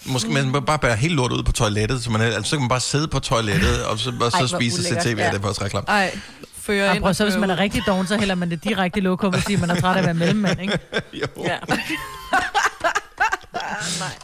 Måske 0.06 0.30
man 0.30 0.52
bare 0.66 0.80
bære 0.80 0.96
helt 0.96 1.14
lort 1.14 1.32
ud 1.32 1.44
på 1.44 1.52
toilettet, 1.52 2.04
så, 2.04 2.12
man, 2.12 2.22
altså, 2.22 2.50
så 2.50 2.56
kan 2.56 2.60
man 2.62 2.70
bare 2.70 2.80
sidde 2.80 3.08
på 3.08 3.20
toilettet, 3.20 3.86
og 3.86 4.00
så, 4.00 4.10
og 4.10 4.16
Ej, 4.26 4.30
så 4.30 4.38
hvor 4.38 4.48
spise 4.60 4.80
ulækkert. 4.80 5.04
tv, 5.04 5.10
ja. 5.18 5.24
Ja. 5.26 5.30
det 5.32 5.38
er 5.38 5.42
faktisk 5.42 5.62
ret 5.62 5.72
klamt. 5.72 5.88
Ej, 5.90 6.18
fører 6.62 6.86
Ja, 6.86 6.94
ind 6.94 7.02
prøv, 7.02 7.10
og 7.10 7.16
så 7.16 7.24
hvis 7.24 7.36
man 7.38 7.50
er 7.50 7.60
rigtig 7.60 7.84
doven, 7.88 8.08
så 8.08 8.18
hælder 8.18 8.36
man 8.36 8.50
det 8.50 8.64
direkte 8.64 9.00
i 9.00 9.02
lokummet, 9.04 9.42
fordi 9.42 9.56
man 9.56 9.70
er 9.70 9.80
træt 9.82 9.96
af 9.96 10.00
at 10.00 10.06
være 10.06 10.14
mellemmand, 10.14 10.62
ikke? 10.62 10.80
jo. 11.22 11.28
Ja. 11.44 11.58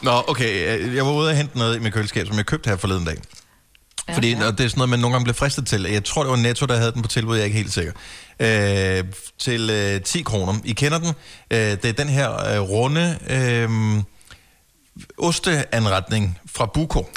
Nå, 0.02 0.24
okay, 0.28 0.80
øh, 0.80 0.96
jeg 0.96 1.06
var 1.06 1.12
ude 1.12 1.30
og 1.30 1.36
hente 1.36 1.58
noget 1.58 1.76
i 1.76 1.80
mit 1.80 1.94
køleskab, 1.94 2.28
som 2.28 2.38
jeg 2.38 2.46
købte 2.46 2.70
her 2.70 2.78
forleden 2.78 3.06
dag. 3.06 3.18
Ja, 4.08 4.16
Fordi 4.16 4.30
ja. 4.32 4.52
det 4.52 4.60
er 4.60 4.68
sådan 4.68 4.72
noget, 4.78 4.90
man 4.90 5.00
nogle 5.00 5.14
gange 5.14 5.24
bliver 5.24 5.36
fristet 5.36 5.68
til. 5.68 5.82
Jeg 5.84 6.04
tror, 6.04 6.24
det 6.24 6.30
var 6.30 6.36
Netto, 6.38 6.66
der 6.66 6.78
havde 6.78 6.92
den 6.92 7.02
på 7.02 7.08
tilbud, 7.08 7.36
jeg 7.36 7.42
er 7.42 7.46
ikke 7.46 7.58
helt 7.58 7.74
sikker. 7.74 7.92
Øh, 8.40 9.04
til 9.40 9.70
øh, 9.70 10.02
10 10.02 10.22
kroner. 10.22 10.54
I 10.66 10.74
kender 10.74 10.98
den. 10.98 11.08
Øh, 11.52 11.58
det 11.60 11.86
er 11.86 11.94
den 11.94 12.10
her 12.10 12.54
øh, 12.56 12.62
runde 12.62 13.18
øh, 13.30 13.70
osteanretning 15.18 16.40
fra 16.56 16.66
Buko. 16.66 17.10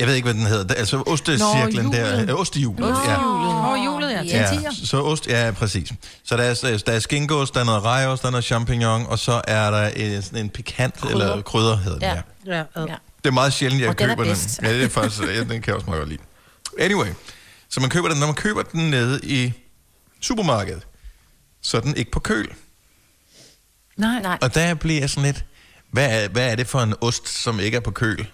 Jeg 0.00 0.06
ved 0.06 0.14
ikke, 0.14 0.26
hvad 0.26 0.34
den 0.34 0.46
hedder. 0.46 0.74
Altså 0.74 1.02
ostecirklen 1.06 1.84
Nå, 1.86 1.92
der. 1.92 2.22
Øh, 2.22 2.40
ostehjulet. 2.40 2.80
Nå, 2.80 2.86
ja. 2.86 3.72
Åh, 3.72 3.84
julet, 3.84 4.10
ja. 4.10 4.18
Til 4.20 4.28
Ja, 4.28 4.48
tiger. 4.52 4.70
så 4.84 5.02
ost, 5.02 5.26
ja, 5.26 5.50
præcis. 5.50 5.92
Så 6.24 6.36
der 6.36 6.42
er, 6.42 6.82
der 6.86 6.92
er 6.92 6.98
skinkeost, 6.98 7.54
der 7.54 7.60
er 7.60 7.64
noget 7.64 7.82
rejeost, 7.82 8.22
der 8.22 8.28
er 8.28 8.30
noget 8.30 8.44
champignon, 8.44 9.06
og 9.06 9.18
så 9.18 9.42
er 9.48 9.70
der 9.70 9.88
en, 9.88 10.22
sådan 10.22 10.38
en 10.38 10.50
pikant, 10.50 10.94
krydder. 10.94 11.14
eller 11.30 11.42
krydder 11.42 11.76
hedder 11.76 11.98
den, 11.98 12.22
ja. 12.46 12.56
Ja, 12.56 12.62
ad. 12.74 12.86
Det 13.26 13.30
er 13.30 13.34
meget 13.34 13.52
sjældent, 13.52 13.80
jeg 13.82 13.88
Og 13.88 13.98
den 13.98 14.10
er 14.10 14.14
køber 14.14 14.24
den. 14.24 14.32
bedst. 14.32 14.62
Ja, 14.62 14.72
det 14.74 14.84
er 14.84 14.88
faktisk, 14.88 15.22
ja, 15.22 15.38
den 15.38 15.48
kan 15.48 15.62
jeg 15.66 15.74
også 15.74 15.86
meget 15.86 16.00
godt 16.00 16.08
lide. 16.08 16.22
Anyway, 16.78 17.06
så 17.68 17.80
man 17.80 17.90
køber 17.90 18.08
den, 18.08 18.18
når 18.18 18.26
man 18.26 18.34
køber 18.34 18.62
den 18.62 18.90
nede 18.90 19.20
i 19.22 19.52
supermarkedet, 20.20 20.86
så 21.62 21.76
er 21.76 21.80
den 21.80 21.96
ikke 21.96 22.10
på 22.10 22.20
køl. 22.20 22.48
Nej. 23.96 24.22
Nej. 24.22 24.38
Og 24.42 24.54
der 24.54 24.74
bliver 24.74 25.00
jeg 25.00 25.10
sådan 25.10 25.24
lidt, 25.24 25.44
hvad 25.90 26.22
er, 26.24 26.28
hvad 26.28 26.50
er 26.50 26.54
det 26.54 26.66
for 26.66 26.80
en 26.80 26.94
ost, 27.00 27.28
som 27.28 27.60
ikke 27.60 27.76
er 27.76 27.80
på 27.80 27.90
køl? 27.90 28.26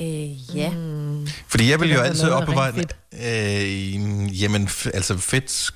Øh, 0.00 0.56
ja. 0.56 0.70
Mm. 0.70 1.28
Fordi 1.48 1.70
jeg 1.70 1.80
vil 1.80 1.92
jo 1.92 2.00
altid 2.00 2.30
opbevare 2.30 2.72
den. 2.72 2.86
Øh, 3.12 4.42
jamen, 4.42 4.68
altså 4.94 5.18
fedt... 5.18 5.70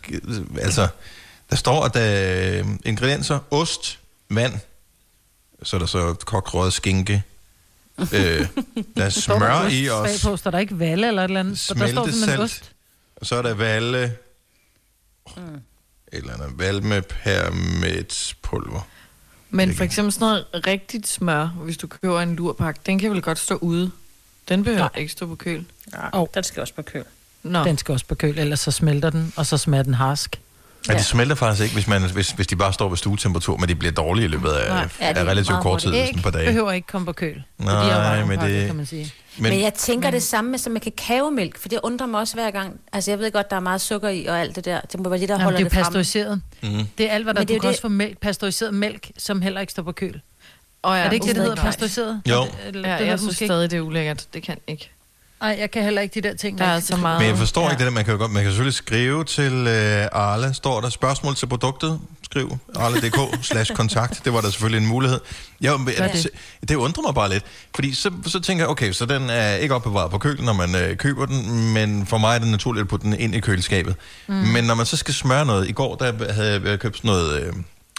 Altså, 0.60 0.88
der 1.50 1.56
står, 1.56 1.84
at 1.84 1.94
der 1.94 2.00
er 2.00 2.64
ingredienser, 2.84 3.38
ost, 3.50 3.98
vand, 4.30 4.52
så 5.62 5.76
er 5.76 5.78
der 5.80 5.86
så 5.86 6.14
kogt 6.14 6.54
røget 6.54 6.72
skinke, 6.72 7.22
øh, 7.98 8.46
der 8.96 9.04
er 9.04 9.08
smør 9.10 9.68
i 9.70 9.86
også, 9.88 10.28
på, 10.30 10.36
står 10.36 10.50
der 10.50 10.58
ikke 10.58 10.78
valle 10.78 11.08
eller 11.08 11.22
et 11.24 11.28
eller 11.28 11.40
andet? 11.40 11.58
For 11.58 11.74
der 11.74 11.86
står 11.88 12.04
smeltesalt, 12.04 12.40
ost. 12.40 12.72
og 13.16 13.26
så 13.26 13.36
er 13.36 13.42
der 13.42 13.54
valle, 13.54 14.16
Mm. 15.36 15.42
et 15.42 15.60
eller 16.12 16.34
andet, 16.34 16.58
valme 16.58 17.02
pulver. 18.42 18.88
Men 19.50 19.74
for 19.74 19.84
eksempel 19.84 20.12
sådan 20.12 20.24
noget 20.26 20.66
rigtigt 20.66 21.06
smør, 21.08 21.46
hvis 21.46 21.76
du 21.76 21.86
køber 21.86 22.20
en 22.20 22.36
lurpak, 22.36 22.86
den 22.86 22.98
kan 22.98 23.10
vel 23.10 23.22
godt 23.22 23.38
stå 23.38 23.54
ude. 23.54 23.90
Den 24.48 24.64
behøver 24.64 24.82
Nej. 24.94 25.00
ikke 25.00 25.12
stå 25.12 25.26
på 25.26 25.34
køl. 25.34 25.64
Nej, 25.92 26.10
Åh. 26.12 26.26
den 26.34 26.42
skal 26.44 26.60
også 26.60 26.74
på 26.74 26.82
køl. 26.82 27.04
Nå. 27.42 27.64
Den 27.64 27.78
skal 27.78 27.92
også 27.92 28.06
på 28.06 28.14
køl, 28.14 28.38
ellers 28.38 28.60
så 28.60 28.70
smelter 28.70 29.10
den, 29.10 29.32
og 29.36 29.46
så 29.46 29.58
smager 29.58 29.82
den 29.82 29.94
harsk. 29.94 30.40
Ja. 30.88 30.92
det 30.94 31.04
smelter 31.04 31.34
faktisk 31.34 31.62
ikke, 31.62 31.74
hvis, 31.74 31.86
man, 31.86 32.10
hvis, 32.10 32.30
hvis 32.30 32.46
de 32.46 32.56
bare 32.56 32.72
står 32.72 32.88
ved 32.88 32.96
stuetemperatur, 32.96 33.56
men 33.56 33.68
de 33.68 33.74
bliver 33.74 33.92
dårlige 33.92 34.24
i 34.24 34.28
løbet 34.28 34.48
af, 34.50 34.68
Nej. 34.68 34.88
Ja, 35.00 35.08
det 35.08 35.16
af 35.16 35.24
relativt 35.24 35.60
kort 35.60 35.80
tid, 35.80 35.92
sådan 35.92 36.16
et 36.16 36.22
par 36.22 36.30
dage. 36.30 36.46
behøver 36.46 36.72
ikke 36.72 36.86
komme 36.86 37.04
på 37.06 37.12
køl. 37.12 37.42
Nej, 37.58 38.24
men 38.24 38.40
det- 38.40 38.66
kan 38.66 38.76
man 38.76 38.86
sige. 38.86 39.12
Men, 39.38 39.50
men 39.50 39.60
jeg 39.60 39.74
tænker 39.74 40.10
det 40.10 40.22
samme 40.22 40.50
med, 40.50 40.58
som 40.58 40.72
med 40.72 40.80
kakaomælk, 40.80 41.58
for 41.58 41.68
det 41.68 41.80
undrer 41.82 42.06
mig 42.06 42.20
også 42.20 42.34
hver 42.34 42.50
gang. 42.50 42.80
Altså, 42.92 43.10
jeg 43.10 43.18
ved 43.18 43.32
godt, 43.32 43.50
der 43.50 43.56
er 43.56 43.60
meget 43.60 43.80
sukker 43.80 44.08
i 44.08 44.26
og 44.26 44.40
alt 44.40 44.56
det 44.56 44.64
der. 44.64 44.80
Det 44.80 45.00
må 45.00 45.08
være 45.08 45.20
det, 45.20 45.28
der 45.28 45.34
Jamen, 45.34 45.44
holder 45.44 45.58
det 45.58 45.64
er 45.64 45.68
det 45.68 45.72
fremme. 45.74 45.84
pasteuriseret. 45.84 46.40
Mm. 46.62 46.86
Det 46.98 47.06
er 47.10 47.14
alt, 47.14 47.24
hvad 47.24 47.34
der 47.34 47.40
Men 47.40 47.48
det 47.48 47.54
er 47.54 47.58
du 47.58 47.60
kan 47.60 47.68
også 47.68 47.76
det- 47.78 47.82
få 47.82 47.88
mælk, 47.88 48.18
pasteuriseret 48.20 48.74
mælk, 48.74 49.10
som 49.18 49.42
heller 49.42 49.60
ikke 49.60 49.70
står 49.70 49.82
på 49.82 49.92
køl. 49.92 50.20
Og 50.82 50.98
Er 50.98 51.04
det 51.04 51.12
ikke 51.12 51.26
det, 51.26 51.34
det 51.36 51.42
hedder 51.44 51.56
pasteuriseret? 51.62 52.22
Jo. 52.28 52.34
Er 52.40 52.44
det- 52.44 52.52
Eller, 52.66 52.88
Ja, 52.88 52.92
det 52.94 52.98
hedder 52.98 53.04
jeg 53.04 53.12
det 53.12 53.20
synes 53.20 53.36
stadig, 53.36 53.70
det 53.70 53.76
er 53.76 53.80
ulækkert. 53.80 54.26
Det 54.34 54.42
kan 54.42 54.56
ikke. 54.66 54.90
Nej, 55.42 55.56
jeg 55.60 55.70
kan 55.70 55.82
heller 55.82 56.02
ikke 56.02 56.20
de 56.22 56.28
der 56.28 56.34
ting. 56.36 56.58
Der 56.58 56.64
er 56.64 56.80
så 56.80 56.96
meget- 56.96 57.20
Men 57.20 57.28
jeg 57.28 57.38
forstår 57.38 57.62
ja. 57.62 57.70
ikke 57.70 57.78
det 57.78 57.84
der, 57.86 57.92
man 57.92 58.04
kan 58.04 58.12
jo 58.12 58.18
godt, 58.18 58.30
man 58.32 58.42
kan 58.42 58.50
selvfølgelig 58.52 58.74
skrive 58.74 59.24
til 59.24 59.52
øh, 59.52 60.06
Arla, 60.12 60.52
står 60.52 60.80
der 60.80 60.88
spørgsmål 60.88 61.34
til 61.36 61.46
produktet, 61.46 62.00
skriv 62.24 62.58
arla.dk 62.76 63.18
slash 63.50 63.72
kontakt, 63.74 64.24
det 64.24 64.32
var 64.32 64.40
der 64.40 64.50
selvfølgelig 64.50 64.82
en 64.84 64.88
mulighed. 64.88 65.20
Gør 65.98 66.06
det. 66.08 66.30
det? 66.60 66.68
det 66.68 66.74
undrer 66.76 67.02
mig 67.02 67.14
bare 67.14 67.28
lidt, 67.30 67.44
fordi 67.74 67.94
så, 67.94 68.10
så 68.26 68.40
tænker 68.40 68.64
jeg, 68.64 68.70
okay, 68.70 68.92
så 68.92 69.06
den 69.06 69.30
er 69.30 69.54
ikke 69.54 69.74
opbevaret 69.74 70.10
på 70.10 70.18
kølen, 70.18 70.44
når 70.44 70.52
man 70.52 70.74
øh, 70.74 70.96
køber 70.96 71.26
den, 71.26 71.72
men 71.72 72.06
for 72.06 72.18
mig 72.18 72.34
er 72.34 72.38
det 72.38 72.48
naturligt 72.48 72.82
at 72.82 72.88
putte 72.88 73.04
den 73.06 73.14
ind 73.20 73.34
i 73.34 73.40
køleskabet. 73.40 73.94
Mm. 74.26 74.34
Men 74.34 74.64
når 74.64 74.74
man 74.74 74.86
så 74.86 74.96
skal 74.96 75.14
smøre 75.14 75.46
noget, 75.46 75.68
i 75.68 75.72
går 75.72 75.94
der 75.94 76.32
havde 76.32 76.60
jeg 76.64 76.78
købt 76.80 76.96
sådan 76.96 77.08
noget 77.08 77.40
øh, 77.42 77.52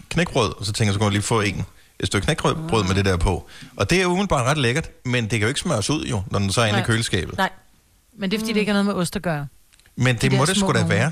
knækbrød, 0.09 0.53
og 0.59 0.65
så 0.65 0.73
tænker 0.73 0.89
jeg, 0.89 0.93
så 0.93 0.99
kan 0.99 1.05
jeg 1.05 1.11
lige 1.11 1.21
få 1.21 1.41
en 1.41 1.65
et 1.99 2.07
stykke 2.07 2.25
knækbrød 2.25 2.55
brød 2.69 2.83
med 2.83 2.95
det 2.95 3.05
der 3.05 3.17
på. 3.17 3.47
Og 3.77 3.89
det 3.89 4.01
er 4.01 4.05
umiddelbart 4.05 4.45
ret 4.45 4.57
lækkert, 4.57 4.89
men 5.05 5.23
det 5.23 5.29
kan 5.31 5.39
jo 5.41 5.47
ikke 5.47 5.59
smøres 5.59 5.89
ud 5.89 6.05
jo, 6.05 6.23
når 6.31 6.39
den 6.39 6.51
så 6.51 6.61
er 6.61 6.65
inde 6.65 6.79
i 6.79 6.83
køleskabet. 6.83 7.37
Nej. 7.37 7.49
Men 8.17 8.31
det 8.31 8.37
er, 8.37 8.39
fordi 8.41 8.53
det 8.53 8.59
ikke 8.59 8.71
har 8.71 8.83
noget 8.83 8.95
med 8.95 9.01
ost 9.01 9.15
at 9.15 9.21
gøre. 9.21 9.47
Men 9.95 10.15
De 10.15 10.21
det 10.21 10.31
der 10.31 10.37
må 10.37 10.45
det 10.45 10.57
sgu 10.57 10.71
da 10.73 10.83
være. 10.85 11.11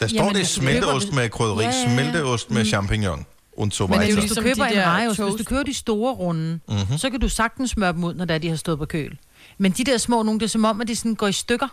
Der 0.00 0.06
står 0.06 0.16
Jamen, 0.16 0.32
det 0.32 0.38
altså, 0.38 0.54
smelteost 0.54 1.06
køber- 1.06 1.14
med 1.16 1.28
krydderi, 1.30 1.64
Ja, 1.64 1.70
ja, 1.70 1.76
ja. 1.88 1.94
smelteost 1.94 2.50
med 2.50 2.64
champignon 2.66 3.26
und 3.52 3.72
so 3.72 3.86
Men 3.86 3.98
weiter. 3.98 4.04
hvis 4.14 4.22
ligesom 4.22 4.44
du 4.44 4.48
køber 4.48 4.64
de 4.64 4.70
en 4.70 4.76
der 4.78 4.84
rejeost, 4.86 5.20
hvis 5.22 5.34
du 5.34 5.44
køber 5.44 5.62
de 5.62 5.74
store 5.74 6.14
runde, 6.14 6.60
Mhm. 6.68 6.76
mm-hmm. 6.78 6.98
så 6.98 7.10
kan 7.10 7.20
du 7.20 7.28
sagtens 7.28 7.70
smøre 7.70 7.92
dem 7.92 8.04
ud, 8.04 8.14
når 8.14 8.24
det 8.24 8.34
er, 8.34 8.38
de 8.38 8.48
har 8.48 8.56
stået 8.56 8.78
på 8.78 8.84
køl. 8.84 9.18
Men 9.58 9.72
de 9.72 9.84
der 9.84 9.98
små 9.98 10.22
nogle, 10.22 10.40
det 10.40 10.46
er 10.46 10.50
som 10.50 10.64
om, 10.64 10.80
at 10.80 10.88
de 10.88 10.96
sådan 10.96 11.14
går 11.14 11.26
i 11.28 11.32
stykker. 11.32 11.68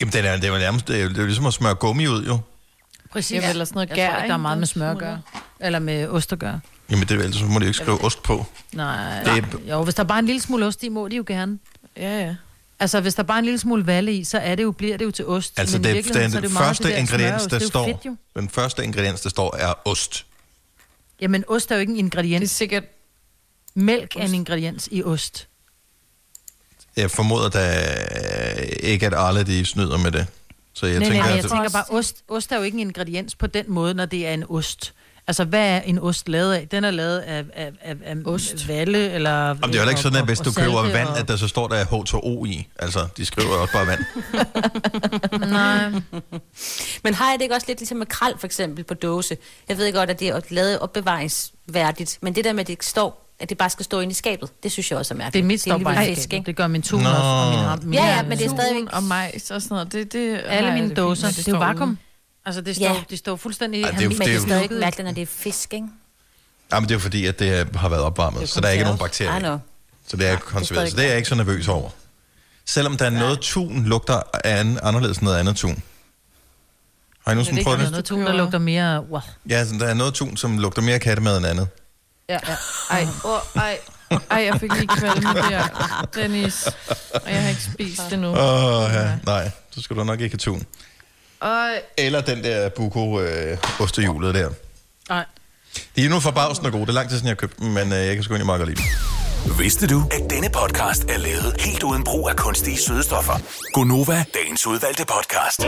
Jamen, 0.00 0.12
det 0.12 0.26
er, 0.26 0.36
det 0.36 0.44
er 0.44 0.48
jo 0.52 0.58
nærmest, 0.58 0.88
det 0.88 0.96
er, 0.98 1.02
jo- 1.02 1.08
det 1.08 1.16
er 1.16 1.20
jo 1.20 1.26
ligesom 1.26 1.46
at 1.46 1.54
smøre 1.54 1.74
gummi 1.74 2.06
ud, 2.06 2.26
jo. 2.26 2.38
Præcis. 3.12 3.32
Jamen, 3.34 3.50
eller 3.50 3.64
sådan 3.64 3.74
noget 3.76 3.88
jeg 3.88 3.94
gær, 3.96 4.10
tror 4.10 4.16
ikke, 4.16 4.28
der 4.28 4.34
er 4.34 4.38
meget 4.38 4.58
med 4.58 4.66
smør 4.66 4.90
at 4.90 4.98
gøre. 4.98 5.20
Eller 5.60 5.78
med 5.78 6.08
ost 6.08 6.32
at 6.32 6.38
gøre. 6.38 6.60
Jamen, 6.90 7.08
det 7.08 7.10
er, 7.18 7.22
ellers 7.22 7.36
så 7.36 7.44
må 7.44 7.58
de 7.58 7.64
ikke 7.66 7.76
skrive 7.78 8.04
ost 8.04 8.22
på. 8.22 8.46
Nej, 8.72 9.22
Det 9.24 9.28
er- 9.68 9.70
jo, 9.74 9.84
hvis 9.84 9.94
der 9.94 10.02
er 10.02 10.06
bare 10.06 10.18
en 10.18 10.26
lille 10.26 10.40
smule 10.40 10.66
ost 10.66 10.82
i, 10.82 10.88
må 10.88 11.08
de 11.08 11.16
jo 11.16 11.24
gerne. 11.26 11.58
Ja, 11.96 12.20
ja. 12.26 12.34
Altså, 12.80 13.00
hvis 13.00 13.14
der 13.14 13.22
bare 13.22 13.36
er 13.36 13.38
en 13.38 13.44
lille 13.44 13.58
smule 13.58 13.86
valle 13.86 14.12
i, 14.14 14.24
så 14.24 14.38
er 14.38 14.54
det 14.54 14.62
jo, 14.62 14.70
bliver 14.72 14.96
det 14.96 15.04
jo 15.04 15.10
til 15.10 15.26
ost. 15.26 15.58
Altså, 15.58 15.78
Men 15.78 15.84
i 15.84 15.88
det, 15.88 15.94
virkeligheden, 15.94 16.24
den, 16.24 16.30
så 16.32 16.36
er 16.38 16.40
det 16.40 16.50
første 16.50 16.84
det 16.84 16.92
der 16.92 16.98
ingrediens, 16.98 17.42
der 17.46 17.56
er 17.56 17.60
jo 17.60 17.66
står, 17.68 17.86
fedt, 18.04 18.18
den 18.36 18.48
første 18.48 18.84
ingrediens, 18.84 19.20
der 19.20 19.28
står, 19.28 19.56
er 19.56 19.74
ost. 19.88 20.26
Jamen, 21.20 21.44
ost 21.48 21.70
er 21.70 21.74
jo 21.74 21.80
ikke 21.80 21.90
en 21.90 21.96
Det 21.96 22.00
er 22.02 22.04
ingrediens. 22.04 22.50
sikkert... 22.50 22.84
Mælk 23.74 24.16
er 24.16 24.20
en 24.24 24.34
ingrediens 24.34 24.88
i 24.92 25.02
ost. 25.02 25.48
Jeg 26.96 27.10
formoder 27.10 27.48
da 27.48 27.84
ikke, 28.80 29.06
at 29.06 29.14
alle 29.16 29.44
de 29.44 29.64
snyder 29.64 29.98
med 29.98 30.12
det. 30.12 30.26
Så 30.72 30.86
jeg 30.86 30.98
nej, 30.98 31.08
tænker, 31.08 31.22
nej, 31.22 31.34
jeg 31.34 31.44
at, 31.44 31.50
tænker 31.50 31.70
bare, 31.70 31.84
ost, 31.90 32.16
ost 32.28 32.52
er 32.52 32.56
jo 32.56 32.62
ikke 32.62 32.74
en 32.74 32.80
ingrediens 32.88 33.34
på 33.34 33.46
den 33.46 33.64
måde, 33.68 33.94
når 33.94 34.06
det 34.06 34.26
er 34.26 34.34
en 34.34 34.44
ost. 34.48 34.94
Altså, 35.28 35.44
hvad 35.44 35.68
er 35.76 35.80
en 35.80 35.98
ost 35.98 36.28
lavet 36.28 36.54
af? 36.54 36.68
Den 36.68 36.84
er 36.84 36.90
lavet 36.90 37.18
af, 37.18 37.44
af, 37.54 37.70
af, 37.82 37.94
af 38.04 38.16
Ost. 38.24 38.68
valle, 38.68 39.10
eller... 39.12 39.30
Jamen, 39.46 39.62
det 39.62 39.74
er 39.78 39.82
jo 39.82 39.88
ikke 39.88 40.00
sådan, 40.00 40.18
at 40.18 40.24
hvis 40.24 40.38
du 40.38 40.52
køber 40.52 40.82
salte 40.82 40.98
vand, 40.98 41.08
og- 41.08 41.18
at 41.18 41.28
der 41.28 41.36
så 41.36 41.48
står 41.48 41.68
der 41.68 41.84
H2O 41.84 42.44
i. 42.46 42.68
Altså, 42.78 43.06
de 43.16 43.24
skriver 43.26 43.48
også 43.56 43.72
bare 43.72 43.86
vand. 43.86 44.00
Nej. 45.50 45.90
Men 47.04 47.14
har 47.14 47.30
jeg 47.30 47.34
det 47.38 47.42
ikke 47.42 47.54
også 47.54 47.64
lidt 47.68 47.78
ligesom 47.80 47.98
med 47.98 48.06
kral, 48.06 48.34
for 48.38 48.46
eksempel, 48.46 48.84
på 48.84 48.94
dåse? 48.94 49.36
Jeg 49.68 49.78
ved 49.78 49.92
godt, 49.92 50.10
at 50.10 50.20
det 50.20 50.28
er 50.28 50.40
lavet 50.50 50.78
opbevaringsværdigt, 50.78 52.18
men 52.22 52.34
det 52.34 52.44
der 52.44 52.52
med, 52.52 52.60
at 52.60 52.66
det 52.66 52.72
ikke 52.72 52.86
står, 52.86 53.32
at 53.40 53.48
det 53.48 53.58
bare 53.58 53.70
skal 53.70 53.84
stå 53.84 54.00
inde 54.00 54.10
i 54.10 54.14
skabet, 54.14 54.50
det 54.62 54.72
synes 54.72 54.90
jeg 54.90 54.98
også 54.98 55.14
er 55.14 55.18
mærkeligt. 55.18 55.32
Det 55.42 55.46
er 55.46 55.52
mit 55.52 55.60
står 55.60 55.78
bare 55.78 56.06
fisk, 56.06 56.32
ikke? 56.32 56.46
Det 56.46 56.56
gør 56.56 56.66
min 56.66 56.82
tun 56.82 57.00
også, 57.06 57.10
og 57.22 57.50
min 57.50 57.58
ham. 57.58 57.92
Ja, 57.92 58.06
ja, 58.16 58.22
men 58.22 58.38
det 58.38 58.46
er 58.46 58.50
stadigvæk... 58.50 58.84
Og 58.92 59.02
majs 59.02 59.50
og 59.50 59.62
sådan 59.62 59.74
noget. 59.74 59.92
Det, 59.92 60.12
det 60.12 60.40
Alle 60.46 60.72
mine 60.72 60.88
det 60.88 60.96
dåser, 60.96 61.26
med, 61.26 61.32
det 61.34 61.48
er 61.48 61.52
jo 61.52 61.58
vakuum. 61.58 61.98
Altså, 62.46 62.60
det 62.60 62.76
står, 62.76 62.84
Ja. 62.86 63.02
det 63.10 63.18
står 63.18 63.36
fuldstændig... 63.36 63.82
Ej, 63.82 63.90
det 63.90 64.04
er 64.04 64.08
Men 64.08 64.18
det 64.18 64.28
er 64.28 64.34
jo- 64.34 64.40
stadig 64.40 64.72
mærkeligt, 64.72 65.04
når 65.06 65.12
det 65.12 65.22
er 65.22 65.26
fisk, 65.26 65.74
ikke? 65.74 65.86
Jamen, 66.72 66.88
det 66.88 66.94
er 66.94 66.96
jo 66.96 67.00
fordi, 67.00 67.26
at 67.26 67.38
det 67.38 67.68
har 67.76 67.88
været 67.88 68.02
opvarmet, 68.02 68.40
Det 68.40 68.48
så 68.48 68.60
der 68.60 68.68
er 68.68 68.72
ikke 68.72 68.84
nogen 68.84 68.98
bakterier. 68.98 69.36
I 69.36 69.40
know. 69.40 69.58
Så 70.08 70.16
det 70.16 70.28
er 70.28 70.36
konserveret. 70.36 70.90
Så 70.90 70.96
det 70.96 71.04
er 71.04 71.08
jeg 71.08 71.16
ikke 71.16 71.28
så 71.28 71.34
nervøs 71.34 71.68
over. 71.68 71.90
Selvom 72.64 72.96
der 72.96 73.04
er 73.06 73.10
noget 73.10 73.40
tun, 73.40 73.84
lugter 73.84 74.20
an, 74.44 74.78
anderledes 74.82 75.16
end 75.18 75.24
noget 75.24 75.38
andet 75.38 75.56
tun. 75.56 75.70
Har 75.70 75.76
I 75.76 75.80
Det 77.30 77.36
nogensinde 77.36 77.60
er 77.60 77.64
prøvet 77.64 77.78
noget 77.78 77.94
det? 77.96 78.04
tun, 78.04 78.20
der 78.26 78.32
lugter 78.32 78.58
mere... 78.58 79.00
Wow. 79.10 79.20
Ja, 79.48 79.64
sådan, 79.64 79.80
der 79.80 79.86
er 79.86 79.94
noget 79.94 80.14
tun, 80.14 80.36
som 80.36 80.58
lugter 80.58 80.82
mere 80.82 80.98
kattemad 80.98 81.36
end 81.36 81.46
andet. 81.46 81.68
Ja, 82.28 82.38
ja. 82.48 82.56
Ej, 82.90 83.06
oh, 83.24 83.40
ej. 83.54 83.78
Ej, 84.30 84.38
jeg 84.44 84.60
fik 84.60 84.72
lige 84.72 84.86
kvalme 84.88 85.28
der, 85.34 86.08
Dennis. 86.14 86.66
Og 87.14 87.30
jeg 87.32 87.42
har 87.42 87.48
ikke 87.48 87.62
spist 87.62 88.02
det 88.10 88.18
nu. 88.18 88.28
Åh, 88.28 88.64
oh, 88.84 88.90
ja. 88.92 89.10
Nej, 89.26 89.50
så 89.70 89.82
skal 89.82 89.96
du 89.96 90.04
nok 90.04 90.20
ikke 90.20 90.32
have 90.32 90.38
tun. 90.38 90.66
Ej. 91.42 91.82
Eller 91.98 92.20
den 92.20 92.44
der 92.44 92.68
buko 92.68 93.20
øh, 93.20 93.58
ostehjulet 93.80 94.34
der. 94.34 94.50
Nej. 95.08 95.24
De 95.96 96.04
er 96.04 96.08
nu 96.08 96.20
forbavsende 96.20 96.70
gode. 96.70 96.82
Det 96.82 96.88
er 96.88 96.92
lang 96.92 97.08
tid 97.08 97.16
siden, 97.16 97.26
jeg 97.26 97.30
har 97.30 97.36
købt 97.36 97.58
dem, 97.58 97.66
men 97.68 97.92
øh, 97.92 97.98
jeg 97.98 98.14
kan 98.14 98.24
sgu 98.24 98.32
egentlig 98.34 98.46
meget 98.46 98.58
godt 98.58 98.68
lide 98.70 98.82
dem. 98.82 99.58
Vidste 99.58 99.86
du, 99.86 100.02
at 100.10 100.30
denne 100.30 100.48
podcast 100.50 101.04
er 101.04 101.16
lavet 101.16 101.56
helt 101.60 101.82
uden 101.82 102.04
brug 102.04 102.28
af 102.28 102.36
kunstige 102.36 102.78
sødestoffer? 102.78 103.32
Gonova, 103.72 104.24
dagens 104.34 104.66
udvalgte 104.66 105.04
podcast. 105.06 105.60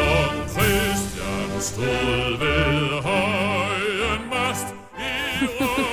Christian 0.52 1.60
stod 1.60 2.38
ved 2.38 3.02
højen 3.02 4.30
mast 4.30 4.66
Ja, 4.98 5.87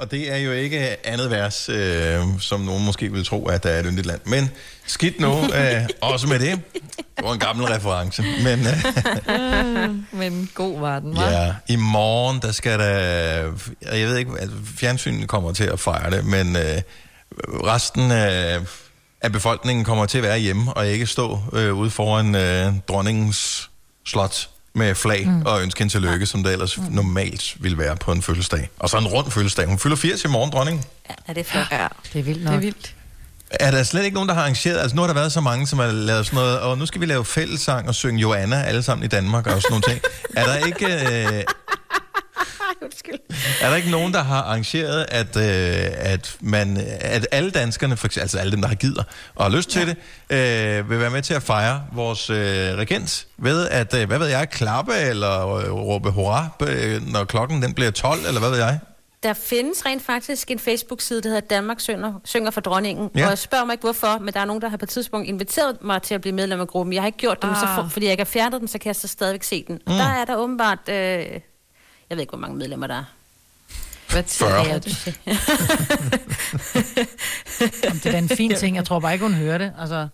og 0.00 0.10
det 0.10 0.32
er 0.32 0.36
jo 0.36 0.52
ikke 0.52 1.06
andet 1.06 1.30
vers, 1.30 1.68
øh, 1.68 2.22
som 2.40 2.60
nogen 2.60 2.84
måske 2.84 3.12
vil 3.12 3.24
tro, 3.24 3.46
at 3.48 3.62
der 3.62 3.70
er 3.70 3.80
et 3.80 3.86
yndigt 3.88 4.06
land. 4.06 4.20
Men 4.24 4.50
skidt 4.86 5.20
nu, 5.20 5.44
øh, 5.54 5.88
også 6.00 6.26
med 6.26 6.38
det. 6.38 6.60
Det 7.16 7.24
var 7.24 7.32
en 7.32 7.38
gammel 7.38 7.66
reference. 7.66 8.22
Men 8.22 8.66
øh, 8.66 9.94
Men 10.20 10.50
god 10.54 10.80
var 10.80 10.98
den, 10.98 11.16
var. 11.16 11.30
ja, 11.30 11.54
i 11.68 11.76
morgen, 11.76 12.40
der 12.42 12.52
skal 12.52 12.78
der... 12.78 12.88
Jeg 13.92 14.08
ved 14.08 14.16
ikke, 14.16 14.32
altså, 14.40 14.56
fjernsynet 14.76 15.28
kommer 15.28 15.52
til 15.52 15.64
at 15.64 15.80
fejre 15.80 16.10
det, 16.10 16.24
men 16.24 16.56
øh, 16.56 16.82
resten 17.48 18.10
af, 18.10 18.60
af 19.20 19.32
befolkningen 19.32 19.84
kommer 19.84 20.06
til 20.06 20.18
at 20.18 20.24
være 20.24 20.38
hjemme, 20.38 20.72
og 20.72 20.86
ikke 20.86 21.06
stå 21.06 21.38
øh, 21.52 21.74
ude 21.74 21.90
foran 21.90 22.34
øh, 22.34 22.72
dronningens 22.88 23.70
slot 24.06 24.48
med 24.74 24.94
flag 24.94 25.26
mm. 25.28 25.42
og 25.46 25.62
ønske 25.62 25.78
hende 25.78 25.92
tillykke, 25.94 26.26
som 26.26 26.42
det 26.42 26.52
ellers 26.52 26.78
mm. 26.78 26.84
normalt 26.90 27.54
ville 27.62 27.78
være 27.78 27.96
på 27.96 28.12
en 28.12 28.22
fødselsdag. 28.22 28.68
Og 28.78 28.88
så 28.90 28.98
en 28.98 29.06
rund 29.06 29.30
fødselsdag. 29.30 29.66
Hun 29.66 29.78
fylder 29.78 29.96
80 29.96 30.24
i 30.24 30.28
morgen, 30.28 30.50
dronningen. 30.52 30.84
Er 31.28 31.32
det 31.32 31.46
flot? 31.46 31.66
Ja, 31.70 31.86
Det 32.12 32.18
er 32.18 32.22
vildt 32.22 32.38
det 32.38 32.44
nok. 32.44 32.54
er 32.54 32.58
vildt. 32.58 32.94
Er 33.50 33.70
der 33.70 33.82
slet 33.82 34.04
ikke 34.04 34.14
nogen, 34.14 34.28
der 34.28 34.34
har 34.34 34.42
arrangeret? 34.42 34.78
Altså 34.78 34.96
nu 34.96 35.02
har 35.02 35.06
der 35.06 35.14
været 35.14 35.32
så 35.32 35.40
mange, 35.40 35.66
som 35.66 35.78
har 35.78 35.86
lavet 35.86 36.26
sådan 36.26 36.36
noget, 36.36 36.60
og 36.60 36.78
nu 36.78 36.86
skal 36.86 37.00
vi 37.00 37.06
lave 37.06 37.24
fællessang 37.24 37.88
og 37.88 37.94
synge 37.94 38.20
Joanna 38.20 38.62
alle 38.62 38.82
sammen 38.82 39.04
i 39.04 39.08
Danmark 39.08 39.46
og 39.46 39.62
sådan 39.62 39.70
nogle 39.70 39.82
ting. 39.88 40.00
Er 40.36 40.44
der 40.46 40.66
ikke, 40.66 40.86
øh, 40.86 41.42
er 43.62 43.68
der 43.68 43.76
ikke 43.76 43.90
nogen, 43.90 44.12
der 44.12 44.22
har 44.22 44.42
arrangeret, 44.42 45.06
at, 45.08 45.36
øh, 45.36 46.12
at, 46.12 46.36
man, 46.40 46.76
at 47.00 47.26
alle 47.30 47.50
danskerne, 47.50 47.96
for 47.96 48.06
eksempel, 48.06 48.22
altså 48.22 48.38
alle 48.38 48.52
dem, 48.52 48.60
der 48.60 48.68
har 48.68 48.74
gider 48.74 49.02
og 49.34 49.44
har 49.44 49.50
lyst 49.56 49.76
ja. 49.76 49.80
til 49.80 49.88
det, 49.88 49.96
øh, 50.78 50.90
vil 50.90 51.00
være 51.00 51.10
med 51.10 51.22
til 51.22 51.34
at 51.34 51.42
fejre 51.42 51.82
vores 51.92 52.30
øh, 52.30 52.36
regent 52.36 53.26
ved 53.38 53.68
at, 53.68 53.94
øh, 53.94 54.06
hvad 54.06 54.18
ved 54.18 54.26
jeg, 54.26 54.50
klappe 54.50 54.94
eller 54.94 55.54
øh, 55.56 55.72
råbe 55.72 56.10
hurra, 56.10 56.48
øh, 56.60 57.12
når 57.12 57.24
klokken 57.24 57.62
den 57.62 57.74
bliver 57.74 57.90
12, 57.90 58.20
eller 58.26 58.40
hvad 58.40 58.50
ved 58.50 58.58
jeg? 58.58 58.78
Der 59.22 59.32
findes 59.32 59.86
rent 59.86 60.02
faktisk 60.02 60.50
en 60.50 60.58
Facebook-side, 60.58 61.22
der 61.22 61.28
hedder 61.28 61.40
Danmark 61.40 61.80
synger, 61.80 62.12
synger 62.24 62.50
for 62.50 62.60
dronningen. 62.60 63.10
Ja. 63.14 63.24
Og 63.24 63.30
jeg 63.30 63.38
spørger 63.38 63.64
mig 63.64 63.72
ikke 63.72 63.82
hvorfor, 63.82 64.18
men 64.18 64.34
der 64.34 64.40
er 64.40 64.44
nogen, 64.44 64.62
der 64.62 64.68
har 64.68 64.76
på 64.76 64.84
et 64.84 64.88
tidspunkt 64.88 65.28
inviteret 65.28 65.82
mig 65.82 66.02
til 66.02 66.14
at 66.14 66.20
blive 66.20 66.34
medlem 66.34 66.60
af 66.60 66.68
gruppen. 66.68 66.92
Jeg 66.92 67.02
har 67.02 67.06
ikke 67.06 67.18
gjort 67.18 67.42
det, 67.42 67.48
ah. 67.48 67.56
så 67.56 67.66
for, 67.74 67.88
fordi 67.88 68.06
jeg 68.06 68.12
ikke 68.12 68.20
har 68.20 68.30
fjernet 68.30 68.60
den, 68.60 68.68
så 68.68 68.78
kan 68.78 68.86
jeg 68.86 68.96
så 68.96 69.08
stadigvæk 69.08 69.42
se 69.42 69.64
den. 69.68 69.74
Mm. 69.74 69.92
Der 69.92 70.04
er 70.04 70.24
der 70.24 70.36
åbenbart, 70.36 70.88
øh, 70.88 71.40
jeg 72.10 72.16
ved 72.16 72.20
ikke, 72.20 72.30
hvor 72.30 72.38
mange 72.38 72.56
medlemmer 72.56 72.86
der 72.86 72.94
er. 72.94 73.04
Hvad 74.10 74.22
40. 74.26 74.52
Ja, 74.66 74.74
Om 77.90 77.96
det 77.98 78.06
er 78.06 78.10
da 78.12 78.18
en 78.18 78.28
fin 78.28 78.54
ting. 78.54 78.76
Jeg 78.76 78.84
tror 78.84 79.00
bare 79.00 79.12
ikke, 79.12 79.24
hun 79.24 79.34
hører 79.34 79.58
det. 79.58 79.72
Altså, 79.78 80.08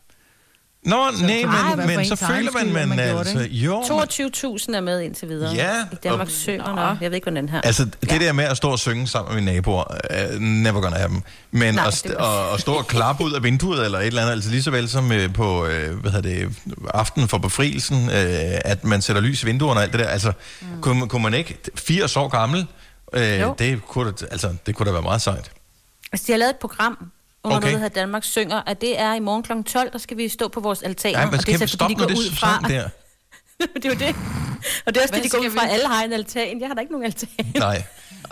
Nå, 0.84 0.96
nej, 0.96 1.40
så 1.42 1.76
men, 1.76 1.86
men 1.86 2.08
for 2.08 2.16
så 2.16 2.26
føler 2.26 2.52
man, 2.52 2.72
man, 2.72 2.88
man 2.88 2.98
altså, 2.98 3.38
jo, 3.50 3.84
men- 3.88 4.56
22.000 4.58 4.76
er 4.76 4.80
med 4.80 5.00
indtil 5.00 5.28
videre. 5.28 5.54
Ja, 5.54 5.72
I 5.92 5.96
Danmark 6.04 6.26
og- 6.26 6.32
synger, 6.32 6.74
nå. 6.74 6.80
jeg 7.00 7.10
ved 7.10 7.12
ikke, 7.14 7.24
hvordan 7.24 7.42
den 7.44 7.48
her. 7.52 7.60
Altså, 7.60 7.84
det 7.84 8.12
ja. 8.12 8.18
der 8.18 8.32
med 8.32 8.44
at 8.44 8.56
stå 8.56 8.70
og 8.70 8.78
synge 8.78 9.06
sammen 9.06 9.34
med 9.34 9.42
mine 9.42 9.54
naboer, 9.56 9.84
uh, 10.34 10.40
never 10.40 10.80
gonna 10.80 10.96
happen. 10.98 11.22
Men 11.50 11.74
Nej, 11.74 11.86
at, 11.86 11.92
st- 11.94 12.08
var- 12.18 12.24
og, 12.24 12.54
at 12.54 12.60
stå 12.60 12.74
og 12.74 12.86
klappe 12.86 13.24
ud 13.24 13.32
af 13.32 13.42
vinduet 13.42 13.84
eller 13.84 13.98
et 13.98 14.06
eller 14.06 14.22
andet, 14.22 14.32
altså 14.32 14.50
lige 14.50 14.62
så 14.62 14.70
vel 14.70 14.88
som 14.88 15.10
uh, 15.10 15.32
på, 15.34 15.62
uh, 15.62 15.68
hvad 15.68 16.10
hedder 16.10 16.20
det, 16.20 16.56
aftenen 16.94 17.28
for 17.28 17.38
befrielsen, 17.38 18.04
uh, 18.04 18.10
at 18.64 18.84
man 18.84 19.02
sætter 19.02 19.22
lys 19.22 19.42
i 19.42 19.46
vinduerne 19.46 19.80
og 19.80 19.82
alt 19.84 19.92
det 19.92 20.00
der. 20.00 20.08
Altså, 20.08 20.32
mm. 20.60 20.66
kunne, 20.80 21.08
kunne 21.08 21.22
man 21.22 21.34
ikke, 21.34 21.58
80 21.74 22.16
år 22.16 22.28
gammel, 22.28 22.66
uh, 23.16 23.20
det, 23.58 23.80
kunne, 23.88 24.12
da- 24.20 24.26
altså, 24.30 24.54
det 24.66 24.74
kunne 24.74 24.86
da 24.86 24.92
være 24.92 25.02
meget 25.02 25.22
sejt. 25.22 25.50
Altså, 26.12 26.24
de 26.26 26.32
har 26.32 26.38
lavet 26.38 26.50
et 26.50 26.56
program 26.60 27.10
under 27.46 27.56
Okay. 27.56 27.66
noget, 27.66 27.72
der 27.72 27.78
hedder 27.78 28.00
Danmark 28.00 28.24
synger, 28.24 28.62
at 28.66 28.80
det 28.80 29.00
er 29.00 29.14
i 29.14 29.20
morgen 29.20 29.42
kl. 29.42 29.52
12, 29.72 29.92
der 29.92 29.98
skal 29.98 30.16
vi 30.16 30.28
stå 30.28 30.48
på 30.48 30.60
vores 30.60 30.82
altaner. 30.82 31.18
Nej, 31.18 31.24
men 31.24 31.34
og 31.34 31.46
det 31.46 31.62
er 31.62 31.66
så, 31.66 31.76
fordi 31.78 31.94
de 31.94 31.98
går 31.98 32.06
det 32.06 32.18
ud 32.18 32.30
fra... 32.30 32.46
sang 32.50 32.68
der. 32.68 32.88
det 33.76 33.84
er 33.84 33.88
jo 33.88 33.94
det. 33.94 34.16
Og 34.86 34.94
det 34.94 34.96
er 34.96 35.02
også 35.02 35.14
Hvad 35.14 35.22
det, 35.22 35.32
de 35.32 35.36
går 35.36 35.38
ud 35.38 35.50
skal 35.50 35.58
fra, 35.58 35.66
vi? 35.66 35.70
alle 35.72 35.86
har 35.88 36.04
en 36.04 36.12
altan. 36.12 36.60
Jeg 36.60 36.68
har 36.68 36.74
da 36.74 36.80
ikke 36.80 36.92
nogen 36.92 37.06
altan. 37.06 37.28
Nej, 37.54 37.82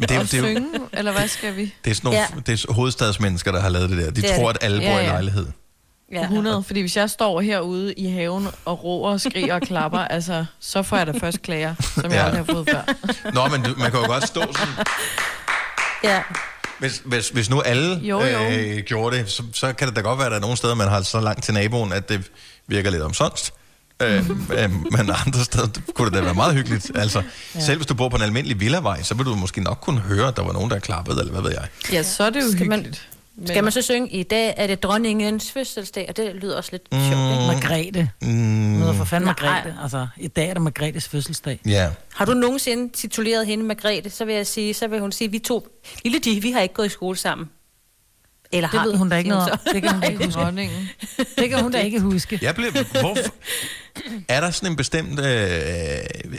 men 0.01 0.09
det, 0.09 0.15
er- 0.17 0.21
Og 0.21 0.31
det, 0.31 0.39
er 0.39 0.43
synge, 0.45 0.67
eller 0.93 1.13
hvad 1.13 1.29
skal 1.29 1.57
vi? 1.57 1.75
det 1.85 1.91
er 1.91 1.95
sådan 1.95 2.07
nogle, 2.07 2.19
Ja. 2.19 2.27
det 2.53 2.65
er 2.65 2.73
hovedstadsmennesker, 2.73 3.53
der 3.53 3.61
har 3.61 3.69
lavet 3.69 3.91
det 3.91 3.99
der. 3.99 4.11
De 4.11 4.23
Det 4.23 4.31
tror, 4.37 4.49
det. 4.53 4.59
at 4.59 4.65
alle 4.65 4.83
Ja, 4.83 4.91
bor 4.93 4.99
i 4.99 5.03
ja. 5.03 5.09
lejlighed. 5.09 5.47
Ja. 6.13 6.23
100, 6.23 6.63
fordi 6.63 6.81
hvis 6.81 6.97
jeg 6.97 7.11
står 7.11 7.41
herude 7.41 7.93
i 7.95 8.07
haven 8.11 8.49
og 8.65 8.85
råber 8.85 9.09
og 9.11 9.21
skriger 9.21 9.55
og 9.55 9.61
klapper, 9.63 9.99
altså, 10.17 10.45
så 10.61 10.83
får 10.83 10.97
jeg 10.97 11.07
da 11.07 11.13
først 11.21 11.43
klager, 11.43 11.75
som 11.95 12.05
jeg 12.05 12.13
Ja. 12.13 12.25
aldrig 12.25 12.39
har 12.47 12.53
fået 12.55 12.69
før. 12.71 12.83
Nå, 13.33 13.49
men 13.57 13.63
du, 13.63 13.75
man 13.79 13.91
kan 13.91 14.01
jo 14.01 14.07
godt 14.07 14.27
stå 14.29 14.41
sådan, 14.41 14.85
Ja. 16.05 16.23
Hvis, 16.85 17.03
hvis, 17.05 17.29
hvis 17.29 17.51
nu 17.51 17.61
alle 17.61 17.97
Jo, 18.03 18.21
jo. 18.23 18.39
Øh, 18.51 18.79
gjorde 18.83 19.17
det, 19.19 19.31
så, 19.31 19.43
så 19.53 19.73
kan 19.73 19.89
det 19.89 19.97
da 19.97 20.01
godt 20.01 20.19
være, 20.19 20.27
at 20.27 20.31
der 20.31 20.37
er 20.37 20.41
nogle 20.41 20.57
steder, 20.57 20.75
man 20.75 20.89
har 20.89 21.03
så 21.03 21.21
langt 21.21 21.45
til 21.45 21.55
naboen, 21.55 21.93
at 21.93 22.09
det 22.09 22.23
virker 22.67 22.91
lidt 22.91 23.03
omsonst. 23.03 23.53
Øh, 24.03 24.17
øh, 24.59 24.71
men 24.71 25.11
andre 25.27 25.45
steder 25.45 25.67
kunne 25.95 26.11
det 26.11 26.15
da 26.19 26.21
være 26.21 26.35
meget 26.35 26.55
hyggeligt. 26.55 26.91
Altså, 26.95 27.23
ja. 27.55 27.61
Selv 27.61 27.77
hvis 27.77 27.87
du 27.87 27.95
bor 27.95 28.09
på 28.09 28.17
en 28.17 28.23
almindelig 28.23 28.61
villavej, 28.61 29.03
så 29.03 29.15
vil 29.15 29.27
du 29.27 29.35
måske 29.35 29.61
nok 29.61 29.79
kunne 29.83 30.01
høre, 30.01 30.29
at 30.29 30.37
der 30.37 30.43
var 30.45 30.53
nogen, 30.53 30.71
der 30.71 30.79
klappede, 30.79 31.21
eller 31.21 31.33
hvad 31.33 31.43
ved 31.43 31.51
jeg. 31.51 31.67
Ja, 31.93 32.03
så 32.03 32.25
er 32.25 32.31
det 32.31 32.41
jo 32.43 32.51
Skal 32.53 32.67
man- 32.69 32.79
hyggeligt. 32.79 33.09
Men, 33.37 33.47
Skal 33.47 33.63
man 33.65 33.73
så 33.73 33.83
synge, 33.83 34.09
i 34.09 34.23
dag 34.23 34.55
er 34.57 34.67
det 34.67 34.83
dronningens 34.83 35.53
fødselsdag, 35.53 36.07
og 36.09 36.17
det 36.17 36.35
lyder 36.35 36.57
også 36.57 36.69
lidt 36.73 36.83
Mm. 36.93 36.99
sjovt, 36.99 37.11
ikke? 37.11 37.47
Margrethe. 37.47 38.11
Mm, 38.23 38.29
Noget 38.29 38.97
for 38.97 39.05
fanden. 39.05 39.27
Margrethe. 39.27 39.77
Altså, 39.83 40.07
i 40.17 40.29
dag 40.29 40.49
er 40.49 40.53
det 40.55 40.63
Margrethes 40.63 41.09
fødselsdag. 41.09 41.61
ja. 41.67 41.91
Har 42.15 42.25
du 42.25 42.35
nogensinde 42.35 42.93
tituleret 42.93 43.47
hende 43.47 43.65
Margrethe, 43.65 44.11
så 44.11 44.25
vil 44.25 44.35
jeg 44.35 44.47
sige, 44.47 44.75
så 44.75 44.89
vil 44.89 45.01
hun 45.01 45.13
sige, 45.13 45.31
vi 45.31 45.39
to, 45.39 45.69
lille 46.05 46.19
de, 46.19 46.41
vi 46.43 46.51
har 46.51 46.61
ikke 46.61 46.75
gået 46.75 46.87
i 46.87 46.91
skole 46.91 47.17
sammen. 47.17 47.51
Eller 48.53 48.71
Det 48.71 48.79
har 48.81 48.87
ved 48.87 48.97
hun 48.97 49.09
da 49.09 49.17
ikke 49.17 49.31
noget 49.31 49.51
om. 49.51 49.59
så. 49.67 49.73
Det 49.73 49.83
kan 49.83 49.93
hun 49.93 50.01
da 50.01 50.07
ikke 50.09 50.25
huske. 50.25 50.41
dronningen. 50.41 50.89
Det 51.39 51.49
kan 51.51 51.63
hun 51.63 51.73
da 51.73 51.79
ikke 51.81 52.01
huske. 52.01 52.39
Jeg 52.43 52.55
blev, 52.55 52.73
hvorfor, 53.01 53.31
er 54.29 54.41
der 54.41 54.51
sådan 54.51 54.71
en 54.71 54.77
bestemt 54.77 55.21
øh, 55.21 55.49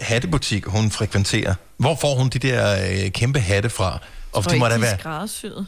hattebutik, 0.01 0.65
hun 0.65 0.91
frekventerer? 0.91 1.53
Hvor 1.77 1.95
får 1.95 2.15
hun 2.15 2.29
de 2.29 2.39
der 2.39 2.87
øh, 3.05 3.11
kæmpe 3.11 3.39
hatte 3.39 3.69
fra? 3.69 3.99
Og 4.33 4.49
det 4.49 4.59
må 4.59 4.67
da 4.67 4.73
er 4.73 4.77
være... 4.79 4.99
skræddersyet. 4.99 5.67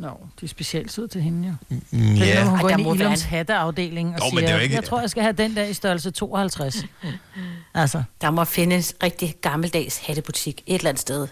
Nå, 0.00 0.08
de 0.40 0.44
er 0.44 0.48
specielt 0.48 0.92
søde 0.92 1.08
til 1.08 1.22
hende, 1.22 1.48
jo. 1.48 1.76
Ja. 1.92 1.98
Det 1.98 2.36
er, 2.38 2.44
når 2.44 2.50
hun 2.50 2.56
Ej, 2.58 2.62
går 2.62 2.68
der 2.68 2.76
ind 2.76 2.80
i 2.80 2.84
være 2.84 2.94
Ilums 2.94 3.22
en- 3.22 3.28
hatteafdeling 3.28 4.08
og 4.22 4.34
men 4.34 4.38
siger, 4.44 4.56
er 4.56 4.60
ikke- 4.60 4.74
jeg 4.74 4.84
tror, 4.84 5.00
jeg 5.00 5.10
skal 5.10 5.22
have 5.22 5.32
den 5.32 5.56
der 5.56 5.64
i 5.64 5.72
størrelse 5.72 6.10
52. 6.10 6.76
altså, 7.74 8.02
Der 8.20 8.30
må 8.30 8.44
findes 8.44 8.94
rigtig 9.02 9.34
gammeldags 9.42 9.98
hattebutik 10.06 10.62
et 10.66 10.74
eller 10.74 10.88
andet 10.88 11.00
sted. 11.00 11.26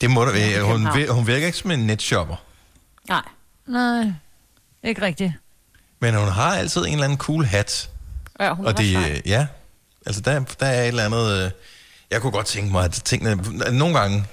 Det 0.00 0.10
må 0.10 0.24
der 0.24 0.32
være. 0.32 0.48
Ja, 0.50 0.60
Hun, 0.62 0.86
vir- 0.86 1.10
hun 1.12 1.26
virker 1.26 1.46
ikke 1.46 1.58
som 1.58 1.70
en 1.70 1.78
netshopper. 1.86 2.36
Nej. 3.08 3.22
nej, 3.66 4.12
ikke 4.82 5.02
rigtigt. 5.02 5.32
Men 6.00 6.14
hun 6.14 6.28
har 6.28 6.56
altid 6.56 6.80
en 6.86 6.92
eller 6.92 7.04
anden 7.04 7.18
cool 7.18 7.44
hat. 7.44 7.90
Ja, 8.40 8.54
hun 8.54 8.66
Og 8.66 8.78
det, 8.78 8.96
øh, 8.96 9.20
ja, 9.26 9.46
altså 10.06 10.20
der, 10.20 10.40
der 10.60 10.66
er 10.66 10.82
et 10.82 10.88
eller 10.88 11.04
andet... 11.04 11.44
Øh, 11.44 11.50
jeg 12.10 12.20
kunne 12.20 12.32
godt 12.32 12.46
tænke 12.46 12.72
mig, 12.72 12.84
at 12.84 12.92
tingene... 12.92 13.42
Nogle 13.78 13.98
gange, 13.98 14.24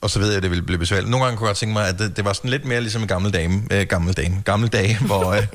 og 0.00 0.10
så 0.10 0.18
ved 0.18 0.28
jeg, 0.28 0.36
at 0.36 0.42
det 0.42 0.50
ville 0.50 0.62
blive 0.64 0.78
besværligt. 0.78 1.10
Nogle 1.10 1.24
gange 1.24 1.38
kunne 1.38 1.46
jeg 1.46 1.50
godt 1.50 1.58
tænke 1.58 1.72
mig, 1.72 1.88
at 1.88 1.98
det, 1.98 2.16
det 2.16 2.24
var 2.24 2.32
sådan 2.32 2.50
lidt 2.50 2.64
mere 2.64 2.80
ligesom 2.80 3.02
en 3.02 3.08
gammel 3.08 3.32
dame. 3.32 3.62
Øh, 3.70 3.86
gammel 3.86 4.14
dame. 4.14 4.42
Gamle 4.44 4.68
dage, 4.68 4.98
hvor... 5.06 5.32
Øh, 5.32 5.46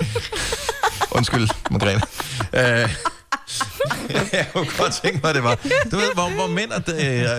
undskyld, 1.12 1.50
Margrethe. 1.72 2.02
Øh, 2.54 2.62
jeg 4.34 4.48
kunne 4.54 4.68
godt 4.78 4.94
tænke 5.04 5.20
mig, 5.24 5.30
at 5.30 5.36
det 5.36 5.44
var... 5.44 5.56
Du 5.92 5.96
ved, 5.96 6.14
hvor, 6.14 6.30
hvor 6.30 6.48
mænd 6.48 6.72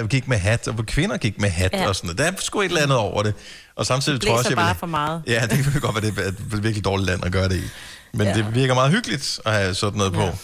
øh, 0.02 0.08
gik 0.08 0.28
med 0.28 0.36
hat, 0.38 0.68
og 0.68 0.74
hvor 0.74 0.84
kvinder 0.84 1.16
gik 1.16 1.40
med 1.40 1.48
hat 1.50 1.72
Ja. 1.72 1.88
og 1.88 1.96
sådan 1.96 2.06
noget. 2.08 2.18
Der 2.18 2.24
er 2.24 2.32
sgu 2.38 2.60
et 2.60 2.64
eller 2.64 2.82
andet 2.82 2.96
over 2.98 3.22
det. 3.22 3.34
Og 3.76 3.86
samtidig 3.86 4.20
Det 4.20 4.26
tror 4.26 4.34
jeg 4.34 4.38
også, 4.38 4.50
jeg 4.50 4.56
bare 4.56 4.68
vil, 4.74 4.78
for 4.78 4.86
meget. 4.86 5.22
Ja, 5.26 5.46
det 5.50 5.64
kan 5.72 5.80
godt 5.80 5.94
være, 6.02 6.10
det 6.10 6.18
er 6.18 6.28
et 6.28 6.62
virkelig 6.62 6.84
dårligt 6.84 7.06
land 7.06 7.24
at 7.24 7.32
gøre 7.32 7.48
det 7.48 7.56
i. 7.56 7.62
Men 8.12 8.26
ja. 8.26 8.34
Det 8.34 8.54
virker 8.54 8.74
meget 8.74 8.90
hyggeligt 8.90 9.40
at 9.44 9.52
have 9.52 9.74
sådan 9.74 9.98
noget 9.98 10.12
på. 10.12 10.20
Ja. 10.20 10.28
Og 10.28 10.36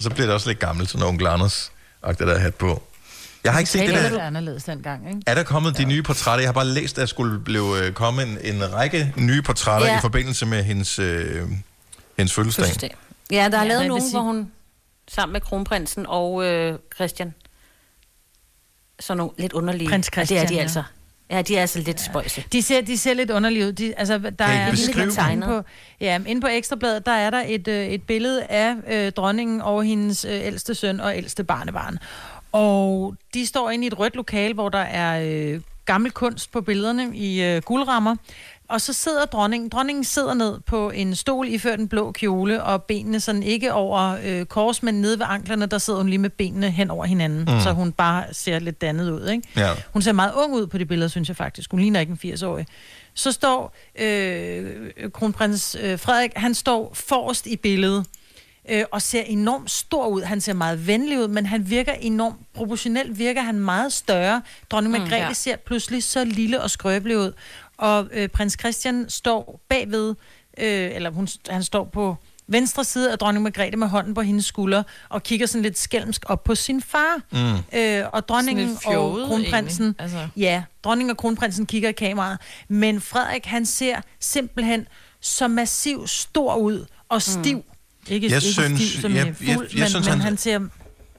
så 0.00 0.10
bliver 0.10 0.26
det 0.26 0.34
også 0.34 0.48
lidt 0.48 0.58
gammelt, 0.58 0.90
sådan 0.90 1.06
onkel 1.06 1.26
Anders 1.26 1.72
agter 2.02 2.24
der 2.24 2.38
hat 2.38 2.54
på. 2.54 2.82
Jeg 3.44 3.52
har 3.52 3.58
ikke 3.58 3.70
set 3.70 3.80
det 3.80 3.88
Det 3.88 4.04
er 4.04 4.08
der. 4.10 4.22
anderledes 4.22 4.64
dengang, 4.64 5.08
ikke? 5.08 5.20
Er 5.26 5.34
der 5.34 5.42
kommet 5.42 5.78
de 5.78 5.84
nye 5.84 6.02
portrætter? 6.02 6.40
Jeg 6.42 6.48
har 6.48 6.52
bare 6.52 6.66
læst, 6.66 6.98
at 6.98 7.00
der 7.00 7.06
skulle 7.06 7.40
blive 7.40 7.84
øh, 7.86 7.92
komme 7.92 8.22
en, 8.22 8.38
en 8.44 8.72
række 8.74 9.14
nye 9.16 9.42
portrætter 9.42 9.86
ja. 9.86 9.92
Ja. 9.92 9.98
i 9.98 10.00
forbindelse 10.00 10.46
med 10.46 10.62
hendes, 10.62 10.98
øh, 10.98 11.42
hendes 12.16 12.32
fødselsdag. 12.34 12.64
Fødselsdag. 12.64 12.94
Ja, 13.30 13.36
der 13.36 13.42
er 13.42 13.48
Ja, 13.48 13.62
ja, 13.62 13.64
lavet 13.68 13.86
nogen, 13.86 14.02
sige- 14.02 14.12
hvor 14.12 14.20
hun 14.20 14.50
sammen 15.08 15.32
med 15.32 15.40
kronprinsen 15.40 16.06
og 16.08 16.44
øh, 16.46 16.78
Christian, 16.94 17.34
så 19.00 19.14
nogle 19.14 19.32
lidt 19.38 19.52
underlige. 19.52 19.88
Prins 19.88 20.08
Og 20.08 20.12
det 20.14 20.20
er 20.20 20.24
Christian, 20.26 20.48
de 20.48 20.54
ja. 20.54 20.60
altså. 20.60 20.82
Ja, 21.30 21.42
de 21.42 21.56
er 21.56 21.60
altså 21.60 21.78
lidt 21.78 22.00
spøjse. 22.00 22.44
De 22.52 22.62
ser, 22.62 22.80
de 22.80 22.98
ser 22.98 23.14
lidt 23.14 23.30
underlige 23.30 23.66
ud. 23.66 23.72
De, 23.72 23.94
altså, 23.96 24.18
der 24.18 24.52
I 24.52 24.56
er 24.56 24.70
beskrive 24.70 25.32
inde 25.32 25.46
på, 25.46 25.62
ja, 26.00 26.18
inde 26.26 26.40
på 26.40 26.46
Ekstrabladet, 26.46 27.06
der 27.06 27.12
er 27.12 27.30
der 27.30 27.42
et, 27.46 27.68
øh, 27.68 27.86
et 27.86 28.02
billede 28.02 28.44
af 28.44 28.74
øh, 28.88 29.12
dronningen 29.12 29.60
og 29.60 29.84
hendes 29.84 30.24
øh, 30.24 30.30
ældste 30.46 30.74
søn 30.74 31.00
og 31.00 31.16
ældste 31.16 31.44
barnebarn. 31.44 31.98
Og 32.52 33.14
de 33.34 33.46
står 33.46 33.70
inde 33.70 33.84
i 33.84 33.86
et 33.86 33.98
rødt 33.98 34.16
lokal, 34.16 34.54
hvor 34.54 34.68
der 34.68 34.78
er 34.78 35.22
øh, 35.54 35.60
gammel 35.84 36.10
kunst 36.12 36.52
på 36.52 36.60
billederne 36.60 37.10
i 37.16 37.42
øh, 37.42 37.62
guldrammer. 37.62 38.16
Og 38.68 38.80
så 38.80 38.92
sidder 38.92 39.24
dronningen, 39.24 39.68
dronningen 39.68 40.04
sidder 40.04 40.34
ned 40.34 40.58
på 40.66 40.90
en 40.90 41.14
stol 41.14 41.48
iført 41.48 41.80
en 41.80 41.88
blå 41.88 42.12
kjole, 42.12 42.62
og 42.62 42.82
benene 42.82 43.20
sådan 43.20 43.42
ikke 43.42 43.72
over 43.72 44.16
øh, 44.24 44.44
kors, 44.46 44.82
men 44.82 44.94
nede 44.94 45.18
ved 45.18 45.26
anklerne, 45.28 45.66
der 45.66 45.78
sidder 45.78 45.98
hun 45.98 46.08
lige 46.08 46.18
med 46.18 46.30
benene 46.30 46.70
hen 46.70 46.90
over 46.90 47.04
hinanden, 47.04 47.40
Mm. 47.54 47.60
så 47.60 47.72
hun 47.72 47.92
bare 47.92 48.24
ser 48.32 48.58
lidt 48.58 48.80
dannet 48.80 49.10
ud, 49.10 49.28
ikke? 49.28 49.48
Ja. 49.56 49.70
Hun 49.92 50.02
ser 50.02 50.12
meget 50.12 50.32
ung 50.36 50.52
ud 50.54 50.66
på 50.66 50.78
det 50.78 50.88
billede, 50.88 51.08
synes 51.08 51.28
jeg 51.28 51.36
faktisk. 51.36 51.70
Hun 51.70 51.80
ligner 51.80 52.00
ikke 52.00 52.16
en 52.24 52.32
80-årig. 52.34 52.66
Så 53.14 53.32
står 53.32 53.76
øh, 54.00 54.90
kronprins 55.12 55.76
øh, 55.82 55.98
Frederik, 55.98 56.30
han 56.36 56.54
står 56.54 56.90
forrest 56.94 57.46
i 57.46 57.56
billedet, 57.56 58.06
øh, 58.68 58.84
og 58.90 59.02
ser 59.02 59.22
enormt 59.22 59.70
stor 59.70 60.06
ud. 60.06 60.22
Han 60.22 60.40
ser 60.40 60.52
meget 60.52 60.86
venlig 60.86 61.18
ud, 61.18 61.28
men 61.28 61.46
han 61.46 61.70
virker 61.70 61.92
enormt 61.92 62.36
proportionelt, 62.54 63.18
virker 63.18 63.42
han 63.42 63.58
meget 63.60 63.92
større. 63.92 64.42
Dronning 64.70 64.94
Mm, 64.94 65.00
Margrethe 65.00 65.26
ja. 65.26 65.32
ser 65.32 65.56
pludselig 65.56 66.02
så 66.02 66.24
lille 66.24 66.60
og 66.62 66.70
skrøbelig 66.70 67.18
ud. 67.18 67.32
Og 67.76 68.08
øh, 68.12 68.28
prins 68.28 68.56
Christian 68.60 69.06
står 69.08 69.60
bagved, 69.68 70.14
øh, 70.58 70.90
eller 70.94 71.10
hun, 71.10 71.28
han 71.48 71.62
står 71.62 71.84
på 71.84 72.16
venstre 72.46 72.84
side 72.84 73.12
af 73.12 73.18
dronning 73.18 73.42
Margrethe 73.42 73.76
med 73.76 73.88
hånden 73.88 74.14
på 74.14 74.20
hendes 74.20 74.44
skulder, 74.44 74.82
og 75.08 75.22
kigger 75.22 75.46
sådan 75.46 75.62
lidt 75.62 75.78
skælmsk 75.78 76.22
op 76.26 76.44
på 76.44 76.54
sin 76.54 76.82
far. 76.82 77.20
Mm. 77.32 77.78
Øh, 77.78 78.04
og 78.12 78.28
dronningen 78.28 78.68
lidt 78.68 78.86
og 78.86 79.28
kronprinsen, 79.28 79.84
egentlig. 79.84 80.00
Altså. 80.02 80.28
ja, 80.36 80.62
dronningen 80.84 81.10
og 81.10 81.16
kronprinsen 81.16 81.66
kigger 81.66 81.88
i 81.88 81.92
kameraet, 81.92 82.38
men 82.68 83.00
Frederik, 83.00 83.46
han 83.46 83.66
ser 83.66 84.00
simpelthen 84.20 84.86
så 85.20 85.48
massiv 85.48 86.06
stor 86.06 86.56
ud 86.56 86.86
og 87.08 87.22
stiv. 87.22 87.56
Mm. 87.56 87.62
Ikke, 88.10 88.26
Jeg 88.26 88.36
ikke 88.36 88.40
synes- 88.52 88.80
stiv 88.90 89.00
som 89.00 89.10
jeg- 89.14 89.26
jeg, 89.26 89.26
jeg- 89.26 89.54
fuld, 89.56 89.68
jeg 89.72 89.78
men, 89.80 89.88
synes, 89.88 89.94
men 89.94 90.12
han- 90.12 90.20
han 90.20 90.36
ser 90.36 90.60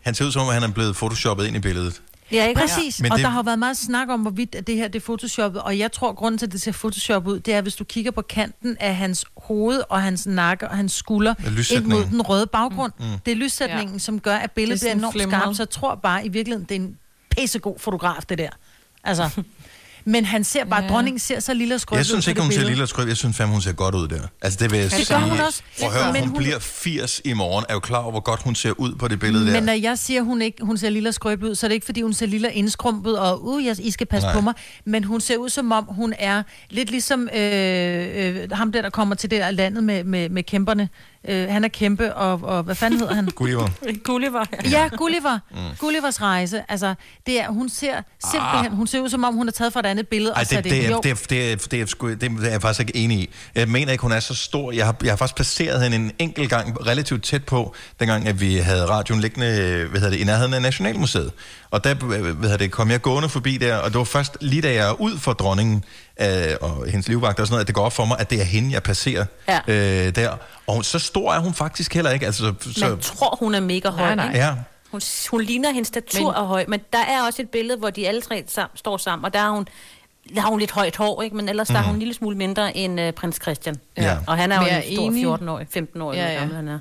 Han 0.02 0.16
ser 0.16 0.26
ud 0.26 0.32
som 0.32 0.42
om, 0.42 0.54
han 0.54 0.64
er 0.64 0.72
blevet 0.72 0.96
photoshoppet 0.96 1.46
ind 1.48 1.56
i 1.56 1.60
billedet. 1.60 2.02
Ja, 2.32 2.46
ikke? 2.48 2.62
Præcis, 2.62 3.02
Men 3.02 3.12
og 3.12 3.18
det- 3.18 3.24
der 3.26 3.30
har 3.32 3.44
været 3.44 3.60
meget 3.60 3.78
snak 3.78 4.10
om, 4.10 4.20
hvorvidt 4.22 4.56
at 4.56 4.68
det 4.68 4.76
her 4.76 4.88
det 4.88 5.00
er 5.02 5.04
photoshoppet, 5.04 5.62
og 5.62 5.78
jeg 5.80 5.92
tror, 5.92 6.14
grunden 6.14 6.38
til, 6.39 6.46
at 6.46 6.52
det 6.52 6.62
ser 6.62 6.72
photoshoppet 6.72 7.32
ud, 7.32 7.39
det 7.39 7.54
er, 7.54 7.62
hvis 7.62 7.76
du 7.76 7.84
kigger 7.84 8.12
på 8.12 8.22
kanten 8.22 8.78
af 8.80 8.96
hans 8.96 9.26
hoved 9.38 9.82
og 9.89 10.02
hans 10.02 10.26
nakke 10.26 10.68
og 10.70 10.76
hans 10.78 10.94
skulder 10.94 11.34
Ja, 11.72 11.76
ind 11.76 11.86
mod 11.86 12.06
den 12.06 12.22
røde 12.22 12.48
baggrund. 12.48 12.92
Mm. 13.00 13.06
Mm. 13.06 13.12
Det 13.26 13.32
er 13.32 13.36
lyssætningen, 13.36 13.96
Ja. 13.96 14.00
som 14.00 14.20
gør, 14.20 14.36
at 14.36 14.52
billedet 14.52 14.82
Det 14.82 14.88
er 14.89 14.94
bliver 14.94 15.00
enormt 15.00 15.14
flimret. 15.14 15.42
skarpt, 15.42 15.58
så 15.58 15.64
jeg 15.64 15.70
tror 15.70 15.96
bare 15.96 16.26
i 16.26 16.30
virkeligheden, 16.30 16.66
det 16.70 16.76
er 16.76 16.80
en 16.80 16.98
pissegod 17.30 17.80
fotograf, 17.80 18.24
det 18.30 18.38
der. 18.38 18.50
Altså, 19.04 19.30
men 20.06 20.26
han 20.26 20.43
ser 20.43 20.66
bare, 20.66 20.84
Ja. 20.84 20.89
dronningen 20.89 21.20
ser 21.20 21.39
så 21.39 21.54
lille 21.54 21.76
og 21.76 21.82
skrøbelig 21.82 21.97
Jeg 21.97 22.06
synes 22.06 22.28
ikke, 22.28 22.41
hun 22.41 22.52
ser 22.52 22.64
lille 22.66 22.84
og 22.84 22.89
skrøb. 22.89 23.08
Jeg 23.08 23.18
synes 23.18 23.38
fandme, 23.38 23.54
hun 23.54 23.62
ser 23.62 23.72
godt 23.74 23.95
ud 23.95 24.08
der. 24.08 24.22
Altså, 24.41 24.60
det 24.62 24.72
vil 24.72 24.80
jeg 24.80 24.91
Ja, 24.91 24.97
det 24.97 25.08
sige. 25.08 25.20
gør 25.20 25.26
hun 25.26 25.39
også. 25.39 25.62
Prøv 25.80 25.89
at 25.89 25.95
høre, 26.04 26.14
Men 26.14 26.22
hun, 26.22 26.30
hun- 26.30 26.38
bliver 26.38 26.60
80 26.60 27.22
i 27.26 27.34
morgen. 27.34 27.66
Er 27.70 27.74
jo 27.74 27.80
klar 27.80 27.97
over, 27.99 28.12
hvor 28.12 28.20
godt 28.20 28.41
hun 28.43 28.56
ser 28.56 28.72
ud 28.80 28.95
på 28.95 29.08
det 29.08 29.20
billede 29.20 29.45
der. 29.45 29.52
Men 29.54 29.64
når 29.64 29.74
jeg 29.74 29.97
siger, 29.99 30.22
hun 30.22 30.41
ikke 30.41 30.66
hun 30.66 30.78
ser 30.78 30.89
lille 30.89 31.10
og 31.10 31.14
skrøbelig 31.14 31.49
ud, 31.52 31.56
så 31.56 31.66
er 31.66 31.68
det 31.68 31.74
ikke, 31.76 31.86
fordi 31.86 32.02
hun 32.02 32.14
ser 32.14 32.26
lille 32.26 32.47
og 32.47 32.54
indskrumpet, 32.54 33.20
og 33.20 33.45
uh, 33.47 33.66
jeg, 33.66 33.76
I 33.80 33.91
skal 33.91 34.08
passe 34.08 34.26
Nej. 34.28 34.36
på 34.36 34.41
mig. 34.41 34.54
Men 34.86 35.04
hun 35.04 35.22
ser 35.22 35.38
ud, 35.38 35.49
som 35.49 35.72
om 35.72 35.86
hun 35.89 36.14
er 36.20 36.43
lidt 36.70 36.91
ligesom 36.91 37.30
øh, 37.36 37.41
øh, 38.16 38.52
ham 38.52 38.72
der, 38.72 38.82
der 38.82 38.89
kommer 38.89 39.16
til 39.16 39.32
det 39.32 39.39
der 39.39 39.52
landet 39.52 39.84
med, 39.84 40.04
med, 40.04 40.30
med 40.30 40.43
kæmperne. 40.43 40.89
Øh, 41.30 41.50
han 41.50 41.64
er 41.64 41.68
kæmpe, 41.68 42.16
og, 42.16 42.40
og 42.44 42.64
hvad 42.64 42.76
fanden 42.76 43.00
hedder 43.00 43.14
han? 43.14 43.26
Gulliver. 43.36 43.70
Gulliver. 44.04 44.46
Ja, 44.72 44.90
Gulliver. 44.98 45.40
Mm. 45.52 45.58
Gullivers 45.80 46.22
rejse. 46.22 46.64
Altså, 46.70 46.94
det 47.26 47.42
er, 47.42 47.50
hun 47.50 47.70
ser 47.70 48.02
simpelthen, 48.32 48.72
hun 48.76 48.88
ser 48.88 49.00
ud 49.02 49.10
som 49.10 49.24
om, 49.24 49.34
hun 49.34 49.48
er 49.48 49.52
taget 49.52 49.74
fra 49.74 49.80
et 49.80 49.86
andet 49.86 50.08
billede. 50.08 50.32
Ah. 50.32 50.38
Ej, 50.38 50.42
og 50.42 50.48
sat 50.48 50.64
det, 50.64 50.72
det, 50.72 50.86
er, 50.86 51.00
det, 51.02 51.12
er, 51.12 51.16
det, 51.30 51.52
er, 51.52 51.56
det, 51.56 51.82
er, 51.82 52.16
det 52.16 52.46
er 52.46 52.52
jeg 52.52 52.62
faktisk 52.62 52.80
ikke 52.80 52.96
enig 52.96 53.18
i. 53.18 53.30
Jeg 53.56 53.68
mener 53.68 53.92
ikke, 53.92 54.02
hun 54.02 54.12
er 54.12 54.20
så 54.20 54.36
stor. 54.36 54.72
Jeg 54.72 54.86
har, 54.86 54.96
jeg 55.04 55.12
har 55.12 55.18
faktisk 55.18 55.36
placeret 55.36 55.82
hende 55.84 55.96
en 55.96 56.12
enkelt 56.20 56.50
gang 56.50 56.88
relativt 56.88 57.24
tæt 57.24 57.44
på, 57.44 57.76
dengang 58.00 58.28
at 58.28 58.42
vi 58.42 58.58
havde 58.58 58.86
radioen 58.86 59.22
liggende 59.22 59.52
hvad 59.90 60.00
hedder 60.00 60.10
det, 60.10 60.20
i 60.20 60.24
nærheden 60.24 60.54
af 60.54 60.62
Nationalmuseet. 60.62 61.32
Og 61.72 61.84
der 61.84 61.94
hvad 61.94 62.34
hedder 62.34 62.58
det, 62.58 62.72
kom 62.72 62.92
jeg 62.92 63.02
gående 63.02 63.30
forbi 63.30 63.58
der, 63.58 63.76
og 63.76 63.90
det 63.90 63.98
var 63.98 64.04
først 64.04 64.38
lige 64.42 64.62
da 64.62 64.74
jeg 64.74 64.88
er 64.88 65.02
ud 65.02 65.18
for 65.18 65.34
dronningen 65.34 65.84
øh, 66.22 66.56
og 66.62 66.86
hendes 66.90 67.08
livvagt 67.08 67.40
og 67.40 67.48
sådan 67.48 67.54
noget, 67.54 67.62
at 67.64 67.68
det 67.68 67.76
går 67.76 67.84
op 67.86 67.94
for 67.94 68.06
mig, 68.06 68.20
at 68.20 68.30
det 68.30 68.40
er 68.42 68.44
hende, 68.46 68.74
jeg 68.74 68.84
passerer 68.84 69.26
Ja. 69.48 69.60
øh, 69.68 70.16
der. 70.16 70.38
Og 70.68 70.86
så 70.86 71.00
stor 71.00 71.34
er 71.34 71.40
hun 71.40 71.54
faktisk 71.54 71.94
heller 71.94 72.12
ikke. 72.12 72.26
Altså, 72.26 72.54
så, 72.62 72.86
Man 72.90 73.00
tror, 73.00 73.36
hun 73.40 73.56
er 73.56 73.60
mega 73.60 73.90
høj. 73.90 74.06
Nej, 74.06 74.16
nej. 74.16 74.28
ikke? 74.28 74.38
ja, 74.40 74.56
Hun, 74.92 75.02
hun 75.32 75.42
ligner, 75.42 75.72
hendes 75.72 75.88
statur 75.88 76.32
Men- 76.32 76.42
er 76.42 76.44
høj, 76.46 76.66
men 76.68 76.80
der 76.94 77.00
er 77.00 77.24
også 77.26 77.42
et 77.42 77.50
billede, 77.50 77.78
hvor 77.78 77.90
de 77.90 78.08
alle 78.08 78.22
tre 78.22 78.44
sam, 78.48 78.70
står 78.76 78.98
sammen, 78.98 79.26
og 79.26 79.34
der 79.34 79.40
har 79.40 79.50
hun, 79.52 79.68
der 80.36 80.42
har 80.42 80.50
hun 80.50 80.60
lidt 80.60 80.72
højt 80.72 80.96
hår, 80.96 81.22
ikke? 81.22 81.36
men 81.36 81.50
ellers 81.50 81.70
mm. 81.70 81.74
der 81.74 81.80
er 81.82 81.86
hun 81.86 81.94
en 81.96 82.00
lille 82.00 82.14
smule 82.14 82.38
mindre 82.38 82.78
end 82.78 83.02
uh, 83.02 83.12
prins 83.12 83.40
Christian. 83.42 83.76
Ja. 83.98 84.18
Og 84.28 84.38
han 84.38 84.52
er 84.52 84.56
jo 84.56 84.62
Men 84.62 84.70
jeg 84.72 84.84
en 84.86 84.92
er 84.92 84.96
stor 84.96 85.06
enig. 85.08 85.26
14-årig, 85.50 85.68
15-årig, 85.78 86.18
Ja, 86.18 86.24
ja, 86.26 86.32
ja. 86.34 86.40
gammel 86.40 86.56
han 86.56 86.68
er. 86.68 86.80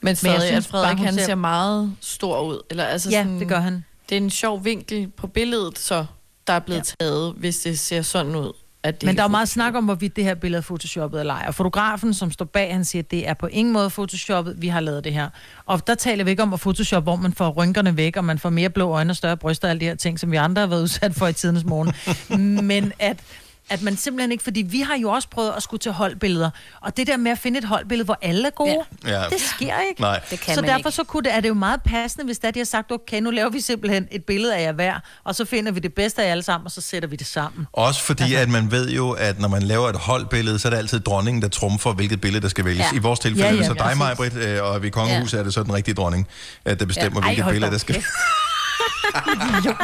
Men 0.00 0.16
stadig, 0.16 0.42
synes 0.42 0.66
at 0.66 0.70
Frederik, 0.70 0.86
bare, 0.88 0.96
hun 0.96 1.06
han 1.06 1.14
ser- 1.14 1.24
ser 1.24 1.34
meget 1.34 1.92
stor 2.00 2.40
ud. 2.42 2.60
Eller, 2.70 2.84
altså 2.84 3.10
Ja, 3.10 3.22
sådan, 3.22 3.40
det 3.40 3.48
gør 3.48 3.60
han. 3.60 3.84
Det 4.08 4.16
er 4.18 4.20
en 4.20 4.30
sjov 4.30 4.64
vinkel 4.64 5.08
på 5.16 5.26
billedet, 5.26 5.78
så 5.78 6.06
der 6.46 6.52
er 6.52 6.58
blevet 6.58 6.94
ja. 7.00 7.04
taget, 7.04 7.34
hvis 7.38 7.58
det 7.58 7.78
ser 7.78 8.02
sådan 8.02 8.36
ud. 8.36 8.52
At 8.84 9.00
det 9.00 9.06
Men 9.06 9.16
der 9.16 9.22
er 9.22 9.24
jo 9.24 9.30
meget 9.30 9.48
snak 9.48 9.74
om, 9.74 9.84
hvorvidt 9.84 10.16
det 10.16 10.24
her 10.24 10.34
billede 10.34 10.58
er 10.58 10.62
photoshoppet 10.62 11.20
eller 11.20 11.34
ej. 11.34 11.44
Og 11.48 11.54
fotografen, 11.54 12.14
som 12.14 12.30
står 12.30 12.44
bag, 12.44 12.72
han 12.72 12.84
siger, 12.84 13.02
at 13.02 13.10
det 13.10 13.28
er 13.28 13.34
på 13.34 13.46
ingen 13.46 13.72
måde 13.72 13.90
photoshoppet, 13.90 14.62
vi 14.62 14.68
har 14.68 14.80
lavet 14.80 15.04
det 15.04 15.12
her. 15.12 15.28
Og 15.66 15.86
der 15.86 15.94
taler 15.94 16.24
vi 16.24 16.30
ikke 16.30 16.42
om 16.42 16.52
at 16.52 16.60
photoshoppe, 16.60 17.04
hvor 17.04 17.16
man 17.16 17.32
får 17.32 17.50
rynkerne 17.50 17.96
væk, 17.96 18.16
og 18.16 18.24
man 18.24 18.38
får 18.38 18.50
mere 18.50 18.70
blå 18.70 18.90
øjne 18.90 19.12
og 19.12 19.16
større 19.16 19.36
bryster 19.36 19.68
og 19.68 19.70
alle 19.70 19.80
de 19.80 19.84
her 19.84 19.94
ting, 19.94 20.20
som 20.20 20.30
vi 20.30 20.36
andre 20.36 20.60
har 20.60 20.66
været 20.66 20.82
udsat 20.88 21.14
for 21.14 21.26
i 21.26 21.32
tidens 21.32 21.64
morgen. 21.64 21.92
Men 22.64 22.92
at 22.98 23.16
at 23.70 23.82
man 23.82 23.96
simpelthen 23.96 24.32
ikke, 24.32 24.44
fordi 24.44 24.62
vi 24.62 24.80
har 24.80 24.96
jo 24.96 25.10
også 25.10 25.28
prøvet 25.28 25.52
at 25.56 25.62
skulle 25.62 25.80
til 25.80 25.92
holdbilleder, 25.92 26.50
og 26.80 26.96
det 26.96 27.06
der 27.06 27.16
med 27.16 27.30
at 27.32 27.38
finde 27.38 27.58
et 27.58 27.64
holdbillede, 27.64 28.04
hvor 28.04 28.18
alle 28.22 28.46
er 28.46 28.50
gode, 28.50 28.84
Ja. 29.06 29.22
det 29.30 29.40
sker 29.40 29.74
ikke. 29.88 30.00
Nej. 30.00 30.20
Det 30.30 30.40
kan 30.40 30.54
så 30.54 30.60
man 30.60 30.70
derfor 30.70 30.78
ikke. 30.78 30.90
så 30.90 31.04
kunne 31.04 31.22
det, 31.22 31.34
er 31.34 31.40
det 31.40 31.48
jo 31.48 31.54
meget 31.54 31.80
passende, 31.82 32.24
hvis 32.24 32.38
der 32.38 32.50
de 32.50 32.58
har 32.60 32.64
sagt, 32.64 32.92
okay, 32.92 33.20
nu 33.20 33.30
laver 33.30 33.50
vi 33.50 33.60
simpelthen 33.60 34.08
et 34.10 34.24
billede 34.24 34.56
af 34.56 34.62
jer 34.62 34.72
hver, 34.72 34.94
og 35.24 35.34
så 35.34 35.44
finder 35.44 35.72
vi 35.72 35.80
det 35.80 35.94
bedste 35.94 36.22
af 36.22 36.26
jer 36.26 36.32
alle 36.32 36.42
sammen, 36.42 36.66
og 36.66 36.70
så 36.70 36.80
sætter 36.80 37.08
vi 37.08 37.16
det 37.16 37.26
sammen. 37.26 37.66
Også 37.72 38.02
fordi, 38.02 38.34
at 38.34 38.48
man 38.48 38.70
ved 38.70 38.90
jo, 38.90 39.10
at 39.10 39.40
når 39.40 39.48
man 39.48 39.62
laver 39.62 39.88
et 39.88 39.96
holdbillede, 39.96 40.58
så 40.58 40.68
er 40.68 40.70
det 40.70 40.78
altid 40.78 41.00
dronningen, 41.00 41.42
der 41.42 41.48
trumfer, 41.48 41.92
hvilket 41.92 42.20
billede, 42.20 42.42
der 42.42 42.48
skal 42.48 42.64
vælges. 42.64 42.86
Ja. 42.92 42.96
I 42.96 43.00
vores 43.00 43.20
tilfælde 43.20 43.48
Ja, 43.48 43.54
ja, 43.54 43.64
så 43.66 43.74
dig. 43.74 43.96
Majbrit, 43.98 44.34
øh, 44.36 44.62
og 44.62 44.82
vi 44.82 44.86
i 44.86 44.90
kongehuset 44.90 45.32
ja. 45.36 45.38
er 45.38 45.44
det 45.44 45.54
så 45.54 45.62
den 45.62 45.74
rigtige 45.74 45.94
dronning, 45.94 46.28
der 46.66 46.74
bestemmer, 46.84 47.20
ja. 47.20 47.26
Ej, 47.26 47.34
hvilket 47.34 47.52
billede, 47.52 47.72
der 47.72 47.78
skal... 47.78 48.02
kæft. 49.62 49.76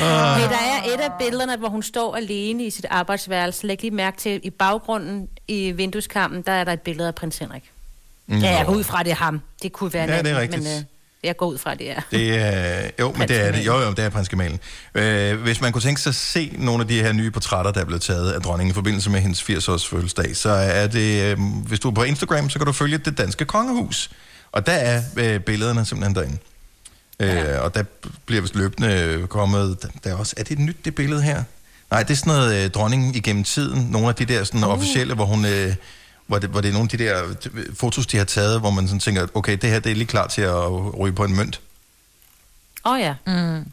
Ah. 0.00 0.40
Der 0.40 0.56
er 0.56 0.94
et 0.94 1.00
af 1.00 1.10
billederne, 1.18 1.56
hvor 1.56 1.68
hun 1.68 1.82
står 1.82 2.16
alene 2.16 2.64
i 2.64 2.70
sit 2.70 2.86
arbejdsværelse. 2.90 3.66
Læg 3.66 3.82
lige 3.82 3.90
mærke 3.90 4.16
til, 4.16 4.40
i 4.42 4.50
baggrunden 4.50 5.28
i 5.48 5.70
vindueskampen, 5.70 6.42
der 6.42 6.52
er 6.52 6.64
der 6.64 6.72
et 6.72 6.80
billede 6.80 7.08
af 7.08 7.14
prins 7.14 7.38
Henrik. 7.38 7.70
Nå. 8.26 8.36
Ja, 8.36 8.56
jeg 8.56 8.66
går 8.66 8.72
ud 8.74 8.84
fra, 8.84 9.02
det 9.02 9.10
er 9.10 9.16
ham. 9.16 9.40
Det 9.62 9.72
kunne 9.72 9.92
være 9.92 10.10
Ja, 10.14 10.22
det 10.22 10.30
er 10.30 10.40
rigtigt. 10.40 10.62
Men 10.62 10.72
øh, 10.78 10.82
jeg 11.24 11.36
går 11.36 11.46
ud 11.46 11.58
fra, 11.58 11.74
det 11.74 11.90
er. 11.90 12.00
Det 12.10 12.38
er, 12.38 12.90
jo, 13.00 13.12
men 13.12 13.28
det 13.28 13.46
er 13.46 13.52
det. 13.52 13.66
Jo, 13.66 13.78
jo, 13.78 13.90
det 13.90 13.98
er 13.98 14.08
prins 14.08 14.28
Gemalen. 14.28 14.60
Øh, 14.94 15.40
hvis 15.42 15.60
man 15.60 15.72
kunne 15.72 15.82
tænke 15.82 16.00
sig 16.00 16.10
at 16.10 16.14
se 16.14 16.52
nogle 16.58 16.82
af 16.82 16.88
de 16.88 17.02
her 17.02 17.12
nye 17.12 17.30
portrætter, 17.30 17.72
der 17.72 17.80
er 17.80 17.84
blevet 17.84 18.02
taget 18.02 18.32
af 18.32 18.40
dronningen 18.42 18.70
i 18.70 18.74
forbindelse 18.74 19.10
med 19.10 19.20
hendes 19.20 19.42
80-års 19.42 19.86
fødselsdag, 19.88 20.36
så 20.36 20.50
er 20.50 20.86
det, 20.86 21.22
øh, 21.22 21.38
hvis 21.66 21.80
du 21.80 21.88
er 21.88 21.92
på 21.94 22.02
Instagram, 22.02 22.50
så 22.50 22.58
kan 22.58 22.66
du 22.66 22.72
følge 22.72 22.98
det 22.98 23.18
danske 23.18 23.44
kongehus. 23.44 24.10
Og 24.52 24.66
der 24.66 24.72
er 24.72 25.02
øh, 25.16 25.40
billederne 25.40 25.84
simpelthen 25.84 26.14
derinde. 26.14 26.38
Øh, 27.20 27.62
og 27.62 27.74
der 27.74 27.82
bliver 28.26 28.42
vist 28.42 28.54
løbende 28.54 29.26
kommet, 29.28 29.82
der, 29.82 29.88
der 30.04 30.10
er 30.10 30.14
også, 30.14 30.34
er 30.36 30.42
det 30.42 30.52
et 30.52 30.58
nyt 30.58 30.84
det 30.84 30.94
billede 30.94 31.22
her? 31.22 31.42
Nej, 31.90 32.02
det 32.02 32.10
er 32.10 32.16
sådan 32.16 32.32
noget 32.32 32.64
øh, 32.64 32.70
dronningen 32.70 33.14
igennem 33.14 33.44
tiden, 33.44 33.90
nogle 33.90 34.08
af 34.08 34.14
de 34.14 34.24
der 34.24 34.44
sådan, 34.44 34.64
uh. 34.64 34.70
officielle, 34.70 35.14
hvor 35.14 35.24
hun... 35.24 35.44
Øh, 35.44 35.74
hvor 36.26 36.38
det, 36.38 36.50
hvor 36.50 36.60
det 36.60 36.68
er 36.68 36.72
nogle 36.72 36.88
af 36.92 36.98
de 36.98 37.04
der 37.04 37.34
øh, 37.54 37.76
fotos, 37.76 38.06
de 38.06 38.16
har 38.16 38.24
taget, 38.24 38.60
hvor 38.60 38.70
man 38.70 38.86
sådan 38.86 39.00
tænker, 39.00 39.26
okay, 39.34 39.58
det 39.62 39.70
her 39.70 39.80
det 39.80 39.92
er 39.92 39.96
lige 39.96 40.06
klar 40.06 40.26
til 40.26 40.42
at 40.42 40.98
ryge 40.98 41.14
på 41.14 41.24
en 41.24 41.36
mønt. 41.36 41.60
Åh 42.84 42.92
oh, 42.92 43.00
ja. 43.00 43.14
Mm. 43.26 43.72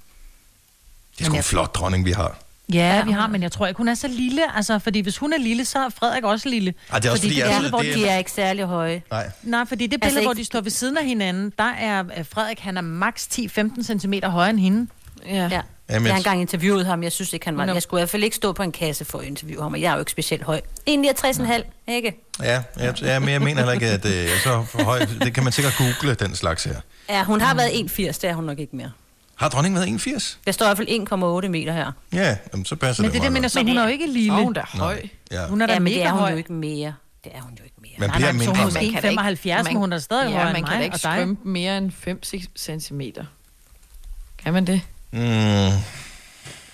Det 1.17 1.21
er 1.21 1.25
sgu 1.25 1.35
en 1.35 1.43
flot 1.43 1.75
dronning, 1.75 2.05
vi 2.05 2.11
har. 2.11 2.42
Ja, 2.73 3.03
vi 3.05 3.11
har, 3.11 3.27
men 3.27 3.43
jeg 3.43 3.51
tror 3.51 3.67
ikke, 3.67 3.77
hun 3.77 3.87
er 3.87 3.93
så 3.93 4.07
lille. 4.07 4.55
Altså, 4.55 4.79
fordi 4.79 4.99
hvis 4.99 5.17
hun 5.17 5.33
er 5.33 5.37
lille, 5.37 5.65
så 5.65 5.79
er 5.79 5.89
Frederik 5.89 6.23
også 6.23 6.49
lille. 6.49 6.73
Ej, 6.91 6.99
det 6.99 7.07
er 7.07 7.11
også 7.11 7.23
fordi, 7.23 7.35
det 7.35 7.39
jeg- 7.41 7.49
billede, 7.49 7.69
hvor 7.69 7.79
det 7.79 7.89
er- 7.91 7.95
De 7.95 8.07
er 8.07 8.17
ikke 8.17 8.31
særlig 8.31 8.65
høje. 8.65 9.01
Nej. 9.11 9.29
Nej, 9.43 9.65
fordi 9.65 9.87
det 9.87 10.01
billede, 10.01 10.05
Altså 10.17 10.27
hvor 10.27 10.33
de 10.33 10.45
står 10.45 10.61
ved 10.61 10.71
siden 10.71 10.97
af 10.97 11.05
hinanden, 11.05 11.53
der 11.57 11.63
er 11.79 12.03
øh, 12.17 12.25
Frederik, 12.25 12.59
han 12.59 12.77
er 12.77 12.81
maks 12.81 13.27
10-15 13.27 13.83
cm 13.99 14.13
højere 14.23 14.49
end 14.49 14.59
hende. 14.59 14.87
Ja. 15.25 15.33
Ja. 15.51 15.61
Jamen, 15.89 16.05
Jeg 16.05 16.13
har 16.13 16.17
engang 16.17 16.41
interviewet 16.41 16.85
ham. 16.85 17.03
Jeg 17.03 17.11
synes 17.11 17.33
ikke, 17.33 17.45
han 17.45 17.57
var... 17.57 17.65
Nå. 17.65 17.73
Jeg 17.73 17.81
skulle 17.81 17.99
i 17.99 18.01
hvert 18.01 18.09
fald 18.09 18.23
ikke 18.23 18.35
stå 18.35 18.51
på 18.53 18.63
en 18.63 18.71
kasse 18.71 19.05
for 19.05 19.19
at 19.19 19.25
interviewe 19.25 19.63
ham, 19.63 19.73
og 19.73 19.81
jeg 19.81 19.89
er 19.89 19.93
jo 19.93 19.99
ikke 19.99 20.11
specielt 20.11 20.43
høj. 20.43 20.61
1,69,5, 20.89 21.61
ikke? 21.87 22.13
Ja, 22.43 22.63
jeg, 22.79 23.01
jeg, 23.01 23.21
men 23.21 23.29
jeg 23.29 23.41
mener 23.41 23.55
heller 23.57 23.73
ikke, 23.73 23.87
at 23.87 24.05
øh, 24.05 24.11
jeg 24.11 24.23
er 24.23 24.39
så 24.43 24.65
for 24.69 24.83
høj. 24.83 24.99
Det 24.99 25.33
kan 25.33 25.43
man 25.43 25.53
sikkert 25.53 25.73
google, 25.77 26.13
den 26.15 26.35
slags 26.35 26.63
her. 26.63 26.75
Ja, 27.09 27.23
hun 27.23 27.41
har 27.41 27.55
været 27.55 27.69
1,80, 27.69 28.03
det 28.05 28.23
er 28.23 28.33
hun 28.33 28.43
nok 28.43 28.59
ikke 28.59 28.75
mere. 28.75 28.91
Har 29.35 29.49
dronningen 29.49 29.75
været 29.75 29.87
81? 29.87 30.39
Der 30.45 30.51
står 30.51 30.65
i 30.65 30.67
hvert 30.67 30.77
fald 30.77 31.43
1,8 31.43 31.49
meter 31.49 31.73
her. 31.73 31.91
Ja, 32.13 32.37
jamen, 32.53 32.65
så 32.65 32.75
passer 32.75 33.03
Men 33.03 33.11
det, 33.11 33.13
det 33.13 33.19
er 33.19 33.21
det, 33.23 33.31
meget 33.31 33.33
men 33.33 33.41
godt. 33.41 33.51
så 33.51 33.59
hun 33.63 33.77
er 33.77 33.83
jo 33.83 33.89
ikke 33.89 34.07
lille. 34.07 34.33
Og 34.33 34.43
hun 34.43 34.55
er 34.55 34.77
høj. 34.77 35.01
Ja. 35.31 35.47
Hun 35.47 35.61
er 35.61 35.65
da 35.67 35.73
ja, 35.73 35.79
men 35.79 35.83
mega 35.83 35.95
det 35.95 36.03
er 36.05 36.11
hun 36.11 36.19
høj. 36.19 36.31
jo 36.31 36.37
ikke 36.37 36.53
mere. 36.53 36.93
Det 37.23 37.31
er 37.35 37.41
hun 37.41 37.53
jo 37.59 37.63
ikke 37.63 37.75
mere. 37.81 37.91
Man 37.99 38.09
Nej, 38.09 38.17
bliver 38.17 38.31
nej, 38.31 38.37
mindre. 38.39 38.45
hun 38.47 38.55
er 38.55 38.59
Man 38.59 38.65
måske 38.65 38.79
kan 38.79 39.01
da 39.01 39.09
ikke- 39.09 39.19
75, 39.19 39.67
men 39.67 39.75
hun 39.77 39.93
er 39.93 39.97
stadig 39.99 40.23
ja, 40.29 40.31
højere 40.31 40.45
man 40.53 40.55
end 40.55 40.65
kan 40.65 40.77
mig 40.77 40.85
ikke 40.85 40.97
skrømpe 40.97 41.47
mere 41.49 41.77
end 41.77 41.91
5 41.91 42.21
cm. 42.79 43.01
Kan 44.43 44.53
man 44.53 44.67
det? 44.67 44.81
Mm, 45.11 45.19
Ja. 45.19 45.71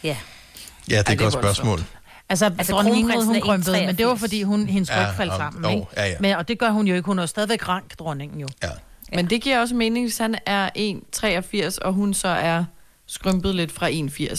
ja, 0.04 0.16
det 0.90 0.96
er 0.96 1.00
et 1.00 1.08
det 1.08 1.14
er 1.14 1.16
godt 1.24 1.34
spørgsmål. 1.34 1.84
Altså, 2.30 2.46
Altså, 2.46 2.74
dronning 2.74 2.98
Ingrid, 2.98 3.24
hun 3.26 3.36
er 3.36 3.40
krympede, 3.42 3.86
men 3.86 3.96
det 3.98 4.06
var 4.06 4.14
1,83. 4.16 4.20
fordi 4.20 4.44
hun, 4.44 4.68
hendes 4.68 4.92
ryg 4.92 4.96
Ja, 4.98 5.12
faldt 5.12 5.34
sammen. 5.36 5.64
jo, 5.64 5.70
ikke? 5.70 5.86
ja, 5.98 6.06
ja. 6.08 6.16
Men, 6.20 6.36
og 6.36 6.48
det 6.48 6.60
gør 6.60 6.70
hun 6.70 6.88
jo 6.88 6.96
ikke. 6.96 7.06
Hun 7.06 7.20
er 7.20 7.24
jo 7.24 7.28
stadigvæk 7.28 7.68
rank, 7.68 8.00
dronningen 8.00 8.40
jo. 8.40 8.48
Ja. 8.64 8.70
Men 9.16 9.30
det 9.30 9.42
giver 9.42 9.60
også 9.60 9.76
mening, 9.76 10.06
hvis 10.06 10.18
han 10.18 10.36
er 10.46 10.70
1,83, 10.78 11.78
og 11.82 11.94
hun 11.94 12.14
så 12.14 12.28
er 12.28 12.64
skrympet 13.08 13.56
lidt 13.56 13.72
fra 13.72 13.88
1,80, 13.90 13.92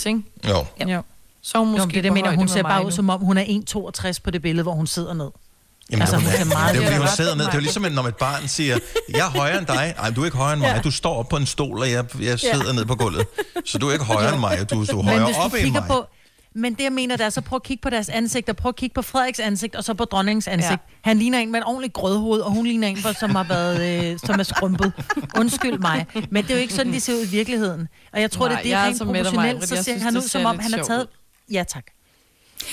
ikke? 0.08 0.22
Jo. 0.48 0.64
Jo. 0.92 1.02
Så 1.42 1.58
er 1.58 1.62
hun 1.64 1.70
Måske 1.72 1.96
jo, 1.96 2.02
det 2.02 2.10
på 2.10 2.14
mener, 2.14 2.36
hun 2.36 2.48
ser 2.48 2.62
bare 2.62 2.86
ud, 2.86 2.90
som 2.92 3.10
om 3.10 3.20
hun 3.20 3.38
er 3.38 3.44
1,62 3.44 4.20
på 4.24 4.30
det 4.30 4.42
billede, 4.42 4.62
hvor 4.62 4.72
hun 4.72 4.86
sidder 4.86 5.14
ned. 5.14 5.30
Jamen, 5.90 6.00
Altså, 6.00 6.16
hun 6.16 6.24
det, 6.24 6.32
ser 6.34 6.44
meget- 6.44 6.74
det 6.74 6.82
er 6.82 6.84
jo 6.84 6.86
fordi, 6.86 6.94
Det 6.94 6.94
er 6.94 6.98
hun 6.98 7.16
sidder 7.16 7.34
ned. 7.34 7.44
Det 7.44 7.50
er 7.50 7.54
jo 7.56 7.60
ligesom, 7.60 7.82
når 7.92 8.02
et 8.02 8.16
barn 8.16 8.48
siger, 8.48 8.78
jeg 9.10 9.18
er 9.18 9.30
højere 9.30 9.58
end 9.58 9.66
dig. 9.66 9.94
Nej, 9.98 10.10
du 10.10 10.20
er 10.20 10.24
ikke 10.24 10.36
højere 10.36 10.52
end 10.52 10.60
mig. 10.60 10.72
Ja. 10.76 10.80
Du 10.80 10.90
står 10.90 11.14
op 11.16 11.28
på 11.28 11.36
en 11.36 11.46
stol, 11.46 11.78
og 11.78 11.90
jeg, 11.90 12.04
jeg 12.22 12.40
sidder 12.40 12.66
Ja. 12.66 12.72
ned 12.72 12.84
på 12.84 12.94
gulvet. 12.94 13.26
Så 13.66 13.78
du 13.78 13.88
er 13.88 13.92
ikke 13.92 14.04
højere 14.04 14.32
end 14.32 14.40
mig. 14.40 14.70
Du, 14.70 14.84
du 14.84 14.98
er 14.98 15.02
højere 15.02 15.24
op 15.36 15.52
end 15.52 15.60
kigger 15.62 15.80
mig. 15.80 15.88
på... 15.88 16.06
Men 16.54 16.74
det, 16.74 16.82
jeg 16.84 16.92
mener, 16.92 17.16
det 17.16 17.26
er 17.26 17.30
så 17.30 17.40
prøv 17.40 17.56
at 17.56 17.62
kigge 17.62 17.80
på 17.82 17.90
deres 17.90 18.08
ansigter. 18.08 18.52
Prøv 18.52 18.68
at 18.68 18.76
kigge 18.76 18.94
på 18.94 19.02
Frederiks 19.02 19.40
ansigt, 19.40 19.76
og 19.76 19.84
så 19.84 19.94
på 19.94 20.04
dronningens 20.04 20.48
ansigt. 20.48 20.70
Ja. 20.70 20.76
Han 21.00 21.18
ligner 21.18 21.38
en 21.38 21.50
med 21.52 21.60
en 21.60 21.64
ordentlig 21.66 21.92
grødhoved, 21.92 22.40
og 22.40 22.50
hun 22.50 22.66
ligner 22.66 22.88
en, 22.88 22.98
som 23.20 23.30
har 23.34 23.44
været, 23.44 24.10
øh, 24.12 24.18
som 24.26 24.38
er 24.40 24.42
skrumpet. 24.42 24.92
Undskyld 25.38 25.78
mig. 25.78 26.06
Men 26.30 26.42
det 26.44 26.50
er 26.50 26.54
jo 26.54 26.60
ikke 26.60 26.74
sådan, 26.74 26.92
de 26.92 27.00
ser 27.00 27.14
ud 27.14 27.22
i 27.26 27.28
virkeligheden. 27.30 27.88
Og 28.12 28.20
jeg 28.20 28.30
tror, 28.30 28.48
Nej, 28.48 28.56
det, 28.56 28.64
det 28.64 28.72
er 28.72 28.76
er 28.78 28.86
rent 28.86 28.98
proportionelt, 29.02 29.68
så 29.68 29.82
ser 29.82 29.98
han 29.98 30.16
ud, 30.16 30.22
som 30.22 30.44
om 30.44 30.58
han 30.58 30.72
har 30.72 30.82
taget... 30.82 31.06
Ja, 31.52 31.64
tak. 31.68 31.84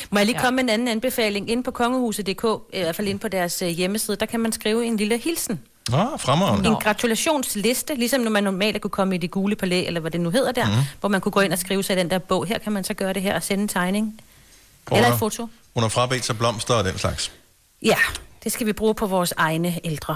Må 0.09 0.19
jeg 0.19 0.25
lige 0.25 0.35
Ja. 0.35 0.41
komme 0.41 0.55
med 0.55 0.63
en 0.63 0.69
anden 0.69 0.87
anbefaling? 0.87 1.49
Inde 1.49 1.63
på 1.63 1.71
kongehuset.dk, 1.71 2.43
i 2.73 2.79
hvert 2.79 2.95
fald 2.95 3.07
inde 3.07 3.19
på 3.19 3.27
deres 3.27 3.61
øh, 3.61 3.67
hjemmeside, 3.69 4.17
der 4.17 4.25
kan 4.25 4.39
man 4.39 4.51
skrive 4.51 4.85
en 4.85 4.97
lille 4.97 5.17
hilsen. 5.17 5.59
Nå, 5.89 6.17
fremragende. 6.17 6.69
En 6.69 6.75
gratulationsliste, 6.75 7.95
ligesom 7.95 8.21
når 8.21 8.31
man 8.31 8.43
normalt 8.43 8.81
kunne 8.81 8.91
komme 8.91 9.15
i 9.15 9.17
det 9.17 9.31
gule 9.31 9.55
palæ, 9.55 9.85
eller 9.85 9.99
hvad 9.99 10.11
det 10.11 10.21
nu 10.21 10.29
hedder 10.29 10.51
der, 10.51 10.65
mm. 10.65 10.83
hvor 10.99 11.09
man 11.09 11.21
kunne 11.21 11.31
gå 11.31 11.39
ind 11.39 11.53
og 11.53 11.59
skrive 11.59 11.83
sig 11.83 11.95
i 11.95 11.99
den 11.99 12.09
der 12.09 12.19
bog. 12.19 12.45
Her 12.45 12.57
kan 12.59 12.71
man 12.71 12.83
så 12.83 12.93
gøre 12.93 13.13
det 13.13 13.21
her 13.21 13.35
og 13.35 13.43
sende 13.43 13.61
en 13.61 13.67
tegning. 13.67 14.21
Hun 14.87 14.97
Eller 14.97 15.07
har- 15.07 15.15
et 15.15 15.19
foto. 15.19 15.47
Hun 15.73 15.83
har 15.83 15.89
frabedt 15.89 16.25
sig 16.25 16.37
blomster 16.37 16.73
og 16.73 16.83
den 16.83 16.97
slags. 16.97 17.31
Ja, 17.81 17.97
det 18.43 18.51
skal 18.51 18.67
vi 18.67 18.73
bruge 18.73 18.95
på 18.95 19.05
vores 19.07 19.33
egne 19.37 19.79
ældre. 19.83 20.15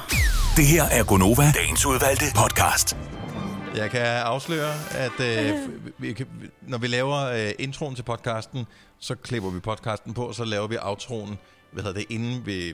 Det 0.56 0.66
her 0.68 0.84
er 0.84 1.04
Gonova, 1.04 1.52
dagens 1.56 1.86
udvalgte 1.86 2.26
podcast. 2.36 2.98
Jeg 3.76 3.92
kan 3.92 4.02
afsløre, 4.02 4.74
at 4.92 5.20
øh, 5.20 5.54
vi, 5.98 6.14
kan- 6.14 6.28
når 6.62 6.78
vi 6.78 6.88
laver 6.88 7.18
øh, 7.18 7.52
introen 7.60 7.96
til 7.96 8.04
podcasten, 8.04 8.66
så 9.00 9.16
klipper 9.16 9.50
vi 9.50 9.60
podcasten 9.60 10.14
på, 10.14 10.26
og 10.28 10.36
så 10.36 10.44
laver 10.46 10.68
vi 10.68 10.78
outroen, 10.82 11.38
hvad 11.72 11.84
hedder 11.84 12.00
det, 12.00 12.06
inden 12.10 12.46
vi... 12.46 12.74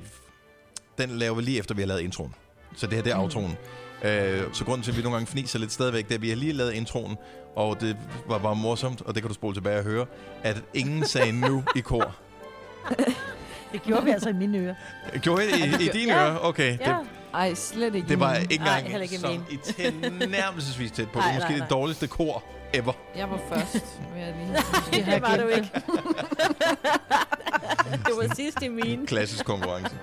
Den 0.98 1.10
laver 1.18 1.36
vi 1.36 1.42
lige 1.42 1.60
efter, 1.60 1.76
vi 1.76 1.82
har 1.82 1.88
lavet 1.88 2.02
introen. 2.02 2.34
Så 2.76 2.88
det 2.88 2.96
her, 2.96 3.04
det 3.04 3.12
er 3.12 3.16
Mm. 3.16 3.22
outroen. 3.22 3.58
Øh, 4.04 4.44
så 4.54 4.66
grunden 4.66 4.84
til, 4.84 4.92
at 4.92 4.98
vi 4.98 5.02
nogle 5.02 5.16
gange 5.16 5.28
fniser 5.32 5.60
lidt 5.60 5.72
stadigvæk, 5.72 6.04
det 6.06 6.12
er, 6.12 6.16
at 6.16 6.22
vi 6.22 6.30
har 6.30 6.36
lige 6.36 6.54
lavet 6.54 6.74
introen, 6.74 7.18
og 7.56 7.82
det 7.82 7.98
var 8.28 8.38
bare 8.38 8.56
morsomt, 8.56 9.02
og 9.02 9.14
det 9.16 9.24
kan 9.24 9.28
du 9.28 9.34
spole 9.34 9.56
tilbage 9.56 9.78
og 9.78 9.84
høre, 9.84 10.06
at 10.44 10.62
ingen 10.74 11.06
sagde 11.06 11.32
nu 11.32 11.64
i 11.76 11.80
kor. 11.80 12.16
Det 13.72 13.84
gjorde 13.84 14.04
vi 14.06 14.12
altså 14.12 14.30
i 14.30 14.34
mine 14.34 14.58
ører. 14.58 14.76
Gjorde 15.22 15.44
I 15.44 15.48
det 15.72 15.82
i, 15.82 15.86
i 15.86 15.90
dine 15.94 16.14
ører? 16.14 16.38
Okay. 16.42 16.78
Det, 16.78 16.96
Ej, 17.34 17.54
slet 17.54 17.96
ikke. 17.96 18.08
det 18.08 18.20
var 18.20 18.36
ikke 18.36 18.56
Ej, 18.56 18.60
engang 18.78 18.84
heller 18.92 19.02
ikke 19.04 19.18
som 19.18 19.32
mine. 19.32 19.44
i 19.52 19.58
tilnærmelsesvis 19.58 20.92
tæt 20.92 21.10
på. 21.10 21.20
Det 21.20 21.26
Ej, 21.26 21.30
er 21.32 21.34
måske 21.36 21.50
nej, 21.50 21.52
det 21.54 21.60
nej. 21.60 21.68
dårligste 21.70 22.08
kor 22.08 22.44
ever. 22.74 22.94
Jeg 23.16 23.30
var 23.30 23.40
først, 23.50 23.74
vil 24.14 24.22
jeg 24.24 24.34
lige 24.92 25.12
Det 25.14 25.22
var 25.22 25.38
du 25.38 25.48
ikke. 25.48 25.72
det 28.06 28.14
var 28.18 28.36
sidst 28.36 28.62
i 28.62 28.68
mine. 28.68 29.08
Klassisk 29.08 29.46
konkurrence. 29.46 29.96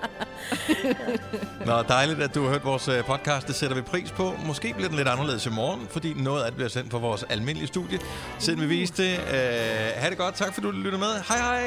Nå, 1.65 1.81
dejligt, 1.81 2.21
at 2.21 2.35
du 2.35 2.43
har 2.43 2.49
hørt 2.49 2.65
vores 2.65 2.87
øh, 2.87 3.03
podcast. 3.03 3.47
Det 3.47 3.55
sætter 3.55 3.75
vi 3.75 3.81
pris 3.81 4.11
på. 4.11 4.33
Måske 4.45 4.73
bliver 4.73 4.87
den 4.87 4.97
lidt 4.97 5.07
anderledes 5.07 5.45
i 5.45 5.49
morgen, 5.49 5.87
fordi 5.91 6.13
noget 6.13 6.41
af 6.41 6.47
det 6.47 6.55
bliver 6.55 6.69
sendt 6.69 6.91
på 6.91 6.99
vores 6.99 7.23
almindelige 7.29 7.67
studie. 7.67 7.99
Siden 8.39 8.61
vi 8.61 8.65
viste 8.65 9.03
det. 9.03 9.17
Øh, 9.19 10.01
ha' 10.01 10.09
det 10.09 10.17
godt. 10.17 10.35
Tak, 10.35 10.53
fordi 10.53 10.67
du 10.67 10.71
lyttede 10.71 10.97
med. 10.97 11.21
Hej 11.27 11.37
hej. 11.37 11.61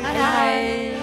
Hej 0.00 0.16
hej. 0.16 0.94